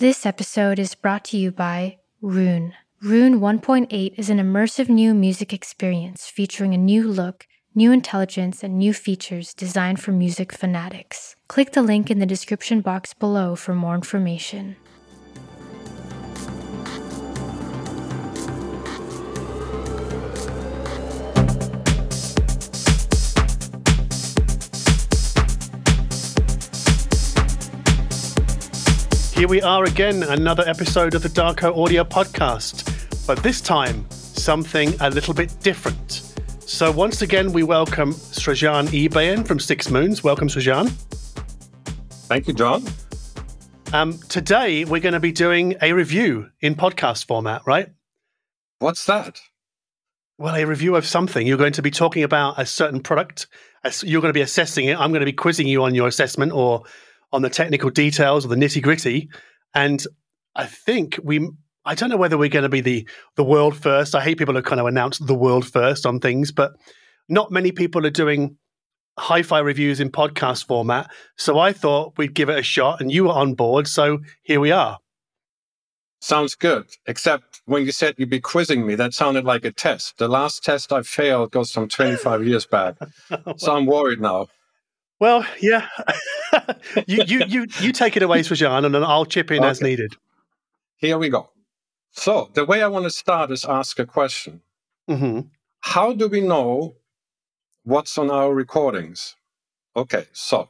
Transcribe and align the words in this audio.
This 0.00 0.24
episode 0.24 0.78
is 0.78 0.94
brought 0.94 1.26
to 1.26 1.36
you 1.36 1.50
by 1.50 1.98
Roon. 2.22 2.72
Roon 3.02 3.38
1.8 3.38 4.14
is 4.16 4.30
an 4.30 4.38
immersive 4.38 4.88
new 4.88 5.12
music 5.12 5.52
experience 5.52 6.26
featuring 6.26 6.72
a 6.72 6.78
new 6.78 7.06
look, 7.06 7.46
new 7.74 7.92
intelligence, 7.92 8.62
and 8.62 8.78
new 8.78 8.94
features 8.94 9.52
designed 9.52 10.00
for 10.00 10.12
music 10.12 10.54
fanatics. 10.54 11.36
Click 11.48 11.72
the 11.72 11.82
link 11.82 12.10
in 12.10 12.18
the 12.18 12.24
description 12.24 12.80
box 12.80 13.12
below 13.12 13.54
for 13.54 13.74
more 13.74 13.94
information. 13.94 14.76
Here 29.40 29.48
we 29.48 29.62
are 29.62 29.84
again, 29.84 30.22
another 30.22 30.62
episode 30.68 31.14
of 31.14 31.22
the 31.22 31.30
Darko 31.30 31.74
Audio 31.74 32.04
Podcast, 32.04 33.26
but 33.26 33.42
this 33.42 33.62
time 33.62 34.04
something 34.10 34.92
a 35.00 35.08
little 35.08 35.32
bit 35.32 35.56
different. 35.60 36.34
So 36.58 36.92
once 36.92 37.22
again, 37.22 37.50
we 37.50 37.62
welcome 37.62 38.12
Srajan 38.12 38.88
Ebaen 38.88 39.48
from 39.48 39.58
Six 39.58 39.88
Moons. 39.88 40.22
Welcome, 40.22 40.48
Srajan. 40.48 40.90
Thank 42.28 42.48
you, 42.48 42.52
John. 42.52 42.84
Um, 43.94 44.18
today 44.28 44.84
we're 44.84 45.00
going 45.00 45.14
to 45.14 45.20
be 45.20 45.32
doing 45.32 45.74
a 45.80 45.94
review 45.94 46.50
in 46.60 46.74
podcast 46.74 47.26
format, 47.26 47.62
right? 47.66 47.88
What's 48.80 49.06
that? 49.06 49.40
Well, 50.36 50.54
a 50.54 50.66
review 50.66 50.96
of 50.96 51.06
something. 51.06 51.46
You're 51.46 51.56
going 51.56 51.72
to 51.72 51.82
be 51.82 51.90
talking 51.90 52.24
about 52.24 52.58
a 52.58 52.66
certain 52.66 53.00
product. 53.00 53.46
You're 54.02 54.20
going 54.20 54.34
to 54.34 54.38
be 54.38 54.42
assessing 54.42 54.84
it. 54.84 55.00
I'm 55.00 55.12
going 55.12 55.20
to 55.20 55.24
be 55.26 55.32
quizzing 55.32 55.66
you 55.66 55.82
on 55.84 55.94
your 55.94 56.08
assessment 56.08 56.52
or 56.52 56.82
on 57.32 57.42
the 57.42 57.50
technical 57.50 57.90
details 57.90 58.44
or 58.44 58.48
the 58.48 58.56
nitty 58.56 58.82
gritty. 58.82 59.28
And 59.74 60.04
I 60.54 60.66
think 60.66 61.18
we, 61.22 61.48
I 61.84 61.94
don't 61.94 62.10
know 62.10 62.16
whether 62.16 62.38
we're 62.38 62.48
going 62.48 62.64
to 62.64 62.68
be 62.68 62.80
the 62.80 63.08
the 63.36 63.44
world 63.44 63.76
first. 63.76 64.14
I 64.14 64.20
hate 64.20 64.38
people 64.38 64.54
who 64.54 64.62
kind 64.62 64.80
of 64.80 64.86
announce 64.86 65.18
the 65.18 65.34
world 65.34 65.66
first 65.66 66.06
on 66.06 66.20
things, 66.20 66.52
but 66.52 66.72
not 67.28 67.50
many 67.50 67.72
people 67.72 68.04
are 68.06 68.10
doing 68.10 68.56
hi-fi 69.18 69.58
reviews 69.58 70.00
in 70.00 70.10
podcast 70.10 70.66
format. 70.66 71.10
So 71.36 71.58
I 71.58 71.72
thought 71.72 72.14
we'd 72.16 72.34
give 72.34 72.48
it 72.48 72.58
a 72.58 72.62
shot, 72.62 73.00
and 73.00 73.12
you 73.12 73.24
were 73.24 73.32
on 73.32 73.54
board. 73.54 73.86
So 73.86 74.18
here 74.42 74.60
we 74.60 74.72
are. 74.72 74.98
Sounds 76.20 76.54
good. 76.54 76.86
Except 77.06 77.62
when 77.64 77.86
you 77.86 77.92
said 77.92 78.14
you'd 78.18 78.28
be 78.28 78.40
quizzing 78.40 78.86
me, 78.86 78.94
that 78.94 79.14
sounded 79.14 79.44
like 79.44 79.64
a 79.64 79.72
test. 79.72 80.18
The 80.18 80.28
last 80.28 80.62
test 80.62 80.92
I 80.92 81.02
failed 81.02 81.50
goes 81.50 81.70
some 81.70 81.88
25 81.88 82.46
years 82.46 82.66
back. 82.66 82.96
So 83.56 83.74
I'm 83.74 83.86
worried 83.86 84.20
now. 84.20 84.48
Well, 85.20 85.44
yeah. 85.60 85.86
you, 87.06 87.24
you, 87.26 87.44
you, 87.46 87.66
you 87.80 87.92
take 87.92 88.16
it 88.16 88.22
away, 88.22 88.40
Srajan, 88.40 88.86
and 88.86 88.94
then 88.94 89.04
I'll 89.04 89.26
chip 89.26 89.50
in 89.50 89.58
okay. 89.58 89.68
as 89.68 89.82
needed. 89.82 90.14
Here 90.96 91.18
we 91.18 91.28
go. 91.28 91.50
So, 92.12 92.50
the 92.54 92.64
way 92.64 92.82
I 92.82 92.88
want 92.88 93.04
to 93.04 93.10
start 93.10 93.50
is 93.50 93.64
ask 93.64 93.98
a 93.98 94.06
question. 94.06 94.62
Mm-hmm. 95.08 95.40
How 95.80 96.12
do 96.12 96.28
we 96.28 96.40
know 96.40 96.96
what's 97.84 98.18
on 98.18 98.30
our 98.30 98.52
recordings? 98.52 99.36
Okay, 99.96 100.26
so 100.32 100.68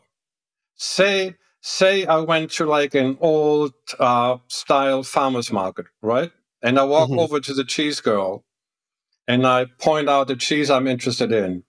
say 0.77 1.37
say 1.61 2.07
I 2.07 2.19
went 2.19 2.51
to 2.53 2.65
like 2.65 2.95
an 2.95 3.19
old 3.21 3.73
uh, 3.99 4.39
style 4.49 5.03
farmers 5.03 5.53
market, 5.53 5.87
right? 6.03 6.31
And 6.63 6.79
I 6.79 6.85
walk 6.85 7.11
mm-hmm. 7.11 7.19
over 7.19 7.41
to 7.41 7.55
the 7.55 7.65
cheese 7.65 8.01
girl 8.01 8.45
and 9.29 9.47
I 9.47 9.67
point 9.79 10.09
out 10.09 10.29
the 10.29 10.37
cheese 10.37 10.71
I'm 10.71 10.87
interested 10.87 11.33
in. 11.33 11.65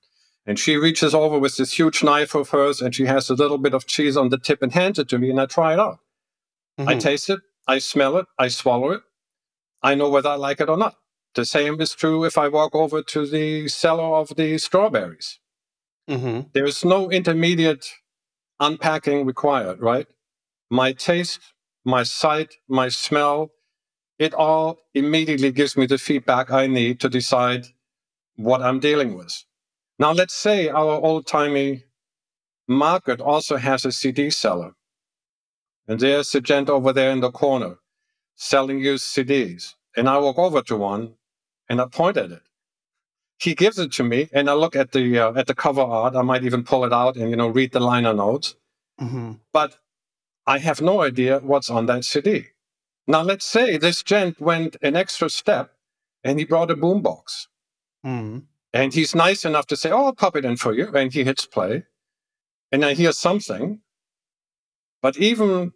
And 0.45 0.58
she 0.58 0.75
reaches 0.75 1.14
over 1.14 1.38
with 1.38 1.58
this 1.58 1.78
huge 1.78 2.03
knife 2.03 2.34
of 2.34 2.50
hers 2.50 2.81
and 2.81 2.95
she 2.95 3.06
has 3.06 3.30
a 3.30 3.36
little 3.36 3.59
bit 3.59 3.73
of 3.73 3.86
cheese 3.86 4.17
on 4.17 4.30
the 4.30 4.39
tip 4.39 4.61
and 4.61 4.72
hands 4.72 4.98
it 4.98 5.08
to 5.09 5.20
me 5.20 5.30
and 5.30 5.39
I 5.39 5.45
try 5.45 5.73
it 5.73 5.80
out. 5.80 6.00
Mm-hmm. 6.80 6.89
I 6.89 6.95
taste 6.95 7.30
it, 7.30 7.42
I 7.67 7.78
smell 7.80 8.17
it, 8.17 8.25
I 8.39 8.48
swallow 8.48 8.92
it. 8.92 9.02
I 9.83 9.95
know 9.95 10.09
whether 10.09 10.30
I 10.30 10.36
like 10.36 10.59
it 10.59 10.70
or 10.70 10.78
not. 10.78 10.95
The 11.36 11.45
same 11.45 11.80
is 11.80 11.94
true 11.94 12.25
if 12.25 12.38
I 12.38 12.48
walk 12.48 12.75
over 12.75 13.02
to 13.02 13.25
the 13.25 13.67
seller 13.67 14.16
of 14.17 14.36
the 14.36 14.58
strawberries. 14.58 15.39
Mm-hmm. 16.10 16.49
There 16.54 16.66
is 16.66 16.83
no 16.83 17.10
intermediate 17.10 17.86
unpacking 18.60 19.26
required, 19.26 19.80
right? 19.82 20.08
My 20.70 20.92
taste, 20.92 21.39
my 21.86 22.04
sight, 22.04 22.55
my 22.67 22.89
smell, 22.89 23.52
it 24.20 24.33
all 24.33 24.80
immediately 24.93 25.52
gives 25.52 25.77
me 25.77 25.86
the 25.86 25.98
feedback 25.98 26.52
I 26.52 26.67
need 26.67 26.99
to 26.99 27.10
decide 27.10 27.67
what 28.36 28.61
I'm 28.61 28.80
dealing 28.80 29.17
with. 29.17 29.43
Now, 30.02 30.14
let's 30.14 30.34
say 30.34 30.67
our 30.67 30.94
old 30.94 31.28
timey 31.28 31.84
market 32.67 33.22
also 33.22 33.58
has 33.58 33.86
a 33.86 33.92
CD 33.92 34.32
seller. 34.32 34.73
And 35.88 36.00
there's 36.00 36.34
a 36.34 36.42
gent 36.42 36.72
over 36.72 36.92
there 36.92 37.12
in 37.12 37.20
the 37.20 37.30
corner 37.30 37.76
selling 38.36 38.80
used 38.80 39.06
CDs. 39.06 39.76
And 39.95 40.10
I 40.10 40.17
walk 40.17 40.40
over 40.40 40.64
to 40.64 40.76
one 40.76 41.14
and 41.70 41.80
I 41.80 41.86
point 41.86 42.17
at 42.17 42.32
it. 42.32 42.42
He 43.38 43.54
gives 43.54 43.78
it 43.78 43.92
to 43.94 44.04
me, 44.04 44.30
and 44.34 44.50
I 44.50 44.54
look 44.54 44.76
at 44.76 44.92
the 44.92 45.20
uh, 45.20 45.34
at 45.34 45.48
the 45.48 45.56
cover 45.56 45.82
art. 45.82 46.16
I 46.16 46.22
might 46.22 46.44
even 46.44 46.64
pull 46.64 46.84
it 46.86 46.94
out 46.94 47.16
and 47.16 47.30
you 47.30 47.36
know 47.36 47.48
read 47.48 47.72
the 47.72 47.80
liner 47.80 48.14
notes. 48.14 48.56
Mm-hmm. 49.00 49.34
But 49.54 49.78
I 50.48 50.58
have 50.60 50.82
no 50.82 51.02
idea 51.02 51.40
what's 51.40 51.70
on 51.70 51.86
that 51.88 52.06
CD. 52.06 52.48
Now, 53.08 53.22
let's 53.22 53.45
say 53.45 53.78
this 53.78 54.02
gent 54.02 54.42
went 54.42 54.78
an 54.82 54.95
extra 54.95 55.30
step 55.30 55.73
and 56.23 56.40
he 56.40 56.45
brought 56.45 56.72
a 56.72 56.76
boombox. 56.76 57.48
Mm-hmm. 58.06 58.40
And 58.73 58.93
he's 58.93 59.14
nice 59.14 59.43
enough 59.43 59.67
to 59.67 59.76
say, 59.76 59.92
Oh, 59.92 60.05
I'll 60.05 60.14
pop 60.14 60.36
it 60.36 60.45
in 60.45 60.58
for 60.58 60.73
you. 60.73 60.95
And 60.95 61.14
he 61.14 61.23
hits 61.23 61.45
play. 61.45 61.83
And 62.71 62.86
I 62.86 62.93
hear 62.93 63.11
something. 63.11 63.82
But 65.02 65.17
even 65.17 65.73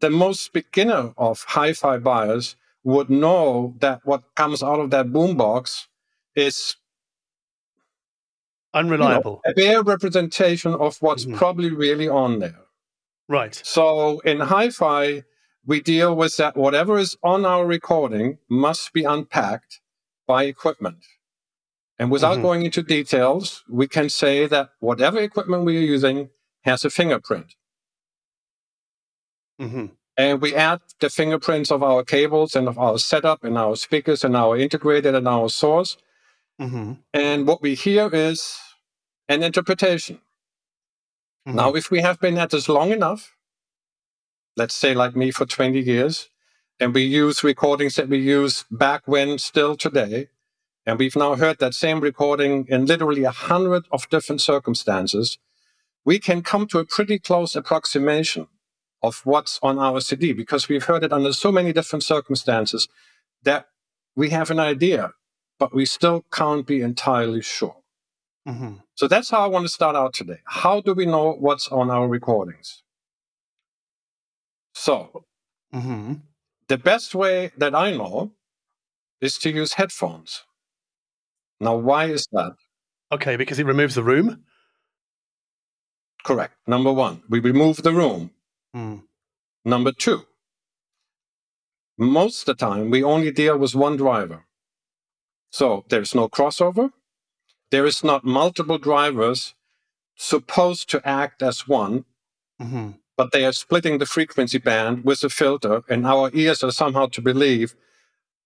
the 0.00 0.10
most 0.10 0.52
beginner 0.52 1.14
of 1.16 1.44
hi 1.48 1.72
fi 1.72 1.98
buyers 1.98 2.56
would 2.82 3.08
know 3.08 3.74
that 3.80 4.00
what 4.04 4.34
comes 4.34 4.62
out 4.62 4.80
of 4.80 4.90
that 4.90 5.06
boombox 5.06 5.86
is 6.36 6.76
unreliable. 8.74 9.40
You 9.46 9.50
know, 9.50 9.52
a 9.52 9.54
bare 9.54 9.82
representation 9.82 10.74
of 10.74 10.98
what's 11.00 11.24
mm-hmm. 11.24 11.36
probably 11.36 11.70
really 11.70 12.08
on 12.08 12.40
there. 12.40 12.60
Right. 13.28 13.58
So 13.64 14.20
in 14.20 14.40
hi 14.40 14.68
fi, 14.68 15.22
we 15.64 15.80
deal 15.80 16.14
with 16.14 16.36
that 16.36 16.56
whatever 16.56 16.98
is 16.98 17.16
on 17.22 17.46
our 17.46 17.64
recording 17.64 18.38
must 18.50 18.92
be 18.92 19.04
unpacked 19.04 19.80
by 20.26 20.44
equipment. 20.44 20.98
And 22.04 22.10
without 22.10 22.34
mm-hmm. 22.34 22.42
going 22.42 22.62
into 22.66 22.82
details, 22.82 23.64
we 23.66 23.88
can 23.88 24.10
say 24.10 24.46
that 24.46 24.72
whatever 24.80 25.18
equipment 25.20 25.64
we 25.64 25.78
are 25.78 25.92
using 25.96 26.28
has 26.62 26.84
a 26.84 26.90
fingerprint. 26.90 27.54
Mm-hmm. 29.58 29.86
And 30.18 30.42
we 30.42 30.54
add 30.54 30.82
the 31.00 31.08
fingerprints 31.08 31.70
of 31.72 31.82
our 31.82 32.04
cables 32.04 32.54
and 32.54 32.68
of 32.68 32.78
our 32.78 32.98
setup 32.98 33.42
and 33.42 33.56
our 33.56 33.74
speakers 33.74 34.22
and 34.22 34.36
our 34.36 34.54
integrated 34.58 35.14
and 35.14 35.26
our 35.26 35.48
source. 35.48 35.96
Mm-hmm. 36.60 36.92
And 37.14 37.46
what 37.46 37.62
we 37.62 37.74
hear 37.74 38.10
is 38.12 38.54
an 39.26 39.42
interpretation. 39.42 40.20
Mm-hmm. 41.48 41.56
Now, 41.56 41.74
if 41.74 41.90
we 41.90 42.02
have 42.02 42.20
been 42.20 42.36
at 42.36 42.50
this 42.50 42.68
long 42.68 42.90
enough, 42.92 43.34
let's 44.58 44.74
say 44.74 44.92
like 44.92 45.16
me 45.16 45.30
for 45.30 45.46
20 45.46 45.80
years, 45.80 46.28
and 46.78 46.92
we 46.92 47.00
use 47.00 47.42
recordings 47.42 47.94
that 47.94 48.10
we 48.10 48.18
use 48.18 48.66
back 48.70 49.04
when 49.06 49.38
still 49.38 49.74
today, 49.74 50.28
and 50.86 50.98
we've 50.98 51.16
now 51.16 51.34
heard 51.34 51.58
that 51.58 51.74
same 51.74 52.00
recording 52.00 52.66
in 52.68 52.86
literally 52.86 53.24
a 53.24 53.30
hundred 53.30 53.84
of 53.90 54.08
different 54.10 54.40
circumstances. 54.40 55.38
We 56.04 56.18
can 56.18 56.42
come 56.42 56.66
to 56.68 56.78
a 56.78 56.84
pretty 56.84 57.18
close 57.18 57.56
approximation 57.56 58.48
of 59.02 59.20
what's 59.24 59.58
on 59.62 59.78
our 59.78 60.00
CD 60.00 60.32
because 60.32 60.68
we've 60.68 60.84
heard 60.84 61.04
it 61.04 61.12
under 61.12 61.32
so 61.32 61.50
many 61.50 61.72
different 61.72 62.02
circumstances 62.02 62.88
that 63.42 63.66
we 64.14 64.30
have 64.30 64.50
an 64.50 64.60
idea, 64.60 65.12
but 65.58 65.74
we 65.74 65.86
still 65.86 66.24
can't 66.30 66.66
be 66.66 66.80
entirely 66.80 67.42
sure. 67.42 67.76
Mm-hmm. 68.46 68.74
So 68.94 69.08
that's 69.08 69.30
how 69.30 69.42
I 69.42 69.46
want 69.46 69.64
to 69.64 69.70
start 69.70 69.96
out 69.96 70.12
today. 70.12 70.40
How 70.44 70.80
do 70.80 70.92
we 70.92 71.06
know 71.06 71.32
what's 71.32 71.68
on 71.68 71.90
our 71.90 72.06
recordings? 72.06 72.82
So, 74.74 75.24
mm-hmm. 75.74 76.14
the 76.68 76.78
best 76.78 77.14
way 77.14 77.52
that 77.56 77.74
I 77.74 77.92
know 77.92 78.32
is 79.20 79.38
to 79.38 79.50
use 79.50 79.74
headphones. 79.74 80.44
Now, 81.60 81.76
why 81.76 82.06
is 82.06 82.26
that? 82.32 82.52
Okay, 83.12 83.36
because 83.36 83.58
it 83.58 83.66
removes 83.66 83.94
the 83.94 84.02
room? 84.02 84.44
Correct. 86.24 86.54
Number 86.66 86.92
one, 86.92 87.22
we 87.28 87.38
remove 87.38 87.82
the 87.82 87.92
room. 87.92 88.30
Mm. 88.74 89.02
Number 89.64 89.92
two, 89.92 90.24
most 91.98 92.40
of 92.40 92.46
the 92.46 92.66
time 92.66 92.90
we 92.90 93.02
only 93.02 93.30
deal 93.30 93.56
with 93.58 93.74
one 93.74 93.96
driver. 93.96 94.44
So 95.50 95.84
there's 95.88 96.14
no 96.14 96.28
crossover. 96.28 96.90
There 97.70 97.86
is 97.86 98.02
not 98.02 98.24
multiple 98.24 98.78
drivers 98.78 99.54
supposed 100.16 100.88
to 100.90 101.06
act 101.06 101.42
as 101.42 101.68
one, 101.68 102.04
mm-hmm. 102.60 102.90
but 103.16 103.32
they 103.32 103.44
are 103.44 103.52
splitting 103.52 103.98
the 103.98 104.06
frequency 104.06 104.58
band 104.58 105.04
with 105.04 105.22
a 105.24 105.28
filter, 105.28 105.82
and 105.88 106.06
our 106.06 106.30
ears 106.34 106.62
are 106.64 106.72
somehow 106.72 107.06
to 107.06 107.20
believe 107.20 107.74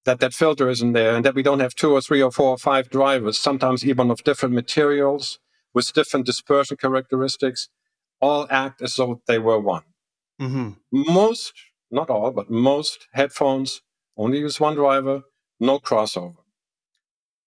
that 0.04 0.20
that 0.20 0.34
filter 0.34 0.68
isn't 0.68 0.92
there 0.92 1.14
and 1.14 1.24
that 1.24 1.34
we 1.34 1.42
don't 1.42 1.60
have 1.60 1.74
two 1.74 1.92
or 1.92 2.00
three 2.00 2.22
or 2.22 2.30
four 2.30 2.50
or 2.50 2.58
five 2.58 2.88
drivers, 2.90 3.38
sometimes 3.38 3.84
even 3.84 4.10
of 4.10 4.24
different 4.24 4.54
materials 4.54 5.38
with 5.74 5.92
different 5.92 6.26
dispersion 6.26 6.76
characteristics, 6.76 7.68
all 8.20 8.46
act 8.50 8.80
as 8.80 8.96
though 8.96 9.20
they 9.26 9.38
were 9.38 9.58
one. 9.60 9.82
Mm-hmm. 10.40 10.70
Most 10.90 11.52
not 11.90 12.10
all, 12.10 12.30
but 12.30 12.50
most 12.50 13.08
headphones 13.12 13.82
only 14.16 14.38
use 14.38 14.60
one 14.60 14.74
driver, 14.74 15.22
no 15.60 15.78
crossover. 15.78 16.36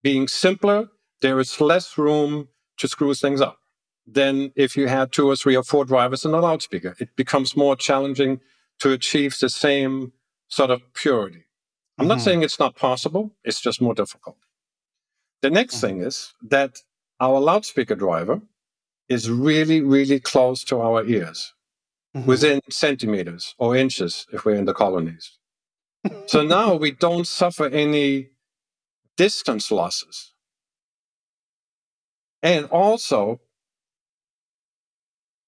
Being 0.04 0.28
simpler, 0.28 0.88
there 1.22 1.40
is 1.40 1.62
less 1.62 1.98
room 1.98 2.48
to 2.78 2.88
screw 2.88 3.14
things 3.14 3.42
up 3.42 3.60
than 4.08 4.52
if 4.56 4.76
you 4.76 4.88
had 4.88 5.12
two 5.12 5.30
or 5.30 5.36
three 5.36 5.56
or 5.56 5.64
four 5.64 5.86
drivers 5.86 6.26
in 6.26 6.34
a 6.34 6.40
loudspeaker. 6.40 6.96
It 7.00 7.16
becomes 7.16 7.56
more 7.56 7.76
challenging 7.76 8.40
to 8.80 8.92
achieve 8.92 9.38
the 9.40 9.50
same 9.50 10.14
sort 10.48 10.72
of 10.72 10.82
purity. 10.94 11.46
I'm 12.02 12.06
mm-hmm. 12.06 12.18
not 12.18 12.22
saying 12.22 12.42
it's 12.42 12.58
not 12.58 12.76
possible, 12.76 13.32
it's 13.44 13.62
just 13.62 13.80
more 13.80 13.94
difficult. 13.94 14.38
The 15.44 15.52
next 15.52 15.76
mm-hmm. 15.76 16.00
thing 16.00 16.02
is 16.02 16.34
that 16.50 16.80
our 17.20 17.40
loudspeaker 17.40 17.94
driver 17.94 18.42
is 19.08 19.30
really, 19.30 19.82
really 19.82 20.20
close 20.20 20.64
to 20.64 20.82
our 20.82 21.06
ears, 21.06 21.54
mm-hmm. 22.18 22.26
within 22.26 22.60
centimeters 22.72 23.54
or 23.60 23.76
inches 23.76 24.26
if 24.34 24.46
we're 24.46 24.56
in 24.56 24.66
the 24.66 24.74
colonies. 24.74 25.38
so 26.26 26.42
now 26.58 26.74
we 26.74 26.90
don't 26.90 27.28
suffer 27.28 27.68
any 27.68 28.30
distance 29.16 29.70
losses. 29.70 30.34
And 32.42 32.66
also, 32.66 33.42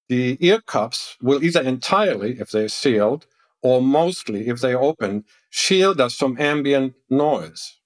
the 0.08 0.38
ear 0.38 0.60
cups 0.60 1.16
will 1.20 1.42
either 1.42 1.62
entirely, 1.62 2.38
if 2.38 2.52
they're 2.52 2.68
sealed, 2.68 3.26
or 3.64 3.80
mostly, 3.80 4.46
if 4.48 4.60
they're 4.60 4.80
open, 4.80 5.24
shield 5.48 5.98
us 5.98 6.14
from 6.14 6.38
ambient 6.38 6.92
noise. 7.08 7.80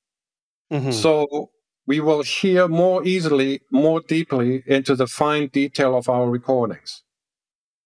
Mm-hmm. 0.73 0.91
So 0.91 1.51
we 1.87 2.01
will 2.01 2.23
hear 2.23 2.67
more 2.67 3.07
easily, 3.07 3.63
more 3.71 4.01
deeply 4.01 4.65
into 4.67 4.97
the 4.97 5.07
fine 5.07 5.47
detail 5.47 5.97
of 5.97 6.09
our 6.09 6.29
recordings. 6.29 7.05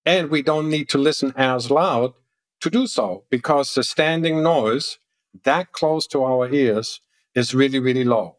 And 0.06 0.30
we 0.30 0.40
don't 0.42 0.70
need 0.70 0.88
to 0.88 0.98
listen 0.98 1.34
as 1.36 1.70
loud 1.70 2.14
to 2.62 2.70
do 2.70 2.86
so 2.86 3.24
because 3.30 3.74
the 3.74 3.84
standing 3.84 4.42
noise 4.42 4.98
that 5.44 5.72
close 5.72 6.06
to 6.08 6.24
our 6.24 6.50
ears 6.50 7.00
is 7.34 7.54
really, 7.54 7.78
really 7.78 8.04
low. 8.04 8.36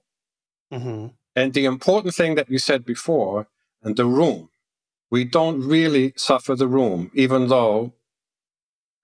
Mm-hmm. 0.74 1.08
And 1.36 1.54
the 1.54 1.66
important 1.66 2.16
thing 2.16 2.36
that 2.36 2.50
you 2.50 2.58
said 2.58 2.86
before, 2.86 3.48
and 3.84 3.96
the 3.96 4.06
room, 4.06 4.50
we 5.12 5.26
don't 5.26 5.62
really 5.62 6.14
suffer 6.16 6.56
the 6.56 6.68
room, 6.68 7.12
even 7.14 7.48
though, 7.50 7.94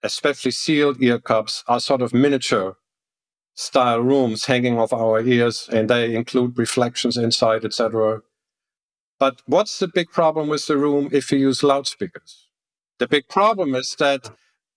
especially 0.02 0.50
sealed 0.50 1.02
ear 1.02 1.18
cups 1.18 1.64
are 1.68 1.80
sort 1.80 2.02
of 2.02 2.14
miniature 2.14 2.76
style 3.54 4.00
rooms 4.00 4.46
hanging 4.46 4.78
off 4.78 4.92
our 4.92 5.20
ears, 5.20 5.68
and 5.70 5.90
they 5.90 6.14
include 6.14 6.58
reflections 6.58 7.16
inside, 7.16 7.64
etc. 7.64 8.22
But 9.18 9.42
what's 9.46 9.78
the 9.78 9.88
big 9.88 10.10
problem 10.10 10.48
with 10.48 10.66
the 10.66 10.78
room 10.78 11.10
if 11.12 11.30
you 11.30 11.38
use 11.38 11.62
loudspeakers? 11.62 12.48
The 12.98 13.06
big 13.06 13.28
problem 13.28 13.74
is 13.74 13.96
that 13.98 14.30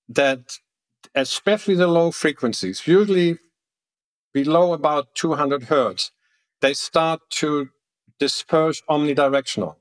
that 0.09 0.57
especially 1.15 1.75
the 1.75 1.87
low 1.87 2.11
frequencies, 2.11 2.85
usually 2.85 3.37
below 4.33 4.73
about 4.73 5.15
200 5.15 5.63
hertz, 5.63 6.11
they 6.61 6.73
start 6.73 7.21
to 7.29 7.69
disperse 8.19 8.81
omnidirectional. 8.89 9.75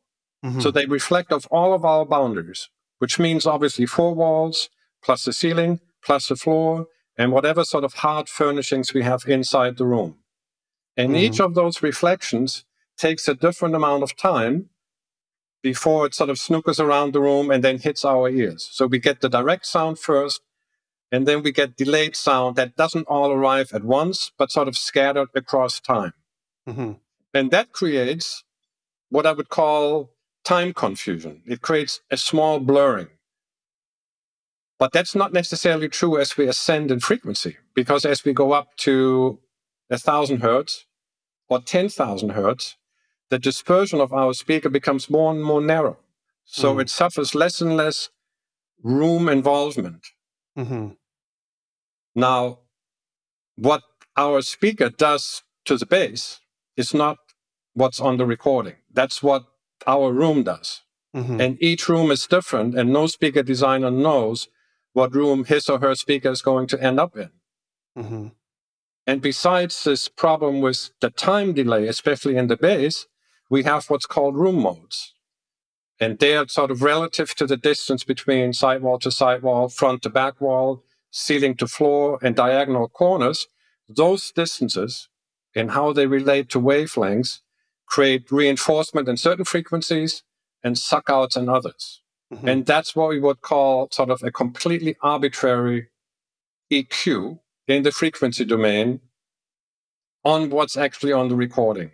Mm-hmm. 0.45 0.61
So 0.61 0.71
they 0.71 0.87
reflect 0.87 1.33
off 1.33 1.47
all 1.51 1.73
of 1.75 1.85
our 1.85 2.05
boundaries, 2.05 2.69
which 2.99 3.19
means 3.19 3.47
obviously 3.47 3.87
four 3.87 4.15
walls, 4.15 4.69
plus 5.03 5.25
the 5.25 5.33
ceiling, 5.33 5.81
plus 6.05 6.29
the 6.29 6.37
floor, 6.37 6.87
and 7.17 7.33
whatever 7.33 7.65
sort 7.65 7.85
of 7.85 7.95
hard 7.95 8.29
furnishings 8.29 8.95
we 8.95 9.03
have 9.03 9.25
inside 9.27 9.77
the 9.77 9.87
room. 9.87 10.17
And 10.97 11.11
mm-hmm. 11.11 11.17
each 11.17 11.41
of 11.41 11.55
those 11.55 11.83
reflections 11.83 12.65
takes 12.97 13.29
a 13.29 13.35
different 13.35 13.75
amount 13.75 14.03
of 14.03 14.17
time 14.17 14.71
before 15.63 16.07
it 16.07 16.15
sort 16.15 16.31
of 16.31 16.37
snookers 16.37 16.81
around 16.81 17.13
the 17.13 17.21
room 17.21 17.51
and 17.51 17.63
then 17.63 17.79
hits 17.79 18.05
our 18.05 18.29
ears. 18.29 18.69
So 18.73 18.87
we 18.87 18.99
get 18.99 19.21
the 19.21 19.29
direct 19.29 19.67
sound 19.67 19.99
first, 19.99 20.43
and 21.11 21.27
then 21.27 21.43
we 21.43 21.53
get 21.53 21.77
delayed 21.77 22.17
sound 22.17 22.57
that 22.57 22.77
doesn't 22.77 23.07
all 23.07 23.31
arrive 23.31 23.71
at 23.73 23.85
once, 23.85 24.33
but 24.37 24.51
sort 24.51 24.69
of 24.69 24.77
scattered 24.77 25.29
across 25.35 25.79
time. 25.79 26.15
Mm-hmm. 26.69 26.93
And 27.35 27.51
that 27.51 27.73
creates 27.73 28.45
what 29.09 29.27
I 29.27 29.33
would 29.33 29.49
call 29.49 30.11
time 30.45 30.73
confusion. 30.73 31.43
It 31.47 31.61
creates 31.61 32.01
a 32.11 32.17
small 32.17 32.59
blurring. 32.61 33.09
But 34.83 34.91
that's 34.91 35.15
not 35.15 35.33
necessarily 35.33 35.89
true 35.89 36.19
as 36.19 36.37
we 36.37 36.49
ascend 36.49 36.91
in 36.91 36.99
frequency, 36.99 37.57
because 37.73 38.05
as 38.05 38.25
we 38.25 38.33
go 38.33 38.51
up 38.51 38.77
to 38.79 39.39
a 39.89 39.97
thousand 39.97 40.41
hertz 40.41 40.87
or 41.49 41.61
10,000 41.61 42.31
hertz, 42.31 42.77
the 43.31 43.39
dispersion 43.39 44.01
of 44.01 44.13
our 44.13 44.35
speaker 44.35 44.69
becomes 44.69 45.09
more 45.09 45.31
and 45.31 45.45
more 45.45 45.61
narrow. 45.61 45.99
So 46.45 46.75
mm 46.75 46.81
it 46.81 46.91
suffers 46.91 47.33
less 47.33 47.61
and 47.61 47.77
less 47.77 48.11
room 48.83 49.29
involvement. 49.29 50.05
Mm-hmm. 50.59 50.89
Now, 52.17 52.59
what 53.55 53.83
our 54.17 54.43
speaker 54.43 54.91
does 54.91 55.45
to 55.67 55.77
the 55.77 55.87
bass 55.87 56.41
is 56.77 56.93
not 56.93 57.19
what's 57.75 58.01
on 58.01 58.17
the 58.17 58.27
recording. 58.27 58.79
That's 58.93 59.23
what 59.23 59.45
our 59.87 60.13
room 60.13 60.43
does. 60.43 60.83
Mm-hmm. 61.15 61.41
And 61.41 61.63
each 61.63 61.89
room 61.89 62.11
is 62.11 62.27
different, 62.27 62.75
and 62.77 62.93
no 62.93 63.07
speaker 63.07 63.45
designer 63.45 63.93
knows 63.93 64.49
what 64.93 65.15
room 65.15 65.45
his 65.45 65.69
or 65.69 65.79
her 65.79 65.95
speaker 65.95 66.31
is 66.31 66.43
going 66.43 66.67
to 66.69 66.83
end 66.83 67.01
up 67.01 67.17
in. 67.17 67.31
Mm-hmm. 67.97 68.29
And 69.07 69.21
besides 69.21 69.85
this 69.85 70.09
problem 70.09 70.61
with 70.61 70.91
the 71.01 71.11
time 71.11 71.55
delay, 71.55 71.89
especially 71.89 72.37
in 72.37 72.47
the 72.47 72.57
bass, 72.57 73.07
we 73.51 73.65
have 73.65 73.91
what's 73.91 74.07
called 74.07 74.37
room 74.37 74.61
modes. 74.61 75.15
And 76.01 76.19
they 76.19 76.37
are 76.37 76.49
sort 76.49 76.71
of 76.71 76.83
relative 76.83 77.35
to 77.37 77.47
the 77.47 77.57
distance 77.57 78.05
between 78.05 78.53
sidewall 78.53 78.99
to 79.01 79.11
sidewall, 79.11 79.69
front 79.69 80.03
to 80.03 80.11
back 80.11 80.41
wall, 80.41 80.83
ceiling 81.11 81.57
to 81.57 81.67
floor, 81.67 82.19
and 82.23 82.35
diagonal 82.35 82.89
corners. 82.89 83.47
Those 83.89 84.33
distances 84.33 85.09
and 85.55 85.73
how 85.73 85.93
they 85.93 86.07
relate 86.07 86.49
to 86.51 86.61
wavelengths 86.61 87.41
create 87.87 88.31
reinforcement 88.31 89.09
in 89.09 89.17
certain 89.17 89.45
frequencies 89.45 90.23
and 90.65 90.77
suckouts 90.77 91.37
in 91.37 91.49
others. 91.49 92.02
Mm-hmm. 92.33 92.49
And 92.49 92.67
that's 92.67 92.97
what 92.97 93.11
we 93.11 93.21
would 93.21 93.43
call 93.43 93.89
sort 93.91 94.11
of 94.11 94.23
a 94.23 94.31
completely 94.31 94.97
arbitrary 95.03 95.89
EQ 96.73 97.39
in 97.69 97.83
the 97.83 97.93
frequency 97.93 98.45
domain 98.45 99.01
on 100.25 100.51
what's 100.51 100.77
actually 100.77 101.13
on 101.13 101.29
the 101.29 101.37
recording. 101.37 101.91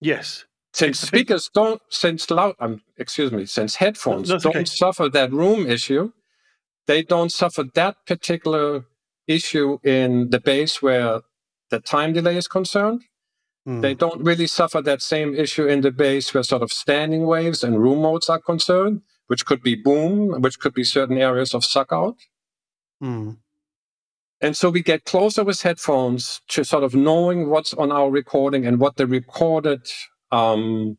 Yes. 0.00 0.44
Since 0.74 1.00
speakers 1.00 1.48
don't, 1.54 1.80
since 1.88 2.30
loud, 2.30 2.54
um, 2.60 2.82
excuse 2.98 3.32
me, 3.32 3.46
since 3.46 3.76
headphones 3.76 4.28
no, 4.28 4.38
don't 4.38 4.56
okay. 4.56 4.64
suffer 4.66 5.08
that 5.08 5.32
room 5.32 5.66
issue, 5.66 6.12
they 6.86 7.02
don't 7.02 7.32
suffer 7.32 7.64
that 7.74 7.96
particular 8.06 8.84
issue 9.26 9.78
in 9.82 10.28
the 10.30 10.38
bass 10.38 10.82
where 10.82 11.22
the 11.70 11.80
time 11.80 12.12
delay 12.12 12.36
is 12.36 12.46
concerned. 12.46 13.02
Mm. 13.66 13.82
They 13.82 13.94
don't 13.94 14.22
really 14.22 14.46
suffer 14.46 14.80
that 14.82 15.02
same 15.02 15.34
issue 15.34 15.66
in 15.66 15.80
the 15.80 15.90
bass 15.90 16.32
where 16.32 16.44
sort 16.44 16.62
of 16.62 16.72
standing 16.72 17.26
waves 17.26 17.64
and 17.64 17.82
room 17.82 18.02
modes 18.02 18.28
are 18.28 18.38
concerned, 18.38 19.02
which 19.26 19.44
could 19.44 19.62
be 19.62 19.74
boom, 19.74 20.40
which 20.40 20.60
could 20.60 20.72
be 20.74 20.84
certain 20.84 21.18
areas 21.18 21.52
of 21.52 21.64
suck 21.64 21.92
out. 21.92 22.16
Mm. 23.02 23.38
And 24.40 24.56
so 24.56 24.70
we 24.70 24.82
get 24.82 25.04
closer 25.04 25.42
with 25.42 25.62
headphones 25.62 26.42
to 26.48 26.64
sort 26.64 26.84
of 26.84 26.94
knowing 26.94 27.48
what's 27.48 27.74
on 27.74 27.90
our 27.90 28.10
recording 28.10 28.66
and 28.66 28.78
what 28.78 28.96
the 28.96 29.06
recorded 29.06 29.80
um, 30.30 30.98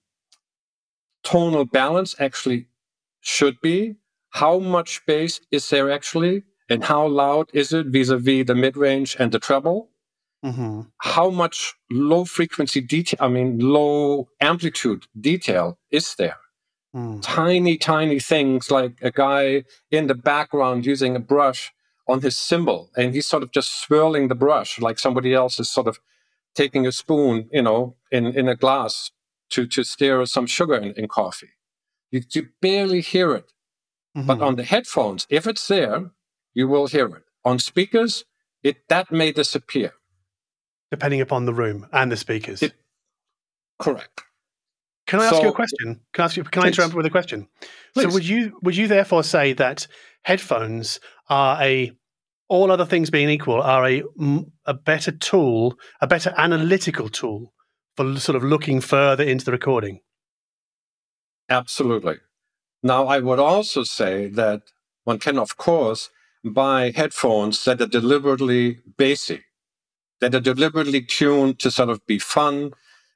tonal 1.23 1.65
balance 1.65 2.15
actually 2.19 2.67
should 3.21 3.61
be. 3.61 3.95
How 4.31 4.59
much 4.59 5.05
bass 5.05 5.39
is 5.51 5.69
there 5.69 5.91
actually? 5.91 6.43
And 6.69 6.83
how 6.83 7.07
loud 7.07 7.49
is 7.53 7.71
it 7.71 7.87
vis 7.87 8.09
a 8.09 8.17
vis 8.17 8.45
the 8.45 8.55
mid 8.55 8.75
range 8.75 9.15
and 9.19 9.31
the 9.31 9.39
treble? 9.39 9.89
Mm-hmm. 10.43 10.81
how 10.99 11.29
much 11.29 11.73
low 11.91 12.25
frequency 12.25 12.81
detail, 12.81 13.17
I 13.19 13.27
mean, 13.27 13.59
low 13.59 14.29
amplitude 14.41 15.05
detail 15.19 15.79
is 15.91 16.15
there? 16.15 16.37
Mm. 16.95 17.21
Tiny, 17.21 17.77
tiny 17.77 18.19
things 18.19 18.71
like 18.71 18.93
a 19.01 19.11
guy 19.11 19.63
in 19.91 20.07
the 20.07 20.15
background 20.15 20.85
using 20.85 21.15
a 21.15 21.19
brush 21.19 21.71
on 22.07 22.21
his 22.21 22.37
cymbal 22.37 22.89
and 22.95 23.13
he's 23.13 23.27
sort 23.27 23.43
of 23.43 23.51
just 23.51 23.81
swirling 23.81 24.29
the 24.29 24.35
brush 24.35 24.79
like 24.79 24.97
somebody 24.97 25.33
else 25.33 25.59
is 25.59 25.69
sort 25.69 25.87
of 25.87 25.99
taking 26.55 26.87
a 26.87 26.91
spoon, 26.91 27.49
you 27.51 27.61
know, 27.61 27.95
in, 28.11 28.25
in 28.27 28.47
a 28.47 28.55
glass 28.55 29.11
to, 29.49 29.67
to 29.67 29.83
stir 29.83 30.25
some 30.25 30.47
sugar 30.47 30.75
in, 30.75 30.93
in 30.93 31.07
coffee. 31.07 31.51
You, 32.09 32.21
you 32.33 32.47
barely 32.61 33.01
hear 33.01 33.33
it. 33.33 33.51
Mm-hmm. 34.17 34.27
But 34.27 34.41
on 34.41 34.55
the 34.55 34.63
headphones, 34.63 35.27
if 35.29 35.45
it's 35.45 35.67
there, 35.67 36.11
you 36.53 36.67
will 36.67 36.87
hear 36.87 37.07
it. 37.07 37.23
On 37.45 37.59
speakers, 37.59 38.25
it 38.63 38.87
that 38.89 39.11
may 39.11 39.31
disappear 39.31 39.93
depending 40.91 41.21
upon 41.21 41.45
the 41.45 41.53
room 41.53 41.87
and 41.91 42.11
the 42.11 42.17
speakers. 42.17 42.61
It, 42.61 42.73
correct. 43.79 44.23
Can 45.07 45.21
I 45.21 45.25
ask 45.25 45.35
so, 45.35 45.43
you 45.43 45.49
a 45.49 45.53
question? 45.53 46.01
Can 46.13 46.23
I 46.23 46.25
ask 46.25 46.37
you? 46.37 46.43
Can 46.43 46.61
please. 46.61 46.65
I 46.65 46.67
interrupt 46.69 46.93
with 46.93 47.05
a 47.05 47.09
question? 47.09 47.47
Please. 47.93 48.03
So, 48.03 48.09
would 48.09 48.27
you 48.27 48.59
would 48.61 48.75
you 48.75 48.87
therefore 48.87 49.23
say 49.23 49.53
that 49.53 49.87
headphones 50.23 50.99
are 51.29 51.61
a 51.61 51.91
all 52.49 52.71
other 52.71 52.85
things 52.85 53.09
being 53.09 53.29
equal 53.29 53.61
are 53.61 53.87
a 53.87 54.03
a 54.65 54.73
better 54.73 55.11
tool, 55.11 55.77
a 56.01 56.07
better 56.07 56.33
analytical 56.37 57.09
tool 57.09 57.53
for 57.95 58.19
sort 58.19 58.35
of 58.35 58.43
looking 58.43 58.81
further 58.81 59.23
into 59.23 59.45
the 59.45 59.51
recording? 59.51 60.01
Absolutely. 61.49 62.17
Now, 62.83 63.07
I 63.07 63.19
would 63.19 63.39
also 63.39 63.83
say 63.83 64.27
that 64.27 64.63
one 65.05 65.19
can, 65.19 65.39
of 65.39 65.57
course, 65.57 66.09
buy 66.43 66.91
headphones 66.95 67.63
that 67.63 67.81
are 67.81 67.87
deliberately 67.87 68.79
bassy, 68.97 69.43
that 70.19 70.33
are 70.33 70.39
deliberately 70.39 71.01
tuned 71.01 71.59
to 71.59 71.71
sort 71.71 71.89
of 71.89 72.05
be 72.05 72.19
fun 72.19 72.71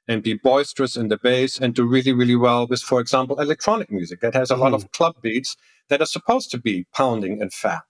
and 0.08 0.22
be 0.22 0.34
boisterous 0.34 0.96
in 0.96 1.08
the 1.08 1.16
bass 1.16 1.58
and 1.58 1.74
do 1.74 1.84
really, 1.84 2.12
really 2.12 2.36
well 2.36 2.66
with, 2.66 2.80
for 2.80 3.00
example, 3.00 3.40
electronic 3.40 3.90
music 3.90 4.20
that 4.20 4.34
has 4.34 4.50
a 4.50 4.54
mm-hmm. 4.54 4.62
lot 4.62 4.74
of 4.74 4.90
club 4.92 5.14
beats 5.22 5.56
that 5.88 6.00
are 6.00 6.06
supposed 6.06 6.50
to 6.50 6.58
be 6.58 6.86
pounding 6.94 7.40
and 7.40 7.52
fat. 7.52 7.84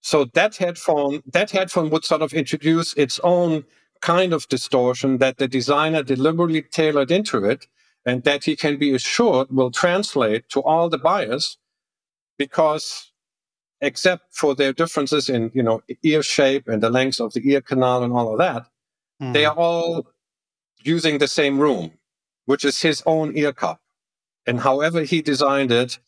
So 0.00 0.26
that 0.34 0.56
headphone, 0.56 1.22
that 1.32 1.50
headphone 1.50 1.90
would 1.90 2.04
sort 2.04 2.22
of 2.22 2.32
introduce 2.32 2.94
its 2.94 3.18
own 3.24 3.64
kind 4.00 4.32
of 4.32 4.46
distortion 4.48 5.18
that 5.18 5.38
the 5.38 5.48
designer 5.48 6.02
deliberately 6.02 6.62
tailored 6.62 7.10
into 7.10 7.44
it 7.44 7.66
and 8.06 8.22
that 8.24 8.44
he 8.44 8.54
can 8.54 8.78
be 8.78 8.94
assured 8.94 9.48
will 9.50 9.70
translate 9.70 10.48
to 10.50 10.62
all 10.62 10.88
the 10.88 10.98
buyers 10.98 11.58
because 12.38 13.07
except 13.80 14.34
for 14.34 14.54
their 14.54 14.72
differences 14.72 15.28
in 15.28 15.50
you 15.54 15.62
know 15.62 15.82
ear 16.02 16.22
shape 16.22 16.68
and 16.68 16.82
the 16.82 16.90
length 16.90 17.20
of 17.20 17.32
the 17.32 17.50
ear 17.50 17.60
canal 17.60 18.02
and 18.02 18.12
all 18.12 18.32
of 18.32 18.38
that 18.38 18.66
mm. 19.22 19.32
they 19.32 19.44
are 19.44 19.54
all 19.54 20.06
using 20.82 21.18
the 21.18 21.28
same 21.28 21.58
room 21.58 21.92
which 22.46 22.64
is 22.64 22.80
his 22.80 23.02
own 23.04 23.36
ear 23.36 23.52
cup. 23.52 23.78
And 24.46 24.60
however 24.60 25.02
he 25.02 25.20
designed 25.20 25.70
it 25.70 25.98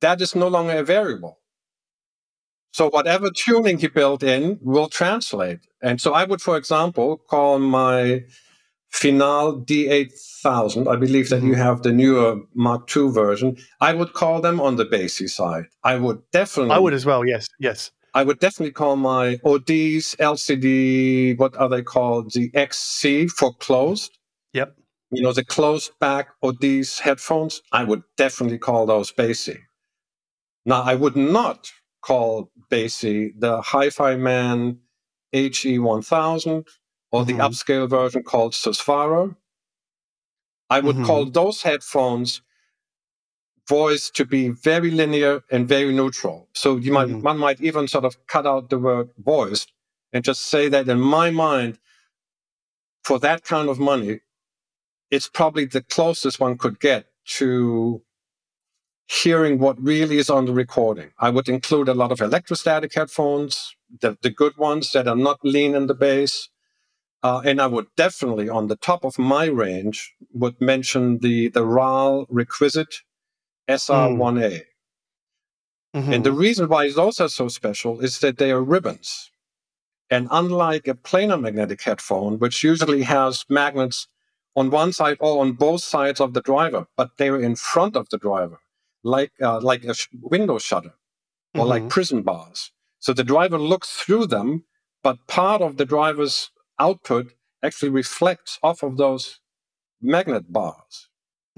that 0.00 0.20
is 0.20 0.34
no 0.34 0.48
longer 0.48 0.78
a 0.78 0.84
variable 0.84 1.38
so 2.72 2.90
whatever 2.90 3.30
tuning 3.30 3.78
he 3.78 3.86
built 3.86 4.22
in 4.22 4.58
will 4.60 4.88
translate. 4.88 5.60
And 5.80 6.00
so 6.00 6.12
i 6.12 6.24
would 6.24 6.42
for 6.42 6.56
example 6.56 7.16
call 7.16 7.58
my 7.58 8.24
Final 9.00 9.60
D8000. 9.60 10.88
I 10.88 10.96
believe 10.96 11.28
that 11.28 11.36
mm-hmm. 11.36 11.48
you 11.48 11.54
have 11.54 11.82
the 11.82 11.92
newer 11.92 12.40
Mark 12.54 12.94
II 12.96 13.10
version. 13.10 13.58
I 13.80 13.92
would 13.92 14.14
call 14.14 14.40
them 14.40 14.58
on 14.58 14.76
the 14.76 14.86
bassy 14.86 15.26
side. 15.26 15.66
I 15.84 15.96
would 15.96 16.22
definitely. 16.32 16.72
I 16.72 16.78
would 16.78 16.94
as 16.94 17.04
well. 17.04 17.24
Yes. 17.26 17.46
Yes. 17.60 17.90
I 18.14 18.22
would 18.22 18.38
definitely 18.38 18.72
call 18.72 18.96
my 18.96 19.36
Audeze, 19.44 20.16
LCD. 20.16 21.38
What 21.38 21.54
are 21.58 21.68
they 21.68 21.82
called? 21.82 22.32
The 22.32 22.50
XC 22.54 23.28
for 23.28 23.52
closed. 23.52 24.16
Yep. 24.54 24.74
You 25.10 25.22
know 25.22 25.32
the 25.32 25.44
closed 25.44 25.92
back 26.00 26.28
Audeze 26.42 26.98
headphones. 26.98 27.60
I 27.72 27.84
would 27.84 28.02
definitely 28.16 28.58
call 28.58 28.86
those 28.86 29.12
bassy. 29.12 29.58
Now 30.64 30.82
I 30.82 30.94
would 30.94 31.16
not 31.16 31.70
call 32.00 32.50
bassy 32.70 33.34
the 33.36 33.60
HiFiMan 33.60 34.78
HE1000 35.34 36.64
or 37.16 37.24
the 37.24 37.32
mm-hmm. 37.32 37.40
upscale 37.40 37.88
version 37.88 38.22
called 38.22 38.52
Susvara. 38.52 39.34
I 40.68 40.80
would 40.80 40.96
mm-hmm. 40.96 41.06
call 41.06 41.24
those 41.24 41.62
headphones 41.62 42.42
voice 43.66 44.10
to 44.10 44.24
be 44.26 44.48
very 44.50 44.90
linear 44.90 45.42
and 45.50 45.66
very 45.66 45.94
neutral. 45.94 46.48
So 46.52 46.76
you 46.76 46.92
might 46.92 47.08
mm-hmm. 47.08 47.22
one 47.22 47.38
might 47.38 47.60
even 47.60 47.88
sort 47.88 48.04
of 48.04 48.14
cut 48.26 48.46
out 48.46 48.68
the 48.68 48.78
word 48.78 49.08
voice 49.18 49.66
and 50.12 50.24
just 50.24 50.42
say 50.42 50.68
that 50.68 50.88
in 50.88 51.00
my 51.00 51.30
mind, 51.30 51.78
for 53.02 53.18
that 53.20 53.44
kind 53.44 53.68
of 53.68 53.78
money, 53.78 54.20
it's 55.10 55.28
probably 55.28 55.64
the 55.64 55.82
closest 55.82 56.38
one 56.38 56.58
could 56.58 56.78
get 56.80 57.06
to 57.38 58.02
hearing 59.08 59.58
what 59.58 59.80
really 59.80 60.18
is 60.18 60.28
on 60.28 60.44
the 60.44 60.52
recording. 60.52 61.10
I 61.18 61.30
would 61.30 61.48
include 61.48 61.88
a 61.88 61.94
lot 61.94 62.12
of 62.12 62.20
electrostatic 62.20 62.92
headphones, 62.94 63.74
the, 64.02 64.18
the 64.20 64.30
good 64.30 64.56
ones 64.58 64.92
that 64.92 65.08
are 65.08 65.16
not 65.16 65.38
lean 65.44 65.74
in 65.74 65.86
the 65.86 65.94
bass, 65.94 66.50
uh, 67.26 67.40
and 67.44 67.60
I 67.60 67.66
would 67.66 67.88
definitely, 67.96 68.48
on 68.48 68.68
the 68.68 68.76
top 68.76 69.04
of 69.04 69.18
my 69.18 69.46
range, 69.46 70.14
would 70.32 70.60
mention 70.60 71.18
the 71.18 71.48
the 71.48 71.64
RAAL 71.64 72.26
Requisite 72.28 72.94
SR1A. 73.68 74.62
Mm-hmm. 75.96 76.12
And 76.12 76.22
the 76.24 76.38
reason 76.44 76.68
why 76.68 76.92
those 76.92 77.18
are 77.18 77.28
so 77.40 77.48
special 77.48 78.00
is 78.00 78.20
that 78.20 78.38
they 78.38 78.52
are 78.52 78.62
ribbons. 78.62 79.32
And 80.08 80.28
unlike 80.30 80.86
a 80.86 80.94
planar 80.94 81.40
magnetic 81.40 81.82
headphone, 81.82 82.38
which 82.38 82.62
usually 82.62 83.02
has 83.02 83.44
magnets 83.48 84.06
on 84.54 84.70
one 84.70 84.92
side 84.92 85.16
or 85.18 85.40
on 85.40 85.54
both 85.54 85.82
sides 85.82 86.20
of 86.20 86.32
the 86.32 86.42
driver, 86.52 86.86
but 86.96 87.10
they're 87.18 87.40
in 87.48 87.56
front 87.56 87.96
of 87.96 88.08
the 88.10 88.18
driver, 88.18 88.60
like 89.02 89.32
uh, 89.42 89.60
like 89.60 89.82
a 89.82 89.94
sh- 89.94 90.06
window 90.34 90.58
shutter 90.58 90.94
or 91.56 91.62
mm-hmm. 91.62 91.70
like 91.74 91.88
prison 91.88 92.22
bars. 92.22 92.70
So 93.00 93.12
the 93.12 93.30
driver 93.32 93.58
looks 93.58 93.90
through 94.00 94.26
them, 94.28 94.64
but 95.02 95.26
part 95.26 95.60
of 95.60 95.76
the 95.76 95.88
driver's 95.96 96.52
output 96.78 97.32
actually 97.62 97.90
reflects 97.90 98.58
off 98.62 98.82
of 98.82 98.96
those 98.96 99.40
magnet 100.00 100.52
bars. 100.52 101.08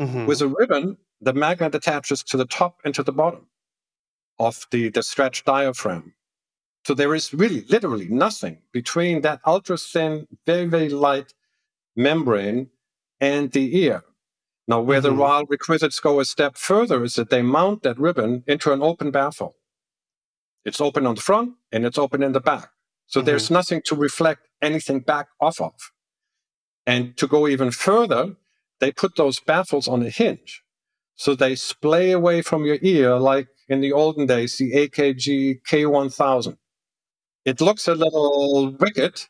Mm-hmm. 0.01 0.27
With 0.27 0.41
a 0.43 0.49
ribbon, 0.49 0.97
the 1.21 1.33
magnet 1.33 1.75
attaches 1.75 2.23
to 2.25 2.37
the 2.37 2.47
top 2.47 2.81
and 2.85 2.95
to 2.95 3.03
the 3.03 3.13
bottom 3.13 3.49
of 4.39 4.67
the, 4.71 4.89
the 4.91 5.03
stretched 5.03 5.45
diaphragm. 5.45 6.15
So 6.87 6.95
there 6.95 7.15
is 7.15 7.35
really 7.35 7.63
literally 7.69 8.09
nothing 8.09 8.59
between 8.73 9.23
that 9.23 9.41
ultra 9.45 9.77
thin, 9.77 10.27
very, 10.47 10.67
very 10.67 10.89
light 10.89 11.35
membrane 11.97 12.71
and 13.21 13.51
the 13.51 13.77
ear. 13.79 14.05
Now, 14.69 14.81
where 14.81 15.01
mm-hmm. 15.01 15.17
the 15.17 15.23
RAAL 15.23 15.45
requisites 15.49 15.99
go 15.99 16.21
a 16.21 16.25
step 16.25 16.57
further 16.57 17.03
is 17.03 17.15
that 17.15 17.31
they 17.31 17.43
mount 17.43 17.83
that 17.83 17.99
ribbon 17.99 18.45
into 18.47 18.73
an 18.73 18.83
open 18.83 19.11
baffle. 19.11 19.57
It's 20.65 20.81
open 20.81 21.07
on 21.07 21.17
the 21.17 21.21
front 21.21 21.55
and 21.73 21.85
it's 21.85 21.99
open 21.99 22.23
in 22.23 22.33
the 22.33 22.41
back. 22.41 22.71
So 23.07 23.21
mm-hmm. 23.21 23.27
there's 23.27 23.51
nothing 23.51 23.83
to 23.87 23.97
reflect 23.97 24.48
anything 24.63 25.01
back 25.01 25.29
off 25.41 25.61
of. 25.61 25.75
And 26.87 27.17
to 27.19 27.27
go 27.27 27.47
even 27.49 27.71
further, 27.71 28.37
they 28.81 28.93
put 28.93 29.17
those 29.17 29.41
baffles 29.41 29.89
on 29.89 30.03
a 30.03 30.11
hinge. 30.11 30.63
So 31.17 31.35
they 31.35 31.57
splay 31.57 32.13
away 32.13 32.43
from 32.43 32.65
your 32.65 32.79
ear 32.81 33.19
like 33.19 33.49
in 33.69 33.81
the 33.81 33.93
olden 33.93 34.27
days, 34.27 34.57
the 34.57 34.73
AKG 34.73 35.61
K1000. 35.69 36.57
It 37.45 37.61
looks 37.61 37.89
a 37.89 37.95
little 37.95 38.73
wicked, 38.79 39.23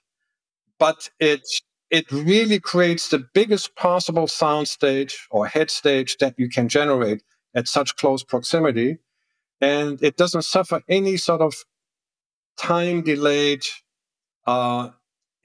but 0.78 1.10
it, 1.18 1.42
it 1.90 2.10
really 2.12 2.60
creates 2.60 3.08
the 3.08 3.24
biggest 3.34 3.74
possible 3.74 4.26
sound 4.26 4.68
stage 4.68 5.26
or 5.30 5.46
head 5.46 5.70
stage 5.70 6.18
that 6.18 6.34
you 6.38 6.48
can 6.48 6.68
generate 6.68 7.22
at 7.54 7.66
such 7.68 7.96
close 7.96 8.22
proximity. 8.22 8.98
And 9.60 10.00
it 10.02 10.16
doesn't 10.16 10.42
suffer 10.42 10.82
any 10.88 11.16
sort 11.16 11.40
of 11.40 11.54
time 12.58 13.02
delayed 13.02 13.62
uh, 14.46 14.90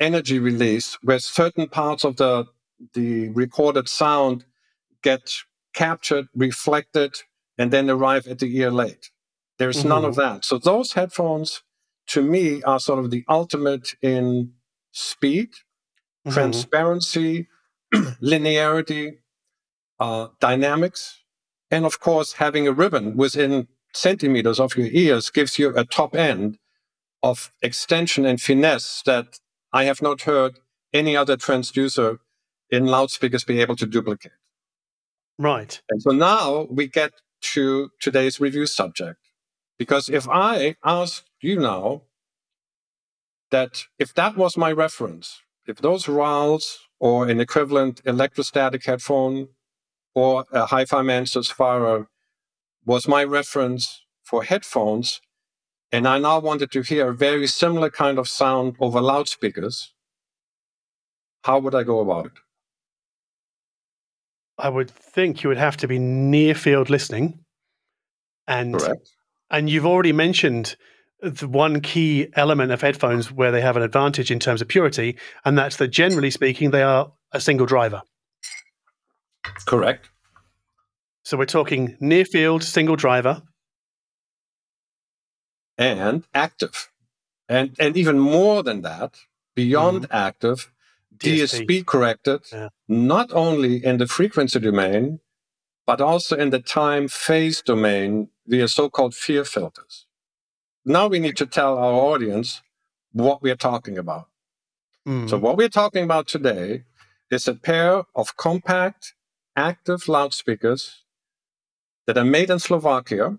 energy 0.04 0.40
release 0.40 0.98
where 1.02 1.20
certain 1.20 1.68
parts 1.68 2.04
of 2.04 2.18
the 2.18 2.46
the 2.94 3.30
recorded 3.30 3.88
sound 3.88 4.46
get 5.02 5.32
captured, 5.74 6.28
reflected, 6.36 7.16
and 7.58 7.72
then 7.72 7.90
arrive 7.90 8.28
at 8.28 8.40
the 8.40 8.58
ear 8.58 8.72
late. 8.72 9.10
There's 9.58 9.80
mm-hmm. 9.80 9.90
none 9.90 10.06
of 10.06 10.16
that. 10.16 10.44
So 10.44 10.58
those 10.58 10.94
headphones, 10.94 11.64
to 12.08 12.22
me, 12.22 12.62
are 12.64 12.80
sort 12.80 13.00
of 13.00 13.12
the 13.12 13.24
ultimate 13.30 13.96
in 14.02 14.54
speed, 14.92 15.52
mm-hmm. 15.54 16.32
transparency, 16.32 17.48
linearity, 17.94 19.18
uh, 20.00 20.28
dynamics, 20.40 21.24
and 21.72 21.86
of 21.86 22.00
course, 22.00 22.34
having 22.34 22.68
a 22.68 22.74
ribbon 22.74 23.16
within 23.16 23.68
centimeters 23.94 24.60
of 24.60 24.76
your 24.76 24.88
ears 24.92 25.30
gives 25.30 25.58
you 25.58 25.76
a 25.76 25.86
top 25.86 26.16
end 26.16 26.58
of 27.22 27.52
extension 27.62 28.26
and 28.26 28.42
finesse 28.42 29.02
that 29.06 29.40
I 29.74 29.86
have 29.86 30.02
not 30.02 30.22
heard 30.22 30.60
any 30.94 31.18
other 31.18 31.36
transducer 31.36 32.20
in 32.70 32.86
loudspeakers 32.86 33.44
be 33.44 33.60
able 33.60 33.76
to 33.78 33.88
duplicate. 33.88 34.32
Right. 35.40 35.82
And 35.90 36.02
so 36.02 36.12
now 36.12 36.68
we 36.70 36.88
get 36.88 37.12
to 37.54 37.90
today's 38.00 38.40
review 38.40 38.68
subject. 38.68 39.20
Because 39.80 40.08
if 40.08 40.30
I 40.30 40.76
ask 40.86 41.26
you 41.42 41.60
now 41.60 42.04
that 43.52 43.86
if 43.98 44.14
that 44.14 44.38
was 44.38 44.56
my 44.56 44.72
reference, 44.72 45.42
if 45.66 45.78
those 45.78 46.06
RAALs 46.06 46.78
or 47.00 47.28
an 47.28 47.40
equivalent 47.40 48.02
electrostatic 48.06 48.86
headphone 48.86 49.50
or 50.14 50.46
a 50.52 50.68
HiFiMan 50.68 51.24
Susvara 51.24 52.08
was 52.86 53.08
my 53.08 53.24
reference 53.24 54.04
for 54.24 54.44
headphones, 54.44 55.22
and 55.94 56.08
I 56.08 56.18
now 56.18 56.40
wanted 56.40 56.72
to 56.72 56.82
hear 56.82 57.10
a 57.10 57.14
very 57.14 57.46
similar 57.46 57.92
kind 57.92 58.18
of 58.18 58.28
sound 58.28 58.76
over 58.80 59.00
loudspeakers, 59.00 59.94
how 61.44 61.60
would 61.60 61.76
I 61.76 61.84
go 61.84 62.00
about 62.00 62.26
it? 62.26 62.32
I 64.58 64.70
would 64.70 64.90
think 64.90 65.44
you 65.44 65.50
would 65.50 65.58
have 65.58 65.78
to 65.78 65.88
be 65.88 66.00
near 66.00 66.56
field 66.56 66.90
listening. 66.90 67.40
And 68.48 68.78
Correct. 68.78 69.08
and 69.52 69.70
you've 69.70 69.86
already 69.86 70.14
mentioned 70.14 70.76
the 71.22 71.48
one 71.48 71.80
key 71.80 72.28
element 72.36 72.72
of 72.72 72.82
headphones 72.82 73.32
where 73.32 73.52
they 73.52 73.62
have 73.62 73.78
an 73.78 73.84
advantage 73.84 74.32
in 74.32 74.40
terms 74.40 74.62
of 74.62 74.68
purity, 74.68 75.18
and 75.46 75.58
that's 75.58 75.78
that 75.78 75.90
generally 75.90 76.32
speaking, 76.32 76.72
they 76.72 76.82
are 76.82 77.14
a 77.32 77.40
single 77.40 77.68
driver. 77.68 78.02
Correct. 79.66 80.10
So 81.24 81.38
we're 81.38 81.46
talking 81.46 81.96
near 82.00 82.26
field, 82.26 82.64
single 82.64 82.96
driver 82.96 83.44
and 85.84 86.24
active. 86.34 86.90
And, 87.50 87.76
and 87.80 87.96
even 87.98 88.20
more 88.20 88.64
than 88.64 88.82
that, 88.82 89.18
beyond 89.56 90.04
mm-hmm. 90.04 90.16
active, 90.16 90.72
DSP, 91.18 91.68
DSP 91.68 91.86
corrected, 91.86 92.42
yeah. 92.52 92.70
not 92.88 93.32
only 93.34 93.84
in 93.84 93.98
the 93.98 94.08
frequency 94.08 94.60
domain, 94.60 95.20
but 95.86 96.02
also 96.02 96.36
in 96.36 96.50
the 96.50 96.60
time 96.60 97.08
phase 97.08 97.62
domain 97.62 98.30
via 98.48 98.68
so 98.68 98.90
called 98.90 99.14
FIR 99.14 99.46
filters. 99.46 100.06
now 100.86 101.08
we 101.08 101.20
need 101.20 101.38
to 101.38 101.46
tell 101.46 101.78
our 101.78 101.94
audience 101.94 102.62
what 103.12 103.42
we're 103.42 103.56
talking 103.56 103.98
about. 103.98 104.28
Mm. 105.08 105.30
So, 105.30 105.38
what 105.38 105.58
we're 105.58 105.70
talking 105.70 106.04
about 106.04 106.28
today 106.28 106.84
is 107.32 107.48
a 107.48 107.54
pair 107.54 108.04
of 108.16 108.36
compact 108.38 109.14
active 109.56 110.08
loudspeakers 110.08 111.04
that 112.06 112.18
are 112.18 112.26
made 112.26 112.50
in 112.50 112.60
Slovakia 112.60 113.38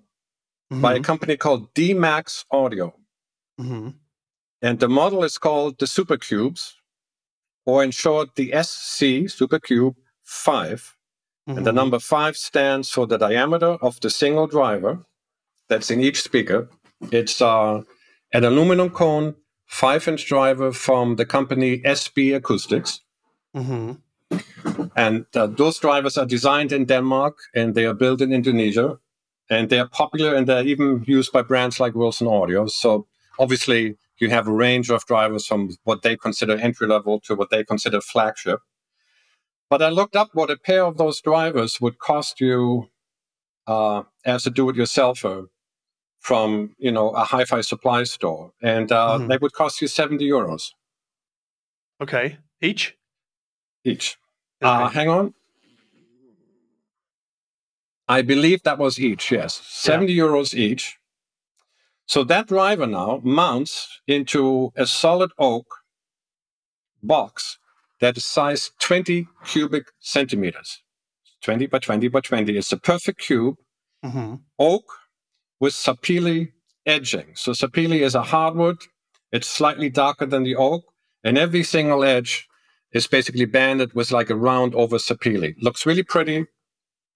by 0.71 0.95
a 0.95 0.99
Mhm. 0.99 1.05
company 1.05 1.37
called 1.37 1.75
D-Max 1.75 2.45
Audio. 2.51 2.95
Mhm. 3.61 3.95
And 4.63 4.79
the 4.81 4.89
model 4.89 5.25
is 5.25 5.39
called 5.39 5.79
the 5.79 5.87
Supercubes, 5.87 6.73
or 7.67 7.85
in 7.85 7.91
short, 7.91 8.35
the 8.35 8.53
SC 8.53 9.27
Supercube 9.29 9.95
5. 10.23 10.97
And 11.47 11.65
the 11.67 11.71
Mhm. 11.71 11.75
number 11.75 11.99
5 11.99 12.37
stands 12.37 12.91
for 12.91 13.07
the 13.07 13.19
diameter 13.19 13.77
of 13.83 14.01
the 14.01 14.09
single 14.11 14.47
driver 14.47 15.05
that's 15.69 15.91
in 15.91 16.01
each 16.01 16.23
speaker. 16.23 16.69
It's 17.13 17.43
uh, 17.43 17.83
an 18.33 18.45
aluminum 18.45 18.91
cone 18.91 19.35
5 19.67 20.09
inch 20.09 20.27
driver 20.27 20.73
from 20.73 21.17
the 21.17 21.27
company 21.27 21.81
SB 21.85 22.33
Acoustics. 22.33 23.01
Mhm. 23.55 24.01
And 24.97 25.27
uh, 25.37 25.47
those 25.47 25.79
drivers 25.79 26.17
are 26.17 26.27
designed 26.27 26.73
in 26.73 26.87
Denmark 26.87 27.37
and 27.55 27.75
they 27.75 27.85
are 27.85 27.95
built 27.95 28.21
in 28.21 28.33
Indonesia. 28.33 28.99
And 29.51 29.69
they 29.69 29.79
are 29.79 29.89
popular 29.89 30.35
and 30.35 30.47
they're 30.47 30.67
even 30.67 31.05
used 31.07 31.33
by 31.33 31.43
brands 31.43 31.79
like 31.79 31.95
Wilson 31.95 32.27
Audio. 32.27 32.67
So 32.67 33.07
obviously, 33.39 33.97
you 34.19 34.31
have 34.31 34.47
a 34.49 34.53
range 34.53 34.91
of 34.91 35.05
drivers 35.07 35.47
from 35.47 35.71
what 35.85 36.03
they 36.03 36.17
consider 36.17 36.57
entry 36.57 36.87
level 36.87 37.21
to 37.21 37.35
what 37.35 37.51
they 37.51 37.65
consider 37.65 38.01
flagship. 38.01 38.61
But 39.69 39.83
I 39.83 39.89
looked 39.89 40.17
up 40.17 40.31
what 40.35 40.51
a 40.51 40.57
pair 40.57 40.85
of 40.85 40.97
those 40.99 41.21
drivers 41.21 41.81
would 41.81 41.99
cost 41.99 42.41
you 42.41 42.91
uh, 43.67 44.03
as 44.25 44.47
a 44.47 44.51
do-it-yourselfer 44.51 45.47
from 46.21 46.75
you 46.79 46.91
know 46.93 47.11
a 47.11 47.25
hi-fi 47.25 47.61
supply 47.61 48.05
store, 48.05 48.53
and 48.63 48.91
uh, 48.93 49.19
Mhm. 49.19 49.29
they 49.29 49.37
would 49.39 49.53
cost 49.53 49.83
you 49.83 49.89
seventy 49.89 50.27
euros 50.29 50.73
Okay. 52.01 52.39
Each. 52.61 52.97
each. 53.85 54.17
Uh, 54.63 54.89
hang 54.89 55.09
on. 55.09 55.35
I 58.09 58.23
believe 58.23 58.63
that 58.65 58.79
was 58.79 58.99
each, 58.99 59.31
yes. 59.31 59.61
70 59.65 60.15
euros 60.15 60.55
each. 60.55 60.97
So 62.07 62.23
that 62.25 62.49
driver 62.49 62.87
now 62.87 63.21
mounts 63.25 64.01
into 64.07 64.73
a 64.77 64.87
solid 64.87 65.31
oak 65.39 65.67
box 67.03 67.59
that 68.01 68.17
is 68.17 68.25
size 68.25 68.71
20 68.81 69.27
cubic 69.47 69.87
centimeters. 70.01 70.83
20 71.43 71.67
by 71.67 71.79
20 71.79 72.09
by 72.09 72.21
20. 72.21 72.57
It's 72.57 72.73
a 72.73 72.77
perfect 72.77 73.21
cube, 73.21 73.57
Mhm. 74.05 74.41
oak 74.59 74.85
with 75.61 75.73
sapele 75.75 76.53
edging. 76.87 77.35
So 77.37 77.53
sapele 77.53 78.01
is 78.01 78.15
a 78.15 78.23
hardwood. 78.23 78.79
It's 79.33 79.49
slightly 79.49 79.89
darker 79.89 80.27
than 80.27 80.43
the 80.43 80.57
oak, 80.57 80.85
and 81.23 81.39
every 81.39 81.63
single 81.63 82.05
edge 82.05 82.47
is 82.93 83.07
basically 83.07 83.47
banded 83.47 83.95
with 83.95 84.11
like 84.11 84.31
a 84.31 84.37
round 84.37 84.75
over 84.75 84.99
sapele. 84.99 85.55
Looks 85.61 85.87
really 85.87 86.03
pretty. 86.03 86.47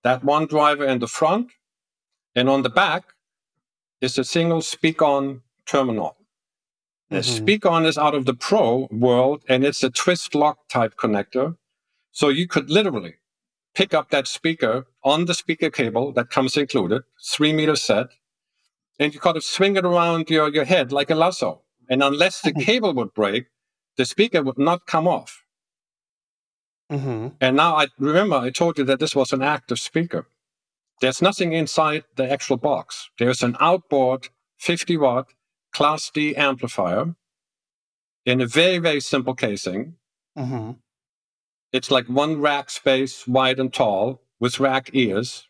That 0.04 0.24
one 0.24 0.46
driver 0.46 0.84
in 0.84 0.98
the 1.00 1.08
front, 1.08 1.50
and 2.34 2.48
on 2.48 2.62
the 2.62 2.70
back 2.70 3.14
is 4.00 4.18
a 4.18 4.24
single 4.24 4.60
Speakon 4.60 5.42
terminal. 5.66 6.16
The 7.10 7.18
Mhm. 7.18 7.38
Speakon 7.38 7.86
is 7.86 7.98
out 7.98 8.14
of 8.14 8.26
the 8.26 8.34
Pro 8.34 8.86
world, 8.90 9.44
and 9.48 9.64
it's 9.64 9.82
a 9.82 9.90
twist 9.90 10.34
lock 10.34 10.68
type 10.68 10.94
connector. 10.96 11.56
So 12.12 12.28
you 12.28 12.46
could 12.46 12.70
literally 12.70 13.14
pick 13.74 13.94
up 13.94 14.10
that 14.10 14.26
speaker 14.26 14.86
on 15.02 15.24
the 15.24 15.34
speaker 15.34 15.70
cable 15.70 16.12
that 16.12 16.30
comes 16.30 16.56
included, 16.56 17.02
three 17.32 17.52
meter 17.52 17.76
set, 17.76 18.08
and 18.98 19.14
you 19.14 19.20
kind 19.20 19.36
of 19.36 19.44
swing 19.44 19.76
it 19.76 19.84
around 19.84 20.28
your, 20.30 20.52
your 20.52 20.64
head 20.64 20.92
like 20.92 21.10
a 21.10 21.14
lasso. 21.14 21.62
And 21.88 22.02
unless 22.02 22.40
the 22.42 22.52
cable 22.68 22.92
would 22.94 23.14
break, 23.14 23.46
the 23.96 24.04
speaker 24.04 24.42
would 24.42 24.58
not 24.58 24.86
come 24.86 25.08
off. 25.08 25.44
Mhm. 26.90 27.36
And 27.40 27.56
now 27.56 27.76
I 27.76 27.88
remember 27.98 28.36
I 28.36 28.50
told 28.50 28.78
you 28.78 28.84
that 28.84 28.98
this 28.98 29.14
was 29.14 29.32
an 29.32 29.42
active 29.42 29.78
speaker. 29.78 30.26
There's 31.00 31.22
nothing 31.22 31.52
inside 31.52 32.04
the 32.16 32.30
actual 32.30 32.56
box. 32.56 33.10
There's 33.18 33.42
an 33.42 33.56
outboard 33.60 34.28
50 34.58 34.96
watt 34.96 35.32
Class 35.72 36.10
D 36.10 36.34
amplifier 36.34 37.14
in 38.24 38.40
a 38.40 38.46
very, 38.46 38.78
very 38.78 39.00
simple 39.00 39.34
casing. 39.34 39.96
Mhm. 40.36 40.78
It's 41.72 41.90
like 41.90 42.06
one 42.08 42.40
rack 42.40 42.70
space 42.70 43.28
wide 43.28 43.60
and 43.60 43.72
tall 43.72 44.22
with 44.40 44.58
rack 44.58 44.90
ears. 44.94 45.46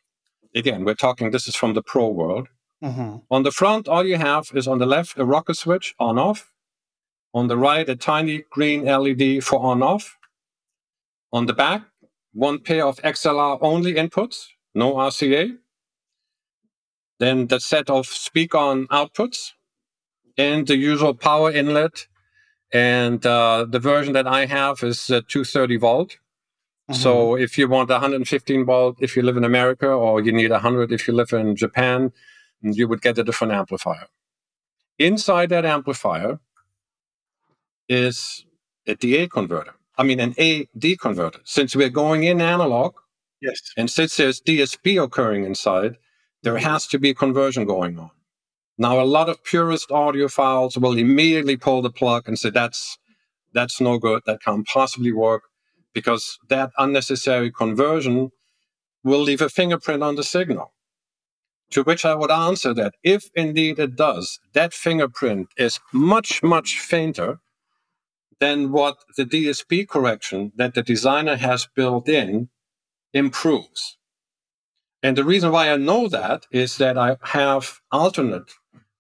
Again, 0.55 0.85
we're 0.85 0.95
talking 0.95 1.31
this 1.31 1.47
is 1.47 1.55
from 1.55 1.75
the 1.75 1.83
pro 1.83 2.09
world. 2.09 2.49
Mhm. 2.83 3.23
On 3.31 3.43
the 3.45 3.53
front, 3.53 3.87
all 3.89 4.05
you 4.05 4.17
have 4.17 4.51
is 4.55 4.67
on 4.67 4.79
the 4.79 4.87
left 4.87 5.19
a 5.19 5.25
rocker 5.25 5.55
switch 5.55 5.95
on 5.99 6.19
off. 6.19 6.53
On 7.33 7.47
the 7.47 7.57
right, 7.57 7.89
a 7.89 7.97
tiny 7.97 8.43
green 8.51 8.89
LED 8.89 9.41
for 9.41 9.61
on 9.61 9.83
off. 9.83 10.18
On 11.33 11.47
the 11.47 11.53
back, 11.53 11.83
one 12.33 12.59
pair 12.61 12.87
of 12.87 12.97
XLR 12.99 13.59
only 13.61 13.95
inputs, 13.95 14.47
no 14.75 14.95
RCA. 14.95 15.59
Then 17.19 17.49
the 17.49 17.61
set 17.61 17.91
of 17.91 18.07
Speakon 18.07 18.87
outputs 18.87 19.53
and 20.37 20.67
the 20.67 20.77
usual 20.77 21.15
power 21.15 21.51
inlet. 21.51 22.07
And 22.73 23.25
uh, 23.27 23.67
the 23.69 23.79
version 23.79 24.13
that 24.13 24.27
I 24.27 24.47
have 24.47 24.83
is 24.83 25.11
uh, 25.11 25.23
230 25.27 25.77
volt. 25.79 26.19
So 26.91 27.37
if 27.37 27.59
you 27.59 27.69
want 27.69 27.91
115 27.91 28.65
volt 28.65 28.97
if 29.01 29.15
you 29.15 29.23
live 29.23 29.37
in 29.37 29.45
America, 29.45 29.89
or 29.89 30.23
you 30.23 30.33
need 30.33 30.51
100 30.51 30.91
if 30.91 31.07
you 31.07 31.13
live 31.13 31.33
in 31.33 31.55
Japan, 31.55 32.13
you 32.63 32.89
would 32.89 33.03
get 33.03 33.19
a 33.19 33.25
different 33.25 33.53
amplifier. 33.53 34.07
Inside 34.99 35.51
that 35.51 35.67
amplifier 35.67 36.41
is 37.89 38.47
a 38.87 38.95
DA 38.95 39.29
converter. 39.29 39.75
I 39.99 40.05
mean, 40.05 40.21
an 40.21 40.35
AD 40.39 40.99
converter. 41.01 41.41
Since 41.45 41.75
we're 41.77 41.91
going 41.91 42.25
in 42.25 42.41
analog, 42.41 42.95
Yes. 43.41 43.61
and 43.77 43.91
since 43.91 44.17
there's 44.17 44.41
DSP 44.41 45.03
occurring 45.03 45.45
inside, 45.45 45.97
there 46.43 46.59
has 46.59 46.87
to 46.89 46.99
be 46.99 47.15
conversion 47.15 47.65
going 47.67 47.99
on. 47.99 48.11
Now, 48.79 49.01
a 49.01 49.05
lot 49.05 49.29
of 49.29 49.43
purist 49.43 49.89
audiophiles 49.91 50.77
will 50.81 50.97
immediately 50.97 51.57
pull 51.57 51.83
the 51.83 51.91
plug 51.91 52.29
and 52.29 52.39
say 52.39 52.51
that's 52.51 52.99
that's 53.53 53.81
no 53.81 53.99
good. 53.99 54.23
That 54.27 54.43
can't 54.43 54.67
possibly 54.67 55.11
work 55.13 55.43
because 55.93 56.39
that 56.49 56.71
unnecessary 56.79 57.51
conversion 57.51 58.31
will 59.03 59.21
leave 59.21 59.41
a 59.41 59.49
fingerprint 59.49 60.03
on 60.03 60.15
the 60.17 60.23
signal. 60.23 60.73
To 61.73 61.83
which 61.83 62.05
I 62.05 62.15
would 62.15 62.31
answer 62.31 62.73
that 62.75 62.95
if 63.03 63.31
indeed 63.35 63.79
it 63.79 63.97
does, 63.97 64.39
that 64.53 64.73
fingerprint 64.73 65.49
is 65.57 65.81
much, 65.93 66.43
much 66.43 66.79
fainter 66.79 67.41
than 68.41 68.73
what 68.73 68.99
the 69.17 69.25
DSP 69.25 69.89
correction 69.89 70.53
that 70.57 70.75
the 70.75 70.83
designer 70.83 71.37
has 71.37 71.69
built 71.75 72.09
in 72.09 72.49
improves. 73.13 73.97
And 75.03 75.17
the 75.17 75.25
reason 75.25 75.53
why 75.53 75.71
I 75.71 75.77
know 75.77 76.09
that 76.09 76.47
is 76.51 76.77
that 76.79 76.99
I 76.99 77.17
have 77.23 77.81
alternate 77.93 78.53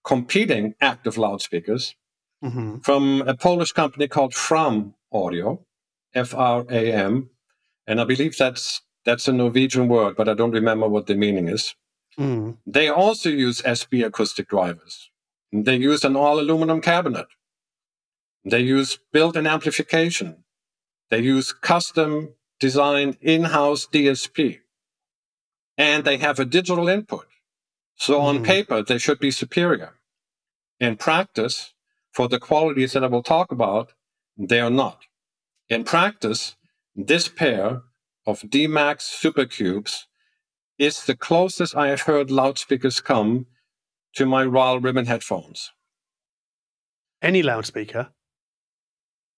competing 0.04 0.74
active 0.80 1.18
loudspeakers 1.18 1.94
Mhm. 2.42 2.84
from 2.84 3.22
a 3.22 3.34
Polish 3.34 3.72
company 3.72 4.06
called 4.08 4.34
Fram 4.34 4.94
Audio, 5.12 5.66
F 6.14 6.34
R 6.34 6.64
A 6.70 6.92
M, 6.92 7.30
and 7.86 8.00
I 8.00 8.04
believe 8.04 8.36
that's 8.36 8.82
that's 9.04 9.26
a 9.28 9.32
Norwegian 9.32 9.88
word, 9.88 10.16
but 10.16 10.28
I 10.28 10.34
don't 10.34 10.50
remember 10.52 10.86
what 10.88 11.06
the 11.06 11.14
meaning 11.14 11.48
is. 11.48 11.74
Mhm. 12.18 12.58
They 12.66 12.88
also 12.88 13.30
use 13.30 13.62
SB 13.64 14.02
acoustic 14.02 14.48
drivers. 14.48 15.10
They 15.52 15.76
use 15.76 16.04
an 16.04 16.14
all 16.16 16.38
aluminum 16.38 16.80
cabinet. 16.80 17.26
They 18.44 18.60
use 18.60 18.98
built-in 19.12 19.46
amplification. 19.46 20.44
They 21.10 21.20
use 21.20 21.52
custom 21.52 22.34
designed 22.60 23.16
in-house 23.20 23.86
DSP. 23.86 24.60
And 25.76 26.04
they 26.04 26.18
have 26.18 26.38
a 26.38 26.44
digital 26.44 26.88
input. 26.88 27.26
So 27.96 28.20
on 28.20 28.38
Mhm. 28.38 28.44
paper, 28.44 28.82
they 28.82 28.98
should 28.98 29.18
be 29.18 29.30
superior. 29.30 30.00
In 30.80 30.96
practice, 30.96 31.74
for 32.12 32.28
the 32.28 32.38
qualities 32.38 32.92
that 32.92 33.04
I 33.04 33.08
will 33.08 33.22
talk 33.22 33.52
about, 33.52 33.92
they 34.36 34.60
are 34.60 34.70
not. 34.70 35.06
In 35.68 35.84
practice, 35.84 36.56
this 36.94 37.28
pair 37.28 37.82
of 38.26 38.40
DMAX 38.42 39.04
Supercubes 39.22 40.06
is 40.78 41.04
the 41.04 41.16
closest 41.16 41.74
I 41.76 41.88
have 41.88 42.02
heard 42.02 42.30
loudspeakers 42.30 43.00
come 43.00 43.46
to 44.14 44.26
my 44.26 44.44
RAAL 44.44 44.80
Ribbon 44.80 45.06
headphones. 45.06 45.72
Any 47.20 47.42
loudspeaker, 47.42 48.12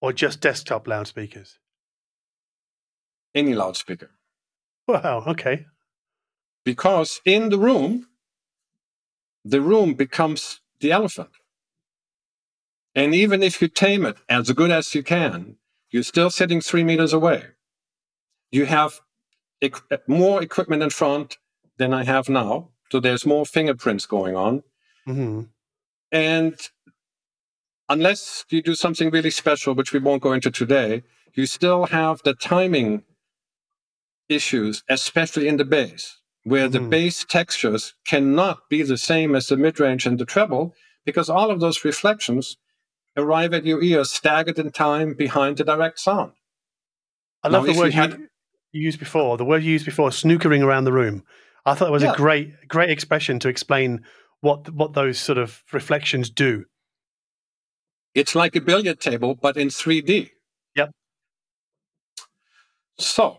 or 0.00 0.12
just 0.12 0.40
desktop 0.40 0.86
loudspeakers? 0.86 1.58
Any 3.34 3.54
loudspeaker. 3.54 4.10
Wow. 4.88 5.24
Okay. 5.26 5.66
Because 6.64 7.20
in 7.24 7.48
the 7.48 7.58
room, 7.58 8.08
the 9.44 9.60
room 9.60 9.94
becomes 9.94 10.60
the 10.80 10.92
elephant. 10.92 11.30
And 12.94 13.14
even 13.14 13.42
if 13.42 13.62
you 13.62 13.68
tame 13.68 14.04
it 14.04 14.16
as 14.28 14.50
good 14.50 14.70
as 14.70 14.94
you 14.94 15.02
can, 15.02 15.56
you're 15.90 16.02
still 16.02 16.30
sitting 16.30 16.60
three 16.60 16.84
meters 16.84 17.12
away. 17.12 17.44
You 18.50 18.66
have 18.66 19.00
equ- 19.62 20.00
more 20.08 20.42
equipment 20.42 20.82
in 20.82 20.90
front 20.90 21.38
than 21.78 21.94
I 21.94 22.04
have 22.04 22.28
now. 22.28 22.70
So 22.90 22.98
there's 22.98 23.24
more 23.24 23.46
fingerprints 23.46 24.06
going 24.06 24.36
on. 24.36 24.62
Mhm. 25.06 25.48
and 26.12 26.58
unless 27.90 28.46
you 28.48 28.62
do 28.62 28.74
something 28.74 29.11
really 29.11 29.31
special, 29.31 29.74
which 29.74 29.92
we 29.92 29.98
won't 29.98 30.22
go 30.22 30.33
into 30.33 30.50
today, 30.50 31.03
you 31.35 31.44
still 31.44 31.87
have 31.87 32.22
the 32.24 32.35
timing 32.35 33.03
issues, 34.29 34.83
especially 34.88 35.48
in 35.48 35.57
the 35.57 35.64
bass, 35.64 36.18
where 36.44 36.68
mm. 36.68 36.72
the 36.72 36.81
bass 36.81 37.26
textures 37.29 37.94
cannot 38.07 38.61
be 38.70 38.83
the 38.83 38.96
same 38.96 39.35
as 39.35 39.48
the 39.48 39.57
mid 39.57 39.79
range 39.81 40.07
and 40.07 40.18
the 40.18 40.24
treble, 40.24 40.72
because 41.05 41.29
all 41.29 41.50
of 41.50 41.61
those 41.61 41.85
reflections 41.85 42.57
arrive 43.16 43.53
at 43.53 43.66
your 43.66 43.83
ear 43.83 44.05
staggered 44.05 44.59
in 44.59 44.70
time 44.70 45.14
behind 45.14 45.57
the 45.57 45.64
direct 45.64 45.98
sound. 45.98 46.33
I 47.42 47.48
love 47.48 47.66
now, 47.66 47.72
the 47.72 47.79
word 47.79 47.87
you, 47.87 48.00
had... 48.00 48.12
you, 48.72 48.83
used 48.83 49.00
before, 49.00 49.37
the 49.37 49.44
word 49.44 49.64
you 49.64 49.72
used 49.72 49.85
before, 49.85 50.11
snookering 50.11 50.62
around 50.62 50.85
the 50.85 50.92
room. 50.92 51.24
I 51.66 51.74
thought 51.74 51.88
it 51.88 51.92
was 51.92 52.05
yeah. 52.05 52.12
a 52.12 52.16
great, 52.16 52.68
great 52.68 52.90
expression 52.90 53.40
to 53.40 53.48
explain 53.48 54.05
what 54.40 54.70
what 54.72 54.94
those 54.94 55.18
sort 55.18 55.38
of 55.38 55.62
reflections 55.72 56.31
do. 56.31 56.64
It's 58.14 58.35
like 58.35 58.57
a 58.57 58.61
billiard 58.61 59.01
table, 59.01 59.35
but 59.35 59.57
in 59.57 59.68
3D. 59.68 60.31
Yep. 60.75 60.90
So, 62.99 63.38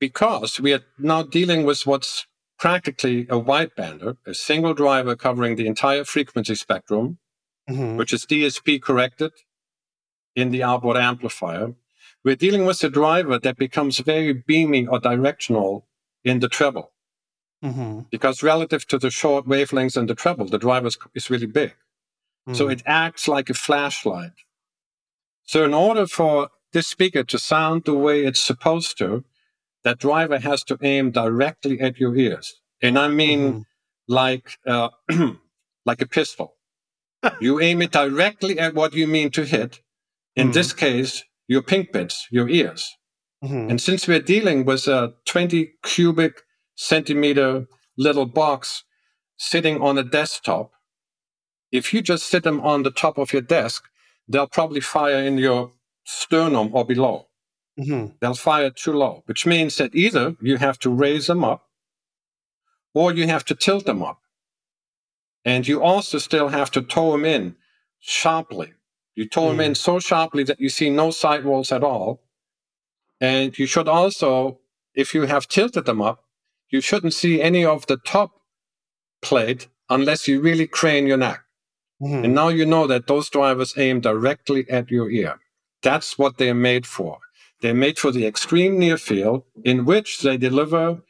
because 0.00 0.60
we 0.60 0.72
are 0.72 0.82
now 0.98 1.22
dealing 1.22 1.64
with 1.64 1.86
what's 1.86 2.26
practically 2.58 3.22
a 3.22 3.38
widebander, 3.40 4.16
a 4.26 4.34
single 4.34 4.74
driver 4.74 5.16
covering 5.16 5.56
the 5.56 5.66
entire 5.66 6.04
frequency 6.04 6.54
spectrum, 6.54 7.18
mm-hmm. 7.68 7.96
which 7.96 8.12
is 8.12 8.24
DSP 8.24 8.80
corrected 8.80 9.32
in 10.34 10.50
the 10.50 10.62
outboard 10.62 10.96
amplifier, 10.96 11.74
we're 12.24 12.36
dealing 12.36 12.64
with 12.64 12.82
a 12.82 12.88
driver 12.88 13.38
that 13.38 13.56
becomes 13.56 13.98
very 13.98 14.32
beamy 14.32 14.86
or 14.86 14.98
directional 14.98 15.86
in 16.24 16.40
the 16.40 16.48
treble. 16.48 16.92
Mm-hmm. 17.62 18.00
Because 18.10 18.42
relative 18.42 18.86
to 18.88 18.98
the 18.98 19.10
short 19.10 19.46
wavelengths 19.46 19.96
and 19.96 20.08
the 20.08 20.14
treble, 20.14 20.46
the 20.46 20.58
driver 20.58 20.88
is 21.14 21.30
really 21.30 21.46
big. 21.46 21.74
Mm-hmm. 22.46 22.54
So 22.54 22.68
it 22.68 22.82
acts 22.86 23.26
like 23.26 23.50
a 23.50 23.54
flashlight. 23.54 24.32
So 25.44 25.64
in 25.64 25.74
order 25.74 26.06
for 26.06 26.48
this 26.72 26.86
speaker 26.86 27.24
to 27.24 27.38
sound 27.38 27.84
the 27.84 27.94
way 27.94 28.24
it's 28.24 28.40
supposed 28.40 28.98
to, 28.98 29.24
that 29.84 29.98
driver 29.98 30.38
has 30.38 30.64
to 30.64 30.78
aim 30.82 31.10
directly 31.10 31.80
at 31.80 31.98
your 31.98 32.16
ears. 32.16 32.54
And 32.82 32.98
I 32.98 33.08
mean 33.08 33.40
mm-hmm. 33.40 33.60
like 34.08 34.58
uh, 34.66 34.88
like 35.86 36.00
a 36.00 36.06
pistol. 36.06 36.56
you 37.40 37.60
aim 37.60 37.80
it 37.82 37.92
directly 37.92 38.58
at 38.58 38.74
what 38.74 38.94
you 38.94 39.06
mean 39.06 39.30
to 39.30 39.44
hit. 39.44 39.80
In 40.36 40.50
this 40.50 40.70
mm-hmm. 40.70 40.78
case, 40.78 41.24
your 41.46 41.62
pink 41.62 41.92
bits, 41.92 42.26
your 42.30 42.48
ears. 42.48 42.96
Mm-hmm. 43.42 43.70
And 43.70 43.80
since 43.80 44.08
we're 44.08 44.20
dealing 44.20 44.64
with 44.64 44.86
a 44.88 45.14
20 45.26 45.72
cubic 45.82 46.42
centimeter 46.74 47.66
little 47.96 48.26
box 48.26 48.84
sitting 49.36 49.80
on 49.80 49.98
a 49.98 50.02
desktop, 50.02 50.70
if 51.78 51.92
you 51.92 52.00
just 52.00 52.26
sit 52.26 52.42
them 52.44 52.60
on 52.60 52.82
the 52.82 52.90
top 52.90 53.18
of 53.18 53.32
your 53.32 53.42
desk, 53.42 53.84
they'll 54.28 54.46
probably 54.58 54.80
fire 54.80 55.18
in 55.18 55.38
your 55.38 55.72
sternum 56.04 56.70
or 56.72 56.84
below. 56.84 57.28
Mm-hmm. 57.78 58.14
They'll 58.20 58.34
fire 58.34 58.70
too 58.70 58.92
low, 58.92 59.22
which 59.26 59.44
means 59.44 59.76
that 59.76 59.94
either 59.94 60.36
you 60.40 60.56
have 60.58 60.78
to 60.80 60.90
raise 60.90 61.26
them 61.26 61.42
up 61.44 61.62
or 62.94 63.12
you 63.12 63.26
have 63.26 63.44
to 63.46 63.54
tilt 63.54 63.84
them 63.84 64.02
up. 64.02 64.20
And 65.44 65.66
you 65.68 65.82
also 65.82 66.18
still 66.18 66.48
have 66.48 66.70
to 66.70 66.82
tow 66.82 67.12
them 67.12 67.24
in 67.24 67.56
sharply 67.98 68.72
you 69.14 69.28
tow 69.28 69.48
them 69.48 69.60
in 69.60 69.72
mm. 69.72 69.76
so 69.76 69.98
sharply 69.98 70.42
that 70.44 70.60
you 70.60 70.68
see 70.68 70.90
no 70.90 71.10
sidewalls 71.10 71.70
at 71.70 71.84
all. 71.84 72.20
And 73.20 73.56
you 73.58 73.66
should 73.66 73.88
also, 73.88 74.58
if 74.94 75.14
you 75.14 75.22
have 75.22 75.46
tilted 75.46 75.84
them 75.84 76.02
up, 76.02 76.24
you 76.70 76.80
shouldn't 76.80 77.14
see 77.14 77.40
any 77.40 77.64
of 77.64 77.86
the 77.86 77.96
top 77.96 78.40
plate 79.22 79.68
unless 79.88 80.26
you 80.26 80.40
really 80.40 80.66
crane 80.66 81.06
your 81.06 81.16
neck. 81.16 81.43
Mm-hmm. 82.02 82.24
And 82.24 82.34
now 82.34 82.48
you 82.48 82.66
know 82.66 82.86
that 82.86 83.06
those 83.06 83.30
drivers 83.30 83.74
aim 83.76 84.00
directly 84.00 84.68
at 84.68 84.90
your 84.90 85.10
ear. 85.10 85.40
That's 85.82 86.18
what 86.18 86.38
they're 86.38 86.54
made 86.54 86.86
for. 86.86 87.18
They're 87.60 87.74
made 87.74 87.98
for 87.98 88.10
the 88.10 88.26
extreme 88.26 88.78
near 88.78 88.96
field 88.96 89.44
in 89.64 89.84
which 89.84 90.20
they 90.20 90.36
deliver 90.36 91.00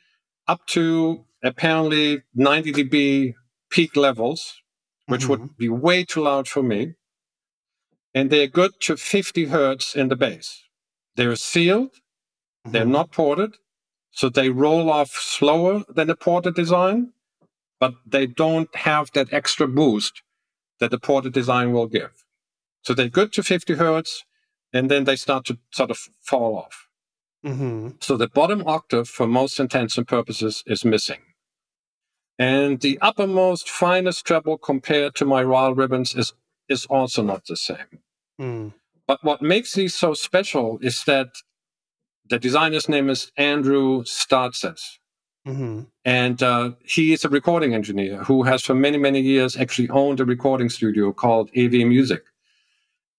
up 0.47 0.67
to 0.69 1.25
apparently 1.43 2.23
90 2.35 2.73
dB 2.73 3.35
peak 3.71 3.97
levels, 3.97 4.63
which 5.07 5.23
mm-hmm. 5.23 5.31
would 5.31 5.57
be 5.57 5.69
way 5.69 6.05
too 6.05 6.23
loud 6.23 6.47
for 6.49 6.63
me 6.63 6.95
and 8.15 8.31
they're 8.31 8.47
good 8.47 8.81
to 8.81 8.97
50 8.97 9.47
hertz 9.47 9.97
in 9.97 10.09
the 10.09 10.17
bass. 10.17 10.63
They're 11.17 11.37
sealed, 11.37 11.91
mm-hmm. 11.91 12.71
they're 12.71 12.85
not 12.85 13.11
ported, 13.11 13.57
so 14.13 14.29
they 14.29 14.49
roll 14.49 14.91
off 14.91 15.11
slower 15.11 15.83
than 15.89 16.09
a 16.09 16.17
ported 16.17 16.55
design, 16.55 17.13
but 17.81 17.95
they 18.07 18.27
don't 18.27 18.75
have 18.77 19.11
that 19.13 19.33
extra 19.33 19.67
boost 19.67 20.23
that 20.81 20.91
the 20.91 20.99
ported 20.99 21.33
design 21.33 21.73
will 21.73 21.87
give. 21.87 22.25
So 22.83 22.95
they're 22.95 23.09
good 23.09 23.33
to 23.35 23.43
50 23.43 23.75
hertz, 23.75 24.25
and 24.73 24.91
then 24.91 25.05
they 25.05 25.17
start 25.17 25.45
to 25.47 25.59
sort 25.73 25.91
of 25.91 25.99
fall 26.23 26.57
off. 26.57 26.89
Mm-hmm. 27.45 27.91
So 28.01 28.17
the 28.17 28.29
bottom 28.29 28.65
octave, 28.67 29.09
for 29.09 29.27
most 29.27 29.61
intents 29.61 29.97
and 29.99 30.07
purposes, 30.07 30.63
is 30.67 30.85
missing. 30.85 31.21
And 32.39 32.81
the 32.81 32.99
uppermost 33.01 33.69
finest 33.69 34.27
treble 34.27 34.59
compared 34.59 35.15
to 35.17 35.25
my 35.25 35.43
RAAL 35.43 35.75
ribbons 35.75 36.15
is, 36.15 36.33
is 36.69 36.87
also 36.87 37.23
not 37.23 37.47
the 37.47 37.57
same. 37.57 38.01
Mm. 38.41 38.75
But 39.07 39.23
what 39.23 39.43
makes 39.43 39.75
these 39.75 39.95
so 39.95 40.15
special 40.15 40.79
is 40.81 41.05
that 41.05 41.29
the 42.29 42.39
designer's 42.39 42.89
name 42.89 43.11
is 43.11 43.31
Andrew 43.37 44.03
Startzes. 44.03 44.99
Mm-hmm. 45.47 45.83
And 46.05 46.43
uh, 46.43 46.73
he 46.85 47.13
is 47.13 47.25
a 47.25 47.29
recording 47.29 47.75
engineer 47.75 48.25
who 48.25 48.43
has 48.45 48.63
for 48.63 48.75
many, 48.75 48.97
many 48.97 49.21
years 49.21 49.57
actually 49.57 49.91
owned 49.91 50.21
a 50.21 50.25
recording 50.25 50.71
studio 50.71 51.13
called 51.13 51.51
AV 51.57 51.73
Music. 51.73 52.25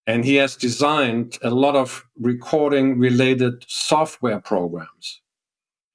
And 0.08 0.26
he 0.26 0.36
has 0.36 0.56
designed 0.56 1.38
a 1.44 1.50
lot 1.50 1.76
of 1.76 2.06
recording 2.20 3.00
related 3.00 3.66
software 3.68 4.40
programs. 4.40 5.22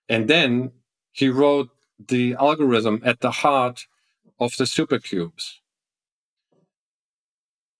And 0.09 0.29
then 0.29 0.73
he 1.13 1.29
wrote 1.29 1.69
the 2.09 2.35
algorithm 2.35 3.03
at 3.05 3.21
the 3.21 3.31
heart 3.31 3.87
of 4.39 4.57
the 4.57 4.65
supercubes. 4.65 5.59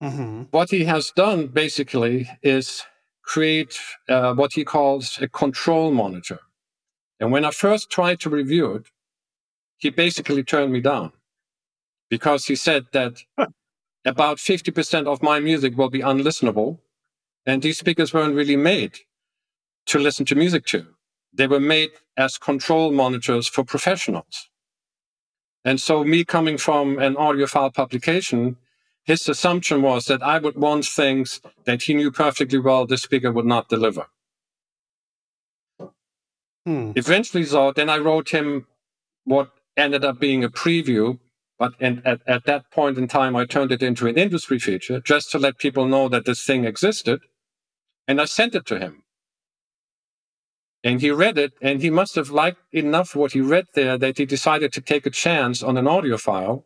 Mm-hmm. 0.01 0.43
What 0.51 0.69
he 0.71 0.85
has 0.85 1.11
done 1.11 1.47
basically 1.47 2.29
is 2.41 2.83
create 3.23 3.79
uh, 4.09 4.33
what 4.33 4.53
he 4.53 4.63
calls 4.63 5.19
a 5.21 5.27
control 5.27 5.91
monitor. 5.91 6.39
And 7.21 7.31
when 7.31 7.45
I 7.45 7.51
first 7.51 7.91
tried 7.91 8.19
to 8.21 8.31
review 8.31 8.73
it, 8.73 8.87
he 9.77 9.91
basically 9.91 10.43
turned 10.43 10.73
me 10.73 10.81
down 10.81 11.11
because 12.09 12.47
he 12.47 12.55
said 12.55 12.87
that 12.93 13.21
about 14.05 14.37
50% 14.37 15.05
of 15.05 15.21
my 15.21 15.39
music 15.39 15.77
will 15.77 15.89
be 15.89 15.99
unlistenable. 15.99 16.79
And 17.45 17.61
these 17.61 17.77
speakers 17.77 18.13
weren't 18.13 18.35
really 18.35 18.55
made 18.55 18.97
to 19.85 19.99
listen 19.99 20.25
to 20.25 20.35
music 20.35 20.65
to. 20.67 20.87
They 21.31 21.47
were 21.47 21.59
made 21.59 21.91
as 22.17 22.37
control 22.39 22.91
monitors 22.91 23.47
for 23.47 23.63
professionals. 23.63 24.49
And 25.63 25.79
so, 25.79 26.03
me 26.03 26.25
coming 26.25 26.57
from 26.57 26.97
an 26.97 27.15
audiophile 27.15 27.73
publication, 27.73 28.57
his 29.03 29.29
assumption 29.29 29.83
was 29.83 30.05
that 30.05 30.23
I 30.23 30.39
would 30.39 30.57
want 30.57 30.85
things 30.85 31.39
that 31.65 31.83
he 31.83 31.93
knew 31.93 32.11
perfectly 32.11 32.59
well 32.59 32.87
the 32.87 32.97
speaker 32.97 33.31
would 33.31 33.45
not 33.45 33.69
deliver. 33.69 34.07
Hmm. 36.65 36.91
Eventually, 36.95 37.43
so 37.43 37.71
then 37.71 37.89
I 37.89 37.97
wrote 37.97 38.29
him 38.29 38.67
what 39.25 39.51
ended 39.77 40.03
up 40.03 40.19
being 40.19 40.43
a 40.43 40.49
preview, 40.49 41.19
but 41.57 41.73
and 41.79 42.05
at, 42.05 42.21
at 42.27 42.45
that 42.45 42.71
point 42.71 42.97
in 42.97 43.07
time, 43.07 43.35
I 43.35 43.45
turned 43.45 43.71
it 43.71 43.83
into 43.83 44.07
an 44.07 44.17
industry 44.17 44.59
feature 44.59 44.99
just 44.99 45.31
to 45.31 45.39
let 45.39 45.57
people 45.57 45.87
know 45.87 46.09
that 46.09 46.25
this 46.25 46.43
thing 46.43 46.65
existed. 46.65 47.21
And 48.07 48.19
I 48.19 48.25
sent 48.25 48.55
it 48.55 48.65
to 48.67 48.79
him. 48.79 49.03
And 50.83 50.99
he 51.01 51.11
read 51.11 51.37
it, 51.37 51.53
and 51.61 51.81
he 51.81 51.91
must 51.91 52.15
have 52.15 52.31
liked 52.31 52.61
enough 52.71 53.15
what 53.15 53.33
he 53.33 53.41
read 53.41 53.65
there 53.75 53.97
that 53.99 54.17
he 54.17 54.25
decided 54.25 54.73
to 54.73 54.81
take 54.81 55.05
a 55.05 55.11
chance 55.11 55.61
on 55.61 55.77
an 55.77 55.85
audiophile 55.85 56.63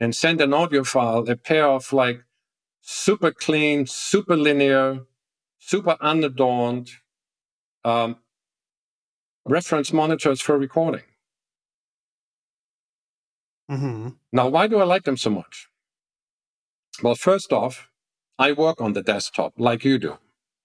and 0.00 0.14
send 0.14 0.40
an 0.40 0.50
audiophile, 0.50 1.28
a 1.28 1.36
pair 1.36 1.66
of 1.66 1.92
like 1.92 2.22
super 2.82 3.32
clean, 3.32 3.86
super 3.86 4.36
linear, 4.36 5.00
super 5.58 5.96
unadorned 6.00 6.90
um, 7.84 8.16
reference 9.48 9.92
monitors 9.92 10.40
for 10.40 10.58
recording. 10.58 11.02
Mm-hmm. 13.70 14.08
Now, 14.32 14.48
why 14.48 14.66
do 14.66 14.78
I 14.78 14.84
like 14.84 15.04
them 15.04 15.16
so 15.16 15.30
much? 15.30 15.68
Well, 17.02 17.14
first 17.14 17.52
off, 17.52 17.88
I 18.38 18.52
work 18.52 18.80
on 18.80 18.92
the 18.92 19.02
desktop 19.02 19.54
like 19.58 19.84
you 19.84 19.98
do, 19.98 20.18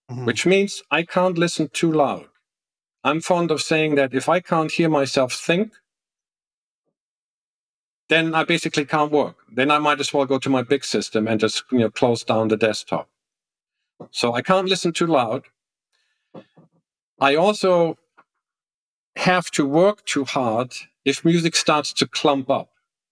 mm-hmm. 0.10 0.26
which 0.26 0.46
means 0.46 0.84
I 0.92 1.04
can't 1.04 1.38
listen 1.38 1.70
too 1.74 1.92
loud. 1.92 2.28
I'm 3.04 3.20
fond 3.20 3.52
of 3.52 3.62
saying 3.62 3.96
that 3.96 4.14
if 4.14 4.30
I 4.30 4.40
can't 4.40 4.72
hear 4.72 4.90
myself 4.90 5.34
think, 5.34 5.74
then 8.10 8.34
I 8.36 8.44
basically 8.44 8.86
can't 8.86 9.12
work. 9.12 9.38
Then 9.52 9.72
I 9.72 9.80
might 9.80 10.00
as 10.00 10.14
well 10.14 10.26
go 10.26 10.40
to 10.40 10.50
my 10.50 10.62
big 10.62 10.84
system 10.84 11.28
and 11.28 11.40
just 11.40 11.64
you 11.72 11.80
know 11.80 11.90
close 11.90 12.24
down 12.24 12.48
the 12.48 12.58
desktop. 12.58 13.10
So 14.12 14.34
I 14.34 14.42
can't 14.42 14.68
listen 14.68 14.94
too 14.94 15.08
loud. 15.08 15.44
I 17.20 17.36
also 17.36 17.98
have 19.16 19.52
to 19.52 19.66
work 19.66 20.06
too 20.06 20.26
hard 20.26 20.74
if 21.06 21.24
music 21.24 21.56
starts 21.56 21.94
to 21.94 22.08
clump 22.08 22.50
up. 22.50 22.70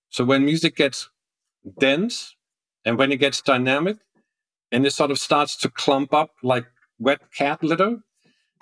So 0.09 0.23
when 0.23 0.45
music 0.45 0.75
gets 0.75 1.09
dense, 1.79 2.35
and 2.85 2.97
when 2.97 3.11
it 3.11 3.17
gets 3.17 3.41
dynamic 3.41 3.97
and 4.71 4.85
it 4.85 4.91
sort 4.91 5.11
of 5.11 5.19
starts 5.19 5.55
to 5.57 5.69
clump 5.69 6.13
up 6.13 6.31
like 6.43 6.65
wet 6.99 7.19
cat 7.35 7.63
litter, 7.63 7.97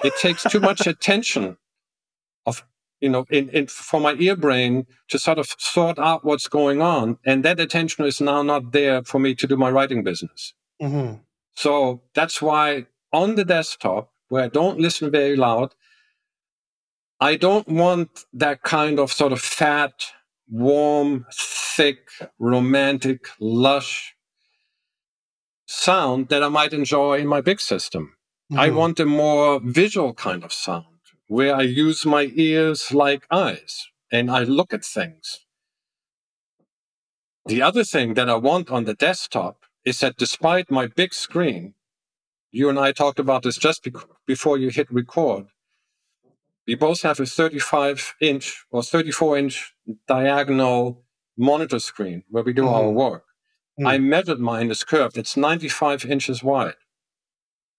it 0.03 0.13
takes 0.17 0.43
too 0.43 0.59
much 0.59 0.87
attention 0.93 1.57
of 2.45 2.63
you 3.01 3.09
know 3.09 3.25
in, 3.29 3.49
in 3.49 3.67
for 3.67 3.99
my 3.99 4.13
ear 4.15 4.35
brain 4.35 4.85
to 5.09 5.19
sort 5.19 5.39
of 5.39 5.47
sort 5.57 5.99
out 5.99 6.25
what's 6.25 6.47
going 6.47 6.81
on 6.81 7.17
and 7.25 7.43
that 7.45 7.59
attention 7.59 8.05
is 8.05 8.19
now 8.19 8.41
not 8.41 8.71
there 8.71 9.03
for 9.03 9.19
me 9.19 9.35
to 9.35 9.47
do 9.47 9.55
my 9.55 9.69
writing 9.69 10.03
business 10.03 10.53
mm-hmm. 10.81 11.15
so 11.53 12.01
that's 12.13 12.41
why 12.41 12.85
on 13.13 13.35
the 13.35 13.45
desktop 13.45 14.11
where 14.29 14.43
i 14.43 14.47
don't 14.47 14.79
listen 14.79 15.11
very 15.11 15.35
loud 15.35 15.73
i 17.19 17.35
don't 17.35 17.67
want 17.67 18.25
that 18.33 18.61
kind 18.63 18.99
of 18.99 19.11
sort 19.11 19.31
of 19.31 19.41
fat 19.41 19.93
warm 20.49 21.25
thick 21.33 22.09
romantic 22.39 23.27
lush 23.39 24.15
sound 25.67 26.29
that 26.29 26.43
i 26.43 26.47
might 26.47 26.73
enjoy 26.73 27.17
in 27.17 27.27
my 27.27 27.41
big 27.41 27.59
system 27.59 28.15
mm-hmm. 28.51 28.59
i 28.59 28.69
want 28.69 28.99
a 28.99 29.05
more 29.05 29.59
visual 29.63 30.13
kind 30.13 30.43
of 30.43 30.51
sound 30.51 30.85
where 31.29 31.55
I 31.55 31.61
use 31.61 32.07
my 32.07 32.31
ears 32.33 32.91
like 32.91 33.27
eyes 33.29 33.87
and 34.11 34.31
I 34.31 34.43
look 34.43 34.73
at 34.73 34.83
things. 34.83 35.45
The 37.45 37.61
other 37.61 37.83
thing 37.83 38.15
that 38.15 38.27
I 38.27 38.35
want 38.35 38.71
on 38.71 38.85
the 38.85 38.95
desktop 38.95 39.63
is 39.85 39.99
that 39.99 40.17
despite 40.17 40.71
my 40.71 40.87
big 40.87 41.13
screen, 41.13 41.75
you 42.51 42.67
and 42.67 42.79
I 42.79 42.91
talked 42.91 43.19
about 43.19 43.43
this 43.43 43.57
just 43.57 43.83
be- 43.83 43.93
before 44.25 44.57
you 44.57 44.69
hit 44.69 44.91
record. 44.91 45.45
We 46.69 46.75
both 46.75 47.01
have 47.01 47.19
a 47.19 47.25
35 47.25 48.13
inch 48.21 48.63
or 48.69 48.83
34 48.83 49.39
inch 49.39 49.73
diagonal 50.07 51.03
monitor 51.35 51.79
screen 51.79 52.21
where 52.29 52.43
we 52.43 52.53
do 52.53 52.61
mm-hmm. 52.61 52.75
our 52.75 52.89
work. 52.91 53.23
Mm-hmm. 53.79 53.87
I 53.87 53.97
measured 53.97 54.39
mine 54.39 54.69
is 54.69 54.83
curved. 54.83 55.17
It's 55.17 55.35
95 55.35 56.05
inches 56.05 56.43
wide 56.43 56.75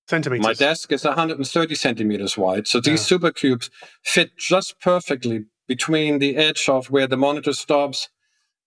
centimeters. 0.09 0.45
My 0.45 0.55
desk 0.55 0.91
is 0.91 1.05
130 1.05 1.75
centimeters 1.77 2.37
wide. 2.37 2.67
So 2.67 2.81
these 2.81 3.09
yeah. 3.09 3.19
supercubes 3.19 3.71
fit 4.03 4.37
just 4.37 4.81
perfectly 4.81 5.45
between 5.69 6.19
the 6.19 6.37
edge 6.37 6.69
of 6.69 6.91
where 6.91 7.07
the 7.07 7.17
monitor 7.17 7.53
stops 7.53 8.09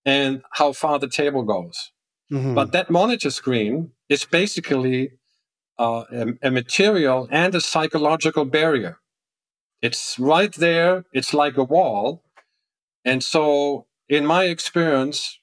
and 0.05 0.41
how 0.53 0.71
far 0.71 0.99
the 0.99 1.09
table 1.09 1.43
goes. 1.43 1.91
Mm-hmm. 2.31 2.53
But 2.53 2.71
that 2.71 2.89
monitor 2.89 3.29
screen 3.29 3.91
is 4.07 4.23
basically 4.23 5.11
uh, 5.77 6.05
a, 6.09 6.27
a 6.43 6.49
material 6.49 7.27
and 7.29 7.53
a 7.53 7.59
psychological 7.59 8.45
barrier. 8.45 8.99
It's 9.83 10.17
right 10.17 10.53
there, 10.53 11.03
it's 11.11 11.33
like 11.33 11.57
a 11.57 11.63
wall. 11.63 12.23
And 13.03 13.21
so, 13.21 13.85
in 14.07 14.25
my 14.25 14.45
experience, 14.45 15.39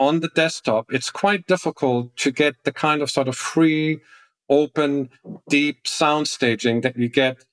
on 0.00 0.20
the 0.20 0.30
desktop, 0.34 0.86
it's 0.90 1.10
quite 1.10 1.46
difficult 1.46 2.16
to 2.16 2.30
get 2.30 2.54
the 2.64 2.72
kind 2.72 3.02
of 3.02 3.10
sort 3.10 3.28
of 3.28 3.36
free 3.36 4.00
open, 4.48 5.10
deep 5.50 5.86
sound 5.86 6.28
staging 6.28 6.80
that 6.80 6.96
you 6.96 7.10
get 7.10 7.44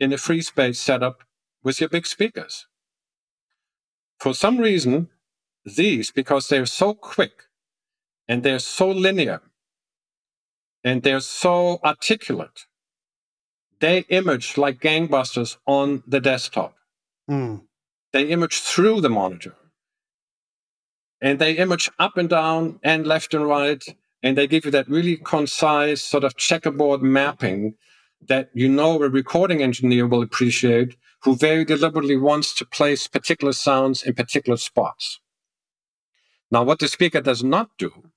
in 0.00 0.14
a 0.14 0.18
free 0.18 0.40
space 0.40 0.80
setup 0.80 1.24
with 1.62 1.78
your 1.80 1.90
big 1.90 2.06
speakers. 2.06 2.66
For 4.18 4.32
some 4.32 4.56
reason, 4.56 5.08
these, 5.64 6.10
because 6.10 6.48
they're 6.48 6.64
so 6.64 6.94
quick 6.94 7.44
and 8.26 8.42
they're 8.42 8.58
so 8.60 8.90
linear 8.90 9.42
and 10.82 11.02
they're 11.02 11.20
so 11.20 11.80
articulate, 11.84 12.64
they 13.80 14.00
image 14.08 14.56
like 14.56 14.80
gangbusters 14.80 15.56
on 15.66 16.02
the 16.06 16.20
desktop. 16.20 16.74
Mm. 17.30 17.62
They 18.12 18.28
image 18.28 18.60
through 18.60 19.00
the 19.00 19.10
monitor. 19.10 19.54
And 21.20 21.38
they 21.38 21.54
image 21.54 21.90
up 21.98 22.16
and 22.16 22.28
down 22.28 22.80
and 22.82 23.06
left 23.06 23.34
and 23.34 23.46
right 23.46 23.82
and 24.22 24.36
they 24.36 24.46
give 24.46 24.64
you 24.64 24.70
that 24.72 24.88
really 24.88 25.16
concise 25.16 26.02
sort 26.02 26.24
of 26.24 26.36
checkerboard 26.36 27.02
mapping 27.02 27.74
that 28.26 28.50
you 28.52 28.68
know 28.68 29.00
a 29.02 29.08
recording 29.08 29.62
engineer 29.62 30.06
will 30.06 30.22
appreciate 30.22 30.96
who 31.22 31.36
very 31.36 31.64
deliberately 31.64 32.16
wants 32.16 32.54
to 32.54 32.64
place 32.64 33.06
particular 33.06 33.52
sounds 33.52 34.02
in 34.02 34.14
particular 34.14 34.56
spots. 34.56 35.20
Now, 36.50 36.62
what 36.62 36.78
the 36.78 36.88
speaker 36.88 37.20
does 37.20 37.44
not 37.44 37.70
do, 37.78 38.10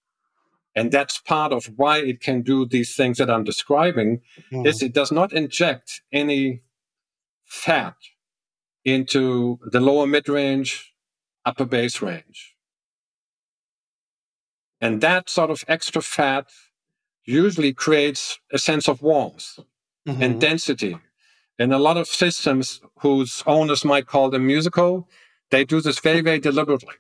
and 0.76 0.92
that's 0.92 1.20
part 1.20 1.52
of 1.52 1.66
why 1.76 1.98
it 1.98 2.22
can 2.22 2.42
do 2.42 2.66
these 2.66 2.96
things 2.96 3.18
that 3.18 3.30
I'm 3.30 3.44
describing, 3.44 4.22
mm. 4.52 4.66
is 4.66 4.82
it 4.82 4.94
does 4.94 5.12
not 5.12 5.34
inject 5.34 6.02
any 6.12 6.62
fat 7.46 7.96
into 8.86 9.60
the 9.66 9.82
lower 9.82 10.08
mid 10.08 10.30
range, 10.30 10.94
upper 11.46 11.66
bass 11.66 12.02
range. 12.02 12.56
And 14.80 15.02
that 15.02 15.30
sort 15.30 15.52
of 15.52 15.64
extra 15.68 16.02
fat 16.02 16.48
usually 17.26 17.74
creates 17.74 18.40
a 18.52 18.58
sense 18.58 18.88
of 18.88 19.02
warmth 19.02 19.60
mm-hmm. 20.08 20.22
and 20.22 20.42
density. 20.42 20.98
And 21.60 21.72
a 21.74 21.78
lot 21.78 21.98
of 21.98 22.08
systems 22.08 22.82
whose 23.02 23.44
owners 23.46 23.86
might 23.86 24.08
call 24.08 24.32
them 24.32 24.48
musical, 24.48 25.08
they 25.52 25.64
do 25.66 25.82
this 25.82 26.00
very, 26.00 26.22
very 26.22 26.40
deliberately. 26.40 26.96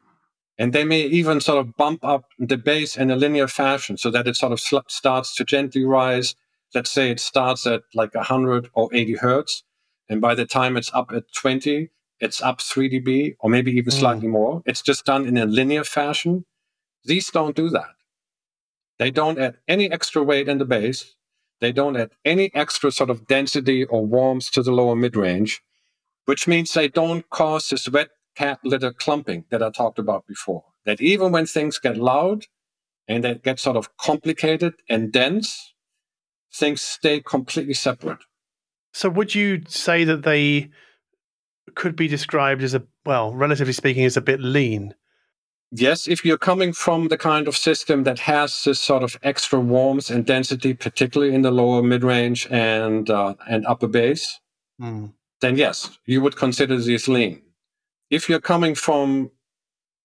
And 0.58 0.74
they 0.74 0.84
may 0.84 1.02
even 1.02 1.42
sort 1.42 1.60
of 1.60 1.76
bump 1.76 2.04
up 2.04 2.26
the 2.38 2.58
bass 2.58 2.98
in 2.98 3.10
a 3.10 3.16
linear 3.16 3.48
fashion 3.48 3.98
so 3.98 4.12
that 4.12 4.28
it 4.28 4.36
sort 4.36 4.52
of 4.52 4.60
sl- 4.60 4.88
starts 4.88 5.36
to 5.36 5.46
gently 5.46 5.86
rise. 5.86 6.36
Let's 6.76 6.92
say 6.92 7.10
it 7.10 7.20
starts 7.20 7.66
at 7.66 7.82
like 7.94 8.14
100 8.14 8.70
or 8.74 8.90
80 8.94 9.16
hertz. 9.16 9.64
And 10.10 10.22
by 10.22 10.36
the 10.36 10.46
time 10.46 10.78
it's 10.78 10.94
up 10.94 11.12
at 11.12 11.24
20, 11.34 11.90
it's 12.20 12.42
up 12.42 12.62
3 12.62 12.90
dB 12.90 13.36
or 13.40 13.50
maybe 13.50 13.72
even 13.72 13.92
mm. 13.92 14.00
slightly 14.00 14.28
more. 14.28 14.62
It's 14.66 14.82
just 14.82 15.06
done 15.06 15.26
in 15.26 15.38
a 15.38 15.46
linear 15.46 15.84
fashion. 15.84 16.46
These 17.04 17.32
don't 17.32 17.56
do 17.56 17.70
that. 17.70 17.96
They 19.00 19.10
don't 19.10 19.40
add 19.40 19.58
any 19.68 19.92
extra 19.92 20.22
weight 20.22 20.48
in 20.48 20.60
the 20.60 20.66
bass. 20.66 21.16
They 21.60 21.72
don't 21.72 21.98
add 21.98 22.12
any 22.24 22.54
extra 22.54 22.92
sort 22.92 23.10
of 23.10 23.28
density 23.28 23.86
or 23.86 24.06
warmth 24.06 24.52
to 24.52 24.62
the 24.62 24.72
lower 24.72 24.96
mid 24.96 25.16
range, 25.16 25.62
which 26.26 26.48
means 26.48 26.74
they 26.74 26.88
don't 26.88 27.28
cause 27.30 27.70
this 27.70 27.90
wet 27.90 28.10
cat 28.36 28.60
litter 28.64 28.92
clumping 28.92 29.46
that 29.50 29.64
I 29.64 29.70
talked 29.70 30.00
about 30.00 30.28
before. 30.28 30.64
That 30.86 31.02
even 31.02 31.32
when 31.32 31.46
things 31.46 31.78
get 31.78 31.98
loud 31.98 32.46
and 33.08 33.24
they 33.24 33.36
get 33.36 33.60
sort 33.60 33.78
of 33.78 33.96
complicated 33.98 34.74
and 34.90 35.12
dense, 35.12 35.74
things 36.54 36.82
stay 36.82 37.22
completely 37.22 37.74
separate. 37.74 38.20
So, 38.94 39.10
would 39.10 39.36
you 39.36 39.62
say 39.68 40.04
that 40.04 40.24
they 40.24 40.70
could 41.76 41.96
be 41.96 42.08
described 42.08 42.64
as 42.64 42.74
a, 42.74 42.84
well, 43.06 43.34
relatively 43.34 43.74
speaking, 43.74 44.04
as 44.04 44.18
a 44.18 44.22
bit 44.22 44.42
lean? 44.42 44.96
yes, 45.72 46.08
if 46.08 46.26
you're 46.26 46.38
coming 46.38 46.74
from 46.74 47.08
the 47.08 47.18
kind 47.18 47.48
of 47.48 47.56
system 47.56 48.04
that 48.04 48.20
has 48.20 48.64
this 48.64 48.80
sort 48.80 49.04
of 49.04 49.18
extra 49.24 49.60
warmth 49.60 50.10
and 50.10 50.26
density, 50.26 50.74
particularly 50.74 51.34
in 51.34 51.42
the 51.42 51.52
lower 51.52 51.82
mid 51.82 52.04
range 52.04 52.48
and 52.52 53.10
uh, 53.10 53.36
and 53.50 53.66
upper 53.66 53.88
bass, 53.88 54.40
mm. 54.80 55.12
then 55.40 55.58
yes, 55.58 55.98
you 56.06 56.22
would 56.22 56.36
consider 56.36 56.78
these 56.78 57.08
lean. 57.08 57.42
If 58.12 58.30
you're 58.30 58.40
coming 58.40 58.76
from 58.76 59.32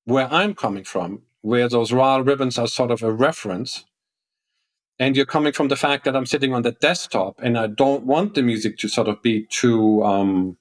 where 0.04 0.32
I'm 0.32 0.54
coming 0.54 0.84
from, 0.84 1.22
where 1.42 1.68
those 1.68 1.92
RAAL 1.92 2.22
ribbons 2.22 2.56
are 2.58 2.66
sort 2.66 2.90
of 2.90 3.02
a 3.02 3.12
reference, 3.12 3.84
and 4.98 5.14
you're 5.14 5.26
coming 5.26 5.52
from 5.52 5.68
the 5.68 5.76
fact 5.76 6.04
that 6.04 6.16
I'm 6.16 6.24
sitting 6.24 6.54
on 6.54 6.62
the 6.62 6.72
desktop 6.72 7.38
and 7.42 7.58
I 7.58 7.66
don't 7.66 8.04
want 8.04 8.34
the 8.34 8.42
music 8.42 8.78
to 8.78 8.88
sort 8.88 9.08
of 9.08 9.20
be 9.20 9.46
too 9.50 10.02
um, 10.02 10.56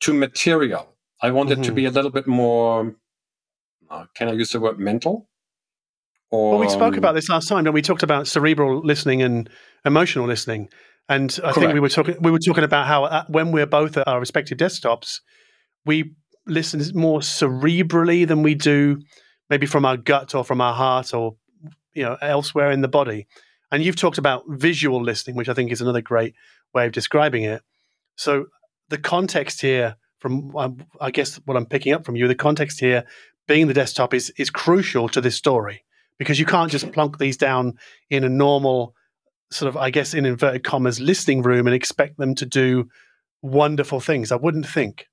too 0.00 0.14
material. 0.14 0.88
I 1.20 1.30
want 1.30 1.50
mm-hmm. 1.50 1.60
it 1.60 1.64
to 1.64 1.70
mm-hmm. 1.70 1.76
be 1.76 1.84
a 1.84 1.90
little 1.90 2.10
bit 2.10 2.26
more 2.26 2.96
uh, 3.92 4.06
can 4.14 4.28
I 4.28 4.32
use 4.32 4.50
the 4.50 4.60
word 4.60 4.78
mental? 4.78 5.28
Or, 6.30 6.52
well, 6.52 6.60
we 6.60 6.68
spoke 6.70 6.96
about 6.96 7.14
this 7.14 7.28
last 7.28 7.46
time, 7.46 7.66
and 7.66 7.74
we 7.74 7.82
talked 7.82 8.02
about 8.02 8.26
cerebral 8.26 8.80
listening 8.80 9.20
and 9.20 9.50
emotional 9.84 10.26
listening. 10.26 10.70
And 11.10 11.30
I 11.38 11.52
correct. 11.52 11.58
think 11.58 11.74
we 11.74 11.80
were 11.80 11.90
talking 11.90 12.16
we 12.20 12.30
were 12.30 12.38
talking 12.38 12.64
about 12.64 12.86
how 12.86 13.04
uh, 13.04 13.24
when 13.28 13.52
we're 13.52 13.66
both 13.66 13.98
at 13.98 14.08
our 14.08 14.18
respective 14.18 14.56
desktops, 14.56 15.20
we 15.84 16.14
listen 16.46 16.82
more 16.98 17.20
cerebrally 17.20 18.26
than 18.26 18.42
we 18.42 18.54
do 18.54 19.00
maybe 19.52 19.66
from 19.66 19.84
our 19.84 19.98
gut 19.98 20.34
or 20.34 20.44
from 20.44 20.62
our 20.62 20.72
heart 20.72 21.12
or 21.12 21.36
you 21.94 22.02
know 22.02 22.16
elsewhere 22.22 22.70
in 22.70 22.80
the 22.80 22.88
body. 22.88 23.26
And 23.70 23.82
you've 23.82 23.96
talked 23.96 24.18
about 24.18 24.44
visual 24.48 25.02
listening, 25.02 25.36
which 25.36 25.48
I 25.48 25.54
think 25.54 25.70
is 25.70 25.80
another 25.80 26.00
great 26.00 26.34
way 26.74 26.86
of 26.86 26.92
describing 26.92 27.44
it. 27.44 27.62
So 28.16 28.46
the 28.88 28.98
context 28.98 29.60
here, 29.60 29.96
from 30.18 30.56
um, 30.56 30.84
I 31.00 31.10
guess 31.10 31.36
what 31.44 31.56
I'm 31.56 31.66
picking 31.66 31.92
up 31.92 32.04
from 32.04 32.16
you, 32.16 32.28
the 32.28 32.34
context 32.34 32.80
here 32.80 33.04
being 33.46 33.66
the 33.66 33.74
desktop 33.74 34.14
is 34.14 34.32
is 34.38 34.50
crucial 34.50 35.08
to 35.10 35.20
this 35.20 35.36
story 35.36 35.84
because 36.18 36.38
you 36.38 36.46
can't 36.46 36.70
just 36.70 36.90
plunk 36.92 37.18
these 37.18 37.36
down 37.36 37.74
in 38.08 38.24
a 38.24 38.28
normal 38.28 38.94
sort 39.50 39.68
of 39.68 39.76
I 39.76 39.90
guess 39.90 40.14
in 40.14 40.24
inverted 40.24 40.64
commas 40.64 40.98
listening 40.98 41.42
room 41.42 41.66
and 41.66 41.74
expect 41.74 42.16
them 42.16 42.34
to 42.36 42.46
do 42.46 42.88
wonderful 43.42 44.00
things. 44.00 44.32
I 44.32 44.36
wouldn't 44.36 44.66
think. 44.66 45.08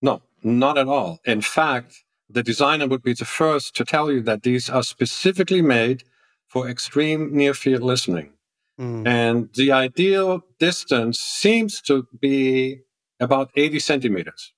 No, 0.00 0.22
not 0.42 0.78
at 0.78 0.88
all. 0.88 1.20
In 1.24 1.40
fact, 1.40 2.04
the 2.28 2.42
designer 2.42 2.86
would 2.86 3.02
be 3.02 3.14
the 3.14 3.24
first 3.24 3.76
to 3.76 3.84
tell 3.84 4.10
you 4.10 4.20
that 4.22 4.42
these 4.42 4.70
are 4.70 4.82
specifically 4.82 5.62
made 5.62 6.04
for 6.48 6.68
extreme 6.68 7.34
near 7.34 7.54
field 7.54 7.82
listening. 7.82 8.32
Mm. 8.80 9.06
And 9.06 9.48
the 9.54 9.72
ideal 9.72 10.42
distance 10.58 11.18
seems 11.18 11.80
to 11.82 12.06
be 12.20 12.80
about 13.20 13.50
80 13.54 13.78
centimeters, 13.78 14.52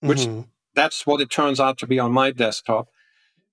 which 0.00 0.20
mm-hmm 0.20 0.42
that's 0.76 1.06
what 1.06 1.20
it 1.20 1.30
turns 1.30 1.58
out 1.58 1.78
to 1.78 1.86
be 1.88 1.98
on 1.98 2.12
my 2.12 2.30
desktop. 2.30 2.88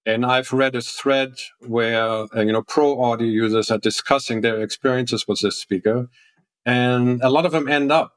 And 0.06 0.26
I've 0.26 0.52
read 0.52 0.76
a 0.76 0.82
thread 0.82 1.36
where 1.66 2.04
uh, 2.04 2.28
you 2.36 2.52
know 2.52 2.62
pro 2.62 3.02
audio 3.02 3.28
users 3.28 3.72
are 3.72 3.78
discussing 3.78 4.42
their 4.42 4.62
experiences 4.62 5.26
with 5.28 5.40
this 5.42 5.58
speaker, 5.58 6.10
and 6.66 7.24
a 7.24 7.30
lot 7.30 7.46
of 7.46 7.54
them 7.54 7.70
end 7.70 7.92
up 7.92 8.12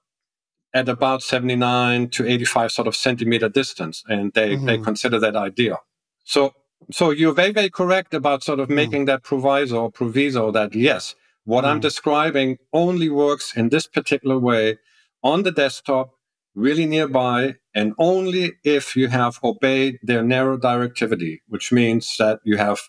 at 0.77 0.91
about 0.91 1.23
79 1.23 2.11
to 2.11 2.27
85 2.27 2.71
sort 2.71 2.87
of 2.87 2.95
centimeter 2.95 3.49
distance, 3.49 4.05
and 4.09 4.33
they 4.35 4.57
mm-hmm. 4.57 4.67
they 4.67 4.79
consider 4.79 5.19
that 5.19 5.35
ideal. 5.35 5.79
So 6.25 6.53
so 6.91 7.05
you're 7.11 7.39
very 7.43 7.53
very 7.61 7.71
correct 7.71 8.13
about 8.13 8.45
sort 8.45 8.61
of 8.61 8.69
mm. 8.69 8.75
making 8.83 9.07
that 9.07 9.23
proviso 9.23 9.85
or 9.85 9.91
proviso 9.91 10.51
that 10.53 10.75
yes, 10.75 11.15
what 11.45 11.65
mm. 11.65 11.69
I'm 11.69 11.81
describing 11.81 12.59
only 12.75 13.09
works 13.09 13.57
in 13.57 13.71
this 13.71 13.87
particular 13.87 14.39
way 14.39 14.79
on 15.23 15.45
the 15.45 15.51
desktop, 15.51 16.11
really 16.55 16.85
nearby, 16.85 17.55
and 17.75 17.95
only 17.99 18.45
if 18.63 18.95
you 18.97 19.09
have 19.09 19.41
obeyed 19.43 19.99
their 20.03 20.23
narrow 20.23 20.59
directivity, 20.59 21.41
which 21.49 21.73
means 21.73 22.17
that 22.19 22.41
you 22.45 22.59
have 22.59 22.81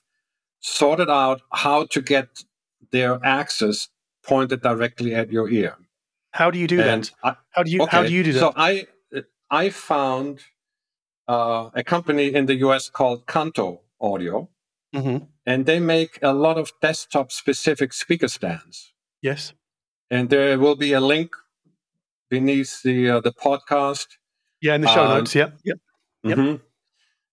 sorted 0.59 1.09
out 1.09 1.39
how 1.53 1.85
to 1.93 2.01
get 2.01 2.27
their 2.91 3.13
axis 3.23 3.87
pointed 4.23 4.61
directly 4.61 5.15
at 5.15 5.31
your 5.31 5.49
ear. 5.49 5.77
How 6.37 6.51
do 6.51 6.59
you 6.59 6.67
do 6.67 6.79
and 6.79 7.05
that? 7.05 7.11
I, 7.23 7.35
how 7.49 7.63
do 7.63 7.71
you 7.71 7.81
okay, 7.81 7.97
how 7.97 8.03
do 8.03 8.13
you 8.13 8.23
do 8.23 8.33
that? 8.33 8.39
So 8.39 8.53
I 8.55 8.85
I 9.49 9.69
found 9.71 10.41
uh, 11.27 11.69
a 11.73 11.83
company 11.83 12.33
in 12.33 12.45
the 12.45 12.55
US 12.67 12.89
called 12.89 13.25
Kanto 13.25 13.81
Audio, 13.99 14.47
mm-hmm. 14.95 15.25
and 15.47 15.65
they 15.65 15.79
make 15.79 16.19
a 16.21 16.33
lot 16.33 16.57
of 16.57 16.71
desktop 16.79 17.31
specific 17.31 17.91
speaker 17.91 18.27
stands. 18.27 18.93
Yes, 19.19 19.53
and 20.11 20.29
there 20.29 20.59
will 20.59 20.75
be 20.75 20.93
a 20.93 21.01
link 21.01 21.31
beneath 22.29 22.83
the 22.83 23.09
uh, 23.09 23.19
the 23.19 23.33
podcast. 23.33 24.07
Yeah, 24.61 24.75
in 24.75 24.81
the 24.81 24.93
show 24.93 25.05
um, 25.05 25.17
notes. 25.17 25.33
Yeah, 25.33 25.49
Yep. 25.63 25.77
Mm-hmm. 26.37 26.55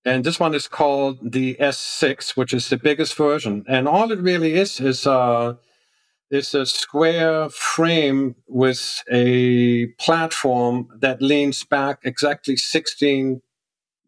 And 0.07 0.25
this 0.25 0.39
one 0.39 0.55
is 0.55 0.69
called 0.69 1.33
the 1.33 1.57
S6, 1.61 2.37
which 2.37 2.53
is 2.53 2.69
the 2.69 2.77
biggest 2.77 3.15
version. 3.17 3.65
And 3.67 3.89
all 3.89 4.13
it 4.13 4.19
really 4.19 4.55
is 4.55 4.81
is 4.81 5.07
uh, 5.07 5.55
is 6.35 6.55
a 6.55 6.67
square 6.67 7.49
frame 7.49 8.35
with 8.47 9.03
a 9.11 9.87
platform 9.99 10.89
that 11.01 11.23
leans 11.23 11.65
back 11.65 12.01
exactly 12.05 12.57
16 12.57 13.41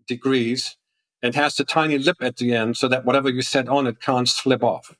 degrees 0.07 0.77
and 1.23 1.35
has 1.35 1.59
a 1.59 1.65
tiny 1.65 1.99
lip 1.99 2.17
at 2.21 2.37
the 2.37 2.53
end 2.55 2.77
so 2.77 2.89
that 2.89 3.05
whatever 3.05 3.31
you 3.31 3.43
set 3.43 3.69
on 3.69 3.87
it 3.87 4.01
can't 4.01 4.29
slip 4.29 4.63
off. 4.63 4.95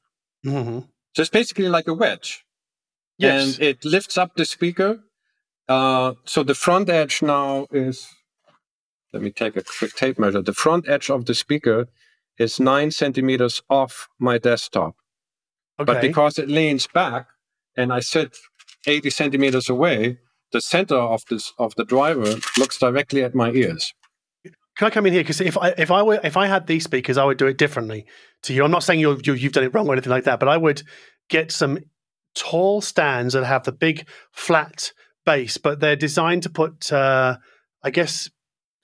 Mm-hmm. 0.45 0.81
So 1.15 1.23
it's 1.23 1.31
basically 1.31 1.69
like 1.69 1.89
a 1.89 1.95
wedge. 1.95 2.45
Yes. 3.19 3.59
And 3.59 3.63
it 3.63 3.85
lifts 3.85 4.17
up 4.19 4.35
the 4.37 4.45
speaker 4.45 5.01
uh, 5.69 6.15
so 6.25 6.43
the 6.43 6.55
front 6.55 6.89
edge 6.89 7.23
now 7.23 7.67
is, 7.73 8.09
let 9.13 9.23
me 9.23 9.31
take 9.31 9.57
a 9.57 9.63
quick 9.63 9.95
tape 9.95 10.19
measure. 10.19 10.43
The 10.43 10.55
front 10.55 10.89
edge 10.89 11.11
of 11.11 11.25
the 11.25 11.35
speaker 11.35 11.89
is 12.39 12.61
nine 12.61 12.91
centimeters 12.91 13.63
off 13.69 14.09
my 14.19 14.39
desktop. 14.39 14.95
Okay. 15.79 15.93
But 15.93 16.01
because 16.01 16.39
it 16.39 16.49
leans 16.49 16.87
back 16.87 17.27
and 17.77 17.93
I 17.93 18.01
sit 18.01 18.37
80 18.87 19.11
centimeters 19.11 19.69
away, 19.69 20.19
the 20.53 20.61
center 20.61 20.97
of 20.97 21.23
this 21.29 21.53
of 21.59 21.75
the 21.77 21.85
driver 21.85 22.35
looks 22.59 22.79
directly 22.79 23.23
at 23.23 23.35
my 23.35 23.51
ears. 23.51 23.93
Can 24.77 24.87
I 24.87 24.91
come 24.91 25.07
in 25.07 25.13
here? 25.13 25.23
Because 25.23 25.41
if 25.41 25.57
I 25.57 25.71
if 25.79 25.91
I 25.91 26.03
were 26.03 26.21
if 26.23 26.37
I 26.37 26.47
had 26.47 26.67
these 26.67 26.85
speakers, 26.85 27.19
I 27.19 27.25
would 27.25 27.39
do 27.39 27.47
it 27.47 27.59
differently 27.59 28.07
to 28.43 28.55
you. 28.55 28.65
I'm 28.65 28.71
not 28.71 28.83
saying 28.83 29.01
you 29.01 29.19
you've 29.25 29.53
done 29.53 29.65
it 29.65 29.75
wrong 29.75 29.89
or 29.89 29.93
anything 29.93 30.11
like 30.11 30.25
that, 30.25 30.39
but 30.39 30.49
I 30.49 30.57
would 30.57 30.83
get 31.29 31.51
some 31.51 31.79
tall 32.35 32.81
stands 32.81 33.35
that 33.35 33.45
have 33.45 33.65
the 33.65 33.73
big 33.73 34.07
flat 34.33 34.93
base, 35.25 35.57
but 35.57 35.81
they're 35.81 35.97
designed 35.97 36.45
to 36.45 36.51
put, 36.51 36.93
uh, 36.93 37.39
I 37.83 37.91
guess, 37.91 38.31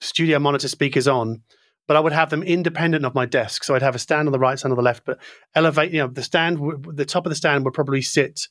studio 0.01 0.39
monitor 0.39 0.67
speakers 0.67 1.07
on. 1.07 1.43
But 1.87 1.97
I 1.97 1.99
would 1.99 2.13
have 2.13 2.29
them 2.29 2.43
independent 2.43 3.05
of 3.05 3.13
my 3.13 3.25
desk, 3.25 3.63
so 3.63 3.75
I'd 3.75 3.81
have 3.81 3.95
a 3.95 3.99
stand 3.99 4.27
on 4.27 4.31
the 4.31 4.39
right 4.39 4.57
side 4.57 4.71
or 4.71 4.75
the 4.75 4.81
left. 4.81 5.05
But 5.05 5.19
elevate, 5.53 5.91
you 5.91 5.99
know, 5.99 6.07
the 6.07 6.23
stand, 6.23 6.59
the 6.93 7.05
top 7.05 7.25
of 7.25 7.29
the 7.29 7.35
stand 7.35 7.65
would 7.65 7.73
probably 7.73 8.01
sit, 8.01 8.47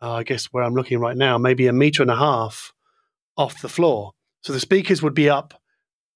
uh, 0.00 0.14
I 0.14 0.22
guess, 0.22 0.46
where 0.46 0.62
I'm 0.62 0.74
looking 0.74 0.98
right 0.98 1.16
now, 1.16 1.38
maybe 1.38 1.66
a 1.66 1.72
meter 1.72 2.02
and 2.02 2.10
a 2.10 2.16
half 2.16 2.72
off 3.36 3.62
the 3.62 3.68
floor. 3.68 4.12
So 4.42 4.52
the 4.52 4.60
speakers 4.60 5.02
would 5.02 5.14
be 5.14 5.28
up 5.28 5.54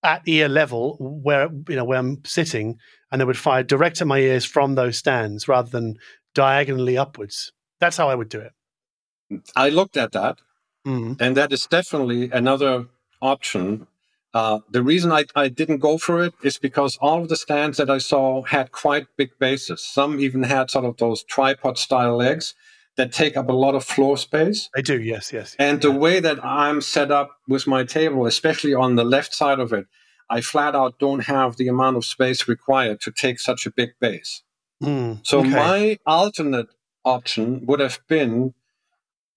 at 0.05 0.22
ear 0.27 0.48
level 0.48 0.96
where 0.98 1.48
you 1.68 1.77
know 1.77 1.85
where 1.85 1.98
I'm 1.98 2.25
sitting, 2.25 2.79
and 3.11 3.20
they 3.20 3.25
would 3.25 3.37
fire 3.37 3.64
direct 3.64 4.01
at 4.01 4.07
my 4.07 4.18
ears 4.18 4.44
from 4.44 4.77
those 4.77 4.98
stands 4.98 5.48
rather 5.48 5.70
than 5.70 5.96
diagonally 6.35 6.96
upwards. 6.96 7.53
That's 7.81 7.96
how 7.96 8.09
I 8.09 8.14
would 8.14 8.29
do 8.29 8.40
it. 8.40 9.42
I 9.57 9.70
looked 9.70 9.96
at 9.96 10.12
that 10.12 10.38
Mm. 10.87 11.20
And 11.20 11.37
that 11.37 11.53
is 11.53 11.66
definitely 11.66 12.31
another 12.31 12.87
option. 13.20 13.87
Uh, 14.35 14.61
the 14.71 14.83
reason 14.83 15.12
I, 15.12 15.25
I 15.35 15.49
didn't 15.49 15.79
go 15.79 15.99
for 15.99 16.23
it 16.25 16.33
is 16.42 16.59
because 16.59 16.97
all 17.01 17.23
of 17.23 17.29
the 17.29 17.37
stands 17.37 17.77
that 17.77 17.90
I 17.90 17.99
saw 17.99 18.42
had 18.42 18.73
quite 18.73 19.07
big 19.16 19.31
bases. 19.38 19.85
Some 19.85 20.21
even 20.21 20.42
had 20.42 20.71
sort 20.71 20.87
of 20.87 20.97
those 20.97 21.23
tripod 21.25 21.77
style 21.77 22.16
legs 22.16 22.55
that 22.97 23.12
take 23.12 23.37
up 23.37 23.49
a 23.49 23.53
lot 23.53 23.75
of 23.75 23.85
floor 23.85 24.16
space. 24.16 24.68
They 24.75 24.83
do, 24.83 25.01
yes, 25.01 25.33
yes. 25.33 25.57
And 25.59 25.83
yeah. 25.83 25.90
the 25.90 25.99
way 25.99 26.21
that 26.21 26.45
I'm 26.45 26.81
set 26.81 27.11
up 27.11 27.38
with 27.49 27.66
my 27.66 27.85
table, 27.85 28.27
especially 28.27 28.75
on 28.75 28.97
the 28.97 29.05
left 29.05 29.35
side 29.35 29.61
of 29.61 29.73
it, 29.73 29.87
I 30.31 30.40
flat 30.40 30.75
out 30.75 30.99
don't 30.99 31.25
have 31.25 31.57
the 31.57 31.68
amount 31.68 31.97
of 31.97 32.05
space 32.05 32.49
required 32.49 33.01
to 33.03 33.12
take 33.12 33.38
such 33.38 33.66
a 33.66 33.71
big 33.71 33.90
base. 34.01 34.42
Mm, 34.83 35.21
so 35.27 35.40
okay. 35.40 35.51
my 35.51 35.99
alternate 36.07 36.68
option 37.05 37.66
would 37.66 37.81
have 37.81 38.01
been 38.09 38.55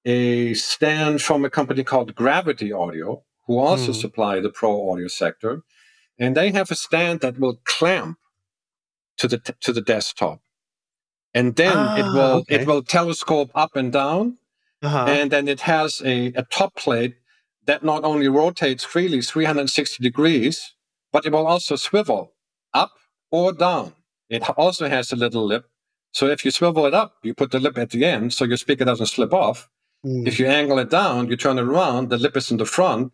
a 0.06 0.54
stand 0.54 1.22
from 1.22 1.44
a 1.44 1.50
company 1.50 1.84
called 1.84 2.16
Gravity 2.16 2.72
Audio, 2.72 3.24
who 3.48 3.60
also 3.60 3.92
mm. 3.92 3.96
supply 3.96 4.40
the 4.40 4.50
pro 4.50 4.92
audio 4.92 5.08
sector, 5.08 5.64
and 6.20 6.36
they 6.36 6.52
have 6.52 6.72
a 6.72 6.76
stand 6.76 7.20
that 7.22 7.40
will 7.40 7.60
clamp 7.66 8.18
to 9.18 9.28
the 9.28 9.38
to 9.62 9.72
the 9.74 9.82
desktop, 9.82 10.42
and 11.34 11.56
then 11.56 11.76
ah, 11.76 11.98
it 11.98 12.04
will 12.04 12.38
okay. 12.40 12.56
it 12.56 12.68
will 12.68 12.84
telescope 12.84 13.52
up 13.56 13.76
and 13.76 13.92
down, 13.92 14.38
uh-huh. 14.82 15.06
and 15.08 15.32
then 15.32 15.48
it 15.48 15.62
has 15.62 16.02
a, 16.06 16.28
a 16.28 16.44
top 16.44 16.76
plate 16.76 17.16
that 17.66 17.84
not 17.84 18.04
only 18.04 18.28
rotates 18.28 18.84
freely 18.84 19.22
360 19.22 20.04
degrees, 20.04 20.76
but 21.12 21.26
it 21.26 21.32
will 21.32 21.48
also 21.48 21.76
swivel 21.76 22.34
up 22.74 22.92
or 23.32 23.54
down. 23.54 23.94
It 24.30 24.48
also 24.58 24.90
has 24.90 25.12
a 25.12 25.16
little 25.16 25.46
lip. 25.46 25.66
So 26.12 26.28
if 26.28 26.46
you 26.46 26.52
swivel 26.52 26.86
it 26.86 26.94
up, 26.94 27.16
you 27.24 27.34
put 27.34 27.52
the 27.52 27.60
lip 27.60 27.78
at 27.78 27.90
the 27.90 28.06
end 28.06 28.34
so 28.34 28.46
your 28.46 28.58
speaker 28.58 28.86
doesn't 28.86 29.08
slip 29.08 29.34
off. 29.34 29.70
Mm. 30.06 30.28
If 30.28 30.40
you 30.40 30.48
angle 30.48 30.80
it 30.80 30.90
down, 30.90 31.30
you 31.30 31.36
turn 31.36 31.58
it 31.58 31.64
around, 31.64 32.10
the 32.10 32.18
lip 32.18 32.38
is 32.38 32.52
in 32.52 32.58
the 32.58 32.66
front. 32.66 33.12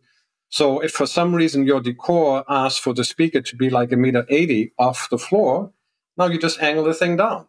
So 0.52 0.82
if 0.82 0.92
for 0.92 1.08
some 1.08 1.34
reason 1.34 1.66
your 1.66 1.80
decor 1.80 2.44
asks 2.48 2.78
for 2.78 2.94
the 2.94 3.06
speaker 3.06 3.42
to 3.42 3.56
be 3.56 3.70
like 3.70 3.94
a 3.94 3.96
meter 3.96 4.26
80 4.28 4.74
off 4.78 5.10
the 5.10 5.18
floor, 5.18 5.72
now 6.18 6.26
you 6.26 6.38
just 6.38 6.62
angle 6.62 6.84
the 6.84 6.94
thing 6.94 7.16
down. 7.16 7.48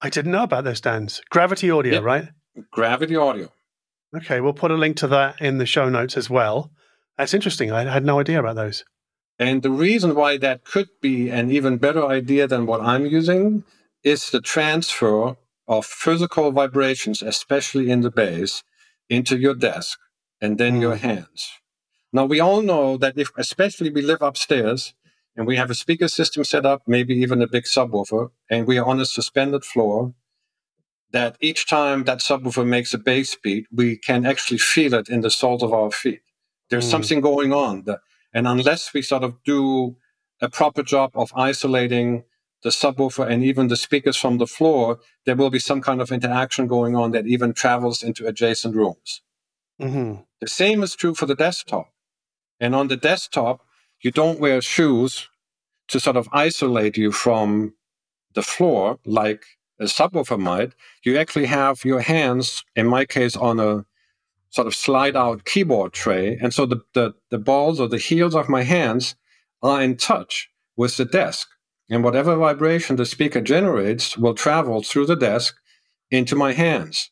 I 0.00 0.08
didn't 0.08 0.30
know 0.30 0.44
about 0.44 0.62
those 0.62 0.78
stands. 0.78 1.20
Gravity 1.28 1.70
audio, 1.70 1.94
yep. 1.94 2.02
right? 2.04 2.28
Gravity 2.70 3.16
audio. 3.16 3.50
Okay, 4.16 4.40
we'll 4.40 4.52
put 4.52 4.70
a 4.70 4.76
link 4.76 4.96
to 4.98 5.08
that 5.08 5.40
in 5.40 5.58
the 5.58 5.66
show 5.66 5.88
notes 5.88 6.16
as 6.16 6.30
well. 6.30 6.70
That's 7.18 7.34
interesting. 7.34 7.72
I 7.72 7.90
had 7.90 8.04
no 8.04 8.20
idea 8.20 8.38
about 8.38 8.54
those. 8.54 8.84
And 9.38 9.62
the 9.62 9.70
reason 9.70 10.14
why 10.14 10.36
that 10.38 10.64
could 10.64 10.88
be 11.02 11.30
an 11.30 11.50
even 11.50 11.78
better 11.78 12.06
idea 12.06 12.46
than 12.46 12.66
what 12.66 12.80
I'm 12.80 13.06
using 13.06 13.64
is 14.04 14.30
the 14.30 14.40
transfer 14.40 15.36
of 15.66 15.84
physical 15.84 16.52
vibrations, 16.52 17.22
especially 17.22 17.90
in 17.90 18.02
the 18.02 18.10
bass, 18.10 18.62
into 19.10 19.36
your 19.36 19.54
desk 19.54 19.98
and 20.40 20.58
then 20.58 20.78
mm. 20.78 20.80
your 20.80 20.96
hands. 20.96 21.50
Now, 22.12 22.24
we 22.24 22.40
all 22.40 22.62
know 22.62 22.96
that 22.96 23.18
if, 23.18 23.30
especially 23.36 23.90
we 23.90 24.02
live 24.02 24.22
upstairs 24.22 24.94
and 25.36 25.46
we 25.46 25.56
have 25.56 25.70
a 25.70 25.74
speaker 25.74 26.08
system 26.08 26.44
set 26.44 26.64
up, 26.64 26.82
maybe 26.86 27.14
even 27.14 27.42
a 27.42 27.48
big 27.48 27.64
subwoofer, 27.64 28.30
and 28.50 28.66
we 28.66 28.78
are 28.78 28.86
on 28.86 29.00
a 29.00 29.04
suspended 29.04 29.64
floor, 29.64 30.14
that 31.12 31.36
each 31.40 31.66
time 31.66 32.04
that 32.04 32.18
subwoofer 32.18 32.66
makes 32.66 32.94
a 32.94 32.98
bass 32.98 33.36
beat, 33.36 33.66
we 33.72 33.96
can 33.96 34.24
actually 34.26 34.58
feel 34.58 34.94
it 34.94 35.08
in 35.08 35.20
the 35.20 35.30
soles 35.30 35.62
of 35.62 35.72
our 35.72 35.90
feet. 35.90 36.20
There's 36.70 36.86
mm. 36.86 36.90
something 36.90 37.20
going 37.20 37.52
on. 37.52 37.84
That, 37.84 38.00
and 38.32 38.46
unless 38.46 38.92
we 38.92 39.02
sort 39.02 39.24
of 39.24 39.42
do 39.44 39.96
a 40.40 40.48
proper 40.48 40.82
job 40.82 41.10
of 41.14 41.32
isolating 41.36 42.24
the 42.62 42.70
subwoofer 42.70 43.30
and 43.30 43.44
even 43.44 43.68
the 43.68 43.76
speakers 43.76 44.16
from 44.16 44.38
the 44.38 44.46
floor, 44.46 44.98
there 45.24 45.36
will 45.36 45.50
be 45.50 45.58
some 45.58 45.80
kind 45.80 46.00
of 46.00 46.10
interaction 46.10 46.66
going 46.66 46.96
on 46.96 47.12
that 47.12 47.26
even 47.26 47.52
travels 47.52 48.02
into 48.02 48.26
adjacent 48.26 48.74
rooms. 48.74 49.22
Mm-hmm. 49.80 50.22
The 50.40 50.48
same 50.48 50.82
is 50.82 50.94
true 50.94 51.14
for 51.14 51.26
the 51.26 51.34
desktop. 51.34 51.92
And 52.60 52.74
on 52.74 52.88
the 52.88 52.96
desktop, 52.96 53.62
you 54.02 54.10
don't 54.10 54.40
wear 54.40 54.60
shoes 54.60 55.28
to 55.88 56.00
sort 56.00 56.16
of 56.16 56.28
isolate 56.32 56.96
you 56.96 57.12
from 57.12 57.74
the 58.34 58.42
floor 58.42 58.98
like 59.04 59.44
a 59.80 59.84
subwoofer 59.84 60.38
might. 60.38 60.72
You 61.04 61.18
actually 61.18 61.46
have 61.46 61.84
your 61.84 62.00
hands, 62.00 62.64
in 62.74 62.86
my 62.86 63.04
case, 63.04 63.36
on 63.36 63.60
a 63.60 63.84
sort 64.50 64.66
of 64.66 64.74
slide 64.74 65.16
out 65.16 65.44
keyboard 65.44 65.92
tray. 65.92 66.38
And 66.40 66.52
so 66.52 66.66
the, 66.66 66.80
the, 66.94 67.14
the 67.30 67.38
balls 67.38 67.80
or 67.80 67.88
the 67.88 67.98
heels 67.98 68.34
of 68.34 68.48
my 68.48 68.62
hands 68.62 69.16
are 69.62 69.82
in 69.82 69.96
touch 69.96 70.48
with 70.76 70.96
the 70.96 71.04
desk. 71.04 71.48
And 71.88 72.02
whatever 72.02 72.36
vibration 72.36 72.96
the 72.96 73.06
speaker 73.06 73.40
generates 73.40 74.18
will 74.18 74.34
travel 74.34 74.82
through 74.82 75.06
the 75.06 75.16
desk 75.16 75.56
into 76.10 76.34
my 76.34 76.52
hands. 76.52 77.10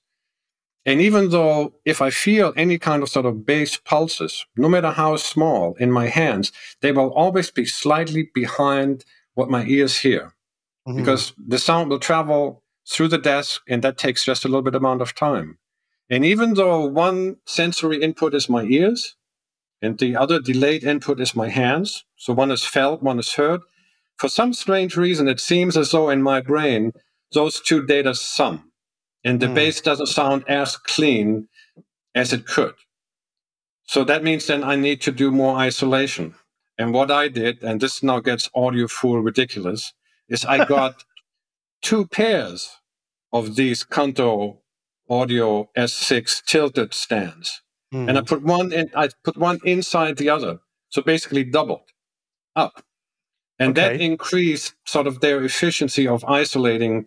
And 0.87 1.01
even 1.01 1.31
though 1.31 1.75
if 1.85 2.03
I 2.03 2.11
feel 2.11 2.53
any 2.57 2.79
kind 2.79 3.03
of 3.03 3.09
sort 3.09 3.27
of 3.27 3.47
bass 3.47 3.77
pulses, 3.77 4.45
no 4.57 4.69
matter 4.69 4.91
how 4.91 5.17
small, 5.17 5.75
in 5.79 5.91
my 5.91 6.09
hands, 6.09 6.53
they 6.83 6.93
will 6.93 7.13
always 7.13 7.51
be 7.51 7.65
slightly 7.65 8.31
behind 8.35 9.05
what 9.33 9.51
my 9.51 9.65
ears 9.65 9.99
hear. 9.99 10.35
Mm-hmm. 10.87 10.99
Because 10.99 11.33
the 11.39 11.59
sound 11.59 11.89
will 11.89 11.99
travel 11.99 12.63
through 12.87 13.09
the 13.09 13.19
desk 13.19 13.63
and 13.67 13.83
that 13.83 13.97
takes 13.97 14.25
just 14.25 14.45
a 14.45 14.49
little 14.49 14.63
bit 14.63 14.75
amount 14.75 15.01
of 15.01 15.15
time. 15.15 15.59
And 16.11 16.23
even 16.23 16.53
though 16.53 16.85
one 16.85 17.37
sensory 17.47 18.03
input 18.03 18.35
is 18.35 18.51
my 18.51 18.65
ears 18.65 19.17
and 19.81 19.99
the 19.99 20.17
other 20.17 20.39
delayed 20.39 20.85
input 20.85 21.19
is 21.19 21.35
my 21.35 21.49
hands, 21.49 22.05
so 22.17 22.35
one 22.35 22.51
is 22.51 22.63
felt, 22.65 23.03
one 23.03 23.19
is 23.19 23.35
heard, 23.35 23.63
for 24.19 24.29
some 24.29 24.53
strange 24.53 24.99
reason, 24.99 25.29
it 25.29 25.41
seems 25.41 25.79
as 25.79 25.93
though 25.93 26.11
in 26.11 26.23
my 26.23 26.43
brain, 26.43 26.93
those 27.33 27.59
two 27.59 27.87
data 27.87 28.15
sum 28.15 28.71
and 29.25 29.41
the 29.41 29.47
mm. 29.47 29.55
bass 29.55 29.81
doesn't 29.81 30.07
sound 30.07 30.45
as 30.49 30.77
clean 30.77 31.49
as 32.15 32.33
it 32.33 32.47
could. 32.47 32.75
So 33.85 34.05
that 34.05 34.23
means 34.23 34.47
then 34.47 34.65
I 34.65 34.77
need 34.77 35.01
to 35.03 35.13
do 35.13 35.31
more 35.31 35.57
isolation. 35.57 36.35
And 36.79 36.93
what 36.93 37.11
I 37.11 37.29
did, 37.29 37.63
and 37.63 37.81
this 37.81 38.03
now 38.03 38.21
gets 38.21 38.49
audiophile 38.51 39.25
ridiculous, 39.25 39.93
is 40.29 40.45
I 40.45 40.65
got 40.77 41.05
two 41.83 42.07
pairs 42.07 42.71
of 43.33 43.57
these 43.57 43.85
Kanto 43.85 44.61
Audio 45.09 45.69
S6 45.77 46.45
tilted 46.45 46.95
stands. 46.95 47.63
Mm. 47.93 48.09
And 48.09 48.19
I 48.19 48.23
put 48.23 48.43
one 48.43 48.73
in 48.73 48.91
I 48.95 49.11
put 49.23 49.37
one 49.37 49.61
inside 49.65 50.17
the 50.17 50.31
other. 50.31 50.61
So 50.89 51.03
basically 51.03 51.45
doubled 51.45 51.91
up. 52.57 52.83
And 53.59 53.79
okay. 53.79 53.97
that 53.97 54.01
increased 54.01 54.75
sort 54.85 55.07
of 55.07 55.21
their 55.21 55.45
efficiency 55.45 56.09
of 56.09 56.25
isolating 56.25 57.07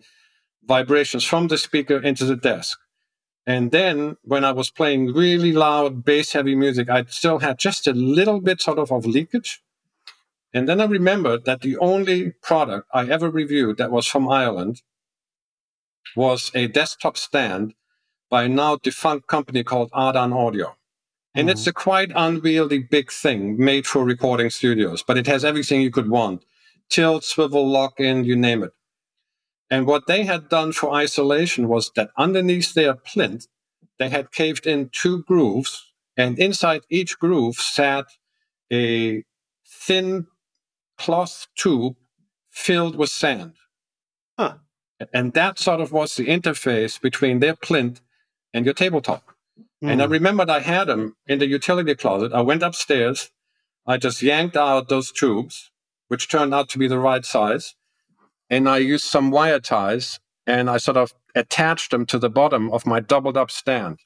vibrations 0.68 1.24
from 1.24 1.48
the 1.48 1.58
speaker 1.58 1.96
into 1.96 2.24
the 2.24 2.36
desk. 2.36 2.78
And 3.46 3.70
then 3.70 4.18
when 4.22 4.44
I 4.44 4.52
was 4.52 4.70
playing 4.70 5.14
really 5.14 5.52
loud 5.52 6.04
bass 6.04 6.34
heavy 6.34 6.54
music, 6.54 6.90
I 6.90 7.04
still 7.08 7.38
had 7.38 7.58
just 7.58 7.86
a 7.86 7.94
little 7.94 8.40
bit 8.40 8.60
sort 8.60 8.78
of 8.78 8.92
of 8.92 9.06
leakage. 9.06 9.62
And 10.52 10.68
then 10.68 10.80
I 10.80 10.84
remembered 10.84 11.46
that 11.46 11.62
the 11.62 11.78
only 11.78 12.32
product 12.42 12.86
I 12.92 13.06
ever 13.08 13.30
reviewed 13.30 13.78
that 13.78 13.90
was 13.90 14.06
from 14.06 14.28
Ireland 14.28 14.82
was 16.14 16.50
a 16.54 16.68
desktop 16.68 17.16
stand 17.16 17.74
by 18.30 18.44
a 18.44 18.48
now 18.48 18.76
defunct 18.76 19.26
company 19.26 19.64
called 19.64 19.90
Ardan 19.92 20.32
Audio. 20.32 20.76
And 21.34 21.48
mm-hmm. 21.48 21.52
it's 21.52 21.66
a 21.66 21.72
quite 21.72 22.10
unwieldy 22.14 22.80
big 22.80 23.10
thing 23.10 23.56
made 23.58 23.86
for 23.86 24.04
recording 24.04 24.50
studios, 24.50 25.02
but 25.02 25.16
it 25.16 25.26
has 25.26 25.44
everything 25.44 25.80
you 25.80 25.90
could 25.90 26.08
want 26.08 26.44
tilt, 26.90 27.22
swivel, 27.22 27.68
lock 27.68 28.00
in, 28.00 28.24
you 28.24 28.34
name 28.34 28.62
it. 28.62 28.72
And 29.70 29.86
what 29.86 30.06
they 30.06 30.24
had 30.24 30.48
done 30.48 30.72
for 30.72 30.94
isolation 30.94 31.68
was 31.68 31.90
that 31.94 32.10
underneath 32.16 32.74
their 32.74 32.94
plinth, 32.94 33.46
they 33.98 34.08
had 34.08 34.32
caved 34.32 34.66
in 34.66 34.90
two 34.90 35.24
grooves, 35.24 35.92
and 36.16 36.38
inside 36.38 36.82
each 36.88 37.18
groove 37.18 37.56
sat 37.56 38.06
a 38.72 39.24
thin 39.66 40.26
cloth 40.96 41.46
tube 41.56 41.96
filled 42.50 42.96
with 42.96 43.10
sand. 43.10 43.54
Huh. 44.38 44.54
And 45.12 45.32
that 45.34 45.58
sort 45.58 45.80
of 45.80 45.92
was 45.92 46.16
the 46.16 46.26
interface 46.26 47.00
between 47.00 47.40
their 47.40 47.54
plinth 47.54 48.00
and 48.52 48.64
your 48.64 48.74
tabletop. 48.74 49.22
Mm. 49.82 49.90
And 49.92 50.02
I 50.02 50.06
hmm. 50.06 50.12
remembered 50.12 50.50
I 50.50 50.60
had 50.60 50.88
them 50.88 51.14
in 51.26 51.38
the 51.38 51.46
utility 51.46 51.94
closet. 51.94 52.32
I 52.32 52.40
went 52.40 52.62
upstairs. 52.62 53.30
I 53.86 53.96
just 53.96 54.22
yanked 54.22 54.56
out 54.56 54.88
those 54.88 55.12
tubes, 55.12 55.70
which 56.08 56.28
turned 56.28 56.52
out 56.52 56.68
to 56.70 56.78
be 56.78 56.88
the 56.88 56.98
right 56.98 57.24
size 57.24 57.74
and 58.50 58.68
I 58.68 58.78
used 58.78 59.04
some 59.04 59.30
wire 59.30 59.60
ties 59.60 60.20
and 60.46 60.70
I 60.70 60.78
sort 60.78 60.96
of 60.96 61.12
attached 61.34 61.90
them 61.90 62.06
to 62.06 62.18
the 62.18 62.30
bottom 62.30 62.70
of 62.72 62.86
my 62.86 63.00
doubled 63.00 63.36
up 63.36 63.50
stand. 63.50 63.98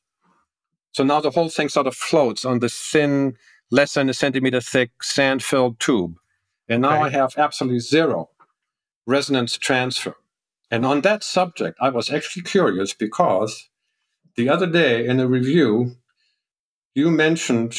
So 0.93 1.05
now 1.05 1.21
the 1.21 1.31
whole 1.31 1.49
thing 1.49 1.69
sort 1.69 1.87
of 1.87 1.95
floats 1.95 2.45
on 2.45 2.59
this 2.59 2.77
thin, 2.77 3.37
less 3.71 3.95
than 3.95 4.09
a 4.09 4.15
centimeter 4.15 4.61
thick 4.61 5.03
sand 5.03 5.43
filled 5.43 5.81
tube. 5.81 6.17
And 6.69 6.83
now 6.83 6.95
okay. 6.95 7.05
I 7.05 7.09
have 7.21 7.35
absolutely 7.39 7.81
zero 7.81 8.31
resonance 9.07 9.57
transfer. 9.57 10.17
And 10.71 10.87
on 10.87 11.03
that 11.03 11.23
subject, 11.23 11.79
I 11.81 11.91
was 11.91 12.11
actually 12.11 12.43
curious 12.43 12.95
because 12.95 13.69
the 14.37 14.49
other 14.49 14.67
day 14.67 15.07
in 15.07 15.21
a 15.21 15.27
review, 15.27 15.97
you 16.95 17.11
mentioned 17.11 17.77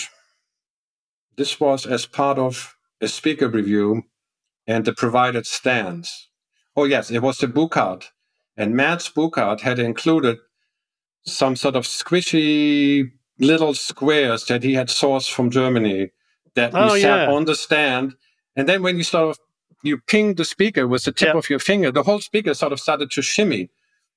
this 1.36 1.60
was 1.60 1.86
as 1.86 2.06
part 2.06 2.38
of 2.38 2.76
a 3.02 3.08
speaker 3.08 3.48
review 3.48 4.04
and 4.68 4.86
the 4.86 4.94
provided 4.94 5.46
stands. 5.46 6.30
Oh, 6.76 6.86
yes, 6.86 7.12
it 7.12 7.22
was 7.22 7.38
the 7.38 7.48
Buchardt. 7.48 8.12
And 8.58 8.76
Mads 8.76 9.10
Buchardt 9.10 9.62
had 9.62 9.80
included 9.80 10.38
some 11.26 11.56
sort 11.56 11.76
of 11.76 11.86
squishy 11.86 13.12
little 13.40 13.74
squares 13.74 14.46
that 14.46 14.64
he 14.64 14.74
had 14.74 14.88
sourced 14.88 15.30
from 15.30 15.50
Germany 15.50 16.12
that 16.56 16.72
oh, 16.74 16.94
you 16.94 17.02
sat 17.02 17.28
yeah. 17.28 17.34
on 17.34 17.46
the 17.46 17.56
stand. 17.56 18.16
And 18.56 18.70
then 18.70 18.84
when 18.84 18.98
you 18.98 19.04
sort 19.04 19.32
of 19.32 19.40
you 19.84 19.98
pinged 19.98 20.38
the 20.38 20.46
speaker 20.46 20.88
with 20.88 21.04
the 21.04 21.12
tip 21.12 21.28
yep. 21.28 21.36
of 21.36 21.50
your 21.50 21.60
finger, 21.60 21.92
the 21.92 22.04
whole 22.04 22.22
speaker 22.22 22.54
sort 22.54 22.72
of 22.72 22.80
started 22.80 23.12
to 23.12 23.22
shimmy. 23.22 23.70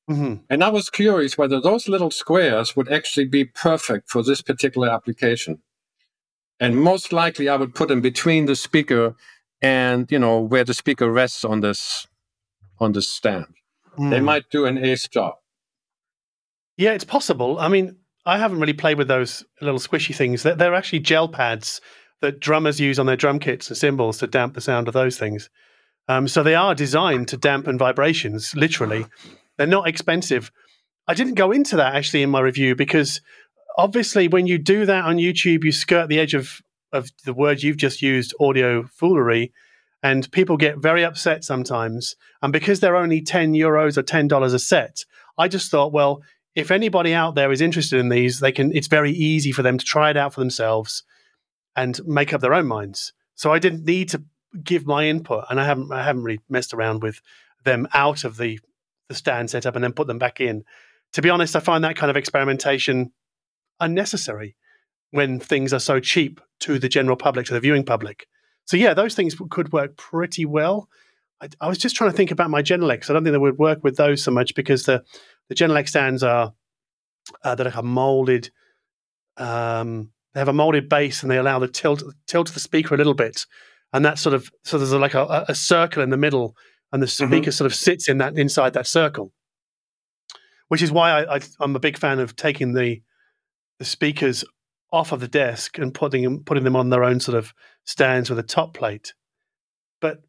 Mm-hmm. 0.09 0.35
And 0.49 0.63
I 0.63 0.69
was 0.69 0.89
curious 0.89 1.37
whether 1.37 1.61
those 1.61 1.89
little 1.89 2.13
squares 2.13 2.77
would 2.77 2.91
actually 2.93 3.27
be 3.27 3.45
perfect 3.45 4.09
for 4.09 4.23
this 4.23 4.41
particular 4.41 4.89
application. 4.89 5.61
And 6.61 6.77
most 6.77 7.13
likely 7.13 7.49
I 7.49 7.57
would 7.57 7.75
put 7.75 7.89
them 7.89 8.01
between 8.01 8.47
the 8.47 8.55
speaker 8.55 9.17
and, 9.61 10.11
you 10.11 10.19
know, 10.19 10.41
where 10.41 10.65
the 10.65 10.75
speaker 10.75 11.11
rests 11.11 11.45
on 11.45 11.61
this 11.61 12.07
understand. 12.81 13.47
Mm. 13.99 14.11
They 14.11 14.19
hmm. 14.19 14.25
might 14.25 14.51
do 14.51 14.67
an 14.67 14.79
ace 14.79 15.09
job. 15.09 15.35
Yeah, 16.77 16.93
it's 16.93 17.05
possible. 17.05 17.59
I 17.59 17.69
mean, 17.69 17.97
I 18.27 18.39
haven't 18.39 18.61
really 18.61 18.73
played 18.73 18.99
with 18.99 19.09
those 19.09 19.45
little 19.61 19.79
squishy 19.79 20.15
things. 20.15 20.43
They're, 20.43 20.55
they're 20.55 20.75
actually 20.75 21.01
gel 21.01 21.29
pads 21.29 21.81
that 22.21 22.41
drummers 22.41 22.81
use 22.81 22.99
on 22.99 23.07
their 23.07 23.17
drum 23.17 23.39
kits 23.39 23.69
and 23.69 23.77
cymbals 23.77 24.19
to 24.19 24.27
damp 24.27 24.55
the 24.55 24.61
sound 24.61 24.89
of 24.89 24.95
those 24.95 25.19
things. 25.19 25.49
Um, 26.09 26.29
so 26.29 26.43
they 26.43 26.55
are 26.55 26.75
designed 26.75 27.29
to 27.29 27.37
dampen 27.37 27.79
vibrations, 27.79 28.55
literally. 28.55 29.07
They're 29.57 29.67
not 29.67 29.89
expensive. 29.89 30.51
I 31.09 31.15
didn't 31.15 31.35
go 31.35 31.53
into 31.53 31.77
that 31.77 31.95
actually 31.95 32.23
in 32.23 32.31
my 32.31 32.41
review 32.41 32.75
because 32.75 33.21
obviously 33.77 34.29
when 34.29 34.47
you 34.47 34.59
do 34.59 34.87
that 34.87 35.05
on 35.05 35.17
YouTube, 35.17 35.65
you 35.65 35.73
skirt 35.73 36.09
the 36.09 36.19
edge 36.19 36.35
of, 36.35 36.61
of 36.93 37.11
the 37.25 37.35
word 37.35 37.63
you've 37.63 37.77
just 37.77 38.03
used, 38.03 38.35
audio 38.41 38.85
foolery, 38.85 39.53
and 40.07 40.31
people 40.31 40.57
get 40.57 40.79
very 40.79 41.05
upset 41.05 41.43
sometimes. 41.43 42.15
And 42.41 42.53
because 42.53 42.79
they're 42.79 42.95
only 42.95 43.21
10 43.21 43.55
euros 43.55 43.99
or 43.99 44.05
$10 44.05 44.55
a 44.55 44.59
set, 44.61 45.05
I 45.37 45.49
just 45.49 45.69
thought, 45.69 45.93
well, 45.93 46.23
if 46.55 46.71
anybody 46.71 47.13
out 47.13 47.35
there 47.35 47.51
is 47.51 47.61
interested 47.61 47.99
in 47.99 48.09
these, 48.09 48.39
they 48.39 48.53
can 48.53 48.71
it's 48.73 48.87
very 48.87 49.11
easy 49.11 49.51
for 49.51 49.63
them 49.63 49.79
to 49.79 49.85
try 49.85 50.11
it 50.11 50.17
out 50.17 50.33
for 50.33 50.41
themselves 50.41 51.03
and 51.75 52.01
make 52.07 52.33
up 52.33 52.41
their 52.41 52.55
own 52.55 52.69
minds. 52.69 53.13
So 53.35 53.53
I 53.53 53.59
didn't 53.59 53.85
need 53.85 54.09
to 54.11 54.23
give 54.63 54.87
my 54.87 55.07
input 55.07 55.45
and 55.51 55.61
I 55.61 55.65
haven't 55.65 55.91
I 55.91 56.05
haven't 56.05 56.23
really 56.23 56.41
messed 56.49 56.73
around 56.73 57.03
with 57.03 57.21
them 57.65 57.89
out 57.93 58.23
of 58.23 58.37
the 58.37 58.61
the 59.09 59.15
stand 59.17 59.51
setup 59.51 59.75
and 59.75 59.83
then 59.83 59.93
put 59.93 60.07
them 60.07 60.21
back 60.21 60.41
in. 60.41 60.63
To 61.15 61.23
be 61.23 61.31
honest, 61.31 61.57
I 61.57 61.61
find 61.61 61.83
that 61.83 61.97
kind 61.97 62.11
of 62.11 62.17
experimentation 62.17 63.11
unnecessary 63.81 64.55
when 65.11 65.41
things 65.41 65.73
are 65.73 65.81
so 65.81 65.99
cheap 65.99 66.41
to 66.61 66.79
the 66.79 66.89
general 66.89 67.17
public, 67.17 67.47
to 67.47 67.55
the 67.55 67.61
viewing 67.61 67.85
public. 67.85 68.29
So 68.67 68.77
yeah, 68.77 68.95
those 68.95 69.15
things 69.15 69.37
could 69.51 69.73
work 69.73 69.97
pretty 69.97 70.45
well. 70.45 70.89
I, 71.41 71.49
I, 71.61 71.69
was 71.69 71.79
just 71.79 71.97
trying 71.97 72.11
to 72.11 72.17
think 72.17 72.31
about 72.31 72.51
my 72.51 72.63
Genelec. 72.63 73.09
I 73.09 73.13
don't 73.13 73.23
think 73.23 73.33
they 73.33 73.39
would 73.39 73.59
work 73.59 73.85
with 73.85 73.97
those 73.97 74.23
so 74.23 74.31
much 74.31 74.55
because 74.55 74.85
the 74.85 75.05
the 75.49 75.55
Genelec 75.55 75.89
stands 75.89 76.23
are 76.23 76.53
uh, 77.45 77.55
that 77.55 77.75
are 77.75 77.83
molded. 77.83 78.51
Um, 79.37 80.11
they 80.35 80.41
have 80.41 80.49
a 80.49 80.53
molded 80.53 80.89
base 80.89 81.23
and 81.23 81.31
they 81.31 81.39
allow 81.39 81.59
the 81.59 81.69
tilt 81.69 82.03
tilt 82.27 82.53
the 82.53 82.61
speaker 82.61 82.95
a 82.95 82.99
little 82.99 83.15
bit, 83.15 83.47
and 83.93 84.05
that 84.05 84.19
sort 84.19 84.35
of 84.35 84.51
so 84.65 84.79
there's 84.79 84.93
like 84.93 85.15
a, 85.15 85.45
a 85.49 85.55
circle 85.55 86.03
in 86.03 86.11
the 86.11 86.17
middle, 86.17 86.57
and 86.93 87.03
the 87.03 87.07
mm-hmm. 87.07 87.27
speaker 87.27 87.51
mm-hmm. 87.51 87.51
sort 87.51 87.71
of 87.71 87.75
sits 87.75 88.09
in 88.09 88.19
that 88.19 88.37
inside 88.37 88.73
that 88.73 88.87
circle. 88.87 89.33
Which 90.69 90.83
is 90.83 90.91
why 90.91 91.11
I, 91.11 91.37
I, 91.37 91.41
I'm 91.61 91.77
a 91.77 91.81
big 91.81 91.97
fan 91.97 92.19
of 92.19 92.35
taking 92.35 92.73
the 92.73 93.01
the 93.79 93.85
speakers 93.85 94.45
off 94.93 95.13
of 95.13 95.21
the 95.21 95.29
desk 95.29 95.79
and 95.79 95.93
putting 95.93 96.43
putting 96.45 96.65
them 96.65 96.77
on 96.77 96.91
their 96.91 97.05
own 97.05 97.21
sort 97.21 97.37
of 97.37 97.53
stands 97.87 98.29
with 98.29 98.39
a 98.39 98.43
top 98.43 98.75
plate. 98.75 99.15
But 100.01 100.23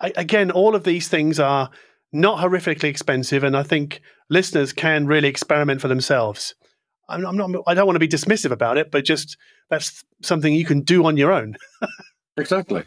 I, 0.00 0.12
again, 0.16 0.50
all 0.50 0.76
of 0.76 0.84
these 0.84 1.08
things 1.08 1.40
are 1.40 1.70
not 2.12 2.38
horrifically 2.38 2.84
expensive, 2.88 3.42
and 3.42 3.56
I 3.56 3.64
think 3.64 4.00
listeners 4.30 4.72
can 4.72 5.06
really 5.06 5.28
experiment 5.28 5.80
for 5.80 5.88
themselves. 5.88 6.54
I'm, 7.08 7.26
I'm 7.26 7.36
not. 7.36 7.50
I 7.66 7.74
don't 7.74 7.86
want 7.86 7.96
to 7.96 8.00
be 8.00 8.08
dismissive 8.08 8.52
about 8.52 8.78
it, 8.78 8.90
but 8.90 9.04
just 9.04 9.36
that's 9.70 10.04
something 10.22 10.54
you 10.54 10.64
can 10.64 10.82
do 10.82 11.04
on 11.04 11.16
your 11.16 11.32
own. 11.32 11.56
exactly. 12.36 12.84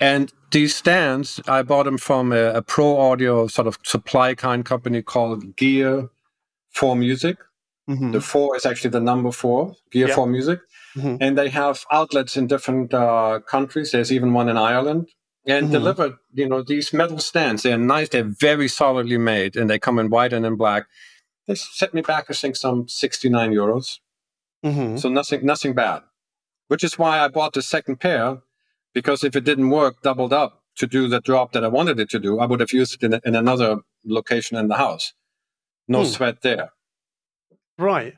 And 0.00 0.32
these 0.50 0.74
stands, 0.74 1.40
I 1.46 1.62
bought 1.62 1.84
them 1.84 1.98
from 1.98 2.32
a, 2.32 2.54
a, 2.54 2.62
pro 2.62 2.98
audio 2.98 3.46
sort 3.48 3.66
of 3.68 3.78
supply 3.84 4.34
kind 4.34 4.64
company 4.64 5.02
called 5.02 5.56
Gear 5.56 6.08
for 6.70 6.96
Music. 6.96 7.36
Mm-hmm. 7.88 8.12
The 8.12 8.20
four 8.22 8.56
is 8.56 8.64
actually 8.64 8.90
the 8.90 9.00
number 9.00 9.30
four, 9.30 9.74
Gear 9.92 10.06
yep. 10.06 10.16
for 10.16 10.26
Music. 10.26 10.60
Mm-hmm. 10.96 11.16
And 11.20 11.38
they 11.38 11.48
have 11.50 11.84
outlets 11.90 12.36
in 12.36 12.46
different 12.46 12.92
uh, 12.92 13.40
countries. 13.46 13.92
There's 13.92 14.12
even 14.12 14.32
one 14.32 14.48
in 14.48 14.56
Ireland. 14.56 15.08
And 15.46 15.64
mm-hmm. 15.64 15.72
delivered, 15.72 16.12
you 16.34 16.48
know, 16.48 16.62
these 16.62 16.92
metal 16.92 17.18
stands. 17.18 17.62
They're 17.62 17.78
nice. 17.78 18.10
They're 18.10 18.24
very 18.24 18.68
solidly 18.68 19.16
made, 19.16 19.56
and 19.56 19.70
they 19.70 19.78
come 19.78 19.98
in 19.98 20.10
white 20.10 20.32
and 20.34 20.44
in 20.44 20.56
black. 20.56 20.84
They 21.46 21.54
set 21.54 21.94
me 21.94 22.02
back, 22.02 22.26
I 22.28 22.34
think, 22.34 22.56
some 22.56 22.86
69 22.88 23.50
euros. 23.52 23.98
Mm-hmm. 24.64 24.98
So 24.98 25.08
nothing, 25.08 25.44
nothing 25.46 25.72
bad. 25.74 26.02
Which 26.68 26.84
is 26.84 26.98
why 26.98 27.20
I 27.20 27.28
bought 27.28 27.54
the 27.54 27.62
second 27.62 28.00
pair, 28.00 28.42
because 28.92 29.24
if 29.24 29.34
it 29.34 29.44
didn't 29.44 29.70
work 29.70 30.02
doubled 30.02 30.32
up 30.32 30.62
to 30.76 30.86
do 30.86 31.08
the 31.08 31.20
job 31.22 31.52
that 31.52 31.64
I 31.64 31.68
wanted 31.68 31.98
it 31.98 32.10
to 32.10 32.18
do, 32.20 32.38
I 32.38 32.46
would 32.46 32.60
have 32.60 32.72
used 32.72 33.02
it 33.02 33.02
in, 33.02 33.20
in 33.24 33.34
another 33.34 33.78
location 34.04 34.58
in 34.58 34.68
the 34.68 34.76
house. 34.76 35.14
No 35.88 36.00
Hmm. 36.00 36.08
sweat 36.10 36.42
there. 36.42 36.70
Right. 37.78 38.14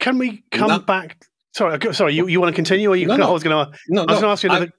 Can 0.00 0.18
we 0.18 0.44
come 0.50 0.68
No. 0.68 0.78
back? 0.78 1.26
Sorry, 1.54 1.94
sorry. 1.94 2.14
You, 2.14 2.26
you 2.28 2.40
want 2.40 2.50
to 2.52 2.56
continue, 2.56 2.88
or 2.90 2.96
you? 2.96 3.06
No, 3.06 3.16
no. 3.16 3.28
I 3.28 3.30
was 3.30 3.42
going 3.42 3.66
to. 3.66 3.78
No, 3.88 4.02
I 4.02 4.04
was 4.12 4.16
no. 4.16 4.20
going 4.20 4.22
to 4.22 4.28
ask 4.28 4.42
you 4.42 4.50
I- 4.50 4.56
another. 4.56 4.72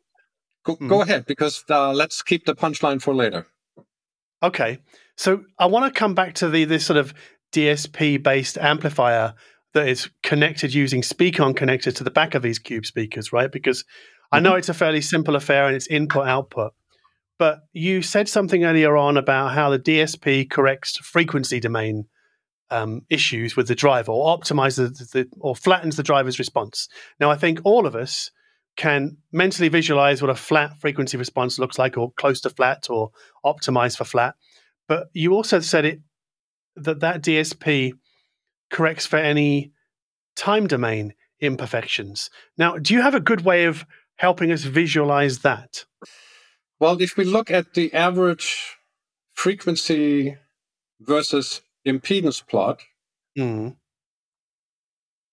go, 0.65 0.76
Hmm. 0.76 0.88
go 0.88 1.01
ahead 1.01 1.26
because 1.28 1.63
uh, 1.69 1.91
let's 1.93 2.21
keep 2.21 2.45
the 2.45 2.55
punchline 2.55 3.01
for 3.01 3.13
later. 3.13 3.45
Okay, 4.41 4.80
so 5.15 5.43
I 5.59 5.67
want 5.67 5.91
to 5.93 5.97
come 5.97 6.15
back 6.15 6.34
to 6.36 6.49
the 6.49 6.65
this 6.65 6.86
sort 6.86 6.97
of 6.97 7.13
DSP 7.53 8.21
based 8.21 8.57
amplifier 8.57 9.36
that 9.74 9.88
is 9.88 10.09
connected 10.21 10.74
using 10.74 11.01
Speakon 11.01 11.53
connectors 11.55 11.95
to 11.95 12.03
the 12.03 12.11
back 12.11 12.36
of 12.36 12.41
these 12.41 12.59
cube 12.59 12.86
speakers, 12.86 13.32
right? 13.32 13.51
Because 13.51 13.86
I 14.32 14.39
know 14.39 14.55
it's 14.55 14.69
a 14.69 14.74
fairly 14.74 15.01
simple 15.01 15.36
affair 15.36 15.65
and 15.67 15.76
it's 15.76 15.88
input 15.88 16.28
output. 16.28 16.74
But 17.39 17.59
you 17.71 18.01
said 18.01 18.28
something 18.30 18.63
earlier 18.65 18.95
on 18.97 19.17
about 19.17 19.53
how 19.53 19.69
the 19.69 19.80
DSP 19.80 20.49
corrects 20.49 20.97
frequency 20.97 21.59
domain 21.59 22.05
um, 22.74 23.05
issues 23.09 23.55
with 23.55 23.67
the 23.67 23.76
driver, 23.76 24.11
or 24.11 24.36
optimizes 24.38 24.97
the, 24.97 25.05
the 25.13 25.30
or 25.39 25.55
flattens 25.55 25.95
the 25.95 26.03
driver's 26.03 26.39
response. 26.39 26.89
Now, 27.19 27.30
I 27.30 27.36
think 27.36 27.59
all 27.63 27.86
of 27.86 27.95
us 27.95 28.32
can 28.76 29.17
mentally 29.32 29.69
visualize 29.69 30.21
what 30.21 30.32
a 30.32 30.36
flat 30.36 30.80
frequency 30.82 31.15
response 31.15 31.59
looks 31.59 31.78
like, 31.78 31.97
or 31.97 32.11
close 32.13 32.41
to 32.41 32.49
flat, 32.49 32.89
or 32.89 33.11
optimized 33.45 33.97
for 33.97 34.05
flat. 34.05 34.34
But 34.88 35.07
you 35.13 35.34
also 35.34 35.59
said 35.59 35.86
it 35.86 35.99
that 36.76 36.99
that 37.01 37.21
DSP 37.21 37.93
corrects 38.71 39.05
for 39.05 39.17
any 39.17 39.71
time 40.36 40.65
domain 40.65 41.13
imperfections. 41.39 42.32
Now, 42.57 42.78
do 42.80 42.95
you 42.95 43.01
have 43.01 43.13
a 43.13 43.19
good 43.19 43.41
way 43.41 43.65
of 43.65 43.86
helping 44.15 44.51
us 44.51 44.63
visualize 44.63 45.39
that? 45.39 45.86
Well, 46.80 46.99
if 46.99 47.17
we 47.17 47.24
look 47.24 47.51
at 47.51 47.76
the 47.76 47.93
average 47.93 48.78
frequency 49.36 50.38
versus 50.99 51.61
impedance 51.86 52.45
plot, 52.45 52.81
Mm. 53.38 53.75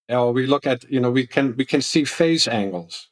or 0.08 0.32
we 0.32 0.46
look 0.46 0.66
at, 0.66 0.90
you 0.90 1.00
know, 1.00 1.10
we 1.10 1.26
can 1.26 1.56
we 1.56 1.64
can 1.64 1.82
see 1.82 2.04
phase 2.04 2.48
angles. 2.48 3.08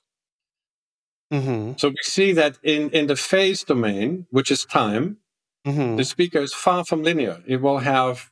hmm 1.30 1.72
So 1.76 1.88
we 1.88 2.02
see 2.02 2.32
that 2.32 2.58
in 2.62 2.90
in 2.90 3.06
the 3.06 3.16
phase 3.16 3.64
domain, 3.64 4.26
which 4.30 4.50
is 4.50 4.64
time, 4.64 5.18
hmm 5.64 5.96
the 5.96 6.04
speaker 6.04 6.40
is 6.40 6.54
far 6.54 6.84
from 6.84 7.02
linear. 7.02 7.42
It 7.46 7.60
will 7.60 7.78
have 7.78 8.30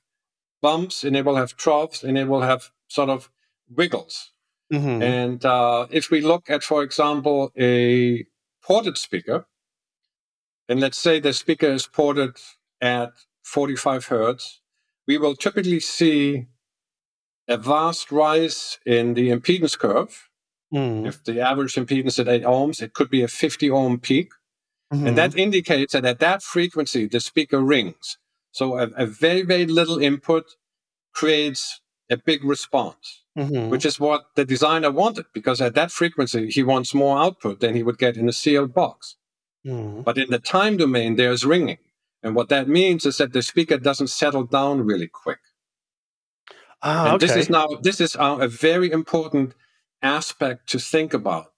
bumps, 0.63 1.05
and 1.05 1.17
it 1.17 1.25
will 1.25 1.37
have 1.37 1.57
troughs, 1.57 2.03
and 2.03 2.17
it 2.19 2.27
will 2.29 2.43
have 2.43 2.71
sort 2.89 3.11
of 3.11 3.31
wiggles. 3.69 4.33
hmm 4.71 5.03
And 5.03 5.45
uh, 5.45 5.87
if 5.91 6.11
we 6.11 6.21
look 6.21 6.51
at, 6.51 6.63
for 6.65 6.83
example, 6.83 7.53
a 7.57 8.25
ported 8.63 8.97
speaker, 8.99 9.47
and 10.69 10.81
let's 10.81 10.99
say 10.99 11.21
the 11.21 11.33
speaker 11.33 11.69
is 11.69 11.87
ported 11.87 12.37
at 12.81 13.13
45 13.45 14.07
hertz, 14.07 14.61
we 15.07 15.19
will 15.19 15.37
typically 15.37 15.81
see 15.81 16.47
a 17.49 17.57
vast 17.57 18.11
rise 18.11 18.79
in 18.85 19.15
the 19.15 19.31
impedance 19.31 19.79
curve. 19.79 20.29
mm 20.75 21.07
If 21.07 21.23
the 21.25 21.41
average 21.41 21.75
impedance 21.75 22.19
at 22.19 22.29
8 22.29 22.43
ohms, 22.43 22.83
it 22.83 22.93
could 22.93 23.11
be 23.11 23.23
a 23.23 23.29
50 23.29 23.71
ohm 23.71 23.99
peak. 24.01 24.31
Mhm. 24.93 25.07
And 25.09 25.19
that 25.19 25.37
indicates 25.37 25.93
that 25.93 26.05
at 26.05 26.19
that 26.21 26.43
frequency, 26.43 27.07
the 27.07 27.21
speaker 27.21 27.61
rings. 27.61 28.19
So 28.53 28.65
a, 28.79 28.87
a 29.05 29.07
very, 29.07 29.43
very 29.43 29.67
little 29.67 29.99
input 29.99 30.45
creates 31.15 31.81
a 32.11 32.17
big 32.17 32.45
response 32.45 33.23
Mhm. 33.37 33.69
which 33.69 33.85
is 33.85 34.01
what 34.01 34.23
the 34.35 34.45
designer 34.47 34.91
wanted, 34.91 35.27
because 35.35 35.61
at 35.61 35.75
that 35.75 35.91
frequency, 35.93 36.51
he 36.51 36.63
wants 36.63 36.95
more 36.95 37.19
output 37.19 37.61
than 37.61 37.75
he 37.77 37.83
would 37.83 37.99
get 37.99 38.17
in 38.17 38.29
a 38.29 38.33
sealed 38.33 38.73
box. 38.73 39.17
Mhm. 39.67 40.05
But 40.05 40.17
in 40.17 40.31
the 40.31 40.39
time 40.39 40.77
domain, 40.79 41.17
there's 41.17 41.45
ringing. 41.45 41.79
And 42.27 42.35
what 42.35 42.49
that 42.49 42.69
means 42.69 43.07
is 43.07 43.19
that 43.19 43.33
the 43.33 43.41
speaker 43.41 43.79
doesn't 43.79 44.09
settle 44.09 44.43
down 44.43 44.81
really 44.85 45.07
quick. 45.07 45.39
Ah, 46.83 47.05
and 47.07 47.15
okay. 47.15 47.27
this 47.27 47.37
is 47.37 47.49
now, 47.49 47.69
this 47.83 48.01
is 48.01 48.17
uh, 48.17 48.39
a 48.41 48.49
very 48.49 48.91
important 48.91 49.55
aspect 50.03 50.69
to 50.71 50.81
think 50.81 51.15
about 51.15 51.53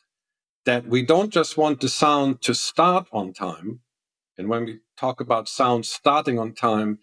that 0.67 0.87
we 0.87 1.01
don't 1.03 1.33
just 1.33 1.57
want 1.57 1.81
the 1.81 1.89
sound 1.89 2.43
to 2.43 2.53
start 2.53 3.07
on 3.13 3.33
time. 3.33 3.81
And 4.37 4.51
when 4.51 4.67
we 4.67 4.81
talk 4.99 5.23
about 5.23 5.49
sound 5.49 5.87
starting 5.87 6.39
on 6.39 6.53
time, 6.53 6.99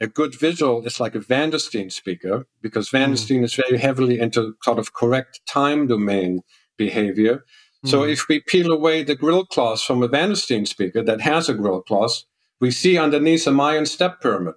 a 0.00 0.06
good 0.06 0.34
visual 0.34 0.82
is 0.86 0.98
like 0.98 1.14
a 1.14 1.20
Vandersteen 1.20 1.92
speaker 1.92 2.46
because 2.62 2.88
Van 2.88 3.10
der 3.10 3.16
Mm. 3.16 3.24
Steen 3.24 3.44
is 3.44 3.52
very 3.54 3.76
heavily 3.76 4.20
into 4.20 4.56
sort 4.62 4.78
of 4.78 4.94
correct 4.94 5.42
time 5.46 5.86
domain 5.86 6.40
behavior. 6.78 7.44
So 7.84 8.00
Mm. 8.00 8.12
if 8.14 8.26
we 8.26 8.40
peel 8.40 8.72
away 8.72 9.04
the 9.04 9.14
grill 9.14 9.44
cloth 9.44 9.82
from 9.82 10.02
a 10.02 10.08
Van 10.08 10.30
der 10.30 10.34
Steen 10.46 10.64
speaker 10.64 11.02
that 11.02 11.20
has 11.20 11.50
a 11.50 11.54
grill 11.54 11.82
cloth, 11.82 12.24
we 12.62 12.70
see 12.70 12.96
underneath 12.96 13.44
a 13.48 13.50
Mayan 13.50 13.84
step 13.86 14.20
pyramid. 14.22 14.54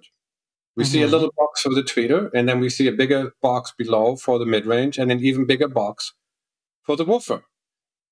We 0.76 0.84
see 0.84 1.02
a 1.02 1.08
Mhm. 1.08 1.10
little 1.10 1.32
box 1.36 1.62
for 1.62 1.74
the 1.74 1.82
tweeter, 1.82 2.30
and 2.32 2.48
then 2.48 2.60
we 2.60 2.70
see 2.70 2.86
a 2.86 2.92
bigger 2.92 3.32
box 3.42 3.72
below 3.76 4.14
for 4.14 4.38
the 4.38 4.46
mid 4.46 4.64
range, 4.64 4.96
and 4.96 5.10
an 5.10 5.20
even 5.24 5.44
bigger 5.44 5.66
box 5.66 6.14
for 6.84 6.94
the 6.96 7.04
woofer. 7.04 7.42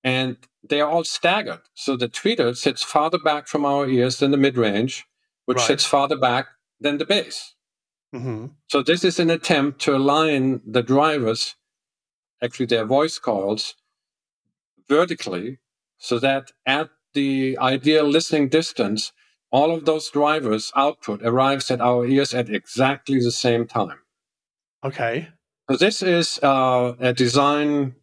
And 0.03 0.37
they 0.69 0.81
are 0.81 0.91
all 0.91 1.05
staggered. 1.05 1.63
So 1.75 1.97
the 1.97 2.09
tweeter 2.09 2.57
sits 2.57 2.83
farther 2.83 3.21
back 3.21 3.47
from 3.47 3.65
our 3.65 3.87
ears 3.89 4.19
than 4.19 4.33
the 4.33 4.37
mid 4.47 4.57
range, 4.57 5.05
which 5.45 5.59
Right. 5.59 5.69
sits 5.69 5.85
farther 5.85 6.17
back 6.17 6.49
than 6.81 6.99
the 6.99 7.07
bass. 7.07 7.55
Mhm. 8.13 8.57
So 8.73 8.83
this 8.83 9.05
is 9.05 9.21
an 9.21 9.31
attempt 9.31 9.81
to 9.83 9.95
align 9.95 10.61
the 10.67 10.83
drivers, 10.83 11.55
actually 12.43 12.67
their 12.67 12.85
voice 12.85 13.21
coils, 13.21 13.77
vertically, 14.89 15.61
so 15.99 16.19
that 16.19 16.51
at 16.67 16.91
the 17.13 17.57
ideal 17.59 18.05
listening 18.05 18.49
distance, 18.49 19.13
all 19.55 19.71
of 19.71 19.85
those 19.85 20.11
drivers' 20.11 20.73
output 20.75 21.23
arrives 21.23 21.71
at 21.71 21.81
our 21.81 22.05
ears 22.05 22.35
at 22.35 22.51
exactly 22.51 23.21
the 23.21 23.31
same 23.31 23.65
time. 23.69 24.01
Okay. 24.83 25.29
So 25.71 25.77
this 25.77 26.03
is 26.03 26.41
uh, 26.43 26.95
a 26.99 27.13
design 27.13 27.95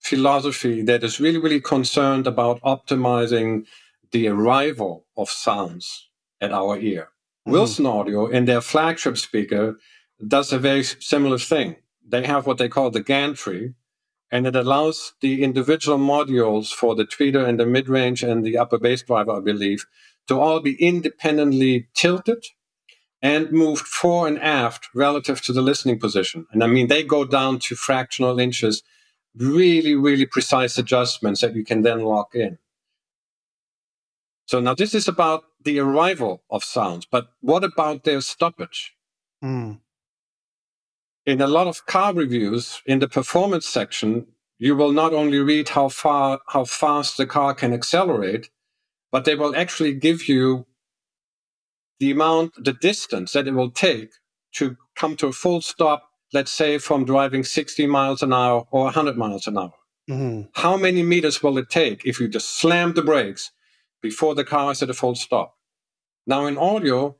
philosophy 0.00 0.80
that 0.82 1.04
is 1.04 1.20
really, 1.20 1.38
really 1.38 1.60
concerned 1.60 2.26
about 2.26 2.58
optimizing 2.62 3.66
the 4.12 4.28
arrival 4.28 5.04
of 5.14 5.28
sounds 5.28 6.08
at 6.40 6.52
our 6.52 6.78
ear. 6.78 7.10
Mhm. 7.46 7.52
Wilson 7.52 7.86
Audio, 7.86 8.26
in 8.26 8.46
their 8.46 8.62
flagship 8.62 9.18
speaker, 9.18 9.78
does 10.26 10.52
a 10.54 10.58
very 10.58 10.84
similar 10.84 11.38
thing. 11.38 11.76
They 12.12 12.24
have 12.32 12.46
what 12.46 12.56
they 12.56 12.70
call 12.70 12.90
the 12.90 13.06
gantry, 13.12 13.74
and 14.30 14.46
it 14.46 14.56
allows 14.56 15.12
the 15.20 15.42
individual 15.48 15.98
modules 15.98 16.68
for 16.80 16.94
the 16.94 17.04
tweeter 17.04 17.46
and 17.46 17.60
the 17.60 17.66
mid 17.66 17.88
range 17.88 18.22
and 18.22 18.42
the 18.42 18.56
upper 18.62 18.78
bass 18.78 19.02
driver, 19.02 19.32
I 19.32 19.40
believe, 19.40 19.84
to 20.28 20.40
all 20.40 20.60
be 20.60 20.74
independently 20.82 21.88
tilted 21.94 22.44
and 23.20 23.50
moved 23.50 23.86
fore 23.86 24.28
and 24.28 24.38
aft 24.40 24.88
relative 24.94 25.40
to 25.42 25.52
the 25.52 25.62
listening 25.62 25.98
position. 25.98 26.46
And 26.52 26.62
I 26.62 26.66
mean, 26.66 26.88
they 26.88 27.02
go 27.02 27.24
down 27.24 27.58
to 27.60 27.74
fractional 27.74 28.38
inches, 28.38 28.82
really, 29.34 29.94
really 29.94 30.26
precise 30.26 30.76
adjustments 30.76 31.40
that 31.40 31.54
you 31.54 31.64
can 31.64 31.82
then 31.82 32.00
lock 32.00 32.34
in. 32.34 32.58
So 34.46 34.60
now 34.60 34.74
this 34.74 34.94
is 34.94 35.08
about 35.08 35.44
the 35.64 35.78
arrival 35.78 36.42
of 36.50 36.62
sounds, 36.62 37.06
but 37.06 37.28
what 37.40 37.64
about 37.64 38.04
their 38.04 38.20
stoppage? 38.20 38.94
Mm. 39.42 39.80
In 41.24 41.40
a 41.40 41.46
lot 41.46 41.66
of 41.66 41.86
car 41.86 42.12
reviews, 42.12 42.82
in 42.84 42.98
the 42.98 43.08
performance 43.08 43.66
section, 43.66 44.26
you 44.58 44.76
will 44.76 44.92
not 44.92 45.14
only 45.14 45.38
read 45.38 45.70
how 45.70 45.88
far, 45.88 46.40
how 46.48 46.64
fast 46.64 47.16
the 47.16 47.26
car 47.26 47.54
can 47.54 47.72
accelerate, 47.72 48.50
but 49.14 49.24
they 49.24 49.36
will 49.36 49.54
actually 49.54 49.94
give 49.94 50.28
you 50.28 50.66
the 52.00 52.10
amount, 52.10 52.52
the 52.64 52.72
distance 52.72 53.30
that 53.30 53.46
it 53.46 53.52
will 53.52 53.70
take 53.70 54.10
to 54.56 54.76
come 54.96 55.14
to 55.14 55.28
a 55.28 55.32
full 55.32 55.60
stop, 55.60 56.02
let's 56.32 56.50
say 56.50 56.78
from 56.78 57.04
driving 57.04 57.44
60 57.44 57.86
miles 57.86 58.24
an 58.24 58.32
hour 58.32 58.66
or 58.72 58.86
100 58.86 59.16
miles 59.16 59.46
an 59.46 59.56
hour. 59.56 59.72
Mhm. 60.10 60.48
How 60.54 60.76
many 60.76 61.04
meters 61.04 61.44
will 61.44 61.58
it 61.58 61.70
take 61.70 62.04
if 62.04 62.18
you 62.18 62.26
just 62.26 62.58
slam 62.58 62.94
the 62.94 63.02
brakes 63.02 63.52
before 64.02 64.34
the 64.34 64.42
car 64.42 64.72
is 64.72 64.82
at 64.82 64.90
a 64.90 64.94
full 64.94 65.14
stop? 65.14 65.54
Now, 66.26 66.46
in 66.46 66.58
audio, 66.58 67.16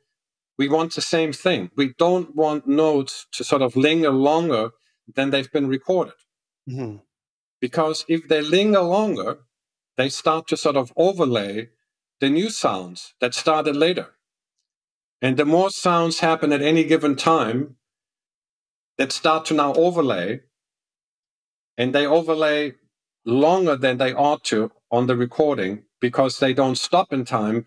we 0.59 0.67
want 0.69 0.97
the 0.97 1.01
same 1.01 1.33
thing. 1.33 1.71
We 1.77 1.95
don't 1.97 2.35
want 2.35 2.67
notes 2.67 3.29
to 3.35 3.45
sort 3.45 3.63
of 3.63 3.77
linger 3.77 4.11
longer 4.11 4.71
than 5.15 5.31
they've 5.31 5.53
been 5.53 5.69
recorded. 5.69 6.19
Mhm. 6.69 7.03
Because 7.61 8.05
if 8.09 8.27
they 8.27 8.41
linger 8.41 8.83
longer, 8.83 9.45
they 9.97 10.09
start 10.09 10.49
to 10.49 10.57
sort 10.57 10.77
of 10.77 10.93
overlay 10.97 11.71
the 12.25 12.31
new 12.31 12.49
sounds 12.49 13.13
that 13.21 13.35
started 13.35 13.77
later. 13.77 14.07
And 15.21 15.37
the 15.37 15.45
more 15.45 15.69
sounds 15.69 16.21
happen 16.21 16.55
at 16.55 16.63
any 16.63 16.85
given 16.85 17.17
time 17.17 17.77
that 18.97 19.13
start 19.13 19.45
to 19.47 19.55
now 19.55 19.75
overlay, 19.75 20.41
and 21.77 21.95
they 21.95 22.07
overlay 22.07 22.73
longer 23.27 23.77
than 23.77 23.99
they 23.99 24.15
ought 24.15 24.43
to 24.45 24.73
on 24.91 25.07
the 25.07 25.17
recording 25.17 25.83
because 26.01 26.39
they 26.39 26.55
don't 26.55 26.79
stop 26.79 27.13
in 27.13 27.27
time, 27.27 27.67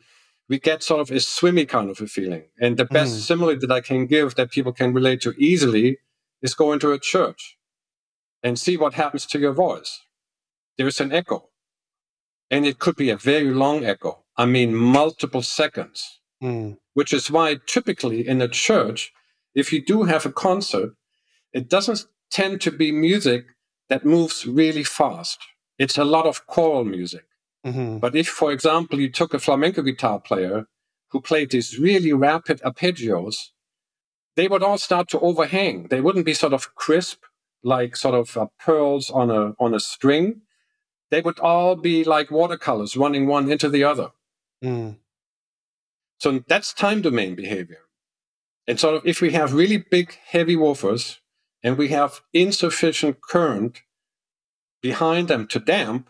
we 0.49 0.57
get 0.57 0.81
sort 0.81 1.01
of 1.01 1.11
a 1.11 1.19
swimmy 1.19 1.65
kind 1.67 1.91
of 1.91 2.01
a 2.01 2.07
feeling. 2.07 2.45
And 2.59 2.77
the 2.77 2.85
best 2.97 3.13
Mm. 3.13 3.21
simile 3.27 3.59
that 3.59 3.71
I 3.79 3.81
can 3.81 4.07
give 4.07 4.33
that 4.35 4.49
people 4.55 4.73
can 4.73 4.91
relate 4.91 5.21
to 5.21 5.35
easily 5.37 5.87
is 6.41 6.55
go 6.55 6.73
into 6.73 6.91
a 6.93 6.99
church 7.13 7.41
and 8.41 8.57
see 8.57 8.75
what 8.75 8.93
happens 8.95 9.27
to 9.27 9.39
your 9.39 9.53
voice. 9.53 9.91
There's 10.77 10.99
an 11.05 11.11
echo. 11.11 11.39
And 12.49 12.65
it 12.65 12.79
could 12.79 12.95
be 12.95 13.09
a 13.11 13.17
very 13.17 13.51
long 13.65 13.85
echo. 13.85 14.13
I 14.37 14.45
mean 14.45 14.73
multiple 14.73 15.41
seconds, 15.41 16.19
Mm. 16.43 16.77
which 16.93 17.13
is 17.13 17.31
why 17.31 17.57
typically 17.65 18.27
in 18.27 18.41
a 18.41 18.47
church, 18.47 19.11
if 19.55 19.73
you 19.73 19.83
do 19.83 20.03
have 20.03 20.25
a 20.25 20.31
concert, 20.31 20.91
it 21.53 21.67
doesn't 21.69 22.05
tend 22.29 22.61
to 22.61 22.71
be 22.71 22.91
music 22.91 23.45
that 23.89 24.05
moves 24.05 24.45
really 24.45 24.83
fast. 24.83 25.39
It's 25.79 25.97
a 25.97 26.03
lot 26.05 26.25
of 26.25 26.45
choral 26.45 26.83
music. 26.85 27.25
hmm 27.63 27.97
But 27.97 28.15
if, 28.15 28.27
for 28.27 28.51
example, 28.51 28.99
you 28.99 29.09
took 29.11 29.33
a 29.33 29.39
flamenco 29.39 29.81
guitar 29.81 30.19
player 30.19 30.67
who 31.11 31.21
played 31.21 31.49
these 31.51 31.79
really 31.79 32.13
rapid 32.13 32.61
arpeggios, 32.61 33.35
they 34.35 34.47
would 34.47 34.61
all 34.63 34.77
start 34.77 35.07
to 35.09 35.19
overhang. 35.19 35.87
They 35.87 36.01
wouldn't 36.01 36.25
be 36.25 36.33
sort 36.35 36.53
of 36.53 36.75
crisp, 36.75 37.23
like 37.63 37.95
sort 37.95 38.13
of 38.15 38.37
uh, 38.37 38.47
pearls 38.59 39.09
on 39.09 39.31
a 39.31 39.55
on 39.59 39.73
a 39.73 39.79
string. 39.79 40.41
They 41.09 41.21
would 41.21 41.39
all 41.39 41.75
be 41.75 42.03
like 42.03 42.29
watercolors 42.29 42.95
running 42.95 43.25
one 43.25 43.51
into 43.51 43.69
the 43.69 43.83
other. 43.83 44.09
Mm. 44.63 44.97
So 46.19 46.43
that's 46.47 46.73
time 46.73 47.01
domain 47.01 47.35
behavior. 47.35 47.81
And 48.67 48.79
sort 48.79 48.95
of 48.95 49.05
if 49.05 49.21
we 49.21 49.31
have 49.31 49.53
really 49.53 49.77
big, 49.77 50.17
heavy 50.25 50.55
woofers 50.55 51.17
and 51.63 51.77
we 51.77 51.89
have 51.89 52.21
insufficient 52.33 53.21
current 53.21 53.81
behind 54.81 55.27
them 55.27 55.47
to 55.47 55.59
damp, 55.59 56.09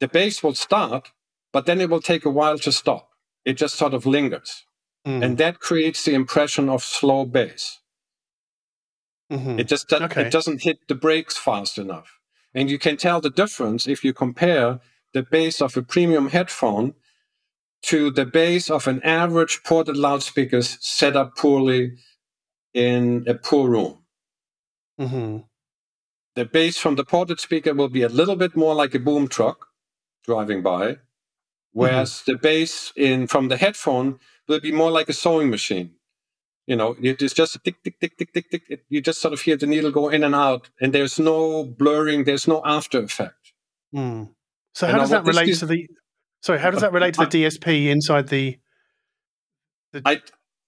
the 0.00 0.08
bass 0.08 0.42
will 0.42 0.54
start, 0.54 1.12
but 1.52 1.66
then 1.66 1.80
it 1.80 1.88
will 1.88 2.02
take 2.02 2.24
a 2.24 2.30
while 2.30 2.58
to 2.58 2.72
stop. 2.72 3.10
It 3.44 3.54
just 3.54 3.76
sort 3.76 3.94
of 3.94 4.04
lingers. 4.04 4.64
Mm. 5.06 5.24
And 5.24 5.38
that 5.38 5.60
creates 5.60 6.04
the 6.04 6.14
impression 6.14 6.68
of 6.68 6.82
slow 6.82 7.24
bass. 7.24 7.80
Mhm. 9.30 9.58
It 9.58 9.68
just 9.68 9.88
do- 9.88 9.96
Okay. 9.96 10.26
it 10.26 10.30
doesn't 10.30 10.62
hit 10.62 10.86
the 10.88 10.94
brakes 10.94 11.36
fast 11.36 11.78
enough. 11.78 12.18
And 12.52 12.70
you 12.70 12.78
can 12.78 12.96
tell 12.96 13.20
the 13.20 13.30
difference 13.30 13.86
if 13.86 14.04
you 14.04 14.12
compare 14.12 14.80
the 15.12 15.22
bass 15.22 15.60
of 15.62 15.76
a 15.76 15.82
premium 15.82 16.28
headphone 16.28 16.94
to 17.84 18.10
the 18.10 18.24
bass 18.26 18.70
of 18.70 18.86
an 18.86 19.02
average 19.02 19.62
ported 19.64 19.96
loudspeakers 19.96 20.78
set 20.80 21.16
up 21.16 21.36
poorly 21.36 21.96
in 22.72 23.24
a 23.26 23.34
poor 23.34 23.68
room. 23.70 24.04
Mhm. 25.00 25.44
The 26.34 26.44
bass 26.44 26.78
from 26.78 26.96
the 26.96 27.04
ported 27.04 27.40
speaker 27.40 27.74
will 27.74 27.88
be 27.88 28.02
a 28.02 28.08
little 28.08 28.36
bit 28.36 28.56
more 28.56 28.74
like 28.74 28.94
a 28.94 28.98
boom 28.98 29.28
truck 29.28 29.68
driving 30.24 30.62
by, 30.62 30.98
whereas 31.72 32.22
the 32.26 32.36
bass 32.36 32.92
in 32.96 33.26
from 33.26 33.48
the 33.48 33.56
headphone 33.56 34.18
will 34.48 34.60
be 34.60 34.72
more 34.72 34.90
like 34.90 35.08
a 35.08 35.12
sewing 35.12 35.50
machine. 35.50 35.94
You 36.66 36.76
know, 36.76 36.96
it 37.00 37.20
is 37.20 37.34
just 37.34 37.54
a 37.56 37.58
tick, 37.58 37.82
tick, 37.84 38.00
tick, 38.00 38.16
tick, 38.16 38.32
tick, 38.32 38.50
tick. 38.50 38.62
It- 38.70 38.84
You 38.88 39.02
just 39.02 39.20
sort 39.20 39.34
of 39.34 39.40
hear 39.42 39.56
the 39.56 39.66
needle 39.66 39.90
go 39.90 40.08
in 40.08 40.24
and 40.24 40.34
out, 40.34 40.70
and 40.80 40.92
there's 40.94 41.18
no 41.18 41.64
blurring, 41.64 42.24
there's 42.24 42.48
no 42.48 42.62
after 42.64 42.98
effect. 43.02 43.52
Mm. 43.94 44.34
So 44.74 44.86
how 44.86 44.92
now 44.94 44.98
does 45.00 45.10
that 45.10 45.24
relate 45.24 45.54
to 45.58 45.66
the? 45.66 45.86
Sorry, 46.44 46.58
how 46.58 46.70
does 46.70 46.82
that 46.82 46.92
relate 46.92 47.14
to 47.14 47.24
the 47.24 47.44
DSP 47.44 47.86
inside 47.86 48.28
the? 48.28 48.58
I 50.04 50.20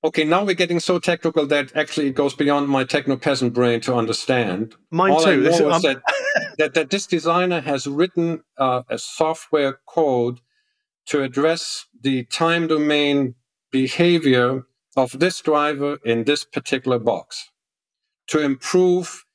okay, 0.03 0.25
now 0.25 0.43
we're 0.43 0.55
getting 0.55 0.81
so 0.81 0.99
technical 0.99 1.47
that 1.49 1.77
actually 1.77 2.07
it 2.07 2.15
goes 2.15 2.33
beyond 2.35 2.71
my 2.71 2.85
techno 2.85 3.19
peasant 3.19 3.53
brain 3.53 3.83
to 3.83 3.95
understand. 3.95 4.75
Mine 4.91 5.13
All 5.13 5.23
too. 5.23 5.43
This 5.43 5.57
is- 5.57 5.61
is 5.61 5.67
um, 5.67 5.83
that, 5.83 6.03
that 6.59 6.73
that 6.73 6.89
this 6.89 7.07
designer 7.07 7.61
has 7.61 7.87
written 7.87 8.43
uh, 8.57 8.85
a 8.89 8.97
software 8.97 9.81
code 9.87 10.41
to 11.09 11.23
address 11.23 11.85
the 12.01 12.25
time 12.25 12.69
domain 12.69 13.35
behavior 13.71 14.63
of 14.97 15.19
this 15.19 15.43
driver 15.43 15.99
in 16.07 16.25
this 16.25 16.43
particular 16.47 16.99
box 16.99 17.51
to 18.29 18.41
improve 18.41 19.27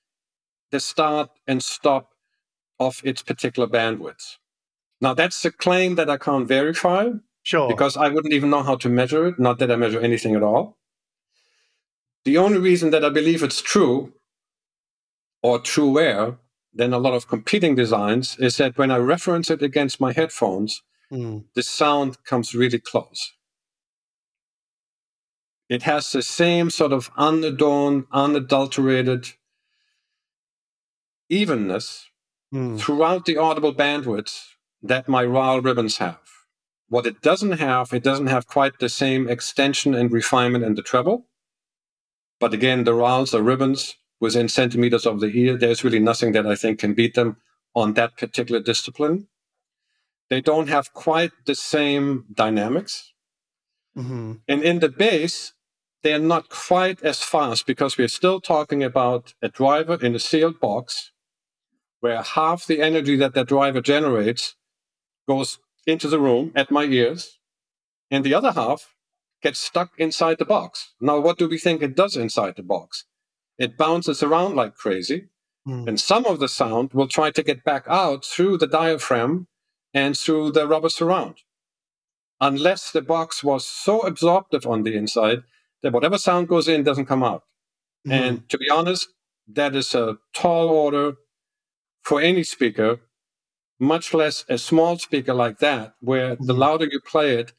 the 0.71 0.79
start 0.79 1.29
and 1.45 1.61
stop 1.61 2.09
of 2.79 2.99
its 3.03 3.21
particular 3.21 3.67
bandwidth. 3.67 4.37
Now 5.01 5.13
that's 5.15 5.43
a 5.45 5.51
claim 5.51 5.95
that 5.95 6.09
I 6.09 6.17
can't 6.17 6.47
verify 6.47 7.09
sure. 7.43 7.67
because 7.67 7.97
I 7.97 8.07
wouldn't 8.09 8.33
even 8.33 8.49
know 8.51 8.63
how 8.63 8.75
to 8.77 8.89
measure 8.89 9.27
it. 9.27 9.39
Not 9.39 9.57
that 9.59 9.71
I 9.71 9.75
measure 9.75 9.99
anything 9.99 10.35
at 10.35 10.43
all. 10.43 10.77
The 12.23 12.37
only 12.37 12.59
reason 12.59 12.91
that 12.91 13.03
I 13.03 13.09
believe 13.09 13.41
it's 13.41 13.61
true 13.61 14.13
or 15.41 15.59
truer 15.59 16.37
than 16.73 16.93
a 16.93 16.99
lot 16.99 17.15
of 17.15 17.27
competing 17.27 17.73
designs 17.75 18.37
is 18.37 18.57
that 18.57 18.77
when 18.77 18.91
I 18.91 18.97
reference 18.97 19.49
it 19.49 19.61
against 19.63 19.99
my 19.99 20.13
headphones, 20.13 20.81
Mm. 21.11 21.43
the 21.55 21.63
sound 21.63 22.23
comes 22.23 22.55
really 22.55 22.79
close. 22.79 23.33
It 25.67 25.83
has 25.83 26.09
the 26.11 26.21
same 26.21 26.69
sort 26.69 26.93
of 26.93 27.11
unadorned, 27.17 28.05
unadulterated 28.13 29.33
evenness 31.27 32.07
Mm. 32.53 32.79
throughout 32.79 33.25
the 33.25 33.35
audible 33.37 33.73
bandwidth 33.73 34.53
that 34.81 35.07
my 35.07 35.23
RAAL 35.23 35.61
ribbons 35.61 35.97
have. 35.97 36.19
What 36.89 37.05
it 37.05 37.21
doesn't 37.21 37.53
have, 37.53 37.93
it 37.93 38.03
doesn't 38.03 38.27
have 38.27 38.47
quite 38.47 38.79
the 38.79 38.89
same 38.89 39.29
extension 39.29 39.93
and 39.93 40.11
refinement 40.11 40.65
in 40.65 40.75
the 40.75 40.81
treble. 40.81 41.27
But 42.39 42.53
again, 42.53 42.83
the 42.83 42.93
RAALs 42.93 43.33
are 43.33 43.41
ribbons 43.41 43.95
within 44.19 44.49
centimeters 44.49 45.05
of 45.05 45.19
the 45.19 45.27
ear. 45.27 45.57
There's 45.57 45.83
really 45.83 45.99
nothing 45.99 46.31
that 46.33 46.45
I 46.45 46.55
think 46.55 46.79
can 46.79 46.93
beat 46.93 47.15
them 47.15 47.37
on 47.75 47.93
that 47.93 48.17
particular 48.17 48.61
discipline. 48.61 49.27
They 50.29 50.41
don't 50.41 50.69
have 50.69 50.93
quite 50.93 51.31
the 51.45 51.55
same 51.55 52.25
dynamics. 52.33 53.13
Mhm. 53.95 54.41
And 54.47 54.63
in 54.63 54.79
the 54.79 54.89
bass, 54.89 55.53
they're 56.03 56.19
not 56.19 56.49
quite 56.49 57.01
as 57.03 57.23
fast 57.23 57.65
because 57.65 57.97
we're 57.97 58.07
still 58.07 58.41
talking 58.41 58.83
about 58.83 59.33
a 59.41 59.49
driver 59.49 59.97
in 60.03 60.15
a 60.15 60.19
sealed 60.19 60.59
box 60.59 61.11
where 61.99 62.21
half 62.21 62.65
the 62.65 62.81
energy 62.81 63.15
that 63.17 63.33
that 63.33 63.47
driver 63.47 63.81
generates 63.81 64.55
goes 65.31 65.49
into 65.93 66.07
the 66.09 66.19
room 66.27 66.45
at 66.61 66.75
my 66.77 66.85
ears, 66.99 67.21
and 68.13 68.21
the 68.23 68.35
other 68.39 68.53
half 68.61 68.81
gets 69.45 69.59
stuck 69.69 69.89
inside 70.05 70.37
the 70.39 70.51
box. 70.55 70.71
Now, 71.09 71.17
what 71.25 71.37
do 71.39 71.45
we 71.53 71.57
think 71.65 71.77
it 71.81 71.95
does 72.03 72.15
inside 72.25 72.53
the 72.57 72.67
box? 72.75 73.05
It 73.63 73.77
bounces 73.83 74.19
around 74.27 74.51
like 74.61 74.75
crazy, 74.83 75.19
Mm. 75.67 75.87
and 75.87 75.97
some 76.11 76.25
of 76.31 76.37
the 76.39 76.51
sound 76.61 76.85
will 76.97 77.11
try 77.17 77.29
to 77.37 77.43
get 77.49 77.59
back 77.71 77.83
out 78.03 78.21
through 78.31 78.55
the 78.57 78.71
diaphragm 78.81 79.33
and 80.01 80.11
through 80.21 80.47
the 80.55 80.65
rubber 80.73 80.89
surround. 80.99 81.35
Unless 82.49 82.81
the 82.95 83.03
box 83.13 83.43
was 83.49 83.63
so 83.85 83.95
absorptive 84.11 84.65
on 84.73 84.79
the 84.83 84.95
inside 85.01 85.39
that 85.81 85.93
whatever 85.93 86.17
sound 86.17 86.47
goes 86.53 86.67
in 86.73 86.81
doesn't 86.83 87.11
come 87.13 87.23
out. 87.31 87.43
Mhm. 88.07 88.11
And 88.19 88.33
to 88.51 88.57
be 88.63 88.69
honest, 88.77 89.03
that 89.59 89.75
is 89.81 89.89
a 90.03 90.17
tall 90.33 90.67
order 90.85 91.07
for 92.07 92.17
any 92.29 92.43
speaker, 92.55 92.89
much 93.81 94.13
less 94.13 94.45
a 94.47 94.57
small 94.57 94.97
speaker 94.97 95.33
like 95.33 95.57
that, 95.59 95.95
where 95.99 96.35
the 96.37 96.53
Mhm. 96.53 96.59
louder 96.59 96.85
you 96.85 97.01
play 97.01 97.35
it, 97.39 97.53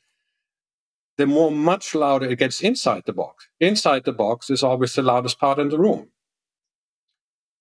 the 1.19 1.27
more 1.27 1.51
much 1.51 1.95
louder 1.95 2.27
it 2.31 2.39
gets 2.39 2.63
inside 2.63 3.03
the 3.07 3.13
box. 3.13 3.49
Inside 3.61 4.05
the 4.05 4.13
box 4.13 4.49
is 4.49 4.63
always 4.63 4.95
the 4.95 5.03
loudest 5.03 5.39
part 5.39 5.59
in 5.59 5.69
the 5.69 5.79
room. 5.79 6.11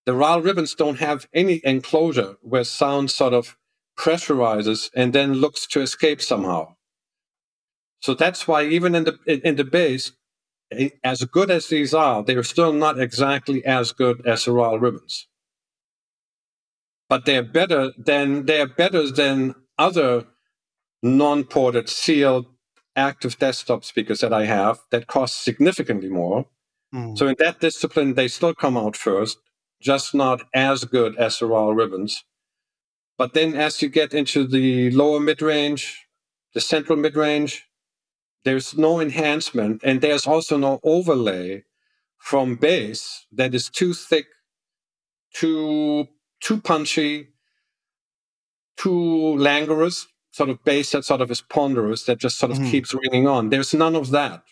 The 0.05 0.13
RAAL 0.13 0.41
ribbons 0.41 0.75
don't 0.75 0.99
have 0.99 1.27
any 1.33 1.61
enclosure 1.63 2.37
where 2.41 2.63
sound 2.63 3.11
sort 3.11 3.33
of 3.33 3.57
pressurizes 3.97 4.89
and 4.95 5.13
then 5.13 5.33
looks 5.35 5.67
to 5.67 5.81
escape 5.81 6.21
somehow. 6.21 6.75
So 8.01 8.13
that's 8.15 8.47
why 8.47 8.65
even 8.65 8.95
in 8.95 9.03
the 9.05 9.19
in 9.47 9.55
the 9.57 9.63
bass, 9.63 10.11
eh, 10.71 10.89
as 11.03 11.23
good 11.25 11.51
as 11.51 11.67
these 11.67 11.93
are, 11.93 12.23
they're 12.23 12.43
still 12.43 12.73
not 12.73 12.99
exactly 12.99 13.63
as 13.65 13.91
good 13.91 14.25
as 14.25 14.45
the 14.45 14.51
RAAL 14.53 14.79
ribbons. 14.79 15.27
But 17.11 17.25
they're 17.25 17.43
better 17.43 17.91
than 17.97 18.45
they're 18.45 18.73
better 18.83 19.11
than 19.11 19.53
other 19.77 20.27
non-ported 21.03 21.89
sealed 21.89 22.45
active 22.95 23.37
desktop 23.37 23.83
speakers 23.83 24.21
that 24.21 24.31
I 24.31 24.45
have 24.45 24.79
that 24.91 25.07
cost 25.07 25.43
significantly 25.43 26.07
more. 26.07 26.45
Mm. 26.95 27.17
So 27.17 27.27
in 27.27 27.35
that 27.39 27.59
discipline, 27.59 28.13
they 28.13 28.29
still 28.29 28.53
come 28.53 28.77
out 28.77 28.95
first, 28.95 29.39
just 29.81 30.15
not 30.15 30.43
as 30.53 30.85
good 30.85 31.17
as 31.17 31.39
the 31.39 31.47
RAAL 31.47 31.73
ribbons. 31.73 32.23
But 33.17 33.33
then 33.33 33.55
as 33.55 33.81
you 33.81 33.89
get 33.89 34.13
into 34.13 34.47
the 34.47 34.89
lower 34.91 35.19
mid-range, 35.19 36.07
the 36.53 36.61
central 36.61 36.97
mid-range, 36.97 37.67
there's 38.45 38.77
no 38.77 39.01
enhancement 39.01 39.81
and 39.83 39.99
there's 39.99 40.25
also 40.25 40.55
no 40.55 40.79
overlay 40.81 41.65
from 42.17 42.55
bass 42.55 43.25
that 43.33 43.53
is 43.53 43.69
too 43.69 43.93
thick, 43.93 44.27
too 45.33 46.07
too 46.41 46.59
punchy, 46.59 47.29
too 48.77 49.37
languorous, 49.37 50.07
sort 50.31 50.49
of 50.49 50.63
bass 50.63 50.91
that 50.91 51.05
sort 51.05 51.21
of 51.21 51.29
is 51.29 51.41
ponderous, 51.41 52.03
that 52.05 52.17
just 52.17 52.37
sort 52.37 52.51
of 52.51 52.57
Mhm. 52.57 52.71
keeps 52.71 52.93
ringing 52.93 53.27
on. 53.27 53.49
There's 53.49 53.73
none 53.73 53.95
of 53.95 54.09
that. 54.11 54.43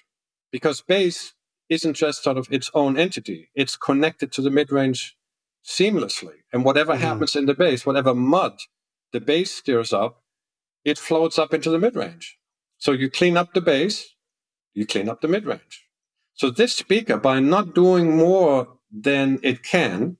Because 0.51 0.81
bass 0.81 1.33
isn't 1.67 1.93
just 1.93 2.23
sort 2.23 2.37
of 2.37 2.47
its 2.51 2.69
own 2.73 2.97
entity. 2.97 3.49
It's 3.55 3.75
connected 3.75 4.31
to 4.33 4.41
the 4.41 4.49
mid-range 4.49 5.17
seamlessly. 5.63 6.43
And 6.53 6.63
whatever 6.63 6.95
Mhm. 6.95 6.99
happens 6.99 7.35
in 7.35 7.45
the 7.45 7.53
bass, 7.53 7.85
whatever 7.85 8.13
mud 8.15 8.59
the 9.11 9.19
bass 9.19 9.51
stirs 9.51 9.91
up, 9.91 10.23
it 10.85 10.97
floats 10.97 11.37
up 11.39 11.53
into 11.53 11.69
the 11.69 11.79
mid-range. 11.79 12.39
So 12.77 12.91
you 12.91 13.09
clean 13.09 13.35
up 13.35 13.53
the 13.53 13.61
bass, 13.61 14.13
you 14.73 14.85
clean 14.85 15.09
up 15.09 15.21
the 15.21 15.27
mid-range. 15.27 15.85
So 16.35 16.49
this 16.49 16.73
speaker, 16.73 17.17
by 17.17 17.39
not 17.39 17.75
doing 17.75 18.15
more 18.15 18.79
than 18.91 19.39
it 19.43 19.63
can, 19.63 20.18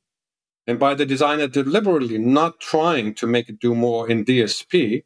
and 0.70 0.78
by 0.78 0.94
the 0.94 1.04
designer 1.04 1.48
deliberately 1.48 2.20
not 2.20 2.60
trying 2.60 3.16
to 3.16 3.26
make 3.26 3.50
it 3.50 3.60
do 3.60 3.74
more 3.74 4.08
in 4.08 4.24
DSP, 4.24 5.04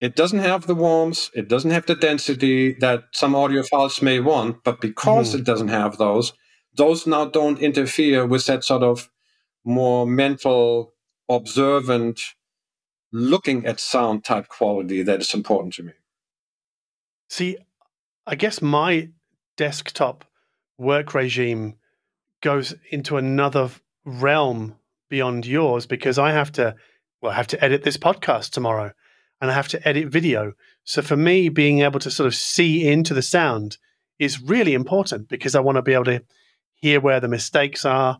It 0.00 0.14
doesn't 0.14 0.38
have 0.38 0.68
the 0.68 0.76
warmth, 0.76 1.30
it 1.34 1.48
doesn't 1.48 1.72
have 1.72 1.86
the 1.86 1.96
density 1.96 2.74
that 2.74 3.04
some 3.12 3.32
audiophiles 3.34 4.00
may 4.00 4.20
want, 4.20 4.62
but 4.62 4.80
because 4.80 5.32
mm. 5.32 5.40
it 5.40 5.44
doesn't 5.44 5.74
have 5.80 5.98
those, 5.98 6.32
those 6.76 7.08
now 7.08 7.24
don't 7.24 7.58
interfere 7.58 8.24
with 8.24 8.46
that 8.46 8.62
sort 8.62 8.84
of 8.84 9.10
more 9.64 10.06
mental, 10.06 10.94
observant, 11.28 12.20
looking 13.10 13.66
at 13.66 13.80
sound 13.80 14.24
type 14.24 14.46
quality 14.46 15.02
that 15.02 15.20
is 15.20 15.34
important 15.34 15.74
to 15.74 15.82
me. 15.82 15.92
See, 17.28 17.56
I 18.26 18.36
guess 18.36 18.62
my 18.62 19.10
desktop 19.56 20.24
work 20.78 21.14
regime 21.14 21.78
goes 22.42 22.74
into 22.90 23.16
another 23.16 23.70
realm 24.04 24.76
beyond 25.08 25.46
yours 25.46 25.86
because 25.86 26.18
I 26.18 26.32
have 26.32 26.52
to, 26.52 26.74
well, 27.20 27.32
I 27.32 27.36
have 27.36 27.46
to 27.48 27.64
edit 27.64 27.82
this 27.82 27.96
podcast 27.96 28.50
tomorrow 28.50 28.92
and 29.40 29.50
I 29.50 29.54
have 29.54 29.68
to 29.68 29.88
edit 29.88 30.08
video. 30.08 30.52
So 30.84 31.02
for 31.02 31.16
me, 31.16 31.48
being 31.48 31.80
able 31.80 32.00
to 32.00 32.10
sort 32.10 32.26
of 32.26 32.34
see 32.34 32.86
into 32.86 33.14
the 33.14 33.22
sound 33.22 33.78
is 34.18 34.42
really 34.42 34.74
important 34.74 35.28
because 35.28 35.54
I 35.54 35.60
want 35.60 35.76
to 35.76 35.82
be 35.82 35.94
able 35.94 36.04
to 36.04 36.22
hear 36.74 37.00
where 37.00 37.20
the 37.20 37.28
mistakes 37.28 37.84
are. 37.84 38.18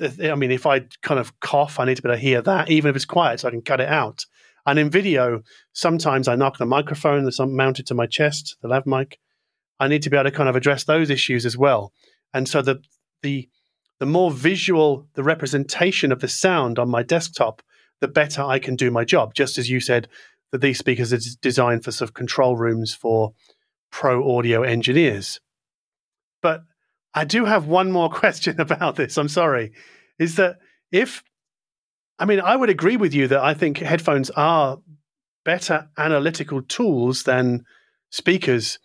I 0.00 0.34
mean, 0.34 0.50
if 0.50 0.66
I 0.66 0.80
kind 1.02 1.20
of 1.20 1.38
cough, 1.40 1.80
I 1.80 1.84
need 1.84 1.96
to 1.96 2.02
be 2.02 2.08
able 2.08 2.16
to 2.16 2.22
hear 2.22 2.42
that, 2.42 2.70
even 2.70 2.90
if 2.90 2.96
it's 2.96 3.04
quiet, 3.04 3.40
so 3.40 3.48
I 3.48 3.50
can 3.50 3.62
cut 3.62 3.80
it 3.80 3.88
out. 3.88 4.26
And 4.66 4.78
in 4.78 4.90
video, 4.90 5.42
sometimes 5.72 6.28
I 6.28 6.36
knock 6.36 6.58
the 6.58 6.66
microphone 6.66 7.24
that's 7.24 7.40
mounted 7.40 7.86
to 7.86 7.94
my 7.94 8.06
chest, 8.06 8.56
the 8.60 8.68
lav 8.68 8.86
mic. 8.86 9.18
I 9.78 9.88
need 9.88 10.02
to 10.02 10.10
be 10.10 10.16
able 10.16 10.30
to 10.30 10.36
kind 10.36 10.50
of 10.50 10.56
address 10.56 10.84
those 10.84 11.08
issues 11.08 11.46
as 11.46 11.56
well. 11.56 11.92
And 12.34 12.46
so 12.46 12.60
the 12.60 12.82
the 13.22 13.48
the 13.98 14.06
more 14.06 14.30
visual 14.30 15.06
the 15.14 15.22
representation 15.22 16.10
of 16.10 16.20
the 16.20 16.28
sound 16.28 16.78
on 16.78 16.88
my 16.88 17.02
desktop, 17.02 17.62
the 18.00 18.08
better 18.08 18.42
I 18.42 18.58
can 18.58 18.74
do 18.74 18.90
my 18.90 19.04
job. 19.04 19.34
Just 19.34 19.58
as 19.58 19.68
you 19.68 19.78
said 19.78 20.08
that 20.52 20.60
these 20.60 20.78
speakers 20.78 21.12
are 21.12 21.36
designed 21.42 21.84
for 21.84 21.92
sort 21.92 22.10
of 22.10 22.14
control 22.14 22.56
rooms 22.56 22.94
for 22.94 23.32
pro 23.92 24.36
audio 24.36 24.62
engineers. 24.62 25.40
But 26.42 26.62
I 27.14 27.24
do 27.24 27.44
have 27.44 27.66
one 27.66 27.92
more 27.92 28.10
question 28.22 28.60
about 28.60 28.96
this. 28.96 29.16
I'm 29.16 29.28
sorry. 29.28 29.72
Is 30.18 30.36
that 30.36 30.58
if, 30.92 31.22
I 32.18 32.24
mean, 32.24 32.40
I 32.40 32.56
would 32.56 32.70
agree 32.70 32.96
with 32.96 33.14
you 33.14 33.28
that 33.28 33.40
I 33.40 33.54
think 33.54 33.78
headphones 33.78 34.30
are 34.30 34.78
better 35.44 35.88
analytical 35.96 36.62
tools 36.62 37.22
than 37.22 37.64
speakers 38.10 38.78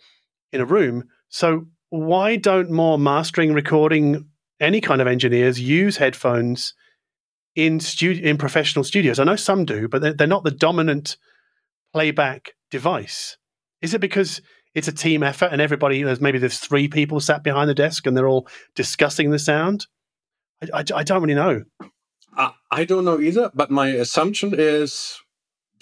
in 0.52 0.62
a 0.62 0.66
room. 0.66 1.06
So 1.30 1.68
why 1.90 2.36
don't 2.36 2.70
more 2.70 2.98
mastering, 2.98 3.54
recording, 3.54 4.30
any 4.60 4.82
kind 4.82 5.02
of 5.02 5.08
engineers 5.08 5.60
use 5.60 5.98
headphones 5.98 6.74
in 7.56 7.80
studio 7.80 8.30
in 8.30 8.38
professional 8.38 8.84
studios? 8.84 9.20
I 9.20 9.24
know 9.24 9.36
some 9.36 9.66
do, 9.66 9.88
but 9.88 10.02
they're, 10.02 10.14
they're 10.14 10.28
not 10.28 10.44
the 10.44 10.52
dominant 10.52 11.18
playback 11.94 12.52
device. 12.72 13.38
Is 13.82 13.94
it 13.94 14.02
because 14.02 14.42
it's 14.76 14.90
a 14.90 14.92
team 14.92 15.24
effort 15.24 15.50
and 15.52 15.62
everybody 15.62 16.04
there's 16.04 16.22
maybe 16.22 16.38
there's 16.38 16.60
three 16.60 16.88
people 16.88 17.20
sat 17.20 17.44
behind 17.44 17.70
the 17.70 17.74
desk 17.74 18.06
and 18.06 18.16
they're 18.16 18.28
all 18.28 18.48
discussing 18.76 19.32
the 19.32 19.40
sound 19.40 19.88
i, 20.62 20.80
I, 20.80 20.84
I 20.98 21.04
don't 21.04 21.24
really 21.24 21.34
know 21.34 21.64
I, 22.36 22.52
I 22.70 22.84
don't 22.84 23.06
know 23.06 23.20
either 23.20 23.50
but 23.56 23.72
my 23.72 23.88
assumption 23.88 24.54
is 24.56 25.18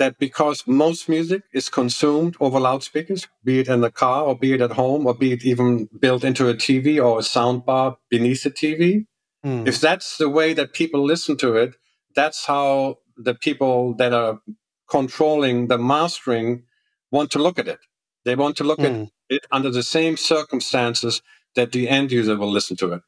that 0.03 0.19
because 0.19 0.63
most 0.67 1.07
music 1.07 1.43
is 1.53 1.69
consumed 1.69 2.35
over 2.39 2.59
loudspeakers 2.59 3.27
be 3.43 3.59
it 3.61 3.67
in 3.67 3.81
the 3.81 3.91
car 3.91 4.23
or 4.25 4.35
be 4.37 4.53
it 4.53 4.61
at 4.67 4.71
home 4.71 5.07
or 5.07 5.13
be 5.13 5.31
it 5.35 5.45
even 5.45 5.87
built 6.05 6.23
into 6.23 6.49
a 6.49 6.53
tv 6.65 7.03
or 7.05 7.19
a 7.19 7.27
soundbar 7.35 7.95
beneath 8.09 8.43
the 8.43 8.51
tv 8.51 9.05
mm. 9.45 9.67
if 9.67 9.79
that's 9.79 10.17
the 10.17 10.29
way 10.29 10.53
that 10.53 10.73
people 10.73 11.01
listen 11.13 11.37
to 11.37 11.55
it 11.63 11.75
that's 12.15 12.45
how 12.45 12.97
the 13.15 13.35
people 13.47 13.95
that 14.01 14.13
are 14.13 14.39
controlling 14.89 15.67
the 15.67 15.77
mastering 15.77 16.63
want 17.11 17.31
to 17.31 17.39
look 17.39 17.57
at 17.57 17.67
it 17.67 17.79
they 18.25 18.35
want 18.35 18.55
to 18.57 18.63
look 18.63 18.79
mm. 18.79 18.85
at 18.85 18.95
hmm. 18.95 19.03
it 19.29 19.45
under 19.51 19.69
the 19.69 19.83
same 19.83 20.17
circumstances 20.17 21.21
that 21.55 21.71
the 21.71 21.89
end 21.89 22.11
user 22.11 22.35
will 22.37 22.51
listen 22.51 22.77
to 22.77 22.93
it. 22.93 23.01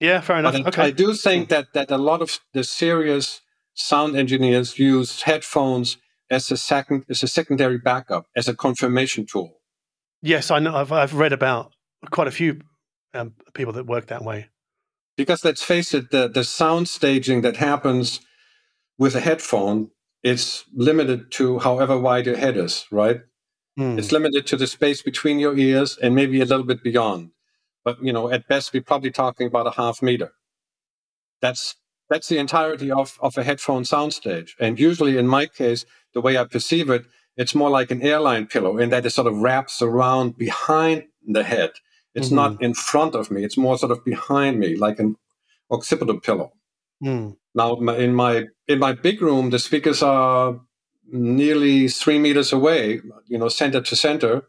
Yeah, 0.00 0.20
fair 0.20 0.38
enough. 0.38 0.52
But 0.52 0.68
okay. 0.68 0.82
I 0.82 0.90
do 0.90 1.12
think 1.14 1.48
that 1.48 1.72
that 1.74 1.90
a 1.90 1.98
lot 1.98 2.22
of 2.22 2.38
the 2.52 2.62
serious 2.62 3.40
sound 3.78 4.16
engineers 4.16 4.78
use 4.78 5.22
headphones 5.22 5.96
as 6.30 6.50
a 6.50 6.56
second 6.56 7.04
as 7.08 7.22
a 7.22 7.28
secondary 7.28 7.78
backup, 7.78 8.26
as 8.36 8.48
a 8.48 8.54
confirmation 8.54 9.24
tool. 9.24 9.60
Yes, 10.20 10.50
I 10.50 10.58
know. 10.58 10.74
I've 10.74 10.92
I've 10.92 11.14
read 11.14 11.32
about 11.32 11.72
quite 12.10 12.28
a 12.28 12.32
few 12.32 12.60
um, 13.14 13.34
people 13.54 13.72
that 13.74 13.86
work 13.86 14.06
that 14.08 14.22
way. 14.22 14.48
Because 15.16 15.44
let's 15.44 15.62
face 15.62 15.94
it, 15.94 16.10
the 16.10 16.28
the 16.28 16.44
sound 16.44 16.88
staging 16.88 17.42
that 17.42 17.56
happens 17.56 18.20
with 18.98 19.14
a 19.14 19.20
headphone 19.20 19.90
is 20.22 20.64
limited 20.74 21.30
to 21.30 21.60
however 21.60 21.96
wide 21.96 22.26
your 22.26 22.36
head 22.36 22.56
is, 22.56 22.86
right? 22.90 23.20
Mm. 23.78 23.98
It's 23.98 24.10
limited 24.10 24.46
to 24.48 24.56
the 24.56 24.66
space 24.66 25.02
between 25.02 25.38
your 25.38 25.56
ears 25.56 25.96
and 26.02 26.14
maybe 26.14 26.40
a 26.40 26.44
little 26.44 26.66
bit 26.66 26.82
beyond. 26.82 27.30
But 27.84 28.02
you 28.02 28.12
know, 28.12 28.28
at 28.30 28.48
best, 28.48 28.72
we're 28.72 28.82
probably 28.82 29.12
talking 29.12 29.46
about 29.46 29.68
a 29.68 29.70
half 29.70 30.02
meter. 30.02 30.32
That's 31.40 31.76
that's 32.08 32.28
the 32.28 32.38
entirety 32.38 32.90
of, 32.90 33.18
of 33.20 33.36
a 33.36 33.44
headphone 33.44 33.82
soundstage. 33.82 34.50
And 34.58 34.78
usually, 34.78 35.18
in 35.18 35.26
my 35.26 35.46
case, 35.46 35.84
the 36.14 36.20
way 36.20 36.38
I 36.38 36.44
perceive 36.44 36.90
it, 36.90 37.04
it's 37.36 37.54
more 37.54 37.70
like 37.70 37.90
an 37.90 38.02
airline 38.02 38.46
pillow 38.46 38.78
in 38.78 38.90
that 38.90 39.06
it 39.06 39.10
sort 39.10 39.26
of 39.26 39.36
wraps 39.36 39.80
around 39.82 40.36
behind 40.36 41.04
the 41.26 41.44
head. 41.44 41.70
It's 42.14 42.28
mm-hmm. 42.28 42.36
not 42.36 42.62
in 42.62 42.74
front 42.74 43.14
of 43.14 43.30
me. 43.30 43.44
It's 43.44 43.56
more 43.56 43.78
sort 43.78 43.92
of 43.92 44.04
behind 44.04 44.58
me, 44.58 44.76
like 44.76 44.98
an 44.98 45.16
occipital 45.70 46.18
pillow. 46.18 46.52
Mm. 47.02 47.36
Now, 47.54 47.76
in 47.76 48.14
my 48.14 48.46
in 48.66 48.78
my 48.78 48.92
big 48.92 49.22
room, 49.22 49.50
the 49.50 49.58
speakers 49.58 50.02
are 50.02 50.60
nearly 51.10 51.88
three 51.88 52.18
meters 52.18 52.52
away, 52.52 53.00
you 53.26 53.38
know, 53.38 53.48
center 53.48 53.80
to 53.80 53.96
center. 53.96 54.42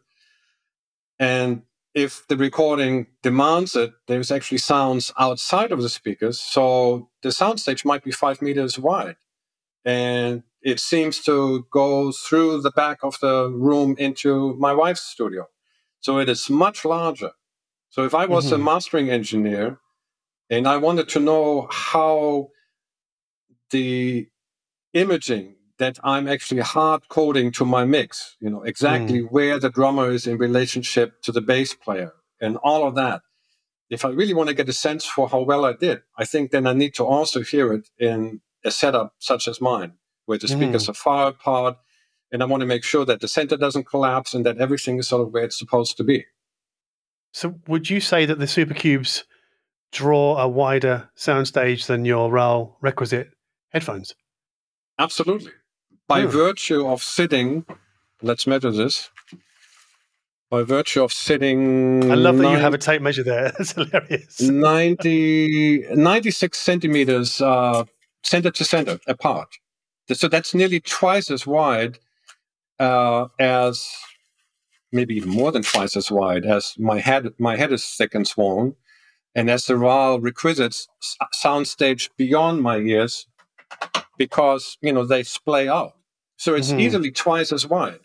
And 1.18 1.62
if 1.94 2.26
the 2.28 2.36
recording 2.36 3.08
demands 3.22 3.74
it, 3.74 3.92
there's 4.06 4.30
actually 4.30 4.58
sounds 4.58 5.12
outside 5.18 5.72
of 5.72 5.82
the 5.82 5.88
speakers. 5.88 6.38
So 6.38 7.10
the 7.22 7.30
soundstage 7.30 7.84
might 7.84 8.04
be 8.04 8.12
five 8.12 8.40
meters 8.40 8.78
wide. 8.78 9.16
And 9.84 10.44
it 10.62 10.78
seems 10.78 11.20
to 11.24 11.66
go 11.72 12.12
through 12.12 12.60
the 12.60 12.70
back 12.70 12.98
of 13.02 13.18
the 13.20 13.48
room 13.48 13.96
into 13.98 14.54
my 14.56 14.72
wife's 14.72 15.00
studio. 15.00 15.48
So 16.00 16.18
it 16.18 16.28
is 16.28 16.48
much 16.48 16.84
larger. 16.84 17.32
So 17.88 18.04
if 18.04 18.14
I 18.14 18.26
was 18.26 18.46
mm-hmm. 18.46 18.54
a 18.54 18.64
mastering 18.64 19.10
engineer 19.10 19.78
and 20.48 20.68
I 20.68 20.76
wanted 20.76 21.08
to 21.10 21.20
know 21.20 21.66
how 21.70 22.50
the 23.70 24.28
imaging 24.92 25.56
that 25.80 25.98
I'm 26.04 26.28
actually 26.28 26.60
hard 26.60 27.08
coding 27.08 27.50
to 27.52 27.64
my 27.64 27.84
mix, 27.84 28.36
you 28.38 28.50
know, 28.50 28.62
exactly 28.62 29.22
mm. 29.22 29.30
where 29.30 29.58
the 29.58 29.70
drummer 29.70 30.10
is 30.10 30.26
in 30.26 30.36
relationship 30.36 31.20
to 31.22 31.32
the 31.32 31.40
bass 31.40 31.74
player 31.74 32.12
and 32.40 32.58
all 32.58 32.86
of 32.86 32.94
that. 32.94 33.22
If 33.88 34.04
I 34.04 34.10
really 34.10 34.34
want 34.34 34.50
to 34.50 34.54
get 34.54 34.68
a 34.68 34.72
sense 34.72 35.04
for 35.04 35.28
how 35.28 35.40
well 35.40 35.64
I 35.64 35.72
did, 35.72 36.02
I 36.16 36.24
think 36.24 36.52
then 36.52 36.66
I 36.66 36.74
need 36.74 36.94
to 36.94 37.04
also 37.04 37.42
hear 37.42 37.72
it 37.72 37.88
in 37.98 38.40
a 38.64 38.70
setup 38.70 39.14
such 39.18 39.48
as 39.48 39.60
mine, 39.60 39.94
where 40.26 40.38
the 40.38 40.48
speakers 40.48 40.84
mm. 40.84 40.90
are 40.90 40.94
far 40.94 41.28
apart. 41.28 41.76
And 42.30 42.42
I 42.42 42.46
want 42.46 42.60
to 42.60 42.66
make 42.66 42.84
sure 42.84 43.04
that 43.06 43.20
the 43.20 43.26
center 43.26 43.56
doesn't 43.56 43.88
collapse 43.88 44.34
and 44.34 44.46
that 44.46 44.58
everything 44.58 44.98
is 44.98 45.08
sort 45.08 45.22
of 45.22 45.32
where 45.32 45.44
it's 45.44 45.58
supposed 45.58 45.96
to 45.96 46.04
be. 46.04 46.26
So, 47.32 47.54
would 47.66 47.90
you 47.90 48.00
say 48.00 48.26
that 48.26 48.38
the 48.38 48.44
Supercubes 48.44 49.24
draw 49.90 50.38
a 50.38 50.46
wider 50.46 51.10
soundstage 51.16 51.86
than 51.86 52.04
your 52.04 52.30
RAAL 52.30 52.76
requisite 52.80 53.30
headphones? 53.72 54.14
Absolutely 54.98 55.50
by 56.10 56.26
virtue 56.26 56.88
of 56.88 57.04
sitting, 57.04 57.64
let's 58.20 58.44
measure 58.44 58.72
this. 58.72 59.10
By 60.50 60.64
virtue 60.64 61.04
of 61.04 61.12
sitting. 61.12 62.10
I 62.10 62.16
love 62.16 62.36
that 62.38 62.42
nine, 62.42 62.52
you 62.54 62.58
have 62.58 62.74
a 62.74 62.78
tape 62.78 63.00
measure 63.00 63.22
there. 63.22 63.52
That's 63.58 63.72
hilarious. 63.72 64.40
90, 64.40 65.86
96 65.94 66.58
centimeters 66.58 67.40
uh, 67.40 67.84
center 68.24 68.50
to 68.50 68.64
center 68.64 68.98
apart. 69.06 69.54
So 70.12 70.26
that's 70.26 70.56
nearly 70.56 70.80
twice 70.80 71.30
as 71.30 71.46
wide 71.46 72.00
uh, 72.80 73.28
as, 73.38 73.88
maybe 74.90 75.14
even 75.14 75.30
more 75.30 75.52
than 75.52 75.62
twice 75.62 75.96
as 75.96 76.10
wide 76.10 76.44
as 76.44 76.74
my 76.76 76.98
head. 76.98 77.32
My 77.38 77.56
head 77.56 77.70
is 77.72 77.86
thick 77.86 78.16
and 78.16 78.26
swollen, 78.26 78.74
and 79.36 79.48
as 79.48 79.66
the 79.66 79.76
RAAL 79.76 80.18
requisites 80.18 80.88
soundstage 81.32 82.10
beyond 82.16 82.60
my 82.60 82.78
ears, 82.78 83.28
because 84.18 84.76
you 84.80 84.92
know 84.92 85.04
they 85.04 85.22
splay 85.22 85.68
out. 85.68 85.92
So 86.40 86.54
it's 86.54 86.70
mm-hmm. 86.70 86.80
easily 86.80 87.10
twice 87.10 87.52
as 87.52 87.66
wide. 87.66 88.00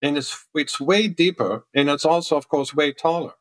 And 0.00 0.16
it's 0.16 0.46
it's 0.54 0.78
way 0.78 1.08
deeper 1.08 1.64
and 1.74 1.90
it's 1.90 2.04
also 2.04 2.36
of 2.36 2.46
course 2.46 2.72
way 2.72 2.92
taller. 2.92 3.32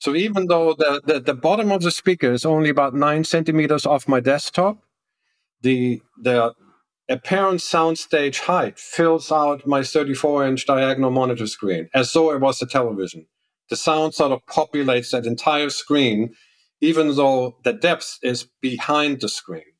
So 0.00 0.14
even 0.14 0.48
though 0.48 0.74
the, 0.74 1.00
the, 1.02 1.18
the 1.18 1.34
bottom 1.34 1.72
of 1.72 1.80
the 1.80 1.90
speaker 1.90 2.30
is 2.30 2.44
only 2.44 2.68
about 2.68 2.92
nine 2.92 3.24
centimeters 3.24 3.86
off 3.86 4.06
my 4.06 4.20
desktop, 4.20 4.82
the 5.62 6.02
the 6.22 6.52
apparent 7.08 7.60
soundstage 7.60 8.40
height 8.40 8.78
fills 8.78 9.32
out 9.32 9.66
my 9.66 9.82
34 9.82 10.46
inch 10.46 10.66
diagonal 10.66 11.10
monitor 11.10 11.46
screen 11.46 11.88
as 11.94 12.12
though 12.12 12.30
it 12.32 12.40
was 12.42 12.60
a 12.60 12.66
television. 12.66 13.24
The 13.70 13.76
sound 13.76 14.12
sort 14.12 14.32
of 14.32 14.44
populates 14.44 15.12
that 15.12 15.24
entire 15.24 15.70
screen, 15.70 16.34
even 16.82 17.16
though 17.16 17.56
the 17.64 17.72
depth 17.72 18.18
is 18.22 18.46
behind 18.60 19.22
the 19.22 19.30
screen. 19.30 19.72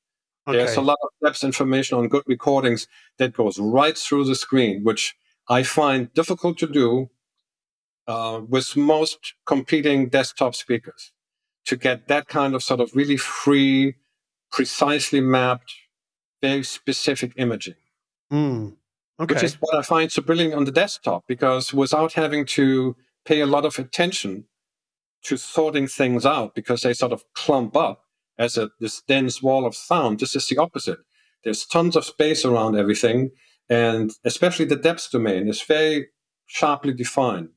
Okay. 0.48 0.56
There's 0.56 0.76
a 0.76 0.80
lot 0.80 0.96
of 1.02 1.10
depth 1.22 1.44
information 1.44 1.98
on 1.98 2.08
good 2.08 2.22
recordings 2.26 2.88
that 3.18 3.34
goes 3.34 3.58
right 3.58 3.96
through 3.96 4.24
the 4.24 4.34
screen, 4.34 4.82
which 4.82 5.14
I 5.48 5.62
find 5.62 6.12
difficult 6.14 6.56
to 6.58 6.66
do 6.66 7.10
uh, 8.06 8.40
with 8.48 8.74
most 8.74 9.34
competing 9.44 10.08
desktop 10.08 10.54
speakers 10.54 11.12
to 11.66 11.76
get 11.76 12.08
that 12.08 12.28
kind 12.28 12.54
of 12.54 12.62
sort 12.62 12.80
of 12.80 12.96
really 12.96 13.18
free, 13.18 13.96
precisely 14.50 15.20
mapped, 15.20 15.74
very 16.40 16.62
specific 16.62 17.32
imaging. 17.36 17.74
Mm. 18.32 18.76
Okay. 19.20 19.34
Which 19.34 19.44
is 19.44 19.56
what 19.56 19.76
I 19.76 19.82
find 19.82 20.10
so 20.10 20.22
brilliant 20.22 20.54
on 20.54 20.64
the 20.64 20.72
desktop 20.72 21.24
because 21.26 21.74
without 21.74 22.14
having 22.14 22.46
to 22.46 22.96
pay 23.26 23.40
a 23.40 23.46
lot 23.46 23.66
of 23.66 23.78
attention 23.78 24.44
to 25.24 25.36
sorting 25.36 25.88
things 25.88 26.24
out 26.24 26.54
because 26.54 26.80
they 26.80 26.94
sort 26.94 27.12
of 27.12 27.24
clump 27.34 27.76
up 27.76 28.04
as 28.38 28.56
a 28.56 28.70
this 28.80 29.02
dense 29.02 29.42
wall 29.42 29.66
of 29.66 29.74
sound. 29.74 30.20
This 30.20 30.36
is 30.36 30.46
the 30.46 30.58
opposite. 30.58 30.98
There's 31.44 31.66
tons 31.66 31.96
of 31.96 32.04
space 32.04 32.44
around 32.44 32.76
everything, 32.76 33.30
and 33.68 34.10
especially 34.24 34.64
the 34.64 34.76
depth 34.76 35.10
domain 35.10 35.48
is 35.48 35.62
very 35.62 36.08
sharply 36.46 36.92
defined. 36.92 37.50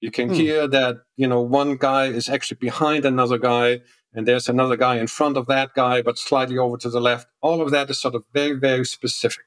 You 0.00 0.10
can 0.10 0.28
hmm. 0.28 0.34
hear 0.34 0.68
that 0.68 0.96
you 1.16 1.26
know 1.26 1.40
one 1.40 1.76
guy 1.76 2.06
is 2.06 2.28
actually 2.28 2.58
behind 2.60 3.04
another 3.04 3.38
guy, 3.38 3.80
and 4.12 4.26
there's 4.26 4.48
another 4.48 4.76
guy 4.76 4.96
in 4.96 5.06
front 5.06 5.36
of 5.36 5.46
that 5.46 5.74
guy, 5.74 6.02
but 6.02 6.18
slightly 6.18 6.58
over 6.58 6.76
to 6.78 6.90
the 6.90 7.00
left. 7.00 7.28
All 7.40 7.62
of 7.62 7.70
that 7.70 7.90
is 7.90 8.00
sort 8.00 8.14
of 8.14 8.24
very 8.32 8.58
very 8.58 8.84
specific. 8.84 9.44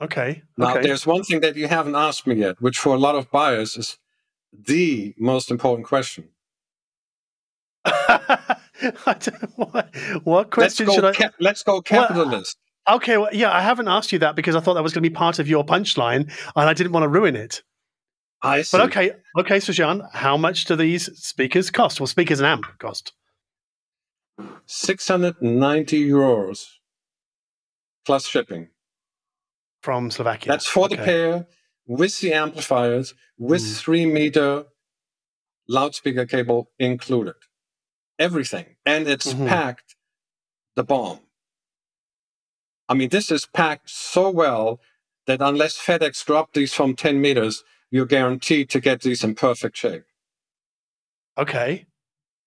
Okay. 0.00 0.42
Now, 0.58 0.72
okay. 0.72 0.82
there's 0.82 1.06
one 1.06 1.22
thing 1.22 1.40
that 1.40 1.56
you 1.56 1.68
haven't 1.68 1.94
asked 1.94 2.26
me 2.26 2.34
yet, 2.34 2.60
which 2.60 2.78
for 2.78 2.94
a 2.94 2.98
lot 2.98 3.14
of 3.14 3.30
buyers 3.30 3.76
is 3.78 3.96
the 4.52 5.14
most 5.18 5.50
important 5.50 5.86
question. 5.86 6.28
what, 9.06 9.28
what, 10.24 10.50
question 10.50 10.90
should 10.90 11.04
I? 11.04 11.12
Ca- 11.12 11.30
let's 11.40 11.62
go 11.62 11.80
capitalist. 11.80 12.56
Well, 12.86 12.96
okay, 12.96 13.16
well, 13.16 13.30
yeah, 13.32 13.52
I 13.52 13.60
haven't 13.60 13.88
asked 13.88 14.12
you 14.12 14.18
that 14.20 14.36
because 14.36 14.54
I 14.54 14.60
thought 14.60 14.74
that 14.74 14.82
was 14.82 14.92
going 14.92 15.02
to 15.02 15.08
be 15.08 15.14
part 15.14 15.38
of 15.38 15.48
your 15.48 15.64
punchline, 15.64 16.30
and 16.54 16.68
I 16.68 16.74
didn't 16.74 16.92
want 16.92 17.04
to 17.04 17.08
ruin 17.08 17.36
it. 17.36 17.62
I 18.42 18.62
see. 18.62 18.76
But 18.76 18.86
okay, 18.88 19.12
okay, 19.38 19.60
so 19.60 19.72
Jean, 19.72 20.02
how 20.12 20.36
much 20.36 20.66
do 20.66 20.76
these 20.76 21.06
speakers 21.18 21.70
cost? 21.70 22.00
Well, 22.00 22.06
speakers 22.06 22.40
and 22.40 22.46
amp 22.46 22.66
cost. 22.78 23.12
690 24.66 26.08
euros 26.08 26.66
plus 28.04 28.26
shipping. 28.26 28.68
From 29.82 30.10
Slovakia. 30.10 30.48
That's 30.48 30.66
for 30.66 30.86
okay. 30.86 30.96
the 30.96 31.02
pair 31.02 31.46
with 31.86 32.20
the 32.20 32.32
amplifiers, 32.32 33.14
with 33.38 33.62
mm. 33.62 33.78
three 33.78 34.06
meter 34.06 34.64
loudspeaker 35.68 36.26
cable 36.26 36.70
included 36.78 37.34
everything, 38.18 38.76
and 38.84 39.08
it's 39.08 39.32
mm-hmm. 39.32 39.46
packed 39.46 39.96
the 40.74 40.84
bomb. 40.84 41.20
I 42.88 42.94
mean, 42.94 43.08
this 43.08 43.30
is 43.30 43.46
packed 43.46 43.90
so 43.90 44.30
well 44.30 44.80
that 45.26 45.40
unless 45.40 45.76
FedEx 45.76 46.24
drop 46.24 46.52
these 46.52 46.72
from 46.72 46.94
10 46.94 47.20
meters, 47.20 47.64
you're 47.90 48.06
guaranteed 48.06 48.70
to 48.70 48.80
get 48.80 49.02
these 49.02 49.24
in 49.24 49.34
perfect 49.34 49.76
shape. 49.76 50.04
Okay. 51.36 51.86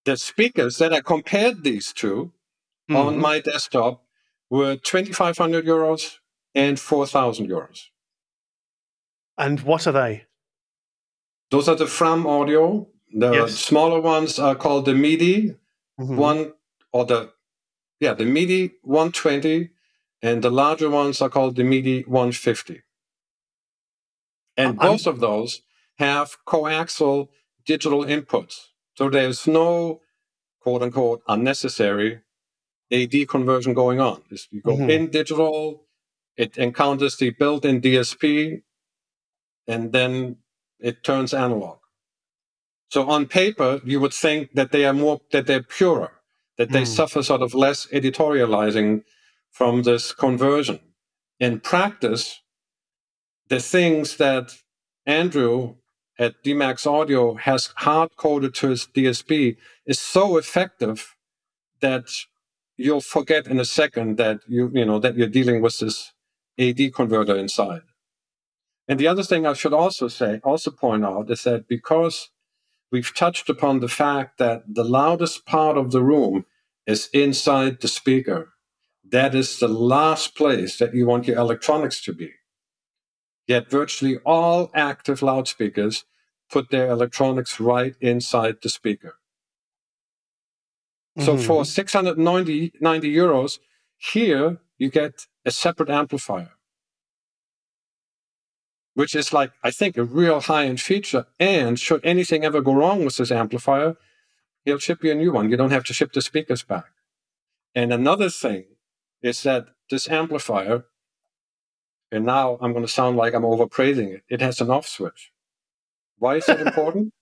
The 0.06 0.18
speakers 0.18 0.78
that 0.78 0.94
I 0.94 1.02
compared 1.02 1.64
these 1.64 1.94
to 1.94 2.32
mm-hmm. 2.90 2.96
on 2.96 3.20
my 3.20 3.40
desktop 3.40 4.04
were 4.50 4.76
2,500 4.76 5.66
euros 5.66 6.18
and 6.56 6.80
4,000 6.80 7.50
euros. 7.50 7.86
And 9.38 9.62
what 9.62 9.86
are 9.88 9.92
they? 9.92 10.26
Those 11.52 11.70
are 11.70 11.76
the 11.76 11.88
Fram 11.88 12.26
Audio. 12.28 12.88
The 13.14 13.32
yes. 13.32 13.56
smaller 13.56 14.02
ones 14.02 14.40
are 14.40 14.56
called 14.56 14.86
the 14.86 14.94
MIDI 14.94 15.56
mm-hmm. 16.00 16.16
one 16.16 16.54
or 16.92 17.06
the 17.06 17.32
yeah 18.00 18.14
the 18.14 18.26
MIDI 18.26 18.72
120 18.84 19.70
and 20.22 20.44
the 20.44 20.50
larger 20.50 20.90
ones 20.90 21.22
are 21.22 21.30
called 21.30 21.56
the 21.56 21.64
MIDI 21.64 22.02
150. 22.04 22.82
And 24.58 24.78
both 24.78 25.08
of 25.08 25.22
those 25.22 25.62
have 25.98 26.36
coaxial 26.46 27.30
digital 27.66 28.04
inputs. 28.04 28.68
So 28.96 29.10
there's 29.10 29.48
no 29.48 30.02
quote 30.60 30.82
unquote 30.82 31.22
unnecessary 31.28 32.22
AD 32.92 33.28
conversion 33.30 33.74
going 33.74 34.00
on. 34.00 34.22
If 34.30 34.48
you 34.52 34.62
go 34.62 34.74
mm-hmm. 34.74 34.90
in 34.90 35.10
digital, 35.12 35.86
it 36.36 36.58
encounters 36.58 37.18
the 37.18 37.30
built 37.30 37.66
in 37.66 37.82
DSP, 37.82 38.64
and 39.68 39.92
then 39.92 40.38
it 40.80 41.04
turns 41.04 41.34
analog. 41.34 41.79
So 42.90 43.08
on 43.08 43.28
paper, 43.28 43.82
you 43.84 44.00
would 44.00 44.14
think 44.14 44.54
that 44.54 44.72
they 44.72 44.86
are 44.86 44.94
more, 44.94 45.22
that 45.32 45.48
they're 45.48 45.64
purer, 45.64 46.12
that 46.58 46.72
they 46.72 46.84
mm. 46.84 46.88
suffer 46.88 47.22
sort 47.24 47.42
of 47.42 47.54
less 47.54 47.86
editorializing 47.88 49.04
from 49.52 49.84
this 49.84 50.12
conversion. 50.12 50.80
In 51.40 51.60
practice, 51.60 52.42
the 53.48 53.60
things 53.60 54.18
that 54.18 54.56
Andrew 55.06 55.76
at 56.18 56.44
DMAX 56.44 56.86
Audio 56.86 57.36
has 57.36 57.74
hard 57.78 58.16
coded 58.18 58.54
to 58.56 58.70
his 58.70 58.88
DSP 58.88 59.56
is 59.86 60.00
so 60.00 60.38
effective 60.38 61.16
that 61.80 62.10
you'll 62.76 63.02
forget 63.02 63.48
in 63.48 63.60
a 63.60 63.66
second 63.66 64.18
that 64.18 64.40
you 64.48 64.70
you 64.74 64.86
know 64.86 65.00
that 65.00 65.16
you're 65.16 65.28
dealing 65.28 65.62
with 65.62 65.78
this 65.80 66.14
AD 66.58 66.94
converter 66.94 67.38
inside. 67.38 67.82
And 68.88 69.00
the 69.00 69.08
other 69.08 69.24
thing 69.24 69.46
I 69.46 69.54
should 69.54 69.74
also 69.74 70.08
say, 70.08 70.42
also 70.44 70.72
point 70.72 71.06
out, 71.06 71.30
is 71.30 71.44
that 71.44 71.68
because 71.68 72.30
we've 72.92 73.14
touched 73.14 73.50
upon 73.50 73.80
the 73.80 73.88
fact 73.88 74.38
that 74.38 74.64
the 74.68 74.84
loudest 74.84 75.46
part 75.46 75.78
of 75.78 75.92
the 75.92 76.04
room 76.04 76.46
is 76.86 77.10
inside 77.14 77.82
the 77.82 77.88
speaker. 77.88 78.54
That 79.08 79.36
is 79.36 79.60
the 79.60 79.68
last 79.68 80.36
place 80.36 80.78
that 80.78 80.94
you 80.94 81.06
want 81.06 81.28
your 81.28 81.38
electronics 81.38 82.02
to 82.04 82.14
be. 82.14 82.32
Yet 83.48 83.70
virtually 83.70 84.18
all 84.26 84.70
active 84.76 85.22
loudspeakers 85.22 86.06
put 86.52 86.70
their 86.70 86.90
electronics 86.90 87.60
right 87.60 87.96
inside 88.00 88.58
the 88.62 88.70
speaker. 88.70 89.16
Mm-hmm. 91.18 91.26
So 91.26 91.38
for 91.38 91.66
690 91.66 92.74
90 92.80 93.16
euros, 93.16 93.60
here 93.98 94.60
you 94.78 94.90
get 94.90 95.28
a 95.46 95.52
separate 95.52 95.90
amplifier 95.90 96.52
which 99.00 99.16
is 99.16 99.32
like, 99.32 99.54
I 99.64 99.72
think, 99.72 99.96
a 99.96 100.04
real 100.04 100.42
high 100.42 100.66
end 100.66 100.82
feature. 100.82 101.26
And 101.40 101.80
should 101.80 102.04
anything 102.04 102.44
ever 102.44 102.60
go 102.60 102.74
wrong 102.74 103.06
with 103.06 103.16
this 103.16 103.32
amplifier, 103.32 103.96
he'll 104.66 104.78
ship 104.78 105.06
you 105.06 105.14
a 105.14 105.16
new 105.16 105.32
one. 105.32 105.50
You 105.50 105.56
don't 105.56 105.72
have 105.72 105.86
to 105.86 105.94
ship 105.94 106.12
the 106.12 106.22
speakers 106.22 106.64
back. 106.64 106.84
And 107.74 107.94
another 107.94 108.30
thing 108.30 108.66
is 109.22 109.42
that 109.44 109.68
this 109.90 110.10
amplifier, 110.10 110.84
and 112.12 112.26
now 112.26 112.58
I'm 112.60 112.74
going 112.74 112.84
to 112.86 112.92
sound 112.92 113.16
like 113.16 113.34
I'm 113.34 113.44
overpraising 113.44 114.14
it, 114.16 114.24
it 114.28 114.42
has 114.42 114.60
an 114.60 114.70
off 114.70 114.86
switch. 114.86 115.32
Why 116.18 116.36
is 116.36 116.48
that 116.48 116.60
important? 116.60 117.14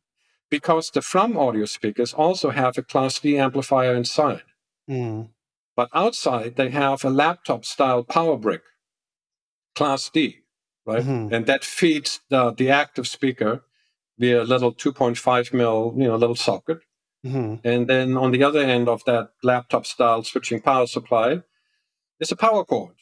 because 0.50 0.90
the 0.90 1.02
Fram 1.02 1.36
audio 1.36 1.66
speakers 1.66 2.14
also 2.14 2.48
have 2.48 2.78
a 2.78 2.82
Class 2.82 3.20
D 3.20 3.36
amplifier 3.36 3.94
inside. 3.94 4.44
Mm. 4.88 5.28
But 5.76 5.90
outside, 5.92 6.56
they 6.56 6.70
have 6.70 7.04
a 7.04 7.10
laptop 7.10 7.66
style 7.66 8.04
power 8.04 8.38
brick, 8.38 8.62
Class 9.74 10.08
D 10.08 10.45
right? 10.86 11.02
Mm-hmm. 11.02 11.34
And 11.34 11.46
that 11.46 11.64
feeds 11.64 12.20
the, 12.28 12.52
the 12.52 12.70
active 12.70 13.06
speaker 13.06 13.62
via 14.18 14.42
a 14.42 14.44
little 14.44 14.72
2.5 14.72 15.52
mil, 15.52 15.94
you 15.96 16.04
know, 16.04 16.16
little 16.16 16.36
socket. 16.36 16.78
Mm-hmm. 17.24 17.66
And 17.66 17.86
then 17.88 18.16
on 18.16 18.30
the 18.30 18.42
other 18.42 18.60
end 18.60 18.88
of 18.88 19.04
that 19.04 19.30
laptop 19.42 19.86
style 19.86 20.22
switching 20.22 20.60
power 20.60 20.86
supply 20.86 21.42
is 22.20 22.32
a 22.32 22.36
power 22.36 22.64
cord 22.64 22.94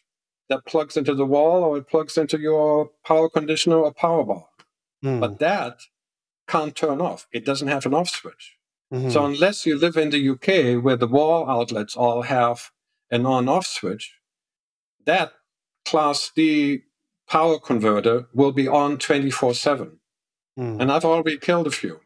that 0.49 0.65
plugs 0.67 0.97
into 0.97 1.15
the 1.15 1.27
wall 1.27 1.63
or 1.63 1.79
it 1.79 1.89
plugs 1.89 2.17
into 2.17 2.39
your 2.39 2.91
power 3.07 3.29
conditioner 3.29 3.77
or 3.77 3.93
power 3.93 4.25
bar. 4.25 4.47
Mm. 5.05 5.21
But 5.21 5.39
that 5.39 5.81
can't 6.49 6.75
turn 6.75 7.01
off. 7.01 7.27
It 7.33 7.45
doesn't 7.45 7.69
have 7.69 7.87
an 7.87 7.95
off 7.95 8.09
switch. 8.09 8.57
Mm-hmm. 8.93 9.11
So 9.11 9.25
unless 9.25 9.67
you 9.67 9.79
live 9.79 9.97
in 9.97 10.11
the 10.11 10.31
UK 10.31 10.83
where 10.83 10.97
the 10.97 11.07
wall 11.07 11.49
outlets 11.49 11.97
all 11.97 12.23
have 12.23 12.71
an 13.11 13.27
on 13.27 13.49
off 13.49 13.67
switch, 13.67 14.15
that 15.05 15.33
class 15.85 16.31
D 16.35 16.83
power 17.29 17.59
converter 17.59 18.27
will 18.35 18.53
be 18.53 18.69
on 18.69 18.99
24 18.99 19.55
7. 19.55 19.99
Mm. 20.59 20.81
And 20.81 20.93
I've 20.93 21.05
already 21.05 21.39
killed 21.39 21.67
a 21.67 21.71
few 21.71 22.01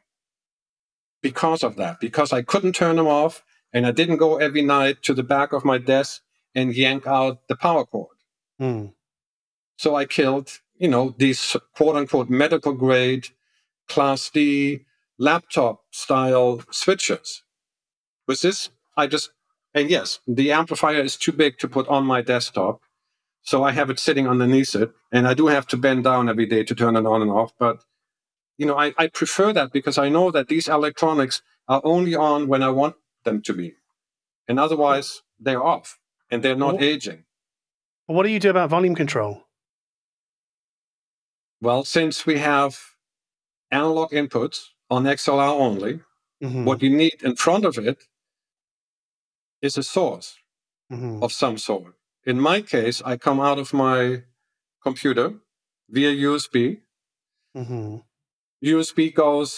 because 1.23 1.63
of 1.63 1.77
that, 1.77 2.01
because 2.01 2.33
I 2.33 2.43
couldn't 2.43 2.75
turn 2.75 2.97
them 2.97 3.07
off 3.07 3.43
and 3.73 3.87
I 3.87 3.91
didn't 3.91 4.17
go 4.17 4.37
every 4.37 4.63
night 4.63 5.03
to 5.03 5.15
the 5.15 5.23
back 5.23 5.53
of 5.53 5.65
my 5.65 5.79
desk 5.79 6.23
and 6.55 6.75
yank 6.75 7.07
out 7.07 7.47
the 7.49 7.57
power 7.57 7.85
cord. 7.85 8.17
Mm. 8.61 8.93
So 9.77 9.95
I 9.95 10.07
killed, 10.07 10.61
you 10.77 10.89
know, 10.89 11.15
these 11.19 11.57
quote 11.75 11.97
unquote 11.97 12.31
medical 12.31 12.73
grade 12.73 13.29
class 13.89 14.31
D 14.31 14.85
laptop 15.19 15.85
style 15.91 16.63
switches. 16.71 17.43
With 18.27 18.41
this, 18.41 18.71
I 18.97 19.07
just, 19.07 19.31
and 19.75 19.91
yes, 19.91 20.21
the 20.27 20.53
amplifier 20.53 21.01
is 21.01 21.17
too 21.17 21.33
big 21.33 21.59
to 21.59 21.69
put 21.69 21.89
on 21.89 22.05
my 22.05 22.23
desktop. 22.23 22.81
So 23.51 23.65
I 23.65 23.73
have 23.73 23.89
it 23.89 23.99
sitting 23.99 24.29
underneath 24.29 24.75
it, 24.75 24.91
and 25.11 25.27
I 25.27 25.33
do 25.33 25.47
have 25.47 25.67
to 25.69 25.77
bend 25.79 26.05
down 26.05 26.29
every 26.29 26.45
day 26.45 26.63
to 26.65 26.75
turn 26.75 26.97
it 26.97 27.07
on 27.07 27.23
and 27.23 27.31
off. 27.31 27.53
But 27.59 27.77
you 28.59 28.67
know, 28.67 28.79
I, 28.79 28.93
I 28.99 29.07
prefer 29.07 29.53
that 29.55 29.73
because 29.73 29.97
I 29.97 30.09
know 30.11 30.31
that 30.33 30.49
these 30.49 30.69
electronics 30.69 31.41
are 31.67 31.81
only 31.83 32.15
on 32.15 32.47
when 32.49 32.63
I 32.63 32.69
want 32.69 32.97
them 33.25 33.41
to 33.49 33.53
be. 33.55 33.69
and 34.51 34.59
otherwise 34.67 35.09
they're 35.45 35.63
off 35.75 35.89
and 36.31 36.43
they're 36.43 36.63
not 36.67 36.75
What- 36.75 36.83
aging. 36.93 37.21
What 38.07 38.23
do 38.25 38.31
you 38.31 38.41
do 38.41 38.51
about 38.51 38.71
volume 38.71 38.95
control? 38.95 39.33
Well, 41.67 41.83
since 41.85 42.25
we 42.29 42.39
have 42.39 42.73
analog 43.71 44.09
inputs 44.13 44.59
on 44.95 45.05
XLR 45.07 45.53
only, 45.67 45.93
Mhm, 46.43 46.65
what 46.69 46.83
you 46.85 46.91
need 47.03 47.17
in 47.29 47.35
front 47.45 47.65
of 47.71 47.75
it 47.91 47.99
is 49.67 49.77
a 49.79 49.83
source 49.83 50.29
mhm, 50.91 51.23
of 51.25 51.31
some 51.33 51.59
sort. 51.59 51.95
In 52.29 52.39
my 52.39 52.61
case, 52.61 53.01
I 53.07 53.17
come 53.17 53.41
out 53.41 53.59
of 53.59 53.73
my 53.73 54.23
computer 54.83 55.27
via 55.89 56.13
USB. 56.27 56.83
mhm. 57.57 58.05
USB 58.63 59.11
goes, 59.15 59.51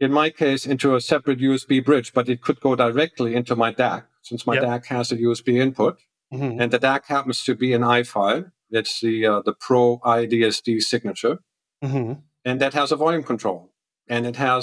in 0.00 0.10
my 0.20 0.30
case, 0.30 0.66
into 0.66 0.94
a 0.96 1.00
separate 1.00 1.40
USB 1.40 1.84
bridge, 1.84 2.14
but 2.14 2.26
it 2.30 2.40
could 2.40 2.58
go 2.60 2.74
directly 2.74 3.34
into 3.34 3.54
my 3.54 3.70
DAC 3.70 4.04
since 4.22 4.46
my 4.46 4.54
Yep. 4.54 4.64
DAC 4.64 4.86
has 4.86 5.12
a 5.12 5.18
USB 5.26 5.58
input. 5.60 5.94
Mhm. 6.32 6.58
And 6.60 6.68
the 6.72 6.78
DAC 6.78 7.02
happens 7.14 7.44
to 7.44 7.54
be 7.54 7.74
an 7.74 7.82
iFi. 7.84 8.50
It's 8.70 8.98
the 9.00 9.16
uh, 9.26 9.42
the 9.48 9.52
Pro 9.66 10.00
IDSD 10.02 10.80
signature, 10.80 11.36
Mhm. 11.84 12.22
and 12.48 12.56
that 12.62 12.72
has 12.72 12.90
a 12.92 12.96
volume 12.96 13.24
control, 13.32 13.60
and 14.08 14.26
it 14.26 14.36
has 14.36 14.62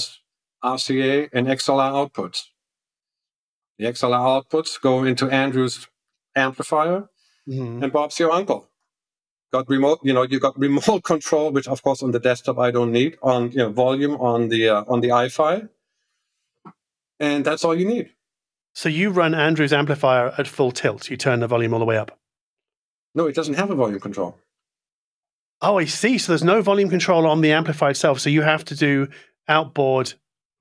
RCA 0.63 1.29
and 1.35 1.47
XLR 1.47 1.91
outputs. 1.99 2.39
The 3.77 3.85
XLR 3.85 4.25
outputs 4.35 4.81
go 4.81 5.03
into 5.03 5.25
Andrew's 5.29 5.87
amplifier, 6.35 7.09
Mhm. 7.47 7.83
and 7.83 7.91
Bob's 7.91 8.19
your 8.19 8.31
uncle. 8.31 8.69
Got 9.51 9.69
remote, 9.69 9.99
you 10.03 10.13
know, 10.13 10.23
you 10.23 10.39
got 10.39 10.57
remote 10.57 11.03
control, 11.13 11.51
which 11.51 11.67
of 11.67 11.81
course 11.83 12.01
on 12.01 12.11
the 12.11 12.19
desktop 12.19 12.57
I 12.57 12.71
don't 12.71 12.91
need. 12.91 13.17
On 13.21 13.51
you 13.51 13.57
know, 13.57 13.69
volume 13.71 14.15
on 14.15 14.49
the 14.49 14.69
uh, 14.69 14.83
on 14.87 15.01
the 15.01 15.09
iFi, 15.09 15.69
and 17.19 17.45
that's 17.45 17.63
all 17.63 17.75
you 17.75 17.85
need. 17.87 18.11
So 18.73 18.89
you 18.89 19.11
run 19.11 19.35
Andrew's 19.35 19.73
amplifier 19.73 20.33
at 20.37 20.47
full 20.47 20.71
tilt. 20.71 21.09
You 21.09 21.17
turn 21.17 21.41
the 21.41 21.47
volume 21.47 21.73
all 21.73 21.79
the 21.79 21.85
way 21.85 21.97
up. 21.97 22.17
No, 23.13 23.27
it 23.27 23.35
doesn't 23.35 23.53
have 23.53 23.69
a 23.69 23.75
volume 23.75 23.99
control. 23.99 24.39
Oh, 25.61 25.77
I 25.77 25.85
see. 25.85 26.17
So 26.17 26.31
there's 26.31 26.43
no 26.43 26.61
volume 26.61 26.89
control 26.89 27.27
on 27.27 27.41
the 27.41 27.51
amplifier 27.51 27.91
itself. 27.91 28.19
So 28.19 28.29
you 28.31 28.41
have 28.41 28.65
to 28.65 28.75
do 28.75 29.07
outboard 29.47 30.13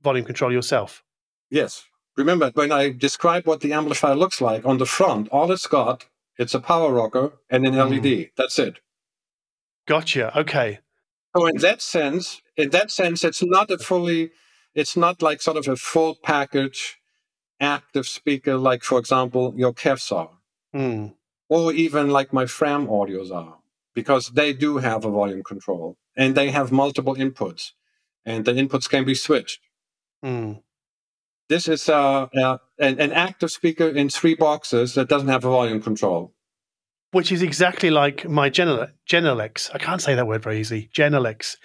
volume 0.02 0.26
control 0.26 0.52
yourself. 0.52 1.02
Yes. 1.50 1.84
Remember, 2.18 2.50
when 2.54 2.70
I 2.70 2.90
describe 2.90 3.46
what 3.46 3.60
the 3.60 3.72
amplifier 3.72 4.14
looks 4.14 4.40
like 4.42 4.66
on 4.66 4.76
the 4.76 4.84
front, 4.86 5.28
all 5.30 5.50
it's 5.50 5.66
got, 5.66 6.04
it's 6.42 6.54
a 6.54 6.60
power 6.60 6.92
rocker 6.92 7.32
and 7.48 7.66
an 7.66 7.76
LED. 7.76 8.30
That's 8.36 8.58
it. 8.58 8.80
Gotcha. 9.86 10.38
Okay. 10.38 10.80
So 11.36 11.46
in 11.46 11.56
that 11.58 11.80
sense, 11.80 12.42
in 12.56 12.70
that 12.70 12.90
sense, 12.90 13.24
it's 13.24 13.42
not 13.42 13.70
a 13.70 13.78
fully, 13.78 14.30
it's 14.74 14.96
not 14.96 15.22
like 15.22 15.40
sort 15.40 15.56
of 15.56 15.66
a 15.68 15.76
full 15.76 16.14
package 16.22 16.98
active 17.60 18.06
speaker, 18.06 18.56
like 18.56 18.82
for 18.82 18.98
example, 18.98 19.54
your 19.56 19.72
KEFs 19.72 20.12
are, 20.12 20.30
Hmm. 20.72 21.08
or 21.48 21.72
even 21.72 22.10
like 22.10 22.32
my 22.32 22.46
Fram 22.46 22.86
audios 22.88 23.30
are, 23.32 23.58
because 23.94 24.28
they 24.28 24.52
do 24.52 24.78
have 24.78 25.04
a 25.04 25.10
volume 25.10 25.42
control 25.42 25.96
and 26.16 26.34
they 26.34 26.50
have 26.50 26.70
multiple 26.72 27.14
inputs, 27.14 27.70
and 28.24 28.44
the 28.44 28.52
inputs 28.52 28.88
can 28.88 29.04
be 29.04 29.14
switched. 29.14 29.60
Hmm. 30.22 30.54
This 31.48 31.68
is 31.68 31.88
uh, 31.88 32.26
uh, 32.34 32.58
an, 32.78 32.98
an 33.00 33.12
active 33.12 33.50
speaker 33.50 33.88
in 33.88 34.08
three 34.08 34.34
boxes 34.34 34.94
that 34.94 35.08
doesn't 35.08 35.28
have 35.28 35.44
a 35.44 35.50
volume 35.50 35.82
control. 35.82 36.34
Which 37.10 37.30
is 37.30 37.42
exactly 37.42 37.90
like 37.90 38.28
my 38.28 38.48
Genele- 38.48 38.92
Genelecs. 39.08 39.70
I 39.74 39.78
can't 39.78 40.00
say 40.00 40.14
that 40.14 40.26
word 40.26 40.42
very 40.42 40.60
easily. 40.60 40.88
Genelecs. 40.96 41.56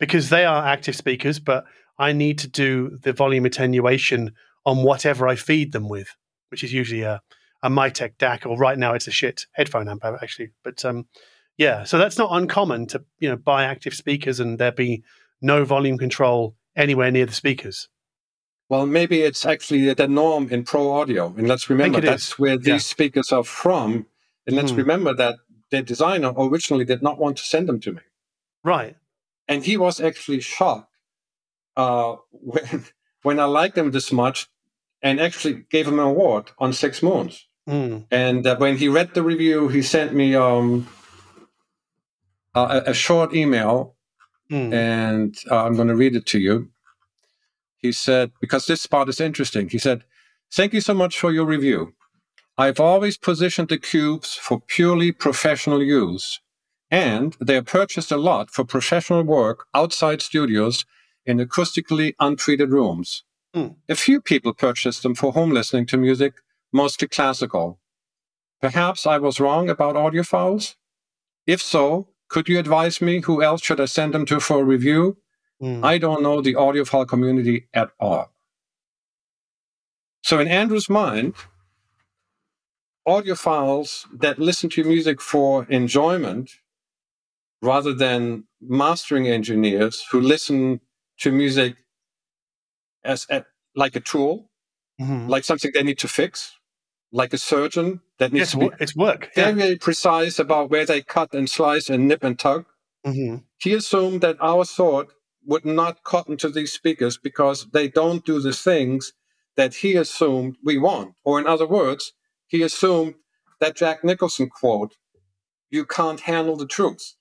Because 0.00 0.30
they 0.30 0.44
are 0.44 0.66
active 0.66 0.96
speakers, 0.96 1.38
but 1.38 1.64
I 1.98 2.12
need 2.12 2.38
to 2.40 2.48
do 2.48 2.98
the 3.02 3.12
volume 3.12 3.46
attenuation 3.46 4.32
on 4.64 4.82
whatever 4.82 5.28
I 5.28 5.36
feed 5.36 5.72
them 5.72 5.88
with, 5.88 6.08
which 6.50 6.62
is 6.62 6.72
usually 6.72 7.02
a, 7.02 7.20
a 7.62 7.70
Mytek 7.70 8.16
DAC, 8.18 8.46
or 8.46 8.56
right 8.56 8.78
now 8.78 8.94
it's 8.94 9.08
a 9.08 9.10
Schiit 9.10 9.46
headphone 9.52 9.88
amp, 9.88 10.04
actually. 10.04 10.50
But 10.62 10.84
um, 10.84 11.06
yeah, 11.56 11.84
so 11.84 11.98
that's 11.98 12.18
not 12.18 12.30
uncommon 12.32 12.86
to 12.88 13.04
you 13.18 13.28
know 13.28 13.36
buy 13.36 13.64
active 13.64 13.94
speakers 13.94 14.40
and 14.40 14.58
there 14.58 14.72
be 14.72 15.02
no 15.42 15.64
volume 15.64 15.98
control 15.98 16.56
anywhere 16.76 17.10
near 17.10 17.26
the 17.26 17.32
speakers. 17.32 17.88
Well, 18.68 18.86
maybe 18.86 19.22
it's 19.22 19.46
actually 19.46 19.92
the 19.94 20.08
norm 20.08 20.48
in 20.50 20.64
pro 20.64 20.92
audio. 20.92 21.32
And 21.36 21.48
let's 21.48 21.70
remember 21.70 22.00
that's 22.00 22.28
is. 22.32 22.38
where 22.38 22.56
these 22.58 22.66
Yeah. 22.68 22.78
speakers 22.94 23.32
are 23.32 23.44
from. 23.44 24.06
And 24.46 24.56
let's 24.56 24.72
Mhm. 24.72 24.76
remember 24.78 25.14
that 25.14 25.36
the 25.70 25.82
designer 25.82 26.32
originally 26.36 26.84
did 26.84 27.02
not 27.02 27.18
want 27.18 27.36
to 27.38 27.44
send 27.44 27.68
them 27.68 27.80
to 27.80 27.92
me. 27.92 28.00
Right. 28.62 28.96
And 29.46 29.64
he 29.64 29.76
was 29.76 30.00
actually 30.00 30.40
shocked 30.40 30.92
uh, 31.76 32.16
when, 32.32 32.84
when 33.22 33.38
I 33.40 33.44
liked 33.44 33.74
them 33.76 33.90
this 33.92 34.10
much 34.12 34.48
and 35.00 35.20
actually 35.20 35.64
gave 35.70 35.86
him 35.86 35.98
an 36.00 36.06
award 36.06 36.50
on 36.58 36.72
Six 36.72 37.02
Moons. 37.02 37.46
Mm. 37.68 38.06
And 38.10 38.46
uh, 38.46 38.56
when 38.56 38.76
he 38.78 38.88
read 38.88 39.14
the 39.14 39.22
review, 39.22 39.68
he 39.68 39.80
sent 39.82 40.12
me 40.12 40.34
um, 40.34 40.88
a, 42.54 42.82
a 42.86 42.94
short 42.94 43.34
email 43.34 43.94
Mm. 44.50 44.72
and 44.72 45.36
uh, 45.50 45.64
I'm 45.66 45.76
going 45.76 45.88
to 45.88 45.94
read 45.94 46.16
it 46.16 46.24
to 46.26 46.38
you. 46.38 46.70
He 47.78 47.92
said, 47.92 48.32
because 48.40 48.66
this 48.66 48.86
part 48.86 49.08
is 49.08 49.20
interesting, 49.20 49.68
he 49.68 49.78
said, 49.78 50.04
Thank 50.52 50.72
you 50.72 50.80
so 50.80 50.94
much 50.94 51.18
for 51.18 51.30
your 51.30 51.44
review. 51.44 51.94
I've 52.56 52.80
always 52.80 53.16
positioned 53.16 53.68
the 53.68 53.78
cubes 53.78 54.34
for 54.34 54.60
purely 54.60 55.12
professional 55.12 55.82
use, 55.82 56.40
and 56.90 57.36
they 57.40 57.56
are 57.56 57.62
purchased 57.62 58.10
a 58.10 58.16
lot 58.16 58.50
for 58.50 58.64
professional 58.64 59.22
work 59.22 59.66
outside 59.74 60.22
studios 60.22 60.84
in 61.24 61.38
acoustically 61.38 62.14
untreated 62.18 62.70
rooms. 62.70 63.22
Hmm. 63.54 63.68
A 63.88 63.94
few 63.94 64.20
people 64.20 64.54
purchase 64.54 65.00
them 65.00 65.14
for 65.14 65.32
home 65.32 65.50
listening 65.50 65.86
to 65.86 65.96
music, 65.96 66.34
mostly 66.72 67.06
classical. 67.06 67.78
Perhaps 68.60 69.06
I 69.06 69.18
was 69.18 69.38
wrong 69.38 69.70
about 69.70 69.94
audiophiles? 69.94 70.74
If 71.46 71.62
so, 71.62 72.08
could 72.28 72.48
you 72.48 72.58
advise 72.58 73.00
me 73.00 73.20
who 73.20 73.42
else 73.42 73.62
should 73.62 73.80
I 73.80 73.84
send 73.84 74.14
them 74.14 74.26
to 74.26 74.40
for 74.40 74.60
a 74.60 74.64
review? 74.64 75.18
Mm. 75.62 75.84
I 75.84 75.98
don't 75.98 76.22
know 76.22 76.40
the 76.40 76.54
audiophile 76.54 77.08
community 77.08 77.66
at 77.74 77.90
all. 77.98 78.30
So, 80.22 80.38
in 80.38 80.46
Andrew's 80.48 80.88
mind, 80.88 81.34
audiophiles 83.06 84.04
that 84.20 84.38
listen 84.38 84.68
to 84.70 84.84
music 84.84 85.20
for 85.20 85.64
enjoyment 85.70 86.50
rather 87.62 87.92
than 87.92 88.44
mastering 88.60 89.26
engineers 89.26 90.04
who 90.10 90.20
listen 90.20 90.80
to 91.20 91.32
music 91.32 91.76
as 93.04 93.26
like 93.74 93.96
a 93.96 94.00
tool, 94.00 94.50
Mhm. 95.00 95.28
like 95.28 95.44
something 95.44 95.70
they 95.72 95.82
need 95.82 95.98
to 95.98 96.08
fix, 96.08 96.56
like 97.10 97.32
a 97.32 97.38
surgeon 97.38 98.00
that 98.18 98.32
needs 98.32 98.40
Yes, 98.40 98.50
to 98.52 98.58
be 98.58 98.70
it's 98.80 98.94
work. 98.94 99.32
very, 99.34 99.50
Yeah. 99.50 99.54
very 99.64 99.76
precise 99.78 100.38
about 100.38 100.70
where 100.70 100.84
they 100.84 101.00
cut 101.02 101.32
and 101.34 101.48
slice 101.48 101.88
and 101.88 102.06
nip 102.06 102.22
and 102.22 102.38
tug. 102.38 102.66
Mhm. 103.06 103.44
he 103.58 103.72
assumed 103.74 104.20
that 104.20 104.36
our 104.40 104.64
sort 104.64 105.14
would 105.48 105.64
not 105.64 106.04
cotton 106.04 106.36
to 106.36 106.50
these 106.50 106.72
speakers 106.72 107.16
because 107.16 107.66
they 107.72 107.88
don't 107.88 108.24
do 108.24 108.38
the 108.38 108.52
things 108.52 109.14
that 109.56 109.74
he 109.74 109.96
assumed 109.96 110.56
we 110.62 110.76
want. 110.76 111.14
Or, 111.24 111.40
in 111.40 111.46
other 111.46 111.66
words, 111.66 112.12
he 112.46 112.62
assumed 112.62 113.14
that 113.58 113.74
Jack 113.74 114.04
Nicholson 114.04 114.50
quote, 114.50 114.96
you 115.70 115.86
can't 115.86 116.20
handle 116.20 116.56
the 116.56 116.66
truth. 116.66 117.14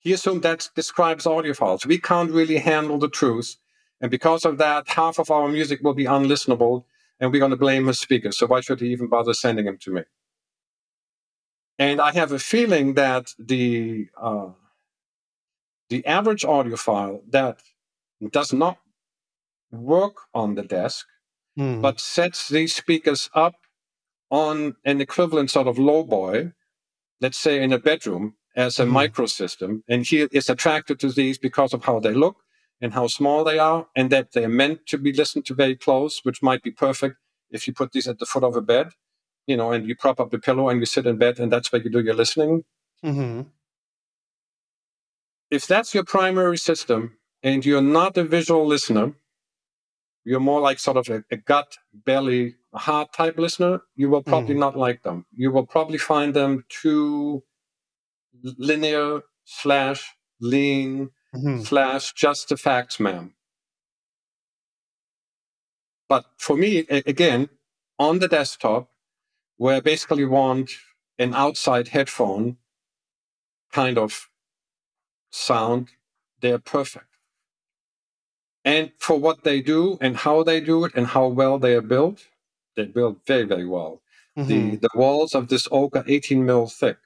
He 0.00 0.12
assumed 0.14 0.42
that 0.42 0.70
describes 0.74 1.26
audiophiles. 1.26 1.86
We 1.86 1.98
can't 1.98 2.30
really 2.30 2.58
handle 2.58 2.98
the 2.98 3.10
truth. 3.10 3.56
And 4.00 4.10
because 4.10 4.46
of 4.46 4.56
that, 4.58 4.88
half 4.88 5.18
of 5.18 5.30
our 5.30 5.48
music 5.48 5.80
will 5.82 5.94
be 5.94 6.06
unlistenable 6.06 6.84
and 7.20 7.30
we're 7.30 7.38
going 7.38 7.50
to 7.50 7.56
blame 7.56 7.86
his 7.86 8.00
speaker. 8.00 8.32
So 8.32 8.46
why 8.46 8.60
should 8.60 8.80
he 8.80 8.88
even 8.88 9.08
bother 9.08 9.34
sending 9.34 9.66
him 9.66 9.78
to 9.82 9.92
me? 9.92 10.02
And 11.78 12.00
I 12.00 12.12
have 12.12 12.32
a 12.32 12.38
feeling 12.38 12.94
that 12.94 13.34
the 13.38 14.08
uh, 14.20 14.48
the 15.88 16.04
average 16.06 16.42
audiophile 16.42 17.20
that 17.30 17.58
does 18.30 18.52
not 18.52 18.78
work 19.70 20.16
on 20.34 20.54
the 20.54 20.62
desk, 20.62 21.06
Mm. 21.58 21.80
but 21.82 22.00
sets 22.00 22.48
these 22.48 22.74
speakers 22.74 23.30
up 23.34 23.54
on 24.30 24.74
an 24.84 25.00
equivalent 25.00 25.50
sort 25.50 25.68
of 25.68 25.76
lowboy, 25.76 26.52
let's 27.20 27.38
say 27.38 27.62
in 27.62 27.72
a 27.72 27.78
bedroom 27.78 28.36
as 28.56 28.80
a 28.80 28.84
Mhm. 28.84 28.90
micro 28.90 29.26
system, 29.26 29.84
and 29.88 30.04
he 30.06 30.22
is 30.32 30.48
attracted 30.48 30.98
to 31.00 31.10
these 31.12 31.38
because 31.38 31.72
of 31.72 31.84
how 31.84 32.00
they 32.00 32.12
look 32.14 32.36
and 32.80 32.92
how 32.92 33.06
small 33.06 33.44
they 33.44 33.58
are, 33.58 33.88
and 33.94 34.10
that 34.10 34.32
they're 34.32 34.48
meant 34.48 34.86
to 34.86 34.98
be 34.98 35.12
listened 35.12 35.46
to 35.46 35.54
very 35.54 35.76
close, 35.76 36.24
which 36.24 36.42
might 36.42 36.62
be 36.62 36.70
perfect 36.72 37.16
if 37.50 37.66
you 37.66 37.72
put 37.72 37.92
these 37.92 38.08
at 38.08 38.18
the 38.18 38.26
foot 38.26 38.42
of 38.42 38.56
a 38.56 38.60
bed, 38.60 38.88
you 39.46 39.56
know, 39.56 39.70
and 39.72 39.86
you 39.88 39.94
prop 39.94 40.18
up 40.20 40.30
the 40.30 40.38
pillow 40.38 40.68
and 40.68 40.80
you 40.80 40.86
sit 40.86 41.06
in 41.06 41.16
bed, 41.18 41.38
and 41.38 41.52
that's 41.52 41.70
where 41.70 41.82
you 41.82 41.90
do 41.90 42.00
your 42.00 42.14
listening. 42.14 42.64
Mhm. 43.04 43.46
If 45.50 45.66
that's 45.66 45.94
your 45.94 46.04
primary 46.04 46.58
system 46.58 47.16
and 47.42 47.64
you're 47.64 47.82
not 47.82 48.16
a 48.16 48.24
visual 48.24 48.66
listener, 48.66 49.12
you're 50.24 50.40
more 50.40 50.60
like 50.60 50.78
sort 50.78 50.96
of 50.96 51.08
a, 51.10 51.22
a 51.30 51.36
gut, 51.36 51.76
belly, 51.92 52.56
heart 52.74 53.12
type 53.12 53.36
listener, 53.38 53.82
you 53.94 54.08
will 54.08 54.22
probably 54.22 54.54
Mm. 54.54 54.58
not 54.60 54.76
like 54.76 55.02
them. 55.02 55.26
You 55.32 55.50
will 55.52 55.66
probably 55.66 55.98
find 55.98 56.34
them 56.34 56.64
too 56.68 57.44
linear 58.42 59.20
slash 59.44 60.12
lean 60.40 61.10
Mhm. 61.34 61.64
slash 61.66 62.12
just 62.14 62.48
the 62.48 62.56
facts, 62.56 62.98
ma'am. 62.98 63.34
But 66.08 66.24
for 66.38 66.56
me, 66.56 66.86
a- 66.90 67.02
again, 67.06 67.48
on 67.98 68.18
the 68.18 68.28
desktop 68.28 68.90
where 69.56 69.76
I 69.76 69.80
basically 69.80 70.24
want 70.24 70.70
an 71.18 71.34
outside 71.34 71.88
headphone 71.88 72.58
kind 73.72 73.98
of 73.98 74.28
sound, 75.34 75.90
they're 76.40 76.58
perfect. 76.58 77.06
And 78.64 78.92
for 78.98 79.18
what 79.18 79.44
they 79.44 79.60
do 79.60 79.98
and 80.00 80.16
how 80.16 80.42
they 80.42 80.60
do 80.60 80.84
it 80.84 80.92
and 80.94 81.06
how 81.08 81.26
well 81.26 81.58
they 81.58 81.74
are 81.74 81.82
built, 81.82 82.26
they're 82.76 82.86
built 82.86 83.18
very, 83.26 83.44
very 83.44 83.66
well. 83.66 84.00
Mm-hmm. 84.38 84.48
The, 84.48 84.76
the 84.76 84.88
walls 84.94 85.34
of 85.34 85.48
this 85.48 85.68
oak 85.70 85.96
are 85.96 86.04
18 86.06 86.44
mil 86.44 86.66
thick. 86.66 86.96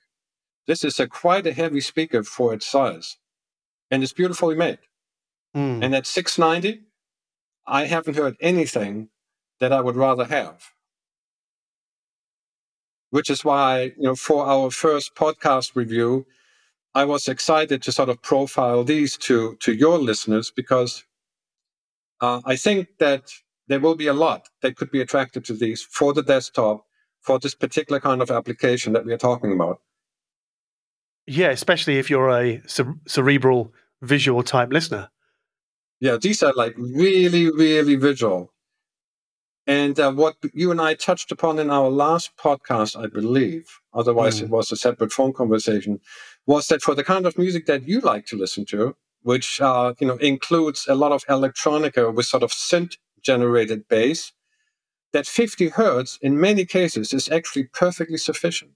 This 0.67 0.85
is 0.85 1.01
a 1.01 1.09
quite 1.09 1.47
a 1.47 1.53
heavy 1.53 1.81
speaker 1.81 2.23
for 2.23 2.55
its 2.55 2.67
size. 2.67 3.17
And 3.91 4.03
it's 4.03 4.13
beautifully 4.13 4.55
made. 4.55 4.79
Mm. 5.57 5.83
And 5.83 5.95
at 5.95 6.07
690, 6.07 6.83
I 7.67 7.87
haven't 7.87 8.17
heard 8.17 8.37
anything 8.41 9.09
that 9.61 9.73
I 9.73 9.81
would 9.81 9.97
rather 9.97 10.25
have. 10.25 10.73
Which 13.11 13.31
is 13.31 13.45
why, 13.45 13.95
you 13.97 14.05
know, 14.05 14.15
for 14.15 14.47
our 14.47 14.71
first 14.71 15.15
podcast 15.15 15.75
review, 15.75 16.27
I 16.95 17.05
was 17.05 17.29
excited 17.29 17.83
to 17.83 17.93
sort 17.93 18.09
of 18.09 18.23
profile 18.23 18.85
these 18.85 19.17
to 19.19 19.57
to 19.61 19.73
your 19.73 19.99
listeners 19.99 20.51
because 20.55 21.05
uh, 22.21 22.41
I 22.45 22.57
think 22.57 22.89
that 22.99 23.33
there 23.69 23.81
will 23.81 23.95
be 23.95 24.07
a 24.07 24.15
lot 24.15 24.49
that 24.63 24.77
could 24.77 24.91
be 24.91 25.01
attracted 25.01 25.45
to 25.47 25.55
these 25.55 25.83
for 25.83 26.13
the 26.13 26.23
desktop 26.23 26.85
for 27.21 27.39
this 27.39 27.55
particular 27.55 28.01
kind 28.01 28.23
of 28.23 28.31
application 28.31 28.93
that 28.95 29.05
we 29.05 29.13
are 29.13 29.19
talking 29.19 29.53
about. 29.53 29.81
Yeah, 31.27 31.51
especially 31.51 31.99
if 31.99 32.09
you're 32.09 32.31
a 32.31 32.63
cerebral 33.07 33.73
visual 34.01 34.43
type 34.43 34.73
listener. 34.73 35.11
Yeah, 36.01 36.17
these 36.21 36.43
are 36.43 36.55
like 36.55 36.75
really, 36.79 37.51
really 37.51 37.97
visual. 37.97 38.53
And 39.67 40.01
uh, 40.01 40.13
what 40.13 40.37
you 40.55 40.71
and 40.71 40.81
I 40.81 40.95
touched 40.95 41.31
upon 41.31 41.59
in 41.59 41.69
our 41.69 41.91
last 41.91 42.31
podcast, 42.43 42.99
I 42.99 43.09
believe, 43.09 43.69
otherwise 43.93 44.41
mm. 44.41 44.45
it 44.45 44.49
was 44.49 44.73
a 44.73 44.77
separate 44.77 45.13
phone 45.13 45.35
conversation, 45.35 46.01
was 46.49 46.67
that 46.69 46.81
for 46.81 46.95
the 46.95 47.05
kind 47.05 47.27
of 47.27 47.37
music 47.37 47.67
that 47.67 47.87
you 47.87 48.01
like 48.01 48.25
to 48.25 48.35
listen 48.35 48.65
to, 48.65 48.97
which 49.23 49.61
uh, 49.61 49.93
you 50.01 50.07
know 50.07 50.17
includes 50.17 50.87
a 50.89 50.95
lot 50.95 51.13
of 51.13 51.25
electronica 51.27 52.13
with 52.13 52.25
sort 52.25 52.43
of 52.43 52.51
synth 52.51 52.97
generated 53.23 53.87
bass, 53.87 54.33
that 55.13 55.27
50 55.27 55.69
hertz 55.69 56.19
in 56.23 56.41
many 56.41 56.65
cases 56.65 57.13
is 57.13 57.29
actually 57.31 57.65
perfectly 57.65 58.17
sufficient. 58.17 58.73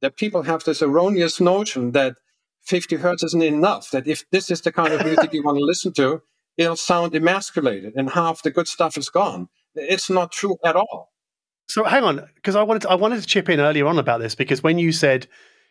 That 0.00 0.16
people 0.16 0.44
have 0.44 0.64
this 0.64 0.80
erroneous 0.80 1.40
notion 1.40 1.92
that 1.92 2.14
50 2.62 2.96
hertz 2.96 3.22
isn't 3.22 3.42
enough, 3.42 3.90
that 3.90 4.06
if 4.06 4.24
this 4.30 4.50
is 4.50 4.62
the 4.62 4.72
kind 4.72 4.94
of 4.94 5.04
music 5.04 5.34
you 5.34 5.42
want 5.44 5.58
to 5.58 5.64
listen 5.64 5.92
to, 5.94 6.22
it'll 6.56 6.76
sound 6.76 7.14
emasculated 7.14 7.92
and 7.96 8.10
half 8.10 8.42
the 8.42 8.50
good 8.50 8.66
stuff 8.66 8.96
is 8.96 9.10
gone. 9.10 9.48
It's 9.74 10.08
not 10.08 10.32
true 10.32 10.56
at 10.64 10.74
all. 10.74 11.12
So 11.68 11.84
hang 11.84 12.04
on, 12.04 12.26
because 12.36 12.56
I 12.56 12.62
wanted 12.62 12.82
to, 12.82 12.90
I 12.90 12.94
wanted 12.94 13.20
to 13.20 13.26
chip 13.26 13.50
in 13.50 13.60
earlier 13.60 13.86
on 13.86 13.98
about 13.98 14.20
this 14.20 14.34
because 14.34 14.62
when 14.62 14.78
you 14.78 14.90
said 14.90 15.26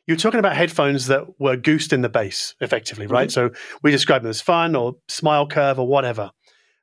you're 0.08 0.18
talking 0.18 0.39
about 0.39 0.55
headphones 0.55 1.08
that 1.08 1.39
were 1.39 1.58
goosed 1.58 1.91
in 1.91 2.01
the 2.01 2.10
bass, 2.10 2.55
effectively, 2.62 3.08
right? 3.08 3.28
Mm-hmm. 3.28 3.53
So 3.53 3.60
we 3.84 3.91
describe 3.91 4.24
them 4.24 4.30
as 4.30 4.41
fun 4.41 4.76
or 4.76 4.95
smile 5.08 5.47
curve 5.47 5.80
or 5.80 5.88
whatever. 5.88 6.32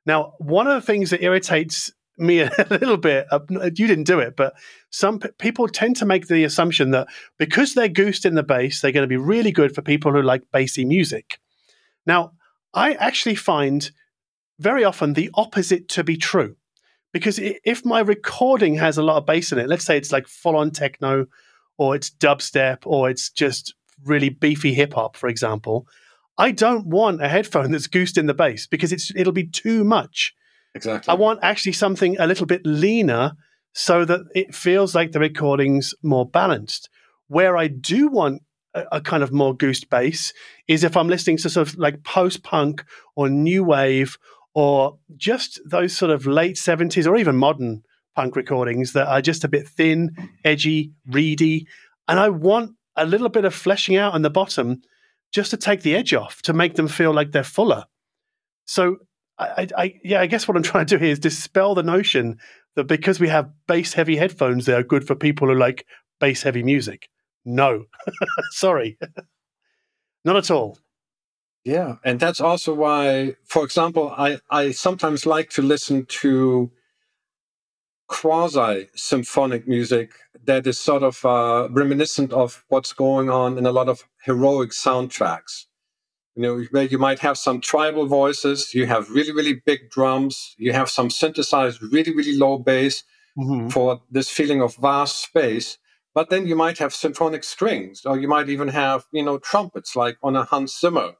Now, 0.05 0.33
one 0.37 0.67
of 0.67 0.75
the 0.75 0.85
things 0.85 1.09
that 1.09 1.23
irritates 1.23 1.91
me 2.17 2.39
a 2.41 2.51
little 2.69 2.97
bit, 2.97 3.25
uh, 3.31 3.39
you 3.49 3.87
didn't 3.87 4.03
do 4.03 4.19
it, 4.19 4.35
but 4.35 4.53
some 4.91 5.19
p- 5.19 5.29
people 5.39 5.67
tend 5.67 5.95
to 5.97 6.05
make 6.05 6.27
the 6.27 6.43
assumption 6.43 6.91
that 6.91 7.07
because 7.39 7.73
they're 7.73 7.89
goosed 7.89 8.25
in 8.25 8.35
the 8.35 8.43
bass, 8.43 8.79
they're 8.79 8.91
going 8.91 9.03
to 9.03 9.07
be 9.07 9.17
really 9.17 9.51
good 9.51 9.73
for 9.73 9.81
people 9.81 10.11
who 10.11 10.21
like 10.21 10.43
bassy 10.51 10.85
music. 10.85 11.39
Now, 12.05 12.33
I 12.73 12.93
actually 12.93 13.35
find 13.35 13.89
very 14.59 14.83
often 14.83 15.13
the 15.13 15.31
opposite 15.33 15.89
to 15.89 16.03
be 16.03 16.15
true. 16.15 16.55
Because 17.11 17.39
if 17.39 17.85
my 17.85 18.01
recording 18.01 18.75
has 18.75 18.97
a 18.97 19.03
lot 19.03 19.17
of 19.17 19.25
bass 19.25 19.51
in 19.53 19.57
it, 19.57 19.69
let's 19.69 19.85
say 19.85 19.97
it's 19.97 20.11
like 20.11 20.27
full 20.27 20.57
on 20.57 20.71
techno 20.71 21.27
or 21.77 21.95
it's 21.95 22.09
dubstep 22.09 22.79
or 22.85 23.09
it's 23.09 23.29
just 23.29 23.73
really 24.03 24.29
beefy 24.29 24.73
hip 24.73 24.93
hop, 24.93 25.15
for 25.15 25.27
example, 25.27 25.87
I 26.37 26.51
don't 26.51 26.87
want 26.87 27.23
a 27.23 27.29
headphone 27.29 27.71
that's 27.71 27.87
goosed 27.87 28.17
in 28.17 28.25
the 28.25 28.33
bass 28.33 28.67
because 28.67 28.91
it's 28.91 29.11
it'll 29.15 29.33
be 29.33 29.47
too 29.47 29.83
much. 29.83 30.33
Exactly. 30.73 31.11
I 31.11 31.15
want 31.15 31.39
actually 31.41 31.71
something 31.71 32.17
a 32.19 32.27
little 32.27 32.45
bit 32.45 32.61
leaner 32.65 33.33
so 33.73 34.05
that 34.05 34.21
it 34.33 34.53
feels 34.53 34.93
like 34.93 35.11
the 35.11 35.19
recording's 35.19 35.93
more 36.03 36.27
balanced. 36.27 36.89
Where 37.27 37.57
I 37.57 37.67
do 37.67 38.09
want 38.09 38.41
a, 38.73 38.83
a 38.93 39.01
kind 39.01 39.23
of 39.23 39.31
more 39.31 39.55
goosed 39.55 39.89
bass 39.89 40.33
is 40.67 40.83
if 40.83 40.97
I'm 40.97 41.07
listening 41.07 41.37
to 41.37 41.49
sort 41.49 41.69
of 41.69 41.77
like 41.77 42.03
post 42.03 42.43
punk 42.43 42.83
or 43.15 43.29
new 43.29 43.63
wave 43.63 44.17
or 44.53 44.97
just 45.15 45.59
those 45.65 45.95
sort 45.95 46.11
of 46.11 46.25
late 46.25 46.55
70s 46.55 47.07
or 47.07 47.15
even 47.17 47.35
modern 47.35 47.83
punk 48.15 48.35
recordings 48.35 48.93
that 48.93 49.07
are 49.07 49.21
just 49.21 49.43
a 49.43 49.47
bit 49.47 49.67
thin, 49.67 50.15
edgy, 50.43 50.93
reedy. 51.07 51.67
And 52.07 52.19
I 52.19 52.29
want 52.29 52.71
a 52.95 53.05
little 53.05 53.29
bit 53.29 53.45
of 53.45 53.53
fleshing 53.53 53.97
out 53.97 54.13
on 54.13 54.21
the 54.21 54.29
bottom 54.29 54.81
just 55.33 55.51
to 55.51 55.57
take 55.57 55.81
the 55.81 55.95
edge 55.95 56.13
off, 56.13 56.41
to 56.43 56.53
make 56.53 56.75
them 56.75 56.87
feel 56.87 57.13
like 57.13 57.31
they're 57.31 57.43
fuller. 57.43 57.85
So, 58.65 58.97
I, 59.37 59.67
I, 59.77 59.93
yeah, 60.03 60.21
I 60.21 60.27
guess 60.27 60.47
what 60.47 60.55
I'm 60.55 60.63
trying 60.63 60.85
to 60.85 60.97
do 60.97 61.03
here 61.03 61.11
is 61.11 61.19
dispel 61.19 61.75
the 61.75 61.83
notion 61.83 62.39
that 62.75 62.85
because 62.85 63.19
we 63.19 63.27
have 63.27 63.51
bass 63.67 63.93
heavy 63.93 64.15
headphones, 64.15 64.65
they 64.65 64.73
are 64.73 64.83
good 64.83 65.05
for 65.05 65.13
people 65.13 65.49
who 65.49 65.55
like 65.55 65.85
bass 66.21 66.43
heavy 66.43 66.63
music. 66.63 67.09
No, 67.43 67.85
sorry, 68.51 68.97
not 70.25 70.37
at 70.37 70.49
all. 70.49 70.77
Yeah, 71.65 71.95
and 72.03 72.19
that's 72.19 72.39
also 72.39 72.73
why, 72.73 73.35
for 73.43 73.65
example, 73.65 74.13
I, 74.15 74.39
I 74.49 74.71
sometimes 74.71 75.25
like 75.25 75.49
to 75.51 75.61
listen 75.61 76.05
to 76.05 76.71
quasi 78.07 78.87
symphonic 78.95 79.67
music 79.67 80.13
that 80.43 80.67
is 80.67 80.77
sort 80.77 81.03
of 81.03 81.25
uh, 81.25 81.67
reminiscent 81.71 82.31
of 82.31 82.63
what's 82.69 82.93
going 82.93 83.29
on 83.29 83.57
in 83.57 83.65
a 83.65 83.71
lot 83.71 83.89
of 83.89 84.07
heroic 84.23 84.71
soundtracks. 84.71 85.65
You 86.35 86.43
know, 86.43 86.65
where 86.71 86.83
you 86.83 86.97
might 86.97 87.19
have 87.19 87.37
some 87.37 87.61
tribal 87.61 88.07
voices, 88.07 88.73
you 88.73 88.87
have 88.87 89.09
really, 89.09 89.31
really 89.31 89.61
big 89.65 89.89
drums, 89.89 90.53
you 90.57 90.73
have 90.73 90.89
some 90.89 91.09
synthesized, 91.09 91.81
really, 91.81 92.13
really 92.13 92.37
low 92.37 92.57
bass 92.57 93.03
mm-hmm. 93.37 93.69
for 93.69 94.01
this 94.11 94.29
feeling 94.29 94.61
of 94.61 94.75
vast 94.75 95.21
space. 95.23 95.77
But 96.13 96.29
then 96.29 96.45
you 96.45 96.55
might 96.55 96.77
have 96.79 96.93
symphonic 96.93 97.43
strings, 97.43 98.05
or 98.05 98.17
you 98.17 98.27
might 98.27 98.49
even 98.49 98.67
have, 98.67 99.05
you 99.11 99.23
know, 99.23 99.37
trumpets 99.37 99.95
like 99.95 100.17
on 100.21 100.35
a 100.35 100.43
Hans 100.43 100.77
Zimmer 100.77 101.13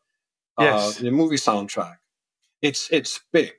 yes. 0.60 1.00
uh, 1.00 1.04
the 1.04 1.12
movie 1.12 1.36
soundtrack. 1.36 1.98
It's 2.62 2.90
it's 2.92 3.20
big, 3.32 3.54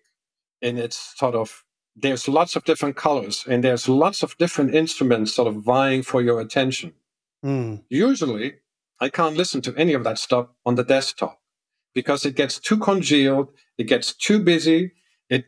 and 0.63 0.79
it's 0.79 1.19
sort 1.19 1.35
of 1.35 1.65
there's 1.97 2.29
lots 2.29 2.57
of 2.57 2.65
different 2.65 2.97
colors, 2.97 3.45
and 3.49 3.65
there's 3.65 3.89
lots 3.89 4.23
of 4.23 4.37
different 4.39 4.75
instruments 4.75 5.35
sort 5.35 5.49
of 5.49 5.63
vying 5.63 6.03
for 6.03 6.21
your 6.23 6.41
attention. 6.41 6.93
Mm. 7.45 7.83
Usually, 7.89 8.57
I 9.01 9.09
can't 9.09 9.37
listen 9.37 9.63
to 9.63 9.75
any 9.77 9.95
of 9.95 10.05
that 10.05 10.19
stuff 10.19 10.49
on 10.65 10.75
the 10.75 10.85
desktop 10.85 11.41
because 11.95 12.27
it 12.27 12.37
gets 12.37 12.59
too 12.61 12.77
congealed, 12.77 13.49
it 13.79 13.85
gets 13.85 14.15
too 14.15 14.39
busy, 14.39 14.93
it 15.31 15.47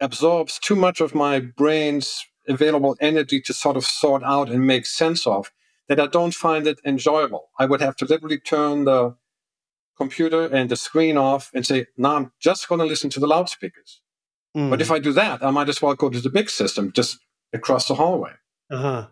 absorbs 0.00 0.58
too 0.60 0.76
much 0.76 1.00
of 1.00 1.14
my 1.14 1.40
brain's 1.40 2.24
available 2.48 2.96
energy 3.00 3.40
to 3.40 3.52
sort 3.52 3.76
of 3.76 3.84
sort 3.84 4.22
out 4.22 4.48
and 4.48 4.66
make 4.66 4.86
sense 4.86 5.26
of 5.26 5.50
that 5.88 6.00
I 6.00 6.06
don't 6.06 6.34
find 6.34 6.66
it 6.66 6.80
enjoyable. 6.84 7.48
I 7.58 7.66
would 7.66 7.80
have 7.80 7.96
to 7.96 8.04
literally 8.04 8.38
turn 8.38 8.84
the 8.84 9.16
computer 9.96 10.46
and 10.46 10.68
the 10.70 10.76
screen 10.76 11.16
off 11.16 11.50
and 11.54 11.66
say, 11.66 11.86
now 11.96 12.16
I'm 12.16 12.32
just 12.40 12.68
going 12.68 12.80
to 12.80 12.84
listen 12.84 13.10
to 13.10 13.20
the 13.20 13.26
loudspeakers. 13.26 14.02
Mm. 14.56 14.70
But 14.70 14.80
if 14.80 14.90
I 14.90 14.98
do 14.98 15.12
that, 15.12 15.44
I 15.44 15.50
might 15.50 15.68
as 15.68 15.82
well 15.82 15.94
go 15.94 16.10
to 16.10 16.20
the 16.20 16.30
big 16.30 16.48
system 16.48 16.92
just 16.92 17.18
across 17.52 17.88
the 17.88 17.94
hallway. 17.94 18.32
Uh-huh. 18.70 19.08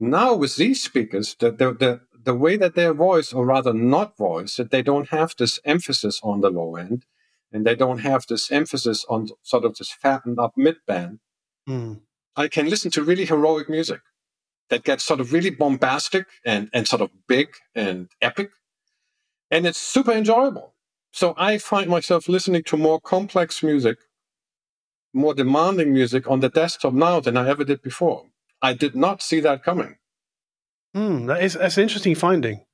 Now 0.00 0.34
with 0.34 0.56
these 0.56 0.82
speakers, 0.82 1.36
the, 1.38 1.50
the, 1.50 1.72
the, 1.72 2.00
the 2.24 2.34
way 2.34 2.56
that 2.56 2.74
their 2.74 2.92
voice, 2.92 3.32
or 3.32 3.46
rather 3.46 3.72
not 3.72 4.16
voice, 4.16 4.56
that 4.56 4.70
they 4.70 4.82
don't 4.82 5.08
have 5.08 5.34
this 5.38 5.60
emphasis 5.64 6.20
on 6.22 6.40
the 6.40 6.50
low 6.50 6.76
end, 6.76 7.04
and 7.52 7.66
they 7.66 7.74
don't 7.74 7.98
have 7.98 8.26
this 8.28 8.50
emphasis 8.50 9.04
on 9.08 9.28
sort 9.42 9.64
of 9.64 9.76
this 9.76 9.90
fattened 9.90 10.38
up 10.38 10.52
mid 10.56 10.76
band. 10.86 11.20
Mm. 11.68 12.00
I 12.36 12.48
can 12.48 12.68
listen 12.68 12.90
to 12.92 13.02
really 13.02 13.24
heroic 13.24 13.68
music 13.68 14.00
that 14.70 14.84
gets 14.84 15.04
sort 15.04 15.20
of 15.20 15.32
really 15.32 15.50
bombastic 15.50 16.26
and, 16.44 16.68
and 16.72 16.86
sort 16.86 17.02
of 17.02 17.10
big 17.26 17.48
and 17.74 18.08
epic 18.20 18.50
and 19.50 19.66
it's 19.66 19.78
super 19.78 20.12
enjoyable. 20.12 20.74
So 21.12 21.34
I 21.36 21.58
find 21.58 21.88
myself 21.88 22.28
listening 22.28 22.62
to 22.64 22.76
more 22.76 23.00
complex 23.00 23.62
music, 23.62 23.98
more 25.18 25.34
demanding 25.34 25.92
music 25.92 26.28
on 26.30 26.40
the 26.40 26.48
desktop 26.48 26.94
now 26.94 27.20
than 27.20 27.36
I 27.36 27.48
ever 27.48 27.64
did 27.64 27.82
before. 27.82 28.24
I 28.62 28.72
did 28.72 28.94
not 28.94 29.22
see 29.22 29.40
that 29.40 29.62
coming. 29.62 29.96
Hmm, 30.94 31.26
that 31.26 31.42
is 31.42 31.54
that's 31.54 31.76
an 31.76 31.82
interesting 31.82 32.14
finding. 32.14 32.64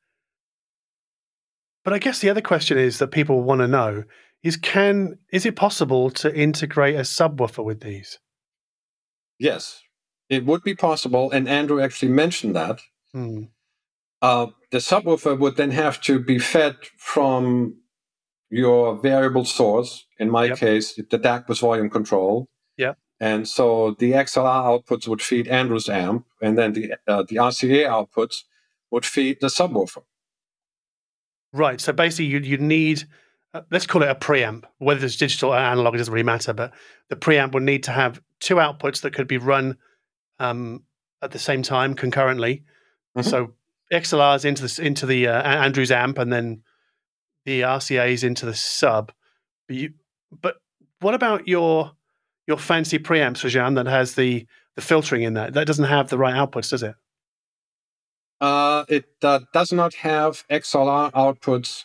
But 1.85 1.93
I 1.93 1.99
guess 1.99 2.21
the 2.21 2.31
other 2.31 2.41
question 2.41 2.79
is 2.79 2.99
that 2.99 3.09
people 3.09 3.43
want 3.43 3.61
to 3.61 3.69
know 3.69 4.05
is 4.43 4.57
can 4.57 5.19
is 5.33 5.47
it 5.47 5.57
possible 5.57 6.11
to 6.11 6.35
integrate 6.35 6.97
a 6.97 7.01
subwoofer 7.01 7.65
with 7.65 7.81
these? 7.81 8.19
Yes, 9.39 9.83
it 10.29 10.47
would 10.47 10.63
be 10.63 10.75
possible, 10.75 11.31
and 11.31 11.49
Andrew 11.49 11.81
actually 11.83 12.13
mentioned 12.13 12.55
that. 12.55 12.81
Hmm. 13.13 13.45
Uh, 14.23 14.47
the 14.71 14.79
subwoofer 14.79 15.39
would 15.39 15.57
then 15.57 15.71
have 15.73 16.01
to 16.03 16.19
be 16.19 16.39
fed 16.39 16.77
from 16.97 17.77
your 18.55 18.97
variable 18.97 19.45
source. 19.45 20.07
In 20.19 20.31
my 20.31 20.47
yep. 20.47 20.59
case, 20.59 20.95
the 20.95 21.19
DAC 21.19 21.49
was 21.49 21.59
volume 21.59 21.91
control. 21.91 22.49
Yeah. 22.77 22.95
And 23.21 23.49
so 23.49 23.97
the 23.99 24.13
XLR 24.13 24.65
outputs 24.65 25.09
would 25.09 25.23
feed 25.23 25.49
Andrew's 25.49 25.89
amp, 25.89 26.27
and 26.41 26.57
then 26.57 26.73
the 26.73 26.95
uh, 27.07 27.25
the 27.29 27.37
RCA 27.37 27.87
outputs 27.87 28.43
would 28.91 29.05
feed 29.05 29.39
the 29.41 29.49
subwoofer. 29.49 30.03
Right. 31.53 31.81
So 31.81 31.93
basically, 31.93 32.27
you 32.27 32.39
you 32.39 32.59
need 32.59 33.05
uh, 33.55 33.63
let's 33.71 33.87
call 33.87 34.03
it 34.03 34.09
a 34.09 34.15
preamp. 34.15 34.65
Whether 34.79 35.05
it's 35.05 35.17
digital 35.17 35.53
or 35.53 35.59
analog, 35.59 35.95
it 35.95 35.99
doesn't 35.99 36.13
really 36.13 36.25
matter. 36.25 36.53
But 36.53 36.73
the 37.09 37.17
preamp 37.17 37.53
would 37.53 37.63
need 37.63 37.83
to 37.85 37.93
have 37.93 38.21
two 38.41 38.57
outputs 38.57 39.01
that 39.03 39.15
could 39.15 39.29
be 39.29 39.39
run 39.39 39.79
um, 40.39 40.85
at 41.23 41.33
the 41.33 41.39
same 41.39 41.63
time 41.63 41.95
concurrently. 41.95 42.65
Mm-hmm. 43.17 43.29
So 43.29 43.55
XLRs 43.93 44.45
into 44.45 44.63
the 44.67 44.87
into 44.87 45.07
the 45.07 45.29
uh, 45.29 45.43
Andrews 45.43 45.91
amp, 45.91 46.19
and 46.19 46.33
then 46.33 46.63
the 47.45 47.63
RCA's 47.63 48.25
into 48.25 48.47
the 48.47 48.55
sub. 48.55 49.13
But, 49.67 49.77
you, 49.77 49.93
but 50.41 50.57
what 51.01 51.15
about 51.15 51.49
your 51.49 51.93
your 52.47 52.59
fancy 52.59 52.99
preamps, 52.99 53.39
Srajan, 53.39 53.75
that 53.77 53.87
has 53.87 54.15
the 54.15 54.47
the 54.77 54.83
filtering 54.83 55.23
in 55.23 55.35
that? 55.35 55.55
That 55.55 55.67
doesn't 55.67 55.85
have 55.85 56.09
the 56.09 56.19
right 56.19 56.35
outputs, 56.35 56.71
does 56.71 56.83
it? 56.83 56.95
Uh, 58.41 58.85
it 58.89 59.07
uh, 59.23 59.41
does 59.53 59.73
not 59.73 59.95
have 59.95 60.45
XLR 60.49 61.13
outputs 61.13 61.85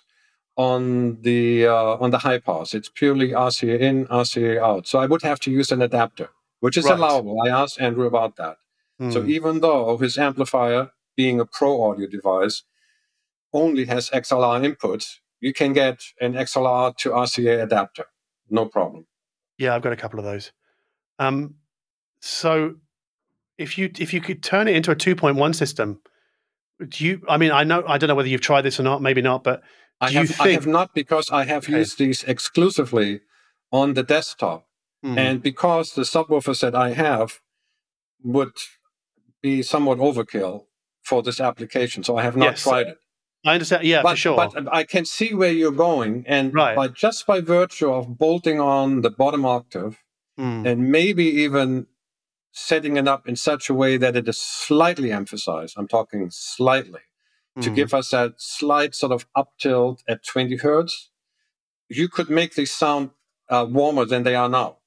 on 0.57 1.21
the 1.21 1.65
uh, 1.65 1.95
on 2.01 2.11
the 2.11 2.17
high 2.17 2.39
pass. 2.39 2.73
It's 2.73 2.89
purely 2.89 3.29
RCA 3.29 3.79
in, 3.79 4.07
RCA 4.07 4.61
out. 4.61 4.87
So 4.87 4.99
I 4.99 5.05
would 5.05 5.21
have 5.21 5.39
to 5.41 5.51
use 5.51 5.71
an 5.71 5.81
adapter, 5.81 6.29
which 6.59 6.75
is 6.75 6.85
right. 6.85 6.97
allowable. 6.97 7.37
I 7.45 7.49
asked 7.49 7.79
Andrew 7.79 8.05
about 8.05 8.35
that. 8.35 8.57
Mm. 9.01 9.13
So 9.13 9.21
hmm. 9.21 9.29
even 9.29 9.61
though 9.61 9.97
his 9.97 10.17
amplifier, 10.17 10.91
being 11.15 11.39
a 11.39 11.45
pro 11.45 11.81
audio 11.81 12.07
device, 12.07 12.63
only 13.53 13.85
has 13.85 14.09
XLR 14.09 14.59
inputs, 14.67 15.19
you 15.39 15.53
can 15.53 15.73
get 15.73 16.01
an 16.19 16.33
XLR 16.33 16.95
to 16.97 17.09
RCA 17.11 17.63
adapter, 17.63 18.05
no 18.49 18.65
problem. 18.65 19.07
Yeah, 19.57 19.75
I've 19.75 19.81
got 19.81 19.93
a 19.93 19.97
couple 19.97 20.19
of 20.19 20.25
those. 20.25 20.51
Um, 21.17 21.55
so 22.21 22.75
if 23.57 23.77
you 23.77 23.91
if 23.99 24.13
you 24.13 24.21
could 24.21 24.41
turn 24.41 24.67
it 24.67 24.75
into 24.75 24.91
a 24.91 24.95
2.1 24.95 25.55
system, 25.55 26.01
do 26.87 27.05
you? 27.05 27.21
I 27.27 27.37
mean, 27.37 27.51
I 27.51 27.63
know 27.63 27.83
I 27.87 27.97
don't 27.97 28.07
know 28.07 28.15
whether 28.15 28.29
you've 28.29 28.41
tried 28.41 28.61
this 28.61 28.79
or 28.79 28.83
not. 28.83 29.01
Maybe 29.01 29.21
not, 29.21 29.43
but 29.43 29.61
I 30.01 30.11
have, 30.11 30.29
think... 30.29 30.41
I 30.41 30.49
have 30.51 30.67
not 30.67 30.93
because 30.93 31.29
I 31.29 31.43
have 31.45 31.65
okay. 31.65 31.77
used 31.77 31.97
these 31.97 32.23
exclusively 32.23 33.21
on 33.71 33.93
the 33.93 34.03
desktop, 34.03 34.65
mm. 35.05 35.17
and 35.17 35.41
because 35.41 35.93
the 35.93 36.03
subwoofers 36.03 36.61
that 36.61 36.75
I 36.75 36.91
have 36.91 37.39
would 38.23 38.53
be 39.41 39.61
somewhat 39.61 39.97
overkill 39.97 40.65
for 41.03 41.21
this 41.21 41.41
application, 41.41 42.03
so 42.03 42.17
I 42.17 42.23
have 42.23 42.37
not 42.37 42.51
yes. 42.51 42.63
tried 42.63 42.87
it. 42.87 42.97
I 43.45 43.53
understand. 43.53 43.85
Yeah, 43.85 44.01
but, 44.01 44.11
for 44.11 44.15
sure. 44.17 44.35
But 44.35 44.73
I 44.73 44.83
can 44.83 45.05
see 45.05 45.33
where 45.33 45.51
you're 45.51 45.71
going, 45.71 46.25
and 46.27 46.53
right. 46.53 46.75
by 46.75 46.87
just 46.89 47.25
by 47.25 47.41
virtue 47.41 47.91
of 47.91 48.17
bolting 48.17 48.59
on 48.59 49.01
the 49.01 49.09
bottom 49.09 49.45
octave, 49.45 50.03
mm. 50.37 50.67
and 50.67 50.91
maybe 50.91 51.25
even 51.25 51.87
setting 52.51 52.97
it 52.97 53.07
up 53.07 53.27
in 53.27 53.35
such 53.35 53.69
a 53.69 53.73
way 53.73 53.95
that 53.97 54.15
it 54.15 54.27
is 54.27 54.37
slightly 54.37 55.11
emphasized. 55.11 55.75
I'm 55.77 55.87
talking 55.87 56.29
slightly 56.31 57.01
mm. 57.57 57.61
to 57.61 57.69
hmm. 57.69 57.75
give 57.75 57.93
us 57.93 58.09
that 58.09 58.33
slight 58.37 58.95
sort 58.95 59.11
of 59.11 59.27
up 59.35 59.51
tilt 59.59 60.03
at 60.09 60.25
20 60.25 60.57
hertz. 60.57 61.09
You 61.87 62.09
could 62.09 62.29
make 62.29 62.55
these 62.55 62.71
sound 62.71 63.11
uh, 63.49 63.65
warmer 63.69 64.05
than 64.05 64.23
they 64.23 64.35
are 64.35 64.49
now. 64.49 64.77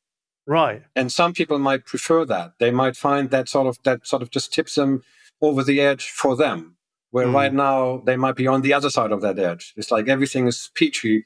Right. 0.47 0.83
And 0.95 1.11
some 1.11 1.33
people 1.33 1.59
might 1.59 1.87
prefer 1.87 2.25
that. 2.27 2.55
They 2.59 2.73
might 2.73 2.97
find 2.97 3.31
that 3.31 3.49
sort 3.49 3.69
of 3.69 3.79
that 3.85 4.07
sort 4.07 4.23
of 4.23 4.31
just 4.31 4.53
tips 4.53 4.75
them 4.75 5.03
over 5.41 5.63
the 5.63 5.81
edge 5.81 6.09
for 6.09 6.37
them 6.37 6.77
where 7.13 7.27
mm. 7.27 7.35
right 7.35 7.55
now 7.55 8.03
they 8.05 8.17
might 8.17 8.35
be 8.35 8.49
on 8.49 8.63
the 8.63 8.75
other 8.75 8.91
side 8.91 9.13
of 9.13 9.21
that 9.21 9.39
edge. 9.39 9.73
It's 9.77 9.93
like 9.93 10.09
everything 10.09 10.49
is 10.49 10.71
peachy 10.75 11.25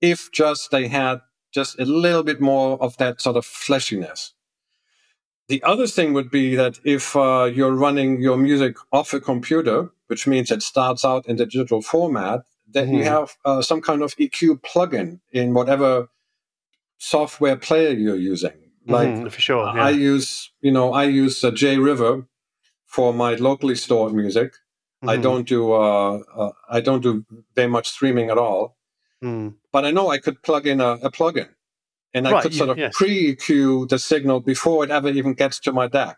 if 0.00 0.30
just 0.30 0.70
they 0.70 0.86
had 0.86 1.20
just 1.52 1.78
a 1.80 1.84
little 1.84 2.22
bit 2.22 2.40
more 2.40 2.80
of 2.82 2.96
that 2.98 3.20
sort 3.20 3.36
of 3.36 3.44
fleshiness. 3.44 4.32
The 5.48 5.62
other 5.64 5.86
thing 5.86 6.12
would 6.12 6.30
be 6.30 6.54
that 6.56 6.78
if 6.84 7.16
uh, 7.16 7.50
you're 7.52 7.74
running 7.74 8.20
your 8.20 8.36
music 8.36 8.76
off 8.92 9.12
a 9.12 9.20
computer, 9.20 9.90
which 10.06 10.26
means 10.26 10.50
it 10.50 10.62
starts 10.62 11.04
out 11.04 11.26
in 11.26 11.36
the 11.36 11.46
digital 11.46 11.82
format, 11.82 12.42
then 12.68 12.88
mm. 12.88 12.92
you 12.92 12.98
mm-hmm. 12.98 13.08
have 13.08 13.36
uh, 13.44 13.62
some 13.62 13.80
kind 13.80 14.02
of 14.02 14.14
EQ 14.16 14.60
plugin 14.60 15.20
in 15.32 15.54
whatever 15.54 16.08
software 16.98 17.56
player 17.56 17.90
you're 17.90 18.16
using. 18.16 18.52
Like 18.86 19.08
mm, 19.08 19.30
for 19.30 19.40
sure, 19.40 19.64
yeah. 19.74 19.84
I 19.84 19.90
use, 19.90 20.50
you 20.60 20.72
know, 20.72 20.92
I 20.92 21.04
use 21.04 21.44
uh, 21.44 21.52
JRiver 21.52 22.26
for 22.86 23.14
my 23.14 23.34
locally 23.34 23.76
stored 23.76 24.12
music, 24.12 24.54
Mm-hmm. 25.02 25.08
I 25.08 25.16
don't 25.16 25.48
do 25.48 25.72
uh, 25.72 26.20
uh, 26.36 26.52
I 26.68 26.80
don't 26.80 27.02
do 27.02 27.24
very 27.56 27.68
much 27.68 27.88
streaming 27.88 28.30
at 28.30 28.38
all. 28.38 28.76
Mm. 29.22 29.54
But 29.72 29.84
I 29.84 29.90
know 29.90 30.10
I 30.10 30.18
could 30.18 30.42
plug 30.42 30.66
in 30.66 30.80
a, 30.80 30.92
a 30.92 31.10
plugin, 31.10 31.48
and 32.14 32.28
I 32.28 32.32
right, 32.32 32.42
could 32.42 32.54
sort 32.54 32.70
of 32.70 32.78
yes. 32.78 32.92
pre-EQ 32.96 33.88
the 33.88 33.98
signal 33.98 34.40
before 34.40 34.84
it 34.84 34.90
ever 34.90 35.08
even 35.08 35.34
gets 35.34 35.58
to 35.60 35.72
my 35.72 35.88
DAC. 35.88 36.14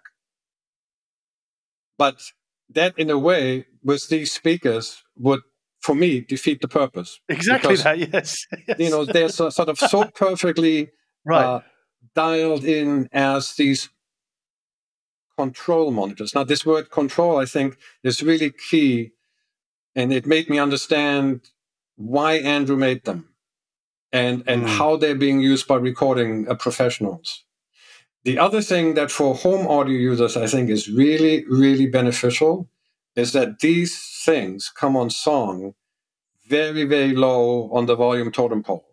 But 1.97 2.17
that, 2.71 2.99
in 2.99 3.09
a 3.11 3.19
way, 3.19 3.67
with 3.83 4.09
these 4.09 4.33
speakers, 4.33 5.03
would 5.17 5.41
for 5.81 5.95
me 5.95 6.21
defeat 6.21 6.61
the 6.61 6.69
purpose. 6.69 7.21
Exactly 7.29 7.77
because, 7.77 7.85
that. 7.85 7.99
Yes. 7.99 8.47
yes. 8.69 8.79
You 8.79 8.91
know, 8.91 9.05
they're 9.05 9.29
so, 9.29 9.51
sort 9.51 9.69
of 9.69 9.79
so 9.79 10.05
perfectly 10.15 10.91
right. 11.25 11.45
uh, 11.45 11.61
dialed 12.15 12.65
in 12.65 13.09
as 13.13 13.55
these 13.55 13.91
control 15.37 15.91
monitors. 15.91 16.35
Now, 16.35 16.45
this 16.45 16.65
word 16.65 16.91
control, 16.91 17.39
I 17.39 17.45
think, 17.45 17.77
is 18.03 18.23
really 18.23 18.53
key. 18.71 19.13
And 19.95 20.13
it 20.13 20.27
made 20.27 20.49
me 20.51 20.59
understand 20.59 21.51
why 21.97 22.35
Andrew 22.35 22.77
made 22.77 23.05
them 23.05 23.29
and, 24.13 24.43
and 24.47 24.65
mm. 24.65 24.69
how 24.69 24.97
they're 24.97 25.15
being 25.15 25.41
used 25.41 25.67
by 25.67 25.77
recording 25.77 26.49
uh, 26.49 26.55
professionals. 26.55 27.45
The 28.25 28.39
other 28.39 28.63
thing 28.63 28.95
that 28.95 29.11
for 29.11 29.35
home 29.35 29.67
audio 29.67 29.97
users, 29.99 30.37
I 30.37 30.47
think 30.47 30.71
is 30.71 30.89
really, 30.89 31.45
really 31.47 31.87
beneficial 31.87 32.69
is 33.17 33.33
that 33.33 33.61
these 33.61 34.23
things 34.25 34.71
come 34.75 34.97
on 34.97 35.11
song 35.11 35.75
very, 36.49 36.85
very 36.85 37.15
low 37.15 37.71
on 37.73 37.87
the 37.87 37.95
volume 37.95 38.33
totem 38.33 38.63
pole. 38.63 38.85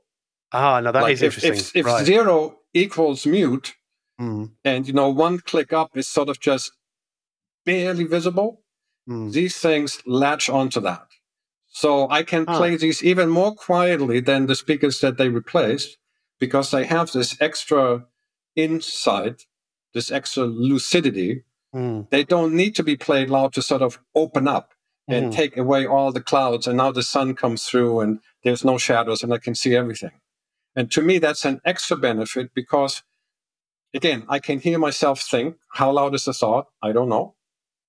Ah, 0.54 0.80
now 0.80 0.92
that 0.92 1.04
like 1.04 1.14
is 1.14 1.22
if, 1.22 1.44
interesting. 1.44 1.80
If, 1.82 1.86
if 1.86 1.86
right. 1.86 2.06
zero 2.06 2.58
equals 2.74 3.26
mute, 3.26 3.74
Mm. 4.22 4.52
And, 4.64 4.88
you 4.88 4.94
know, 4.94 5.10
one 5.10 5.40
click 5.40 5.74
up 5.74 5.98
is 5.98 6.08
sort 6.08 6.30
of 6.30 6.40
just 6.40 6.72
barely 7.66 8.04
visible. 8.04 8.62
Mm. 9.10 9.32
These 9.32 9.58
things 9.58 10.02
latch 10.06 10.50
onto 10.50 10.80
that. 10.82 11.08
So 11.68 12.10
I 12.10 12.24
can 12.24 12.46
ah. 12.48 12.58
play 12.58 12.76
these 12.76 13.04
even 13.04 13.30
more 13.30 13.56
quietly 13.56 14.20
than 14.20 14.46
the 14.46 14.56
speakers 14.56 15.00
that 15.00 15.18
they 15.18 15.30
replaced 15.30 15.98
because 16.40 16.70
they 16.70 16.86
have 16.86 17.12
this 17.12 17.36
extra 17.42 18.06
insight, 18.56 19.46
this 19.94 20.12
extra 20.12 20.44
lucidity. 20.44 21.44
Mm. 21.74 22.10
They 22.10 22.24
don't 22.24 22.54
need 22.54 22.76
to 22.76 22.84
be 22.84 22.98
played 22.98 23.30
loud 23.30 23.54
to 23.54 23.62
sort 23.62 23.82
of 23.82 24.00
open 24.14 24.48
up 24.48 24.74
and 25.08 25.32
mm. 25.32 25.36
take 25.36 25.58
away 25.58 25.86
all 25.86 26.12
the 26.12 26.22
clouds. 26.22 26.68
And 26.68 26.78
now 26.78 26.92
the 26.92 27.04
sun 27.04 27.34
comes 27.34 27.64
through 27.64 28.02
and 28.02 28.20
there's 28.44 28.66
no 28.66 28.78
shadows 28.78 29.24
and 29.24 29.34
I 29.34 29.38
can 29.38 29.56
see 29.56 29.76
everything. 29.76 30.12
And 30.76 30.92
to 30.92 31.02
me, 31.02 31.18
that's 31.18 31.46
an 31.46 31.60
extra 31.66 31.98
benefit 31.98 32.52
because 32.54 33.04
again, 33.94 34.24
I 34.30 34.40
can 34.40 34.60
hear 34.60 34.80
myself 34.80 35.22
think. 35.22 35.58
How 35.74 35.92
loud 35.92 36.16
is 36.16 36.26
the 36.26 36.34
thought? 36.34 36.68
I 36.82 36.92
don't 36.92 37.10
know, 37.10 37.36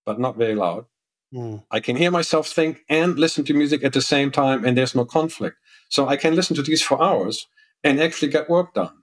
but 0.04 0.18
not 0.18 0.36
very 0.36 0.54
loud. 0.54 0.86
Mm. 1.34 1.64
I 1.70 1.80
can 1.80 1.96
hear 1.96 2.10
myself 2.10 2.48
think 2.48 2.84
and 2.88 3.18
listen 3.18 3.44
to 3.46 3.54
music 3.54 3.82
at 3.84 3.92
the 3.92 4.02
same 4.02 4.30
time, 4.30 4.64
and 4.64 4.76
there's 4.76 4.94
no 4.94 5.04
conflict. 5.04 5.56
So 5.88 6.08
I 6.08 6.16
can 6.16 6.34
listen 6.34 6.56
to 6.56 6.62
these 6.62 6.82
for 6.82 7.02
hours 7.02 7.46
and 7.82 8.00
actually 8.00 8.28
get 8.28 8.50
work 8.50 8.74
done. 8.74 9.02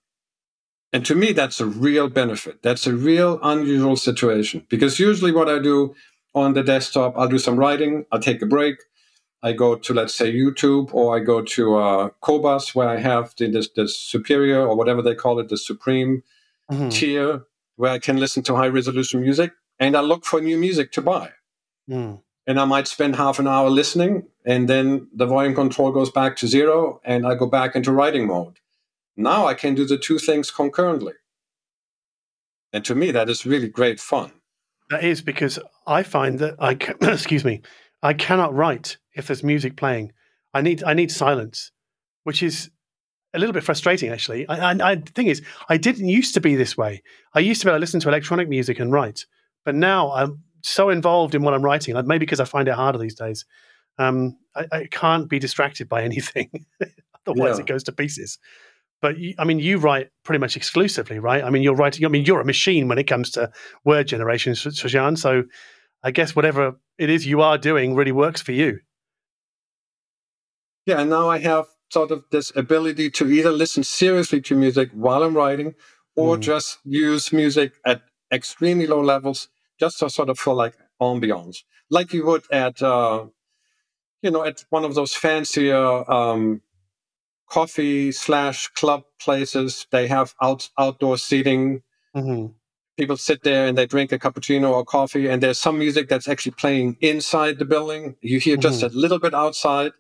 And 0.91 1.05
to 1.05 1.15
me, 1.15 1.33
that's 1.33 1.59
a 1.59 1.65
real 1.65 2.09
benefit. 2.09 2.63
That's 2.63 2.87
a 2.87 2.93
real 2.93 3.39
unusual 3.43 3.95
situation 3.95 4.65
because 4.69 4.99
usually 4.99 5.31
what 5.31 5.47
I 5.47 5.59
do 5.59 5.93
on 6.33 6.53
the 6.53 6.63
desktop, 6.63 7.17
I'll 7.17 7.27
do 7.27 7.37
some 7.37 7.57
writing, 7.57 8.05
I'll 8.11 8.19
take 8.19 8.41
a 8.41 8.47
break, 8.47 8.77
I 9.41 9.53
go 9.53 9.75
to, 9.75 9.93
let's 9.93 10.15
say, 10.15 10.33
YouTube, 10.33 10.93
or 10.93 11.15
I 11.15 11.19
go 11.19 11.41
to 11.41 11.77
uh, 11.77 12.09
Qobuz, 12.21 12.75
where 12.75 12.89
I 12.89 12.97
have 12.97 13.33
the, 13.37 13.49
the, 13.49 13.67
the 13.75 13.87
superior 13.87 14.67
or 14.67 14.75
whatever 14.75 15.01
they 15.01 15.15
call 15.15 15.39
it, 15.39 15.49
the 15.49 15.57
supreme 15.57 16.23
mm-hmm. 16.71 16.89
tier 16.89 17.43
where 17.75 17.91
I 17.91 17.99
can 17.99 18.17
listen 18.17 18.43
to 18.43 18.55
high 18.55 18.67
resolution 18.67 19.21
music 19.21 19.51
and 19.79 19.95
I 19.95 20.01
look 20.01 20.25
for 20.25 20.41
new 20.41 20.57
music 20.57 20.91
to 20.93 21.01
buy. 21.01 21.31
Mm. 21.89 22.21
And 22.45 22.59
I 22.59 22.65
might 22.65 22.87
spend 22.87 23.15
half 23.15 23.39
an 23.39 23.47
hour 23.47 23.69
listening 23.69 24.27
and 24.45 24.67
then 24.67 25.07
the 25.13 25.25
volume 25.25 25.55
control 25.55 25.91
goes 25.91 26.11
back 26.11 26.35
to 26.37 26.47
zero 26.47 26.99
and 27.03 27.25
I 27.25 27.35
go 27.35 27.45
back 27.45 27.75
into 27.75 27.91
writing 27.91 28.27
mode. 28.27 28.59
Now 29.15 29.47
I 29.47 29.53
can 29.53 29.75
do 29.75 29.85
the 29.85 29.97
two 29.97 30.19
things 30.19 30.51
concurrently. 30.51 31.13
And 32.71 32.85
to 32.85 32.95
me, 32.95 33.11
that 33.11 33.29
is 33.29 33.45
really 33.45 33.67
great 33.67 33.99
fun. 33.99 34.31
That 34.89 35.03
is 35.03 35.21
because 35.21 35.59
I 35.85 36.03
find 36.03 36.39
that 36.39 36.55
I 36.59 36.75
can, 36.75 36.95
excuse 37.01 37.45
me, 37.45 37.61
I 38.01 38.13
cannot 38.13 38.53
write 38.53 38.97
if 39.13 39.27
there's 39.27 39.43
music 39.43 39.75
playing. 39.75 40.13
I 40.53 40.61
need 40.61 40.83
I 40.83 40.93
need 40.93 41.11
silence, 41.11 41.71
which 42.23 42.41
is 42.41 42.71
a 43.33 43.39
little 43.39 43.53
bit 43.53 43.63
frustrating 43.63 44.11
actually. 44.11 44.47
I, 44.47 44.71
I, 44.71 44.91
I, 44.91 44.95
the 44.95 45.11
thing 45.11 45.27
is, 45.27 45.41
I 45.67 45.77
didn't 45.77 46.07
used 46.07 46.33
to 46.33 46.41
be 46.41 46.55
this 46.55 46.77
way. 46.77 47.03
I 47.33 47.39
used 47.39 47.61
to 47.61 47.67
be 47.67 47.69
able 47.69 47.77
to 47.77 47.81
listen 47.81 47.99
to 48.01 48.09
electronic 48.09 48.49
music 48.49 48.79
and 48.79 48.91
write, 48.91 49.25
but 49.65 49.75
now 49.75 50.11
I'm 50.11 50.43
so 50.61 50.89
involved 50.89 51.35
in 51.35 51.43
what 51.43 51.53
I'm 51.53 51.63
writing. 51.63 51.95
Maybe 52.05 52.19
because 52.19 52.39
I 52.39 52.45
find 52.45 52.67
it 52.67 52.73
harder 52.73 52.97
these 52.97 53.15
days. 53.15 53.45
Um, 53.97 54.37
I, 54.55 54.65
I, 54.71 54.87
can't 54.89 55.29
be 55.29 55.39
distracted 55.39 55.89
by 55.89 56.03
anything, 56.09 56.65
otherwise 57.27 57.57
yeah. 57.57 57.63
it 57.63 57.67
goes 57.67 57.83
to 57.83 57.91
pieces. 57.91 58.39
but 59.01 59.17
you, 59.17 59.33
I 59.37 59.43
mean, 59.43 59.59
you 59.59 59.77
write 59.77 60.09
pretty 60.23 60.39
much 60.39 60.55
exclusively, 60.55 61.19
right? 61.19 61.43
I 61.43 61.49
mean, 61.49 61.63
you're 61.63 61.75
writing. 61.75 62.05
I 62.05 62.09
mean, 62.09 62.25
you're 62.25 62.41
a 62.41 62.45
machine 62.45 62.87
when 62.87 62.97
it 62.97 63.07
comes 63.07 63.31
to 63.31 63.51
word 63.83 64.07
generation, 64.07 64.53
Srajan. 64.53 65.17
So, 65.17 65.43
I 66.01 66.11
guess 66.11 66.35
whatever 66.35 66.79
it 66.97 67.09
is 67.09 67.27
you 67.27 67.41
are 67.41 67.57
doing 67.57 67.93
really 67.93 68.13
works 68.13 68.41
for 68.41 68.53
you. 68.53 68.79
Yeah, 70.85 71.01
and 71.01 71.09
now 71.09 71.29
I 71.29 71.39
have 71.39 71.65
sort 71.89 72.11
of 72.11 72.23
this 72.31 72.51
ability 72.55 73.09
to 73.11 73.29
either 73.29 73.51
listen 73.51 73.83
seriously 73.83 74.41
to 74.41 74.55
music 74.55 74.89
while 74.93 75.23
I'm 75.23 75.35
writing, 75.35 75.75
or 76.15 76.37
mm. 76.37 76.41
just 76.41 76.79
use 76.83 77.33
music 77.33 77.73
at 77.85 78.01
extremely 78.31 78.87
low 78.87 79.01
levels, 79.01 79.49
just 79.79 79.99
to 79.99 80.09
sort 80.09 80.29
of 80.29 80.37
feel 80.39 80.55
like 80.55 80.75
ambiance, 81.01 81.63
like 81.89 82.13
you 82.13 82.25
would 82.25 82.43
at, 82.51 82.81
uh, 82.81 83.25
you 84.21 84.31
know, 84.31 84.43
at 84.43 84.63
one 84.69 84.83
of 84.83 84.95
those 84.95 85.13
fancier 85.13 86.09
um, 86.11 86.61
coffee 87.49 88.11
slash 88.11 88.67
club 88.69 89.03
places. 89.19 89.87
They 89.91 90.07
have 90.07 90.35
out 90.41 90.69
outdoor 90.77 91.17
seating. 91.17 91.81
Mm-hmm. 92.15 92.53
People 92.97 93.17
sit 93.17 93.43
there 93.43 93.65
and 93.65 93.77
they 93.77 93.85
drink 93.85 94.11
a 94.11 94.19
cappuccino 94.19 94.71
or 94.71 94.83
coffee, 94.83 95.27
and 95.27 95.41
there's 95.41 95.57
some 95.57 95.79
music 95.79 96.09
that's 96.09 96.27
actually 96.27 96.51
playing 96.51 96.97
inside 96.99 97.57
the 97.57 97.65
building. 97.65 98.15
You 98.21 98.39
hear 98.39 98.55
mm-hmm. 98.55 98.61
just 98.61 98.83
a 98.83 98.89
little 98.89 99.19
bit 99.19 99.33
outside, 99.33 99.93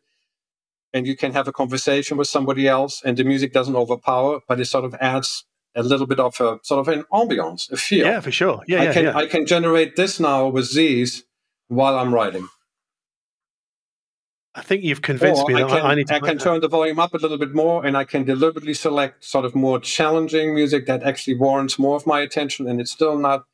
and 0.93 1.05
you 1.07 1.15
can 1.15 1.33
have 1.33 1.47
a 1.47 1.51
conversation 1.51 2.17
with 2.17 2.27
somebody 2.27 2.67
else, 2.67 3.01
and 3.03 3.17
the 3.17 3.23
music 3.23 3.53
doesn't 3.53 3.75
overpower, 3.75 4.39
but 4.47 4.59
it 4.59 4.65
sort 4.65 4.85
of 4.85 4.95
adds 4.95 5.45
a 5.75 5.83
little 5.83 6.07
bit 6.07 6.19
of 6.19 6.39
a 6.41 6.59
sort 6.63 6.79
of 6.79 6.87
an 6.87 7.03
ambiance, 7.13 7.71
a 7.71 7.77
feel. 7.77 8.05
Yeah, 8.05 8.19
for 8.19 8.31
sure. 8.31 8.63
Yeah, 8.67 8.81
I 8.81 8.83
yeah, 8.85 8.93
can 8.93 9.03
yeah. 9.05 9.17
I 9.17 9.25
can 9.27 9.45
generate 9.45 9.95
this 9.95 10.19
now 10.19 10.47
with 10.47 10.73
these 10.73 11.23
while 11.67 11.97
I'm 11.97 12.13
writing. 12.13 12.47
I 14.55 14.61
think 14.61 14.83
you've 14.83 15.03
convinced 15.03 15.43
or 15.43 15.47
me 15.47 15.63
I 15.63 15.67
can, 15.67 15.85
I 15.85 15.95
need 15.95 16.07
to. 16.07 16.15
I 16.15 16.19
can 16.19 16.37
turn 16.37 16.59
the 16.59 16.67
volume 16.67 16.99
up 16.99 17.13
a 17.13 17.17
little 17.17 17.37
bit 17.37 17.53
more, 17.53 17.85
and 17.85 17.95
I 17.95 18.03
can 18.03 18.23
deliberately 18.23 18.73
select 18.73 19.23
sort 19.23 19.45
of 19.45 19.55
more 19.55 19.79
challenging 19.79 20.55
music 20.55 20.85
that 20.87 21.03
actually 21.03 21.35
warrants 21.37 21.77
more 21.77 21.95
of 21.95 22.07
my 22.07 22.21
attention, 22.21 22.67
and 22.67 22.81
it's 22.81 22.91
still 22.91 23.17
not 23.17 23.45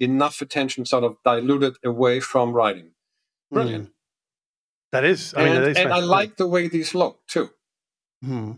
enough 0.00 0.40
attention 0.40 0.84
sort 0.84 1.04
of 1.04 1.16
diluted 1.24 1.76
away 1.84 2.20
from 2.20 2.52
writing. 2.52 2.92
Brilliant. 3.50 3.88
Mm. 3.88 3.93
That 4.94 5.04
is. 5.04 5.34
I 5.34 5.42
and, 5.42 5.52
mean, 5.52 5.62
that 5.62 5.70
is 5.70 5.76
and 5.76 5.92
I 5.92 5.98
like 5.98 6.36
the 6.36 6.46
way 6.46 6.68
these 6.68 6.94
look 6.94 7.18
too. 7.26 7.50
Hmm. 8.22 8.52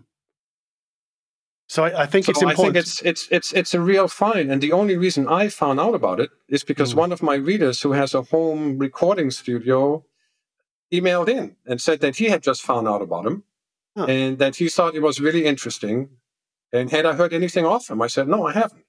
So 1.67 1.85
I, 1.85 2.03
I 2.03 2.07
think 2.07 2.27
so 2.27 2.33
it's 2.33 2.43
important. 2.43 2.77
I 2.77 2.81
think 2.81 2.87
it's 2.87 3.01
it's 3.01 3.29
it's 3.31 3.53
it's 3.55 3.73
a 3.73 3.81
real 3.81 4.07
find, 4.07 4.53
and 4.53 4.61
the 4.61 4.73
only 4.73 4.99
reason 4.99 5.27
I 5.29 5.49
found 5.49 5.81
out 5.81 5.95
about 5.95 6.21
it 6.21 6.29
is 6.47 6.63
because 6.63 6.93
mm. 6.93 6.99
one 6.99 7.11
of 7.11 7.23
my 7.23 7.37
readers, 7.37 7.81
who 7.81 7.93
has 7.93 8.13
a 8.13 8.21
home 8.21 8.77
recording 8.77 9.31
studio, 9.31 10.05
emailed 10.93 11.31
in 11.31 11.57
and 11.65 11.81
said 11.81 12.01
that 12.01 12.17
he 12.17 12.27
had 12.27 12.43
just 12.43 12.61
found 12.61 12.87
out 12.87 13.01
about 13.01 13.25
him, 13.25 13.45
huh. 13.97 14.05
and 14.05 14.39
that 14.39 14.57
he 14.57 14.69
thought 14.69 14.95
it 14.95 15.01
was 15.01 15.19
really 15.19 15.47
interesting. 15.47 16.11
And 16.71 16.91
had 16.91 17.07
I 17.07 17.15
heard 17.15 17.33
anything 17.33 17.65
of 17.65 17.89
him? 17.89 18.03
I 18.03 18.09
said, 18.09 18.29
no, 18.29 18.47
I 18.47 18.53
haven't. 18.53 18.85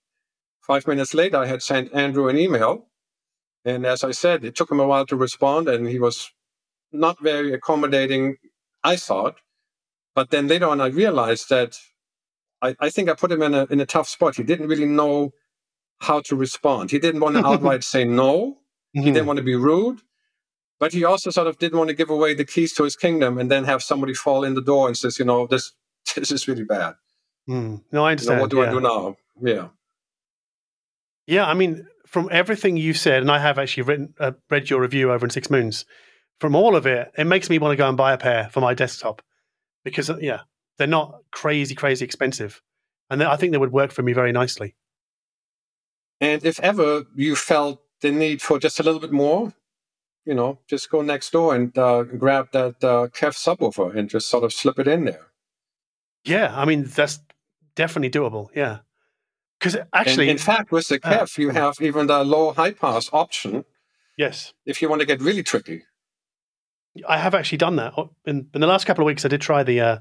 Five 0.59 0.85
minutes 0.85 1.13
later, 1.13 1.37
I 1.37 1.45
had 1.45 1.63
sent 1.63 1.93
Andrew 1.93 2.27
an 2.27 2.37
email, 2.37 2.87
and 3.63 3.85
as 3.85 4.03
I 4.03 4.11
said, 4.11 4.43
it 4.43 4.53
took 4.53 4.69
him 4.69 4.81
a 4.81 4.87
while 4.87 5.05
to 5.05 5.15
respond, 5.15 5.69
and 5.69 5.87
he 5.87 5.97
was 5.97 6.29
not 6.91 7.21
very 7.21 7.53
accommodating. 7.53 8.37
I 8.83 8.95
thought, 8.95 9.35
but 10.15 10.29
then 10.29 10.47
later 10.47 10.67
on, 10.67 10.81
I 10.81 10.87
realized 10.87 11.49
that 11.49 11.77
I, 12.61 12.75
I 12.79 12.89
think 12.89 13.09
I 13.09 13.13
put 13.13 13.31
him 13.31 13.41
in 13.41 13.53
a 13.53 13.65
in 13.69 13.79
a 13.79 13.85
tough 13.85 14.07
spot. 14.07 14.35
He 14.35 14.43
didn't 14.43 14.67
really 14.67 14.85
know 14.85 15.31
how 15.99 16.21
to 16.21 16.35
respond. 16.35 16.91
He 16.91 16.99
didn't 16.99 17.21
want 17.21 17.35
to 17.35 17.45
outright 17.51 17.83
say 17.83 18.03
no. 18.03 18.57
He 18.93 19.01
didn't 19.01 19.17
mm-hmm. 19.17 19.27
want 19.27 19.37
to 19.37 19.43
be 19.43 19.55
rude, 19.55 20.01
but 20.79 20.93
he 20.93 21.03
also 21.03 21.29
sort 21.29 21.47
of 21.47 21.59
didn't 21.59 21.77
want 21.77 21.89
to 21.89 21.95
give 21.95 22.09
away 22.09 22.33
the 22.33 22.45
keys 22.45 22.73
to 22.73 22.83
his 22.83 22.95
kingdom 22.95 23.37
and 23.37 23.51
then 23.51 23.63
have 23.65 23.83
somebody 23.83 24.13
fall 24.13 24.43
in 24.43 24.55
the 24.55 24.61
door 24.61 24.87
and 24.87 24.97
says, 24.97 25.19
you 25.19 25.25
know, 25.25 25.45
this 25.47 25.73
this 26.15 26.31
is 26.31 26.47
really 26.47 26.63
bad. 26.63 26.95
Mm. 27.49 27.83
No, 27.91 28.05
I 28.05 28.11
understand. 28.11 28.35
You 28.35 28.37
know, 28.37 28.41
what 28.43 28.51
do 28.51 28.57
yeah. 28.57 28.63
I 28.63 28.71
do 28.71 28.81
now? 28.81 29.15
Yeah. 29.41 29.67
Yeah, 31.27 31.45
I 31.45 31.53
mean, 31.53 31.85
from 32.05 32.29
everything 32.31 32.77
you 32.77 32.93
said, 32.93 33.21
and 33.21 33.29
I 33.29 33.39
have 33.39 33.59
actually 33.59 33.83
written 33.83 34.13
uh, 34.19 34.31
read 34.49 34.69
your 34.69 34.81
review 34.81 35.11
over 35.11 35.25
in 35.25 35.29
Six 35.29 35.49
Moons. 35.49 35.85
From 36.39 36.55
all 36.55 36.75
of 36.75 36.85
it, 36.85 37.11
it 37.17 37.25
makes 37.25 37.49
me 37.49 37.57
want 37.57 37.71
to 37.71 37.75
go 37.75 37.87
and 37.87 37.97
buy 37.97 38.13
a 38.13 38.17
pair 38.17 38.49
for 38.51 38.61
my 38.61 38.73
desktop 38.73 39.21
because, 39.83 40.09
uh, 40.09 40.17
yeah, 40.21 40.41
they're 40.77 40.87
not 40.87 41.21
crazy, 41.31 41.73
crazy 41.73 42.05
expensive. 42.05 42.61
And 43.09 43.23
I 43.23 43.35
think 43.37 43.51
they 43.51 43.57
would 43.57 43.71
work 43.71 43.91
for 43.91 44.03
me 44.03 44.13
very 44.13 44.31
nicely. 44.31 44.75
And 46.19 46.43
if 46.43 46.59
ever 46.59 47.05
you 47.15 47.35
felt 47.35 47.81
the 48.01 48.11
need 48.11 48.41
for 48.41 48.59
just 48.59 48.79
a 48.79 48.83
little 48.83 48.99
bit 48.99 49.11
more, 49.11 49.53
you 50.25 50.33
know, 50.33 50.59
just 50.67 50.89
go 50.89 51.01
next 51.01 51.31
door 51.31 51.55
and 51.55 51.75
uh, 51.77 52.03
grab 52.03 52.49
that 52.51 52.83
uh, 52.83 53.07
KEF 53.07 53.35
subwoofer 53.35 53.95
and 53.95 54.09
just 54.09 54.29
sort 54.29 54.43
of 54.43 54.51
slip 54.53 54.77
it 54.77 54.87
in 54.87 55.05
there. 55.05 55.27
Yeah, 56.25 56.53
I 56.53 56.65
mean 56.65 56.83
that's 56.83 57.19
definitely 57.75 58.09
doable. 58.09 58.49
Yeah, 58.53 58.79
because 59.59 59.77
actually, 59.93 60.25
and 60.25 60.31
in 60.31 60.37
fact, 60.37 60.71
with 60.71 60.89
the 60.89 60.99
KEF, 60.99 61.39
uh, 61.39 61.41
you 61.41 61.49
have 61.51 61.75
even 61.79 62.07
the 62.07 62.23
low 62.25 62.51
high 62.51 62.71
pass 62.73 63.09
option. 63.13 63.63
Yes, 64.17 64.53
if 64.65 64.81
you 64.81 64.89
want 64.89 64.99
to 64.99 65.07
get 65.07 65.21
really 65.21 65.43
tricky. 65.43 65.83
I 67.07 67.17
have 67.17 67.35
actually 67.35 67.57
done 67.57 67.75
that 67.77 67.93
in, 68.25 68.47
in 68.53 68.61
the 68.61 68.67
last 68.67 68.85
couple 68.85 69.03
of 69.03 69.07
weeks. 69.07 69.25
I 69.25 69.27
did 69.27 69.41
try 69.41 69.63
the 69.63 69.81
uh, 69.81 69.97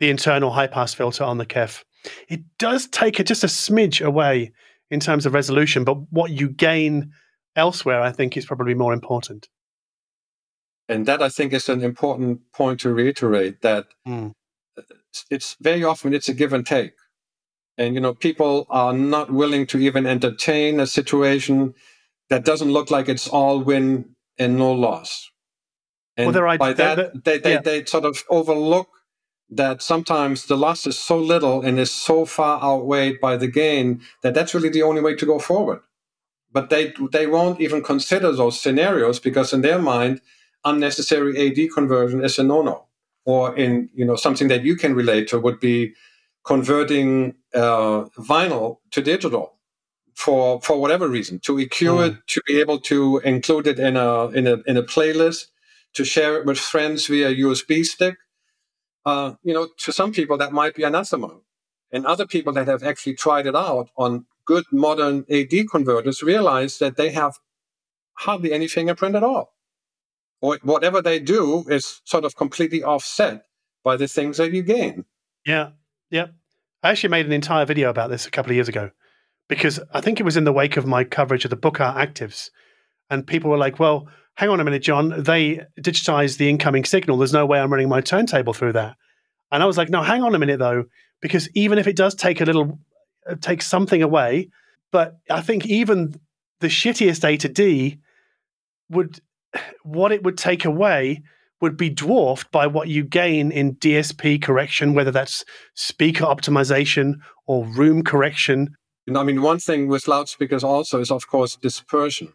the 0.00 0.10
internal 0.10 0.50
high 0.50 0.66
pass 0.66 0.94
filter 0.94 1.24
on 1.24 1.38
the 1.38 1.46
KEF. 1.46 1.84
It 2.28 2.40
does 2.58 2.86
take 2.88 3.18
a, 3.18 3.24
just 3.24 3.44
a 3.44 3.48
smidge 3.48 4.04
away 4.04 4.52
in 4.90 5.00
terms 5.00 5.26
of 5.26 5.34
resolution, 5.34 5.84
but 5.84 5.94
what 6.10 6.30
you 6.30 6.48
gain 6.48 7.12
elsewhere, 7.56 8.00
I 8.00 8.12
think, 8.12 8.36
is 8.36 8.44
probably 8.44 8.74
more 8.74 8.92
important. 8.92 9.48
And 10.88 11.06
that 11.06 11.22
I 11.22 11.30
think 11.30 11.52
is 11.52 11.68
an 11.68 11.82
important 11.82 12.40
point 12.52 12.80
to 12.80 12.92
reiterate 12.92 13.62
that 13.62 13.86
mm. 14.06 14.32
it's 15.30 15.56
very 15.60 15.82
often 15.82 16.12
it's 16.12 16.28
a 16.28 16.34
give 16.34 16.52
and 16.52 16.66
take. 16.66 16.92
And 17.78 17.94
you 17.94 18.00
know, 18.00 18.14
people 18.14 18.66
are 18.70 18.92
not 18.92 19.32
willing 19.32 19.66
to 19.68 19.78
even 19.78 20.06
entertain 20.06 20.80
a 20.80 20.86
situation 20.86 21.74
that 22.28 22.44
doesn't 22.44 22.70
look 22.70 22.90
like 22.90 23.08
it's 23.08 23.28
all 23.28 23.60
win 23.60 24.14
and 24.38 24.58
no 24.58 24.72
loss. 24.72 25.30
And 26.16 26.32
well, 26.32 26.56
by 26.58 26.72
that, 26.74 27.24
they, 27.24 27.38
they, 27.38 27.52
yeah. 27.54 27.60
they 27.60 27.84
sort 27.84 28.04
of 28.04 28.22
overlook 28.30 28.88
that 29.50 29.82
sometimes 29.82 30.46
the 30.46 30.56
loss 30.56 30.86
is 30.86 30.98
so 30.98 31.18
little 31.18 31.62
and 31.62 31.78
is 31.78 31.90
so 31.90 32.24
far 32.24 32.62
outweighed 32.62 33.20
by 33.20 33.36
the 33.36 33.46
gain 33.46 34.00
that 34.22 34.34
that's 34.34 34.54
really 34.54 34.68
the 34.68 34.82
only 34.82 35.00
way 35.00 35.14
to 35.14 35.26
go 35.26 35.38
forward. 35.38 35.80
But 36.52 36.70
they 36.70 36.94
they 37.10 37.26
won't 37.26 37.60
even 37.60 37.82
consider 37.82 38.30
those 38.32 38.60
scenarios 38.60 39.18
because 39.18 39.52
in 39.52 39.62
their 39.62 39.80
mind, 39.80 40.20
unnecessary 40.64 41.48
AD 41.48 41.72
conversion 41.74 42.24
is 42.24 42.38
a 42.38 42.44
no-no. 42.44 42.86
Or 43.24 43.56
in 43.56 43.90
you 43.94 44.04
know 44.04 44.16
something 44.16 44.48
that 44.48 44.64
you 44.64 44.76
can 44.76 44.94
relate 44.94 45.28
to 45.28 45.40
would 45.40 45.58
be 45.58 45.94
converting 46.44 47.34
uh, 47.54 48.04
vinyl 48.18 48.78
to 48.92 49.02
digital 49.02 49.54
for 50.14 50.60
for 50.60 50.80
whatever 50.80 51.08
reason 51.08 51.40
to 51.40 51.56
EQ 51.56 51.68
mm. 51.68 52.08
it, 52.08 52.26
to 52.28 52.40
be 52.46 52.60
able 52.60 52.78
to 52.80 53.18
include 53.24 53.66
it 53.66 53.78
in 53.78 53.96
a 53.96 54.28
in 54.28 54.46
a 54.46 54.56
in 54.66 54.76
a 54.76 54.82
playlist, 54.82 55.46
to 55.94 56.04
share 56.04 56.36
it 56.36 56.46
with 56.46 56.58
friends 56.58 57.06
via 57.06 57.34
USB 57.34 57.84
stick 57.84 58.16
uh, 59.04 59.34
you 59.42 59.52
know, 59.52 59.68
to 59.78 59.92
some 59.92 60.12
people 60.12 60.38
that 60.38 60.52
might 60.52 60.74
be 60.74 60.82
anathema. 60.82 61.38
And 61.92 62.06
other 62.06 62.26
people 62.26 62.52
that 62.54 62.66
have 62.66 62.82
actually 62.82 63.14
tried 63.14 63.46
it 63.46 63.54
out 63.54 63.90
on 63.96 64.26
good 64.46 64.64
modern 64.72 65.24
AD 65.30 65.52
converters 65.70 66.22
realize 66.22 66.78
that 66.78 66.96
they 66.96 67.10
have 67.10 67.38
hardly 68.14 68.52
any 68.52 68.66
fingerprint 68.66 69.14
at 69.14 69.22
all. 69.22 69.52
Or 70.40 70.58
whatever 70.62 71.00
they 71.00 71.20
do 71.20 71.64
is 71.68 72.00
sort 72.04 72.24
of 72.24 72.36
completely 72.36 72.82
offset 72.82 73.44
by 73.82 73.96
the 73.96 74.08
things 74.08 74.38
that 74.38 74.52
you 74.52 74.62
gain. 74.62 75.04
Yeah. 75.46 75.70
Yeah. 76.10 76.28
I 76.82 76.90
actually 76.90 77.10
made 77.10 77.26
an 77.26 77.32
entire 77.32 77.64
video 77.64 77.90
about 77.90 78.10
this 78.10 78.26
a 78.26 78.30
couple 78.30 78.50
of 78.50 78.56
years 78.56 78.68
ago 78.68 78.90
because 79.48 79.80
I 79.92 80.00
think 80.00 80.20
it 80.20 80.24
was 80.24 80.36
in 80.36 80.44
the 80.44 80.52
wake 80.52 80.76
of 80.76 80.86
my 80.86 81.04
coverage 81.04 81.44
of 81.44 81.50
the 81.50 81.56
Buchardt 81.56 81.96
Actives. 81.96 82.50
And 83.08 83.26
people 83.26 83.50
were 83.50 83.58
like, 83.58 83.78
well, 83.78 84.08
hang 84.36 84.48
on 84.48 84.60
a 84.60 84.64
minute, 84.64 84.82
John, 84.82 85.22
they 85.22 85.64
digitized 85.80 86.38
the 86.38 86.48
incoming 86.48 86.84
signal. 86.84 87.18
There's 87.18 87.32
no 87.32 87.46
way 87.46 87.60
I'm 87.60 87.70
running 87.70 87.88
my 87.88 88.00
turntable 88.00 88.52
through 88.52 88.72
that. 88.72 88.96
And 89.52 89.62
I 89.62 89.66
was 89.66 89.78
like, 89.78 89.90
no, 89.90 90.02
hang 90.02 90.22
on 90.22 90.34
a 90.34 90.38
minute 90.38 90.58
though, 90.58 90.84
because 91.20 91.48
even 91.54 91.78
if 91.78 91.86
it 91.86 91.96
does 91.96 92.14
take 92.14 92.40
a 92.40 92.44
little, 92.44 92.78
uh, 93.28 93.36
take 93.40 93.62
something 93.62 94.02
away, 94.02 94.48
but 94.90 95.18
I 95.30 95.40
think 95.40 95.66
even 95.66 96.20
the 96.60 96.66
shittiest 96.68 97.24
A 97.24 97.36
to 97.38 97.48
D 97.48 97.98
would, 98.90 99.20
what 99.82 100.12
it 100.12 100.24
would 100.24 100.38
take 100.38 100.64
away 100.64 101.22
would 101.60 101.76
be 101.76 101.88
dwarfed 101.88 102.50
by 102.50 102.66
what 102.66 102.88
you 102.88 103.04
gain 103.04 103.52
in 103.52 103.76
DSP 103.76 104.42
correction, 104.42 104.92
whether 104.92 105.10
that's 105.10 105.44
speaker 105.74 106.24
optimization 106.24 107.14
or 107.46 107.64
room 107.64 108.02
correction. 108.02 108.74
And 109.06 109.16
I 109.16 109.22
mean, 109.22 109.40
one 109.40 109.60
thing 109.60 109.86
with 109.86 110.08
loudspeakers 110.08 110.64
also 110.64 111.00
is, 111.00 111.10
of 111.10 111.28
course, 111.28 111.56
dispersion 111.56 112.32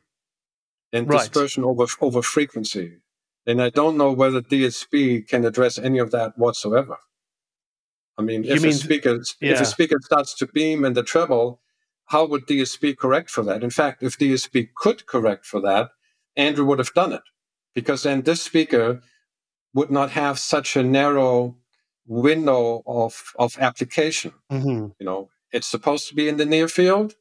and 0.94 1.07
right. 1.07 1.20
dispersion 1.20 1.64
over 1.64 1.86
over 2.02 2.22
frequency. 2.22 2.98
And 3.45 3.61
I 3.61 3.70
don't 3.70 3.98
know 3.98 4.11
whether 4.11 4.41
DSP 4.41 5.28
can 5.28 5.45
address 5.45 5.78
any 5.78 5.99
of 5.99 6.11
that 6.11 6.38
whatsoever. 6.38 6.98
I 8.18 8.22
mean, 8.22 8.44
if 8.44 8.61
mean, 8.61 8.72
a 8.72 8.76
speaker 8.76 9.22
yeah. 9.41 9.53
if 9.53 9.61
a 9.61 9.66
speaker 9.66 9.98
starts 10.02 10.34
to 10.36 10.48
beam 10.48 10.84
in 10.84 10.94
the 10.94 11.03
treble, 11.03 11.61
how 12.06 12.26
would 12.26 12.48
DSP 12.48 12.98
correct 12.98 13.30
for 13.30 13.44
that? 13.44 13.64
In 13.64 13.70
fact, 13.70 14.03
if 14.03 14.18
DSP 14.18 14.70
could 14.76 15.06
correct 15.06 15.45
for 15.45 15.61
that, 15.61 15.91
Andrew 16.36 16.66
would 16.66 16.80
have 16.80 16.94
done 16.94 17.14
it, 17.14 17.22
because 17.74 18.03
then 18.03 18.24
this 18.24 18.41
speaker 18.41 19.02
would 19.74 19.91
not 19.91 20.11
have 20.11 20.38
such 20.38 20.76
a 20.76 20.84
narrow 20.84 21.56
window 22.06 22.84
of 22.86 23.34
of 23.38 23.57
application. 23.60 24.34
Mm-hmm. 24.52 24.88
You 24.99 25.06
know, 25.06 25.30
it's 25.52 25.68
supposed 25.68 26.10
to 26.10 26.16
be 26.16 26.28
in 26.28 26.38
the 26.38 26.45
near 26.45 26.68
field. 26.68 27.16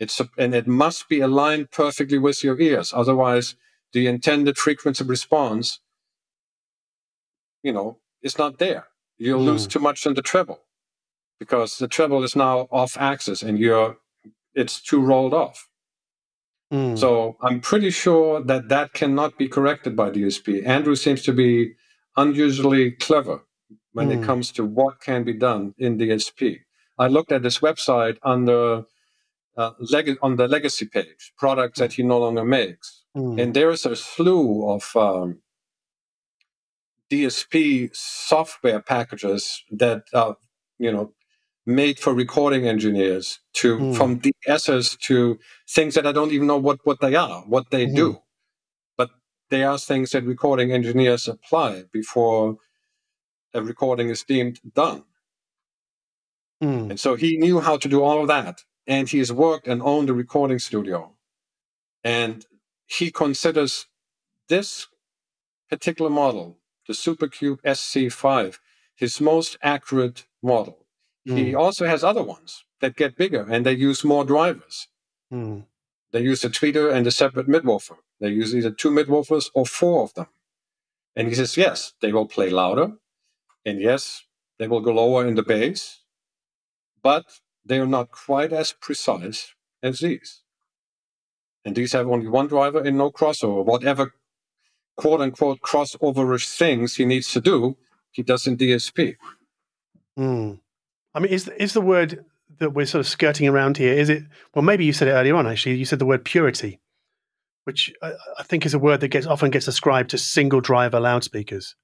It's 0.00 0.20
and 0.38 0.54
it 0.54 0.66
must 0.66 1.08
be 1.08 1.20
aligned 1.20 1.70
perfectly 1.72 2.18
with 2.18 2.42
your 2.44 2.60
ears. 2.60 2.92
Otherwise, 2.94 3.56
the 3.92 4.06
intended 4.08 4.58
frequency 4.58 5.04
response, 5.04 5.80
you 7.62 7.72
know, 7.72 7.98
is 8.22 8.38
not 8.38 8.58
there. 8.58 8.86
You'll 9.18 9.42
lose 9.44 9.66
Mm. 9.66 9.70
too 9.72 9.80
much 9.80 10.06
in 10.06 10.14
the 10.14 10.22
treble 10.22 10.60
because 11.38 11.78
the 11.78 11.88
treble 11.88 12.24
is 12.24 12.36
now 12.36 12.68
off 12.70 12.96
axis 12.98 13.42
and 13.42 13.58
you're 13.58 13.98
it's 14.54 14.80
too 14.82 15.00
rolled 15.00 15.34
off. 15.34 15.68
Mm. 16.72 16.98
So 16.98 17.36
I'm 17.42 17.60
pretty 17.60 17.90
sure 17.90 18.42
that 18.42 18.68
that 18.68 18.92
cannot 18.94 19.38
be 19.38 19.48
corrected 19.48 19.96
by 19.96 20.10
DSP. 20.10 20.64
Andrew 20.66 20.96
seems 20.96 21.22
to 21.22 21.32
be 21.32 21.74
unusually 22.16 22.92
clever 22.92 23.42
when 23.92 24.10
it 24.10 24.20
Mm. 24.20 24.26
comes 24.26 24.52
to 24.52 24.64
what 24.64 25.00
can 25.00 25.24
be 25.24 25.34
done 25.34 25.74
in 25.78 25.98
DSP. 25.98 26.60
I 26.98 27.06
looked 27.08 27.32
at 27.32 27.42
this 27.42 27.60
website 27.60 28.18
under 28.22 28.84
uh, 29.60 29.72
leg- 29.94 30.18
on 30.26 30.36
the 30.36 30.48
legacy 30.56 30.86
page, 30.96 31.22
products 31.42 31.78
that 31.80 31.92
he 31.96 32.02
no 32.02 32.18
longer 32.24 32.44
makes, 32.44 32.88
Mm. 33.16 33.40
and 33.42 33.54
there 33.54 33.70
is 33.76 33.84
a 33.86 33.96
slew 33.96 34.68
of 34.74 34.84
um, 34.96 35.28
DSP 37.10 37.90
software 37.94 38.80
packages 38.80 39.64
that 39.82 40.02
are, 40.14 40.36
you 40.78 40.92
know, 40.94 41.12
made 41.66 41.98
for 41.98 42.12
recording 42.14 42.66
engineers 42.74 43.40
to 43.60 43.68
Mm. 43.78 43.96
from 43.96 44.10
DSs 44.20 44.96
to 45.08 45.38
things 45.76 45.94
that 45.94 46.06
I 46.06 46.12
don't 46.12 46.32
even 46.36 46.46
know 46.46 46.62
what 46.68 46.78
what 46.88 47.00
they 47.00 47.14
are, 47.16 47.42
what 47.54 47.66
they 47.70 47.86
Mhm. 47.86 47.96
do, 48.02 48.08
but 48.96 49.10
they 49.50 49.62
are 49.64 49.78
things 49.78 50.10
that 50.12 50.24
recording 50.24 50.68
engineers 50.72 51.28
apply 51.28 51.70
before 51.92 52.56
a 53.52 53.60
recording 53.72 54.08
is 54.10 54.22
deemed 54.32 54.60
done. 54.82 55.02
Mm. 56.62 56.90
And 56.90 57.00
so 57.00 57.16
he 57.16 57.36
knew 57.38 57.58
how 57.60 57.76
to 57.78 57.88
do 57.88 58.02
all 58.02 58.20
of 58.22 58.28
that. 58.28 58.56
And 58.90 59.08
he's 59.08 59.32
worked 59.32 59.68
and 59.68 59.80
owned 59.82 60.10
a 60.10 60.12
recording 60.24 60.58
studio. 60.58 60.98
And 62.02 62.44
he 62.86 63.12
considers 63.12 63.86
this 64.48 64.88
particular 65.70 66.10
model, 66.10 66.58
the 66.88 66.92
Supercube 66.94 67.60
SC5, 67.62 68.58
his 68.96 69.20
most 69.20 69.56
accurate 69.62 70.26
model. 70.42 70.76
He 71.24 71.52
Mm. 71.52 71.58
also 71.64 71.86
has 71.86 72.02
other 72.02 72.24
ones 72.24 72.64
that 72.80 72.96
get 72.96 73.16
bigger 73.16 73.46
and 73.52 73.64
they 73.64 73.74
use 73.74 74.02
more 74.12 74.24
drivers. 74.24 74.88
Mm. 75.32 75.66
They 76.12 76.22
use 76.32 76.42
a 76.42 76.50
tweeter 76.50 76.92
and 76.92 77.06
a 77.06 77.12
separate 77.12 77.46
midwoofer. 77.46 77.98
They 78.18 78.30
use 78.30 78.50
either 78.56 78.72
two 78.72 78.90
midwoofers 78.90 79.50
or 79.54 79.66
four 79.66 80.02
of 80.02 80.14
them. 80.14 80.26
And 81.14 81.28
he 81.28 81.34
says, 81.34 81.56
yes, 81.56 81.94
they 82.00 82.12
will 82.12 82.26
play 82.26 82.50
louder. 82.50 82.88
And 83.64 83.80
yes, 83.80 84.24
they 84.58 84.66
will 84.66 84.80
go 84.80 84.92
lower 84.92 85.22
in 85.28 85.36
the 85.36 85.44
bass. 85.54 86.02
But 87.02 87.26
they 87.64 87.78
are 87.78 87.86
not 87.86 88.10
quite 88.10 88.52
as 88.52 88.72
precise 88.72 89.54
as 89.82 90.00
these. 90.00 90.42
And 91.64 91.76
these 91.76 91.92
have 91.92 92.08
only 92.08 92.28
one 92.28 92.46
driver 92.46 92.80
and 92.80 92.96
no 92.96 93.10
crossover. 93.10 93.64
Whatever 93.64 94.14
quote 94.96 95.20
unquote 95.20 95.60
crossoverish 95.60 96.56
things 96.56 96.96
he 96.96 97.04
needs 97.04 97.32
to 97.32 97.40
do, 97.40 97.76
he 98.10 98.22
does 98.22 98.46
in 98.46 98.56
DSP. 98.56 99.16
Mm. 100.18 100.60
I 101.14 101.20
mean, 101.20 101.32
is 101.32 101.48
is 101.48 101.72
the 101.72 101.80
word 101.80 102.24
that 102.58 102.70
we're 102.70 102.86
sort 102.86 103.00
of 103.00 103.08
skirting 103.08 103.48
around 103.48 103.76
here? 103.76 103.92
Is 103.92 104.08
it? 104.08 104.24
Well, 104.54 104.62
maybe 104.62 104.84
you 104.84 104.92
said 104.92 105.08
it 105.08 105.12
earlier 105.12 105.36
on. 105.36 105.46
Actually, 105.46 105.76
you 105.76 105.84
said 105.84 105.98
the 105.98 106.06
word 106.06 106.24
purity, 106.24 106.80
which 107.64 107.92
I, 108.02 108.12
I 108.38 108.42
think 108.42 108.66
is 108.66 108.74
a 108.74 108.78
word 108.78 109.00
that 109.00 109.08
gets 109.08 109.26
often 109.26 109.50
gets 109.50 109.68
ascribed 109.68 110.10
to 110.10 110.18
single 110.18 110.60
driver 110.60 111.00
loudspeakers. 111.00 111.76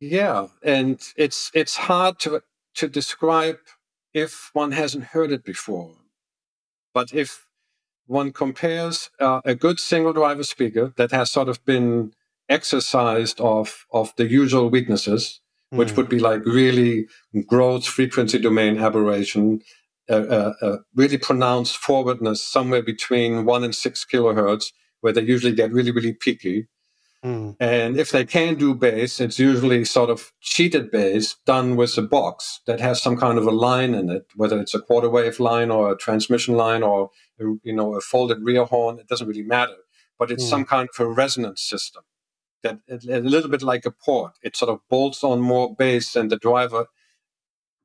Yeah, 0.00 0.48
and 0.62 1.00
it's 1.16 1.50
it's 1.54 1.76
hard 1.76 2.18
to 2.20 2.42
to 2.74 2.88
describe 2.88 3.58
if 4.14 4.50
one 4.54 4.72
hasn't 4.72 5.04
heard 5.06 5.32
it 5.32 5.44
before. 5.44 5.92
But 6.94 7.12
if 7.12 7.46
one 8.06 8.32
compares 8.32 9.10
uh, 9.20 9.40
a 9.44 9.54
good 9.54 9.80
single 9.80 10.12
driver 10.12 10.44
speaker 10.44 10.92
that 10.96 11.10
has 11.12 11.30
sort 11.30 11.48
of 11.48 11.64
been 11.64 12.12
exercised 12.48 13.40
of 13.40 13.86
of 13.92 14.12
the 14.16 14.26
usual 14.26 14.68
weaknesses, 14.70 15.40
which 15.70 15.92
Mm. 15.92 15.96
would 15.96 16.08
be 16.10 16.20
like 16.20 16.44
really 16.46 17.06
gross 17.46 17.86
frequency 17.86 18.38
domain 18.38 18.78
aberration, 18.78 19.60
a, 20.08 20.18
a, 20.22 20.54
a 20.68 20.78
really 20.94 21.18
pronounced 21.18 21.76
forwardness 21.76 22.44
somewhere 22.44 22.82
between 22.82 23.44
one 23.46 23.64
and 23.64 23.74
six 23.74 24.04
kilohertz, 24.04 24.66
where 25.00 25.12
they 25.14 25.22
usually 25.22 25.54
get 25.54 25.72
really 25.72 25.90
really 25.90 26.12
peaky. 26.14 26.68
Mm. 27.24 27.56
And 27.58 27.96
if 27.96 28.10
they 28.10 28.24
can 28.26 28.56
do 28.56 28.74
bass, 28.74 29.18
it's 29.18 29.38
usually 29.38 29.84
sort 29.86 30.10
of 30.10 30.32
cheated 30.40 30.90
bass 30.90 31.36
done 31.46 31.74
with 31.74 31.96
a 31.96 32.02
box 32.02 32.60
that 32.66 32.80
has 32.80 33.00
some 33.00 33.16
kind 33.16 33.38
of 33.38 33.46
a 33.46 33.50
line 33.50 33.94
in 33.94 34.10
it, 34.10 34.26
whether 34.36 34.60
it's 34.60 34.74
a 34.74 34.80
quarter 34.80 35.08
wave 35.08 35.40
line 35.40 35.70
or 35.70 35.90
a 35.90 35.96
transmission 35.96 36.54
line 36.54 36.82
or 36.82 37.10
you 37.38 37.72
know 37.72 37.94
a 37.94 38.00
folded 38.00 38.42
rear 38.42 38.64
horn. 38.64 38.98
It 38.98 39.08
doesn't 39.08 39.26
really 39.26 39.42
matter, 39.42 39.76
but 40.18 40.30
it's 40.30 40.44
Hmm. 40.44 40.50
some 40.50 40.64
kind 40.66 40.88
of 40.92 41.00
a 41.06 41.08
resonance 41.08 41.62
system 41.62 42.02
that 42.62 42.80
a 42.88 43.20
little 43.20 43.50
bit 43.50 43.62
like 43.62 43.86
a 43.86 43.90
port. 43.90 44.32
It 44.42 44.54
sort 44.56 44.70
of 44.70 44.80
bolts 44.90 45.24
on 45.24 45.40
more 45.40 45.74
bass 45.74 46.12
than 46.12 46.28
the 46.28 46.36
driver 46.36 46.86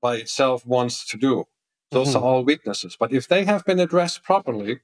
by 0.02 0.16
itself 0.18 0.66
wants 0.66 1.06
to 1.08 1.18
do. 1.18 1.46
Those 1.92 2.10
Mhm. 2.10 2.16
are 2.16 2.24
all 2.24 2.44
weaknesses. 2.44 2.98
But 3.00 3.14
if 3.14 3.28
they 3.28 3.46
have 3.46 3.66
been 3.66 3.80
addressed 3.80 4.22
properly, 4.24 4.82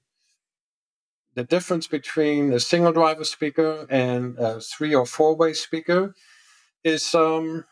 the 1.35 1.43
difference 1.43 1.87
between 1.87 2.53
a 2.53 2.59
single 2.59 2.93
driver 2.93 3.25
speaker 3.25 3.85
and 3.89 4.37
a 4.39 4.61
three 4.61 4.95
or 4.95 5.05
four 5.05 5.35
way 5.35 5.53
speaker 5.53 6.15
is, 6.83 7.13
um, 7.13 7.65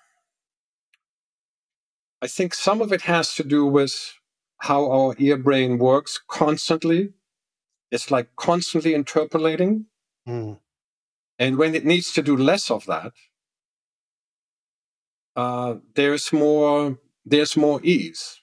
I 2.22 2.28
think 2.28 2.54
some 2.54 2.82
of 2.82 2.92
it 2.92 3.02
has 3.02 3.36
to 3.36 3.44
do 3.44 3.66
with 3.66 4.14
how 4.60 4.92
our 4.92 5.16
ear 5.18 5.38
brain 5.38 5.78
works 5.78 6.20
constantly. 6.28 7.14
It's 7.92 8.12
like 8.12 8.36
constantly 8.36 8.94
interpolating. 8.94 9.86
Mm. 10.28 10.60
And 11.40 11.58
when 11.58 11.76
it 11.76 11.86
needs 11.86 12.14
to 12.14 12.22
do 12.22 12.36
less 12.36 12.70
of 12.70 12.86
that, 12.86 13.14
uh, 15.36 15.76
there's 15.96 16.32
more 16.32 16.98
there's 17.26 17.56
more 17.56 17.80
ease. 17.84 18.42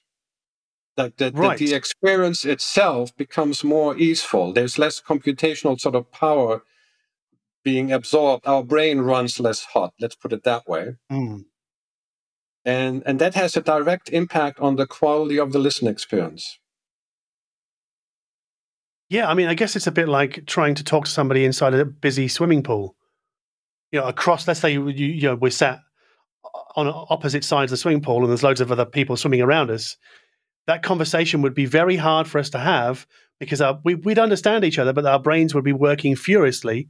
Like 0.97 1.17
the, 1.17 1.31
the, 1.31 1.37
Right. 1.37 1.57
the 1.57 1.73
experience 1.73 2.43
itself 2.45 3.15
becomes 3.15 3.63
more 3.63 3.97
easeful. 3.97 4.53
There's 4.53 4.77
less 4.77 5.01
computational 5.01 5.79
sort 5.79 5.95
of 5.95 6.11
power 6.11 6.63
being 7.63 7.91
absorbed. 7.91 8.45
Our 8.45 8.63
brain 8.63 8.99
runs 9.01 9.39
less 9.39 9.63
hot. 9.63 9.93
Let's 9.99 10.15
put 10.15 10.33
it 10.33 10.43
that 10.43 10.67
way. 10.67 10.95
Mm. 11.11 11.45
And 12.65 13.01
and 13.05 13.19
that 13.19 13.33
has 13.35 13.57
a 13.57 13.61
direct 13.61 14.09
impact 14.09 14.59
on 14.59 14.75
the 14.75 14.85
quality 14.85 15.39
of 15.39 15.51
the 15.51 15.59
listen 15.59 15.87
experience. 15.87 16.59
Yeah, 19.09 19.29
I 19.29 19.33
mean, 19.33 19.47
I 19.47 19.55
guess 19.55 19.75
it's 19.75 19.87
a 19.87 19.91
bit 19.91 20.07
like 20.07 20.45
trying 20.45 20.75
to 20.75 20.83
talk 20.83 21.05
to 21.05 21.11
somebody 21.11 21.43
inside 21.43 21.73
a 21.73 21.85
busy 21.85 22.27
swimming 22.27 22.63
pool. 22.63 22.95
You 23.91 23.99
know, 23.99 24.07
across. 24.07 24.47
Let's 24.47 24.59
say 24.59 24.71
you, 24.73 24.87
you, 24.89 25.07
you 25.07 25.21
know 25.23 25.35
we're 25.35 25.51
sat 25.51 25.79
on 26.75 26.87
opposite 27.09 27.43
sides 27.43 27.71
of 27.71 27.77
the 27.77 27.77
swimming 27.77 28.01
pool, 28.01 28.19
and 28.21 28.29
there's 28.29 28.43
loads 28.43 28.61
of 28.61 28.71
other 28.71 28.85
people 28.85 29.17
swimming 29.17 29.41
around 29.41 29.69
us. 29.69 29.97
That 30.67 30.83
conversation 30.83 31.41
would 31.41 31.53
be 31.53 31.65
very 31.65 31.95
hard 31.95 32.27
for 32.27 32.39
us 32.39 32.49
to 32.51 32.59
have 32.59 33.07
because 33.39 33.61
our, 33.61 33.79
we, 33.83 33.95
we'd 33.95 34.19
understand 34.19 34.63
each 34.63 34.77
other, 34.77 34.93
but 34.93 35.05
our 35.05 35.19
brains 35.19 35.55
would 35.55 35.63
be 35.63 35.73
working 35.73 36.15
furiously 36.15 36.89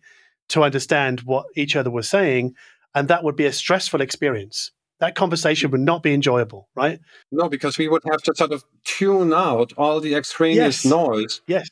to 0.49 0.63
understand 0.63 1.21
what 1.21 1.45
each 1.55 1.75
other 1.75 1.89
was 1.89 2.09
saying, 2.09 2.53
and 2.93 3.07
that 3.07 3.23
would 3.23 3.37
be 3.37 3.45
a 3.45 3.53
stressful 3.53 4.01
experience. 4.01 4.71
That 4.99 5.15
conversation 5.15 5.71
would 5.71 5.81
not 5.81 6.03
be 6.03 6.13
enjoyable, 6.13 6.67
right? 6.75 6.99
No, 7.31 7.47
because 7.47 7.77
we 7.77 7.87
would 7.87 8.03
have 8.11 8.21
to 8.23 8.33
sort 8.35 8.51
of 8.51 8.63
tune 8.83 9.33
out 9.33 9.71
all 9.77 9.99
the 9.99 10.13
extraneous 10.13 10.83
Yes. 10.83 10.85
noise 10.85 11.41
Yes. 11.47 11.69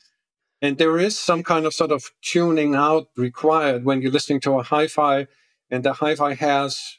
And 0.62 0.76
there 0.78 0.98
is 0.98 1.18
some 1.18 1.42
kind 1.42 1.64
of 1.64 1.72
sort 1.72 1.90
of 1.90 2.10
tuning 2.22 2.74
out 2.74 3.08
required 3.16 3.84
when 3.84 4.02
you're 4.02 4.10
listening 4.10 4.40
to 4.40 4.58
a 4.58 4.62
hi 4.62 4.86
fi, 4.88 5.26
and 5.70 5.84
the 5.84 5.94
hi 5.94 6.14
fi 6.14 6.34
has 6.34 6.98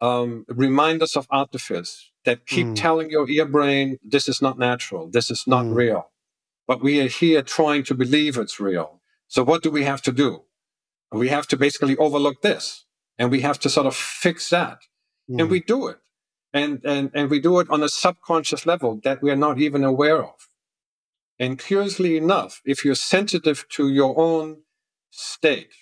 um, 0.00 0.44
reminders 0.48 1.16
of 1.16 1.26
artifice 1.30 2.09
that 2.24 2.46
keep 2.46 2.68
Mm. 2.68 2.76
telling 2.76 3.10
your 3.10 3.28
ear 3.28 3.46
brain, 3.46 3.98
this 4.02 4.28
is 4.28 4.42
not 4.42 4.58
natural, 4.58 5.08
this 5.10 5.30
is 5.30 5.44
not 5.46 5.64
Mm. 5.66 5.74
real. 5.74 6.10
But 6.66 6.82
we 6.82 7.00
are 7.00 7.08
here 7.08 7.42
trying 7.42 7.84
to 7.84 7.94
believe 7.94 8.36
it's 8.36 8.60
real. 8.60 9.00
So, 9.28 9.42
what 9.42 9.62
do 9.62 9.70
we 9.70 9.84
have 9.84 10.02
to 10.02 10.12
do? 10.12 10.44
We 11.12 11.28
have 11.28 11.46
to 11.48 11.56
basically 11.56 11.96
overlook 11.96 12.42
this, 12.42 12.84
and 13.18 13.30
we 13.30 13.40
have 13.40 13.58
to 13.60 13.68
sort 13.68 13.86
of 13.86 13.96
fix 13.96 14.48
that. 14.50 14.78
And 15.28 15.48
Mm. 15.48 15.50
we 15.50 15.60
do 15.60 15.88
it. 15.88 15.98
And, 16.52 16.84
and, 16.84 17.10
and 17.14 17.30
we 17.30 17.38
do 17.40 17.60
it 17.60 17.68
on 17.70 17.82
a 17.82 17.88
subconscious 17.88 18.66
level 18.66 19.00
that 19.04 19.22
we 19.22 19.30
are 19.30 19.36
not 19.36 19.60
even 19.60 19.84
aware 19.84 20.22
of. 20.22 20.34
And 21.38 21.58
curiously 21.58 22.16
enough, 22.16 22.60
if 22.64 22.84
you're 22.84 22.94
sensitive 23.16 23.66
to 23.70 23.88
your 23.88 24.18
own 24.18 24.62
state, 25.10 25.72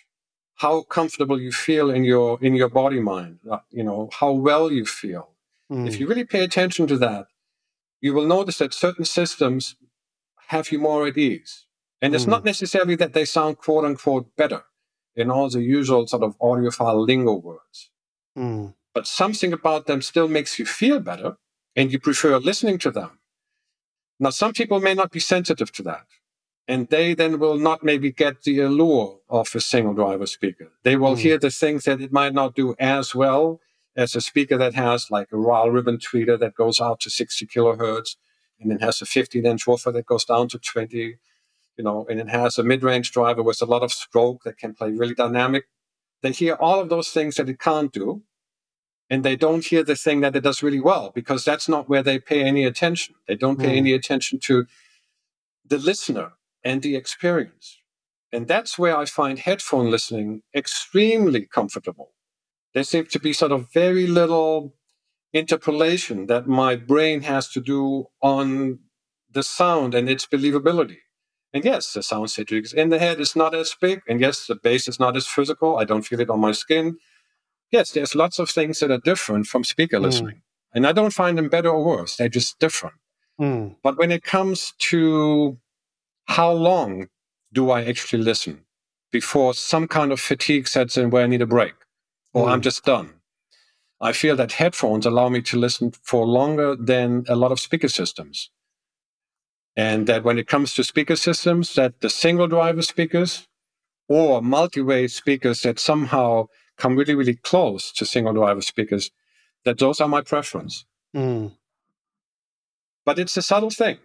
how 0.57 0.83
comfortable 0.83 1.41
you 1.41 1.53
feel 1.53 1.91
in 1.91 2.05
your 2.05 2.39
in 2.43 2.55
your 2.55 2.69
body 2.69 3.01
mind, 3.01 3.39
uh, 3.51 3.59
you 3.71 3.83
know, 3.83 4.11
how 4.21 4.33
well 4.33 4.71
you 4.71 4.85
feel. 4.85 5.31
Mm. 5.71 5.87
If 5.89 6.01
you 6.01 6.07
really 6.07 6.25
pay 6.25 6.43
attention 6.45 6.87
to 6.87 6.97
that, 6.99 7.27
you 8.01 8.15
will 8.15 8.27
notice 8.27 8.59
that 8.59 8.75
certain 8.75 9.05
systems 9.05 9.77
have 10.49 10.71
you 10.73 10.79
more 10.79 11.07
at 11.07 11.19
ease. 11.19 11.67
And 12.01 12.15
it's 12.15 12.25
Mm. 12.25 12.29
not 12.35 12.45
necessarily 12.45 12.95
that 12.97 13.13
they 13.13 13.25
sound 13.25 13.59
quote 13.59 13.85
unquote 13.85 14.35
better 14.37 14.65
in 15.17 15.31
all 15.31 15.51
the 15.51 15.63
usual 15.63 16.07
sort 16.07 16.23
of 16.23 16.39
audiophile 16.39 17.07
lingo 17.07 17.35
words. 17.35 17.91
Mm. 18.37 18.75
but 18.95 19.07
something 19.07 19.53
about 19.53 19.87
them 19.87 20.01
still 20.03 20.27
makes 20.29 20.59
you 20.59 20.67
feel 20.67 20.99
better 20.99 21.37
and 21.77 21.93
you 21.93 21.99
prefer 22.01 22.37
listening 22.39 22.79
to 22.79 22.91
them. 22.91 23.21
Now, 24.19 24.31
some 24.31 24.53
people 24.53 24.81
may 24.81 24.95
not 24.95 25.13
be 25.13 25.21
sensitive 25.21 25.71
to 25.73 25.83
that. 25.85 26.07
And 26.67 26.89
they 26.89 27.15
then 27.15 27.39
will 27.39 27.59
not 27.59 27.85
maybe 27.85 28.11
get 28.13 28.43
the 28.43 28.61
allure 28.61 29.21
of 29.29 29.55
a 29.55 29.61
single 29.61 29.95
driver 29.95 30.27
speaker. 30.27 30.73
They 30.83 30.97
will 30.97 31.15
mm. 31.15 31.21
hear 31.21 31.39
the 31.39 31.51
things 31.51 31.85
that 31.85 32.01
it 32.01 32.13
might 32.13 32.35
not 32.35 32.55
do 32.55 32.75
as 32.79 33.15
well 33.15 33.61
as 33.99 34.15
a 34.15 34.21
speaker 34.21 34.57
that 34.57 34.75
has 34.75 35.11
like 35.11 35.29
a 35.33 35.37
royal 35.37 35.73
ribbon 35.73 35.99
tweeter 35.99 36.39
that 36.39 36.55
goes 36.55 36.81
out 36.81 37.01
to 37.01 37.11
60 37.11 37.47
kilohertz 37.47 38.15
and 38.61 38.71
then 38.71 38.79
has 38.79 39.03
a 39.03 39.05
15 39.05 39.45
inch 39.45 39.67
woofer 39.67 39.91
that 39.91 40.07
goes 40.07 40.25
down 40.25 40.47
to 40.49 40.59
20, 40.59 41.17
you 41.77 41.85
know, 41.85 42.07
and 42.09 42.21
it 42.21 42.29
has 42.29 42.57
a 42.59 42.63
mid 42.63 42.85
range 42.85 43.11
driver 43.11 43.43
with 43.43 43.61
a 43.61 43.67
lot 43.67 43.83
of 43.83 43.93
stroke 43.93 44.45
that 44.45 44.57
can 44.57 44.73
play 44.73 44.93
really 44.93 45.17
dynamic. 45.17 45.65
They 46.23 46.31
hear 46.31 46.55
all 46.55 46.79
of 46.79 46.89
those 46.89 47.09
things 47.09 47.35
that 47.35 47.49
it 47.49 47.59
can't 47.59 47.93
do 47.93 48.23
and 49.11 49.25
they 49.25 49.35
don't 49.35 49.65
hear 49.65 49.83
the 49.83 49.97
thing 49.97 50.21
that 50.21 50.37
it 50.37 50.45
does 50.45 50.63
really 50.63 50.81
well 50.81 51.11
because 51.13 51.45
that's 51.45 51.69
not 51.69 51.89
where 51.89 52.03
they 52.03 52.21
pay 52.21 52.45
any 52.45 52.65
attention. 52.65 53.17
They 53.27 53.37
don't 53.37 53.59
pay 53.59 53.75
mm. 53.75 53.79
any 53.79 53.93
attention 53.95 54.39
to 54.45 54.67
the 55.67 55.79
listener 55.79 56.35
and 56.63 56.83
the 56.83 56.95
experience. 56.95 57.79
And 58.33 58.47
that's 58.47 58.79
where 58.79 58.97
I 58.97 59.07
find 59.07 59.41
headphone 59.41 59.91
listening 59.91 60.43
extremely 60.55 61.47
comfortable. 61.47 62.13
There 62.75 62.85
seems 62.85 63.09
to 63.13 63.21
be 63.21 63.33
sort 63.33 63.53
of 63.53 63.73
very 63.73 64.07
little 64.07 64.75
interpolation 65.33 66.27
that 66.27 66.47
my 66.47 66.77
brain 66.77 67.23
has 67.23 67.49
to 67.51 67.61
do 67.61 68.07
on 68.23 68.79
the 69.31 69.43
sound 69.43 69.95
and 69.95 70.09
its 70.09 70.27
believability. 70.27 70.99
And 71.53 71.65
yes, 71.65 71.93
the 71.93 72.03
sound 72.03 72.29
citrix 72.29 72.75
in 72.75 72.91
the 72.91 72.99
head 72.99 73.21
is 73.21 73.35
not 73.35 73.55
as 73.55 73.75
big. 73.81 74.03
And 74.09 74.21
yes, 74.21 74.47
the 74.47 74.55
bass 74.55 74.87
is 74.89 75.01
not 75.01 75.17
as 75.17 75.27
physical. 75.27 75.79
I 75.79 75.85
don't 75.85 76.03
feel 76.03 76.21
it 76.21 76.31
on 76.31 76.41
my 76.41 76.53
skin 76.53 76.99
yes, 77.71 77.93
there's 77.93 78.15
lots 78.15 78.39
of 78.39 78.51
things 78.51 78.81
that 78.81 78.91
are 78.91 78.99
different 78.99 79.47
from 79.47 79.65
speaker 79.65 79.99
mm. 79.99 80.03
listening. 80.03 80.43
And 80.75 80.87
I 80.87 80.93
don't 80.93 81.13
find 81.13 81.39
them 81.39 81.49
better 81.49 81.71
or 81.71 81.85
worse. 81.85 82.17
They're 82.17 82.29
just 82.29 82.59
different. 82.59 82.97
Mm. 83.41 83.77
But 83.83 83.99
when 83.99 84.11
it 84.11 84.23
comes 84.23 84.75
to 84.91 85.59
how 86.27 86.53
long 86.53 87.09
do 87.53 87.71
I 87.71 87.85
actually 87.85 88.23
listen 88.23 88.65
before 89.11 89.55
some 89.55 89.89
kind 89.89 90.13
of 90.13 90.21
fatigue 90.21 90.69
sets 90.69 90.99
in 90.99 91.11
where 91.11 91.25
I 91.25 91.27
need 91.27 91.41
a 91.41 91.47
break 91.47 91.75
or 92.33 92.47
mm. 92.47 92.51
I'm 92.51 92.63
just 92.63 92.85
done? 92.85 93.15
I 94.01 94.13
feel 94.13 94.37
that 94.37 94.53
headphones 94.53 95.07
allow 95.07 95.29
me 95.29 95.43
to 95.43 95.59
listen 95.59 95.93
for 96.03 96.27
longer 96.27 96.77
than 96.77 97.25
a 97.29 97.35
lot 97.35 97.53
of 97.53 97.59
speaker 97.59 97.89
systems. 97.89 98.51
And 99.77 100.07
that 100.07 100.25
when 100.25 100.39
it 100.39 100.49
comes 100.49 100.75
to 100.75 100.85
speaker 100.85 101.17
systems, 101.17 101.75
that 101.75 102.01
the 102.01 102.11
single 102.11 102.49
driver 102.49 102.83
speakers 102.83 103.47
or 104.09 104.43
multi-way 104.43 105.09
speakers 105.09 105.63
that 105.63 105.79
somehow 105.79 106.47
come 106.77 106.97
really, 106.97 107.15
really 107.15 107.35
close 107.35 107.93
to 107.93 108.07
single 108.07 108.33
driver 108.33 108.63
speakers, 108.63 109.11
that 109.65 109.79
those 109.79 110.01
are 110.01 110.09
my 110.09 110.23
preference. 110.23 110.85
Mm. 111.15 111.53
But 113.05 113.19
it's 113.19 113.37
a 113.37 113.43
subtle 113.43 113.71
thing. 113.71 113.99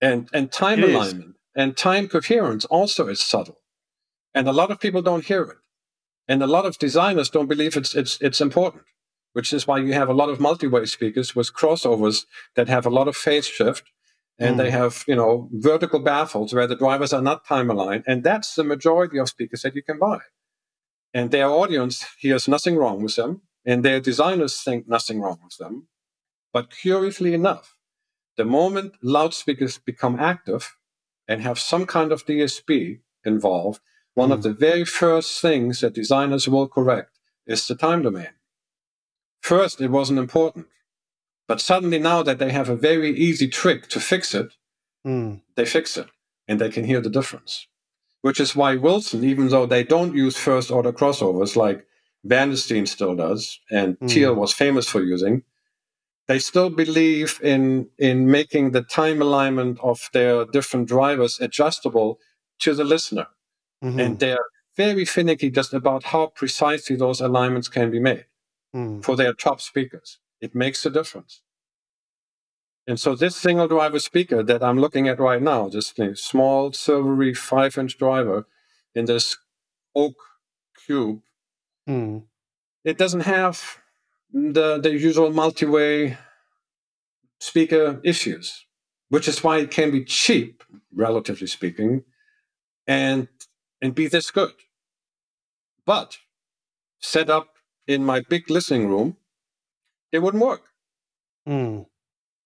And 0.00 0.28
and 0.32 0.52
time 0.52 0.82
it 0.82 0.90
alignment 0.90 1.30
is. 1.30 1.34
and 1.56 1.76
time 1.76 2.08
coherence 2.08 2.64
also 2.66 3.08
is 3.08 3.20
subtle. 3.20 3.60
And 4.34 4.46
a 4.46 4.52
lot 4.52 4.70
of 4.70 4.78
people 4.78 5.02
don't 5.02 5.24
hear 5.24 5.42
it. 5.42 5.56
And 6.28 6.42
a 6.42 6.46
lot 6.46 6.66
of 6.66 6.78
designers 6.78 7.30
don't 7.30 7.48
believe 7.48 7.76
it's 7.76 7.94
it's 7.94 8.18
it's 8.20 8.40
important, 8.40 8.84
which 9.32 9.52
is 9.52 9.66
why 9.66 9.78
you 9.78 9.92
have 9.94 10.08
a 10.08 10.14
lot 10.14 10.28
of 10.28 10.40
multi-way 10.40 10.84
speakers 10.86 11.34
with 11.34 11.54
crossovers 11.54 12.26
that 12.54 12.68
have 12.68 12.86
a 12.86 12.90
lot 12.90 13.08
of 13.08 13.16
phase 13.16 13.46
shift 13.46 13.84
and 14.38 14.54
mm. 14.54 14.58
they 14.58 14.70
have 14.70 15.04
you 15.08 15.16
know 15.16 15.48
vertical 15.52 16.00
baffles 16.00 16.52
where 16.52 16.66
the 16.66 16.76
drivers 16.76 17.12
are 17.12 17.22
not 17.22 17.46
time 17.46 17.70
aligned 17.70 18.04
and 18.06 18.22
that's 18.22 18.54
the 18.54 18.62
majority 18.64 19.18
of 19.18 19.28
speakers 19.28 19.62
that 19.62 19.74
you 19.74 19.82
can 19.82 19.98
buy 19.98 20.18
and 21.14 21.30
their 21.30 21.48
audience 21.48 22.06
hears 22.18 22.48
nothing 22.48 22.76
wrong 22.76 23.02
with 23.02 23.16
them, 23.16 23.42
and 23.64 23.84
their 23.84 24.00
designers 24.00 24.60
think 24.62 24.88
nothing 24.88 25.20
wrong 25.20 25.38
with 25.42 25.56
them. 25.56 25.88
But 26.52 26.70
curiously 26.70 27.34
enough, 27.34 27.76
the 28.36 28.44
moment 28.44 28.94
loudspeakers 29.02 29.78
become 29.78 30.20
active 30.20 30.76
and 31.26 31.42
have 31.42 31.58
some 31.58 31.86
kind 31.86 32.12
of 32.12 32.26
DSP 32.26 33.00
involved, 33.24 33.80
one 34.18 34.30
mm. 34.30 34.34
of 34.34 34.38
hmm. 34.38 34.48
the 34.48 34.54
very 34.68 34.84
first 34.84 35.30
things 35.40 35.80
that 35.80 35.94
designers 35.94 36.48
will 36.48 36.68
correct 36.68 37.12
is 37.46 37.66
the 37.66 37.74
time 37.74 38.02
domain. 38.02 38.34
First, 39.40 39.80
it 39.80 39.90
wasn't 39.98 40.18
important. 40.26 40.66
But 41.46 41.60
suddenly, 41.60 41.98
now 41.98 42.22
that 42.22 42.38
they 42.38 42.52
have 42.52 42.68
a 42.68 42.82
very 42.90 43.10
easy 43.28 43.48
trick 43.48 43.88
to 43.88 44.00
fix 44.00 44.34
it, 44.34 44.50
mm. 45.06 45.40
they 45.56 45.64
fix 45.64 45.96
it 45.96 46.08
and 46.46 46.60
they 46.60 46.70
can 46.70 46.84
hear 46.84 47.00
the 47.00 47.16
difference 47.18 47.68
which 48.22 48.40
is 48.40 48.56
why 48.56 48.76
Wilson, 48.76 49.24
even 49.24 49.48
though 49.48 49.66
they 49.66 49.84
don't 49.84 50.14
use 50.14 50.36
first 50.36 50.70
order 50.70 50.92
crossovers 50.92 51.56
like 51.56 51.84
Steen 52.56 52.86
still 52.86 53.14
does, 53.14 53.60
and 53.70 53.98
mm. 53.98 54.10
Thiel 54.10 54.34
was 54.34 54.52
famous 54.52 54.88
for 54.88 55.02
using, 55.02 55.44
they 56.26 56.38
still 56.38 56.68
believe 56.68 57.40
in 57.42 57.88
in 57.98 58.30
making 58.30 58.72
the 58.72 58.82
time 58.82 59.22
alignment 59.22 59.78
of 59.82 60.10
their 60.12 60.44
different 60.44 60.88
drivers 60.88 61.38
adjustable 61.40 62.18
to 62.58 62.74
the 62.74 62.84
listener. 62.84 63.28
Mm-hmm. 63.82 64.00
And 64.00 64.18
they're 64.18 64.44
very 64.76 65.04
finicky 65.04 65.50
just 65.50 65.74
about 65.74 66.04
how 66.04 66.26
precisely 66.26 66.96
those 66.96 67.20
alignments 67.20 67.68
can 67.68 67.90
be 67.90 68.00
made 68.00 68.26
mm. 68.74 69.04
for 69.04 69.16
their 69.16 69.32
top 69.32 69.60
speakers. 69.60 70.18
It 70.40 70.54
makes 70.54 70.86
a 70.86 70.90
difference. 70.90 71.42
And 72.86 72.98
so 72.98 73.14
this 73.14 73.36
single 73.36 73.68
driver 73.68 73.98
speaker 73.98 74.42
that 74.42 74.62
I'm 74.62 74.78
looking 74.78 75.08
at 75.08 75.20
right 75.20 75.42
now, 75.42 75.68
this 75.68 75.92
small 76.14 76.72
silvery 76.72 77.34
five 77.34 77.76
inch 77.76 77.98
driver 77.98 78.46
in 78.94 79.04
this 79.04 79.36
oak 79.94 80.16
cube, 80.86 81.20
mm. 81.86 82.22
it 82.84 82.96
doesn't 82.96 83.20
have 83.20 83.78
the, 84.32 84.78
the 84.78 84.90
usual 84.90 85.30
multi-way 85.30 86.16
speaker 87.40 88.00
issues, 88.04 88.64
which 89.08 89.28
is 89.28 89.44
why 89.44 89.58
it 89.58 89.70
can 89.70 89.90
be 89.90 90.04
cheap, 90.04 90.62
relatively 90.94 91.46
speaking, 91.46 92.04
and 92.86 93.28
and 93.80 93.94
be 93.94 94.08
this 94.08 94.30
good. 94.30 94.54
But 95.86 96.18
set 97.00 97.30
up 97.30 97.48
in 97.86 98.04
my 98.04 98.20
big 98.20 98.50
listening 98.50 98.88
room, 98.88 99.16
it 100.12 100.20
wouldn't 100.20 100.42
work. 100.42 100.62
Mm 101.48 101.86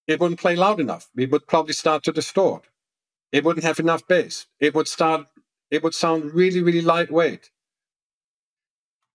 it 0.07 0.21
wouldn't 0.21 0.41
play 0.41 0.57
loud 0.57 0.81
enough. 0.81 1.09
It 1.17 1.31
would 1.31 1.47
probably 1.47 1.75
start 1.75 2.03
to 2.05 2.13
distort. 2.13 2.67
It 3.31 3.45
wouldn't 3.45 3.65
have 3.65 3.81
enough 3.81 4.07
bass. 4.07 4.47
It 4.61 4.75
would 4.75 4.89
start, 4.89 5.27
it 5.71 5.83
would 5.83 5.95
sound 5.95 6.35
really, 6.35 6.63
really 6.63 6.83
lightweight. 6.83 7.51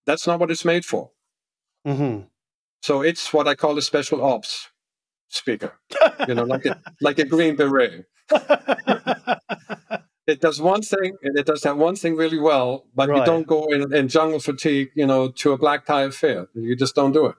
That's 0.05 0.25
not 0.25 0.39
what 0.39 0.51
it's 0.51 0.65
made 0.65 0.85
for. 0.85 1.11
Mm-hmm. 1.85 2.21
So 2.81 3.01
it's 3.01 3.33
what 3.33 3.47
I 3.47 3.55
call 3.55 3.77
a 3.77 3.81
special 3.81 4.23
ops 4.23 4.69
speaker, 5.29 5.73
you 6.27 6.33
know, 6.33 6.43
like 6.43 6.65
a, 6.65 6.81
like 7.01 7.19
a 7.19 7.25
green 7.33 7.55
beret. 7.55 8.05
it 10.27 10.41
does 10.41 10.61
one 10.61 10.81
thing 10.81 11.13
and 11.23 11.37
it 11.37 11.45
does 11.45 11.61
that 11.61 11.77
one 11.77 11.95
thing 11.95 12.15
really 12.15 12.39
well, 12.39 12.85
but 12.93 13.09
right. 13.09 13.19
you 13.19 13.25
don't 13.25 13.47
go 13.47 13.65
in, 13.67 13.93
in 13.93 14.07
jungle 14.07 14.39
fatigue, 14.39 14.89
you 14.95 15.05
know, 15.05 15.29
to 15.29 15.53
a 15.53 15.57
black 15.57 15.85
tie 15.85 16.03
affair. 16.03 16.47
You 16.53 16.75
just 16.75 16.95
don't 16.95 17.13
do 17.13 17.25
it 17.27 17.35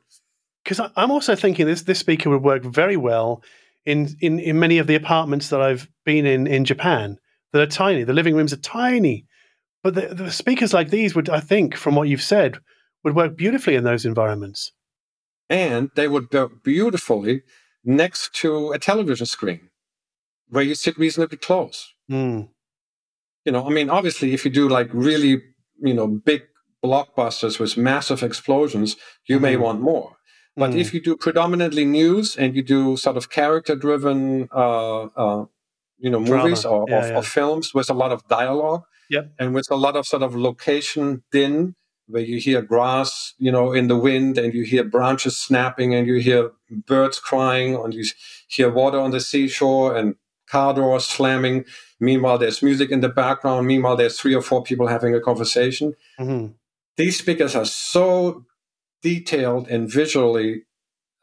because 0.69 0.91
I'm 0.97 1.11
also 1.11 1.35
thinking 1.35 1.67
this 1.67 1.83
this 1.83 1.99
speaker 1.99 2.29
would 2.31 2.43
work 2.43 2.63
very 2.63 2.97
well 2.97 3.43
in, 3.87 4.15
in 4.21 4.39
in 4.39 4.59
many 4.59 4.79
of 4.79 4.87
the 4.87 4.95
apartments 4.95 5.49
that 5.49 5.63
I've 5.63 5.89
been 6.05 6.27
in 6.27 6.47
in 6.47 6.65
Japan 6.65 7.19
that 7.53 7.63
are 7.63 7.67
tiny. 7.67 8.05
The 8.05 8.13
living 8.13 8.35
rooms 8.35 8.53
are 8.53 8.59
tiny, 8.59 9.27
but 9.83 9.95
the, 9.95 10.15
the 10.15 10.31
speakers 10.31 10.75
like 10.75 10.91
these 10.91 11.15
would, 11.15 11.31
I 11.31 11.41
think, 11.41 11.75
from 11.75 11.95
what 11.95 12.09
you've 12.09 12.23
said, 12.23 12.59
would 13.03 13.17
work 13.17 13.37
beautifully 13.37 13.77
in 13.77 13.85
those 13.85 14.05
environments. 14.05 14.73
And 15.49 15.91
they 15.95 16.09
would 16.09 16.33
work 16.33 16.63
beautifully 16.63 17.43
next 17.83 18.35
to 18.35 18.73
a 18.73 18.79
television 18.79 19.25
screen 19.25 19.71
where 20.51 20.65
you 20.65 20.75
sit 20.75 20.99
reasonably 20.99 21.39
close. 21.39 21.95
Mm. 22.11 22.49
You 23.49 23.53
know, 23.53 23.67
I 23.67 23.71
mean, 23.71 23.89
obviously, 23.89 24.35
if 24.35 24.45
you 24.45 24.51
do 24.51 24.69
like 24.69 24.91
really, 24.93 25.41
you 25.81 25.95
know, 25.95 26.07
big 26.07 26.43
blockbusters 26.85 27.59
with 27.59 27.79
massive 27.79 28.23
explosions, 28.23 28.97
you 29.27 29.37
mm-hmm. 29.37 29.43
may 29.43 29.57
want 29.57 29.81
more. 29.81 30.19
But 30.55 30.73
mm. 30.73 30.79
if 30.79 30.93
you 30.93 31.01
do 31.01 31.17
predominantly 31.17 31.87
news 31.87 32.37
and 32.37 32.55
you 32.55 32.63
do 32.63 32.99
sort 32.99 33.17
of 33.17 33.31
character-driven, 33.31 34.51
uh, 34.55 35.05
uh, 35.05 35.47
you 35.97 36.11
know, 36.11 36.21
movies 36.21 36.67
or, 36.67 36.85
yeah, 36.91 36.95
or, 36.95 37.09
yeah. 37.09 37.17
or, 37.17 37.23
films 37.23 37.73
with 37.73 37.89
a 37.89 37.95
lot 37.95 38.13
of 38.13 38.29
dialogue, 38.29 38.83
yep. 39.09 39.33
and 39.39 39.55
with 39.55 39.71
a 39.71 39.77
lot 39.77 39.97
of 39.97 40.07
sort 40.07 40.23
of 40.23 40.37
location 40.37 41.23
din, 41.33 41.75
where 42.07 42.21
you 42.23 42.39
hear 42.39 42.61
grass, 42.61 43.33
you 43.39 43.51
know, 43.51 43.73
in 43.73 43.89
the 43.89 43.97
wind, 43.97 44.37
and 44.37 44.53
you 44.53 44.65
hear 44.65 44.85
branches 44.85 45.39
snapping, 45.39 45.95
and 45.95 46.07
you 46.07 46.17
hear 46.17 46.51
birds 46.87 47.19
crying, 47.19 47.77
and 47.77 47.95
you 47.95 48.05
hear 48.47 48.69
water 48.71 49.01
on 49.01 49.11
the 49.11 49.21
seashore, 49.21 49.97
and 49.97 50.17
car 50.47 50.75
doors 50.75 51.07
slamming. 51.07 51.65
Meanwhile, 52.01 52.39
there's 52.39 52.63
music 52.63 52.91
in 52.91 53.01
the 53.01 53.09
background. 53.09 53.67
Meanwhile, 53.67 53.97
there's 53.97 54.19
three 54.19 54.35
or 54.35 54.43
four 54.43 54.63
people 54.63 54.87
having 54.87 55.15
a 55.15 55.21
conversation. 55.21 55.95
Mm-hmm. 56.19 56.53
These 56.97 57.19
speakers 57.19 57.55
are 57.57 57.65
so 57.65 58.45
detailed 59.03 59.69
and 59.69 59.91
visually 59.91 60.63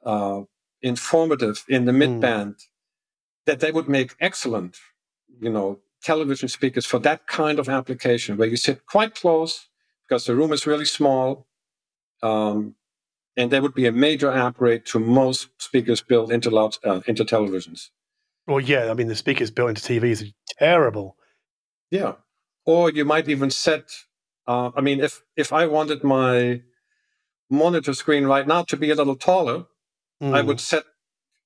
uh, 0.05 0.41
informative 0.81 1.63
in 1.67 1.85
the 1.85 1.93
mid 1.93 2.19
band 2.19 2.55
mm. 2.55 2.63
that 3.45 3.59
they 3.59 3.71
would 3.71 3.89
make 3.89 4.15
excellent, 4.19 4.77
you 5.41 5.49
know, 5.49 5.79
television 6.03 6.47
speakers 6.47 6.85
for 6.85 6.99
that 6.99 7.25
kind 7.27 7.57
of 7.59 7.67
application 7.67 8.37
where 8.37 8.47
you 8.47 8.57
sit 8.57 8.85
quite 8.85 9.15
close 9.15 9.67
because 10.07 10.25
the 10.25 10.35
room 10.35 10.53
is 10.53 10.67
really 10.67 10.85
small. 10.85 11.47
Um, 12.21 12.75
and 13.37 13.51
that 13.51 13.61
would 13.61 13.73
be 13.73 13.85
a 13.85 13.91
major 13.91 14.31
upgrade 14.31 14.85
to 14.87 14.99
most 14.99 15.49
speakers 15.57 16.01
built 16.01 16.31
into 16.31 16.49
loud 16.49 16.77
uh, 16.85 17.01
into 17.07 17.25
televisions. 17.25 17.89
Well, 18.47 18.59
yeah, 18.59 18.89
I 18.89 18.93
mean 18.93 19.07
the 19.07 19.15
speakers 19.15 19.51
built 19.51 19.69
into 19.69 19.81
TVs 19.81 20.23
are 20.23 20.31
terrible. 20.57 21.17
Yeah, 21.91 22.13
or 22.65 22.91
you 22.91 23.05
might 23.05 23.29
even 23.29 23.49
set. 23.49 23.89
Uh, 24.47 24.71
I 24.75 24.81
mean, 24.81 24.99
if 24.99 25.21
if 25.35 25.53
I 25.53 25.65
wanted 25.65 26.03
my 26.03 26.61
monitor 27.49 27.93
screen 27.93 28.25
right 28.25 28.47
now 28.47 28.63
to 28.63 28.77
be 28.77 28.89
a 28.91 28.95
little 28.95 29.15
taller, 29.15 29.65
mm. 30.21 30.35
I 30.35 30.41
would 30.41 30.59
set 30.59 30.83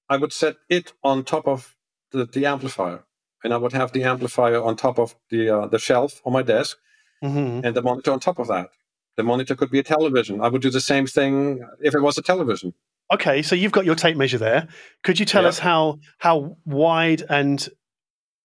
I 0.10 0.18
would 0.18 0.34
set 0.34 0.56
it 0.70 0.94
on 1.04 1.24
top 1.24 1.48
of 1.48 1.76
the, 2.12 2.26
the 2.26 2.46
amplifier, 2.46 3.04
and 3.44 3.54
I 3.54 3.58
would 3.58 3.74
have 3.74 3.92
the 3.92 4.04
amplifier 4.04 4.62
on 4.62 4.76
top 4.76 5.00
of 5.00 5.16
the 5.30 5.50
uh, 5.50 5.68
the 5.68 5.80
shelf 5.80 6.22
on 6.26 6.34
my 6.34 6.42
desk, 6.42 6.78
mm-hmm. 7.24 7.66
and 7.66 7.76
the 7.76 7.82
monitor 7.82 8.12
on 8.12 8.20
top 8.20 8.40
of 8.40 8.48
that. 8.48 8.70
The 9.18 9.24
monitor 9.24 9.56
could 9.56 9.70
be 9.70 9.80
a 9.80 9.84
television. 9.84 10.42
I 10.42 10.48
would 10.48 10.62
do 10.62 10.70
the 10.72 10.82
same 10.82 11.06
thing 11.06 11.62
if 11.82 11.94
it 11.94 12.02
was 12.02 12.18
a 12.18 12.22
television. 12.22 12.74
Okay, 13.12 13.42
so 13.42 13.56
you've 13.56 13.72
got 13.72 13.86
your 13.86 13.96
tape 13.96 14.16
measure 14.16 14.38
there. 14.38 14.68
Could 15.04 15.20
you 15.20 15.26
tell 15.26 15.44
yeah. 15.44 15.50
us 15.50 15.60
how 15.60 16.00
how 16.20 16.58
wide 16.66 17.24
and 17.30 17.68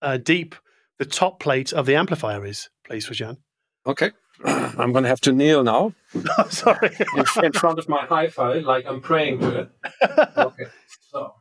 uh, 0.05 0.19
deep 0.19 0.55
the 0.99 1.05
top 1.05 1.41
plate 1.41 1.73
of 1.73 1.87
the 1.87 1.97
amplifier 1.97 2.45
is, 2.45 2.69
please, 2.87 3.09
Srajan? 3.09 3.39
Okay, 3.87 4.13
I'm 4.45 4.93
going 4.93 5.03
to 5.03 5.09
have 5.09 5.21
to 5.23 5.33
kneel 5.33 5.65
now. 5.65 5.95
oh, 6.39 6.49
sorry, 6.49 6.95
in, 7.17 7.45
in, 7.45 7.53
front 7.53 7.79
of 7.79 7.89
my 7.89 8.05
hi-fi, 8.07 8.59
like 8.59 8.87
I'm 8.87 9.01
praying 9.01 9.41
to 9.41 9.61
it. 9.61 9.71
Okay, 10.37 10.67
so 11.11 11.35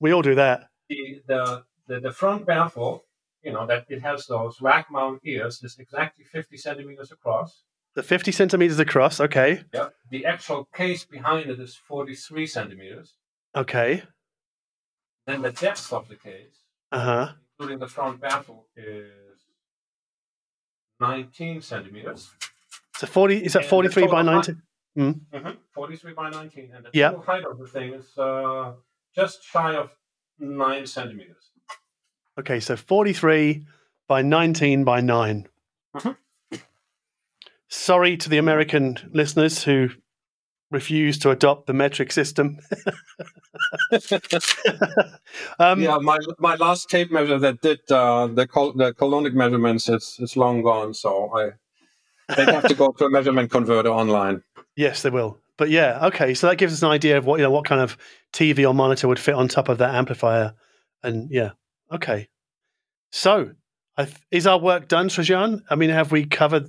we 0.00 0.12
all 0.12 0.22
do 0.22 0.34
that. 0.34 0.68
The 0.88 1.22
the 1.26 1.64
the, 1.86 2.00
the 2.00 2.12
front 2.12 2.44
baffle, 2.44 3.04
you 3.42 3.52
know, 3.52 3.66
that 3.66 3.86
it 3.88 4.02
has 4.02 4.26
those 4.26 4.60
rack 4.60 4.88
mount 4.90 5.20
ears, 5.24 5.62
is 5.62 5.78
exactly 5.78 6.24
50 6.24 6.56
centimeters 6.56 7.10
across. 7.10 7.62
The 7.94 8.02
50 8.02 8.30
centimeters 8.32 8.78
across, 8.78 9.20
okay. 9.20 9.62
Yeah. 9.72 9.88
The 10.10 10.26
actual 10.26 10.68
case 10.74 11.04
behind 11.04 11.50
it 11.50 11.58
is 11.58 11.74
43 11.74 12.46
centimeters. 12.46 13.14
Okay. 13.56 14.02
Then 15.26 15.42
the 15.42 15.50
depth 15.50 15.92
of 15.92 16.08
the 16.08 16.16
case, 16.16 16.60
uh-huh. 16.92 17.32
Including 17.58 17.78
the 17.78 17.88
front 17.88 18.20
baffle, 18.20 18.66
is 18.76 19.10
19 21.00 21.60
centimeters. 21.60 22.30
So 22.96 23.06
40 23.06 23.44
is 23.44 23.52
that 23.54 23.64
43 23.64 24.06
by 24.06 24.22
19? 24.22 24.62
Mm. 24.96 25.20
Mm-hmm, 25.32 25.50
43 25.72 26.12
by 26.12 26.30
19. 26.30 26.70
And 26.74 26.86
the 26.86 26.90
total 26.90 27.20
height 27.22 27.44
of 27.44 27.58
the 27.58 27.66
thing 27.66 27.94
is 27.94 28.16
uh, 28.18 28.72
just 29.14 29.44
shy 29.44 29.74
of 29.76 29.90
9 30.38 30.86
centimeters. 30.86 31.50
Okay, 32.38 32.60
so 32.60 32.76
43 32.76 33.64
by 34.06 34.22
19 34.22 34.84
by 34.84 35.00
9. 35.00 35.48
Mm-hmm. 35.96 36.56
Sorry 37.68 38.16
to 38.16 38.28
the 38.28 38.38
American 38.38 38.96
listeners 39.12 39.64
who 39.64 39.90
refuse 40.70 41.18
to 41.18 41.30
adopt 41.30 41.66
the 41.66 41.72
metric 41.72 42.12
system. 42.12 42.58
um, 45.58 45.80
yeah, 45.80 45.98
my 45.98 46.18
my 46.38 46.54
last 46.56 46.88
tape 46.88 47.10
measure 47.10 47.38
that 47.38 47.60
did 47.60 47.80
uh, 47.90 48.26
the 48.26 48.46
col- 48.46 48.74
the 48.74 48.92
colonic 48.94 49.34
measurements 49.34 49.88
is 49.88 50.16
it's 50.20 50.36
long 50.36 50.62
gone, 50.62 50.94
so 50.94 51.30
I 51.34 51.50
they 52.36 52.44
have 52.44 52.68
to 52.68 52.74
go 52.74 52.92
to 52.92 53.06
a 53.06 53.10
measurement 53.10 53.50
converter 53.50 53.88
online. 53.88 54.42
Yes, 54.76 55.02
they 55.02 55.10
will. 55.10 55.38
But 55.56 55.70
yeah, 55.70 56.06
okay. 56.06 56.34
So 56.34 56.48
that 56.48 56.56
gives 56.56 56.72
us 56.72 56.82
an 56.82 56.88
idea 56.88 57.18
of 57.18 57.26
what 57.26 57.38
you 57.38 57.44
know 57.44 57.50
what 57.50 57.64
kind 57.64 57.80
of 57.80 57.96
TV 58.32 58.68
or 58.68 58.74
monitor 58.74 59.08
would 59.08 59.18
fit 59.18 59.34
on 59.34 59.48
top 59.48 59.68
of 59.68 59.78
that 59.78 59.94
amplifier, 59.94 60.54
and 61.02 61.30
yeah, 61.30 61.52
okay. 61.92 62.28
So, 63.10 63.52
is 64.30 64.46
our 64.46 64.58
work 64.58 64.86
done, 64.88 65.08
Srajan? 65.08 65.62
I 65.70 65.74
mean, 65.74 65.90
have 65.90 66.12
we 66.12 66.26
covered 66.26 66.68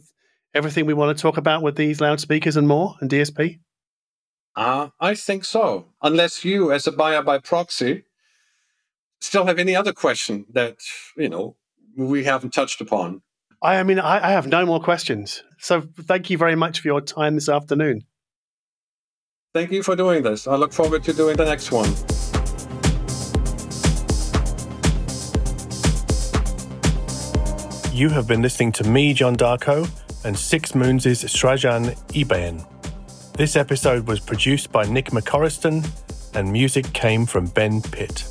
everything 0.53 0.85
we 0.85 0.93
want 0.93 1.15
to 1.15 1.21
talk 1.21 1.37
about 1.37 1.61
with 1.61 1.75
these 1.75 2.01
loudspeakers 2.01 2.55
and 2.55 2.67
more 2.67 2.95
and 3.01 3.09
DSP? 3.09 3.59
Uh, 4.55 4.89
I 4.99 5.15
think 5.15 5.45
so. 5.45 5.85
Unless 6.01 6.43
you, 6.43 6.71
as 6.71 6.87
a 6.87 6.91
buyer 6.91 7.21
by 7.21 7.37
proxy, 7.39 8.03
still 9.21 9.45
have 9.45 9.59
any 9.59 9.75
other 9.75 9.93
question 9.93 10.45
that, 10.51 10.77
you 11.15 11.29
know, 11.29 11.55
we 11.95 12.23
haven't 12.23 12.51
touched 12.53 12.81
upon. 12.81 13.21
I, 13.61 13.77
I 13.77 13.83
mean, 13.83 13.99
I, 13.99 14.29
I 14.29 14.31
have 14.31 14.47
no 14.47 14.65
more 14.65 14.79
questions. 14.79 15.43
So 15.59 15.81
thank 16.01 16.29
you 16.29 16.37
very 16.37 16.55
much 16.55 16.79
for 16.79 16.87
your 16.87 17.01
time 17.01 17.35
this 17.35 17.49
afternoon. 17.49 18.03
Thank 19.53 19.71
you 19.71 19.83
for 19.83 19.95
doing 19.95 20.23
this. 20.23 20.47
I 20.47 20.55
look 20.55 20.73
forward 20.73 21.03
to 21.05 21.13
doing 21.13 21.35
the 21.35 21.45
next 21.45 21.71
one. 21.71 21.89
You 27.93 28.09
have 28.09 28.27
been 28.27 28.41
listening 28.41 28.71
to 28.73 28.85
me, 28.85 29.13
John 29.13 29.35
Darko 29.35 29.89
and 30.23 30.37
Six 30.37 30.73
Moons' 30.75 31.05
Srajan 31.05 31.97
Ebaen. 32.13 32.65
This 33.39 33.55
episode 33.55 34.05
was 34.05 34.19
produced 34.19 34.69
by 34.69 34.83
Nick 34.83 35.11
McCorriston, 35.11 35.87
and 36.35 36.51
music 36.51 36.91
came 36.91 37.25
from 37.25 37.45
Ben 37.45 37.81
Pitt. 37.81 38.25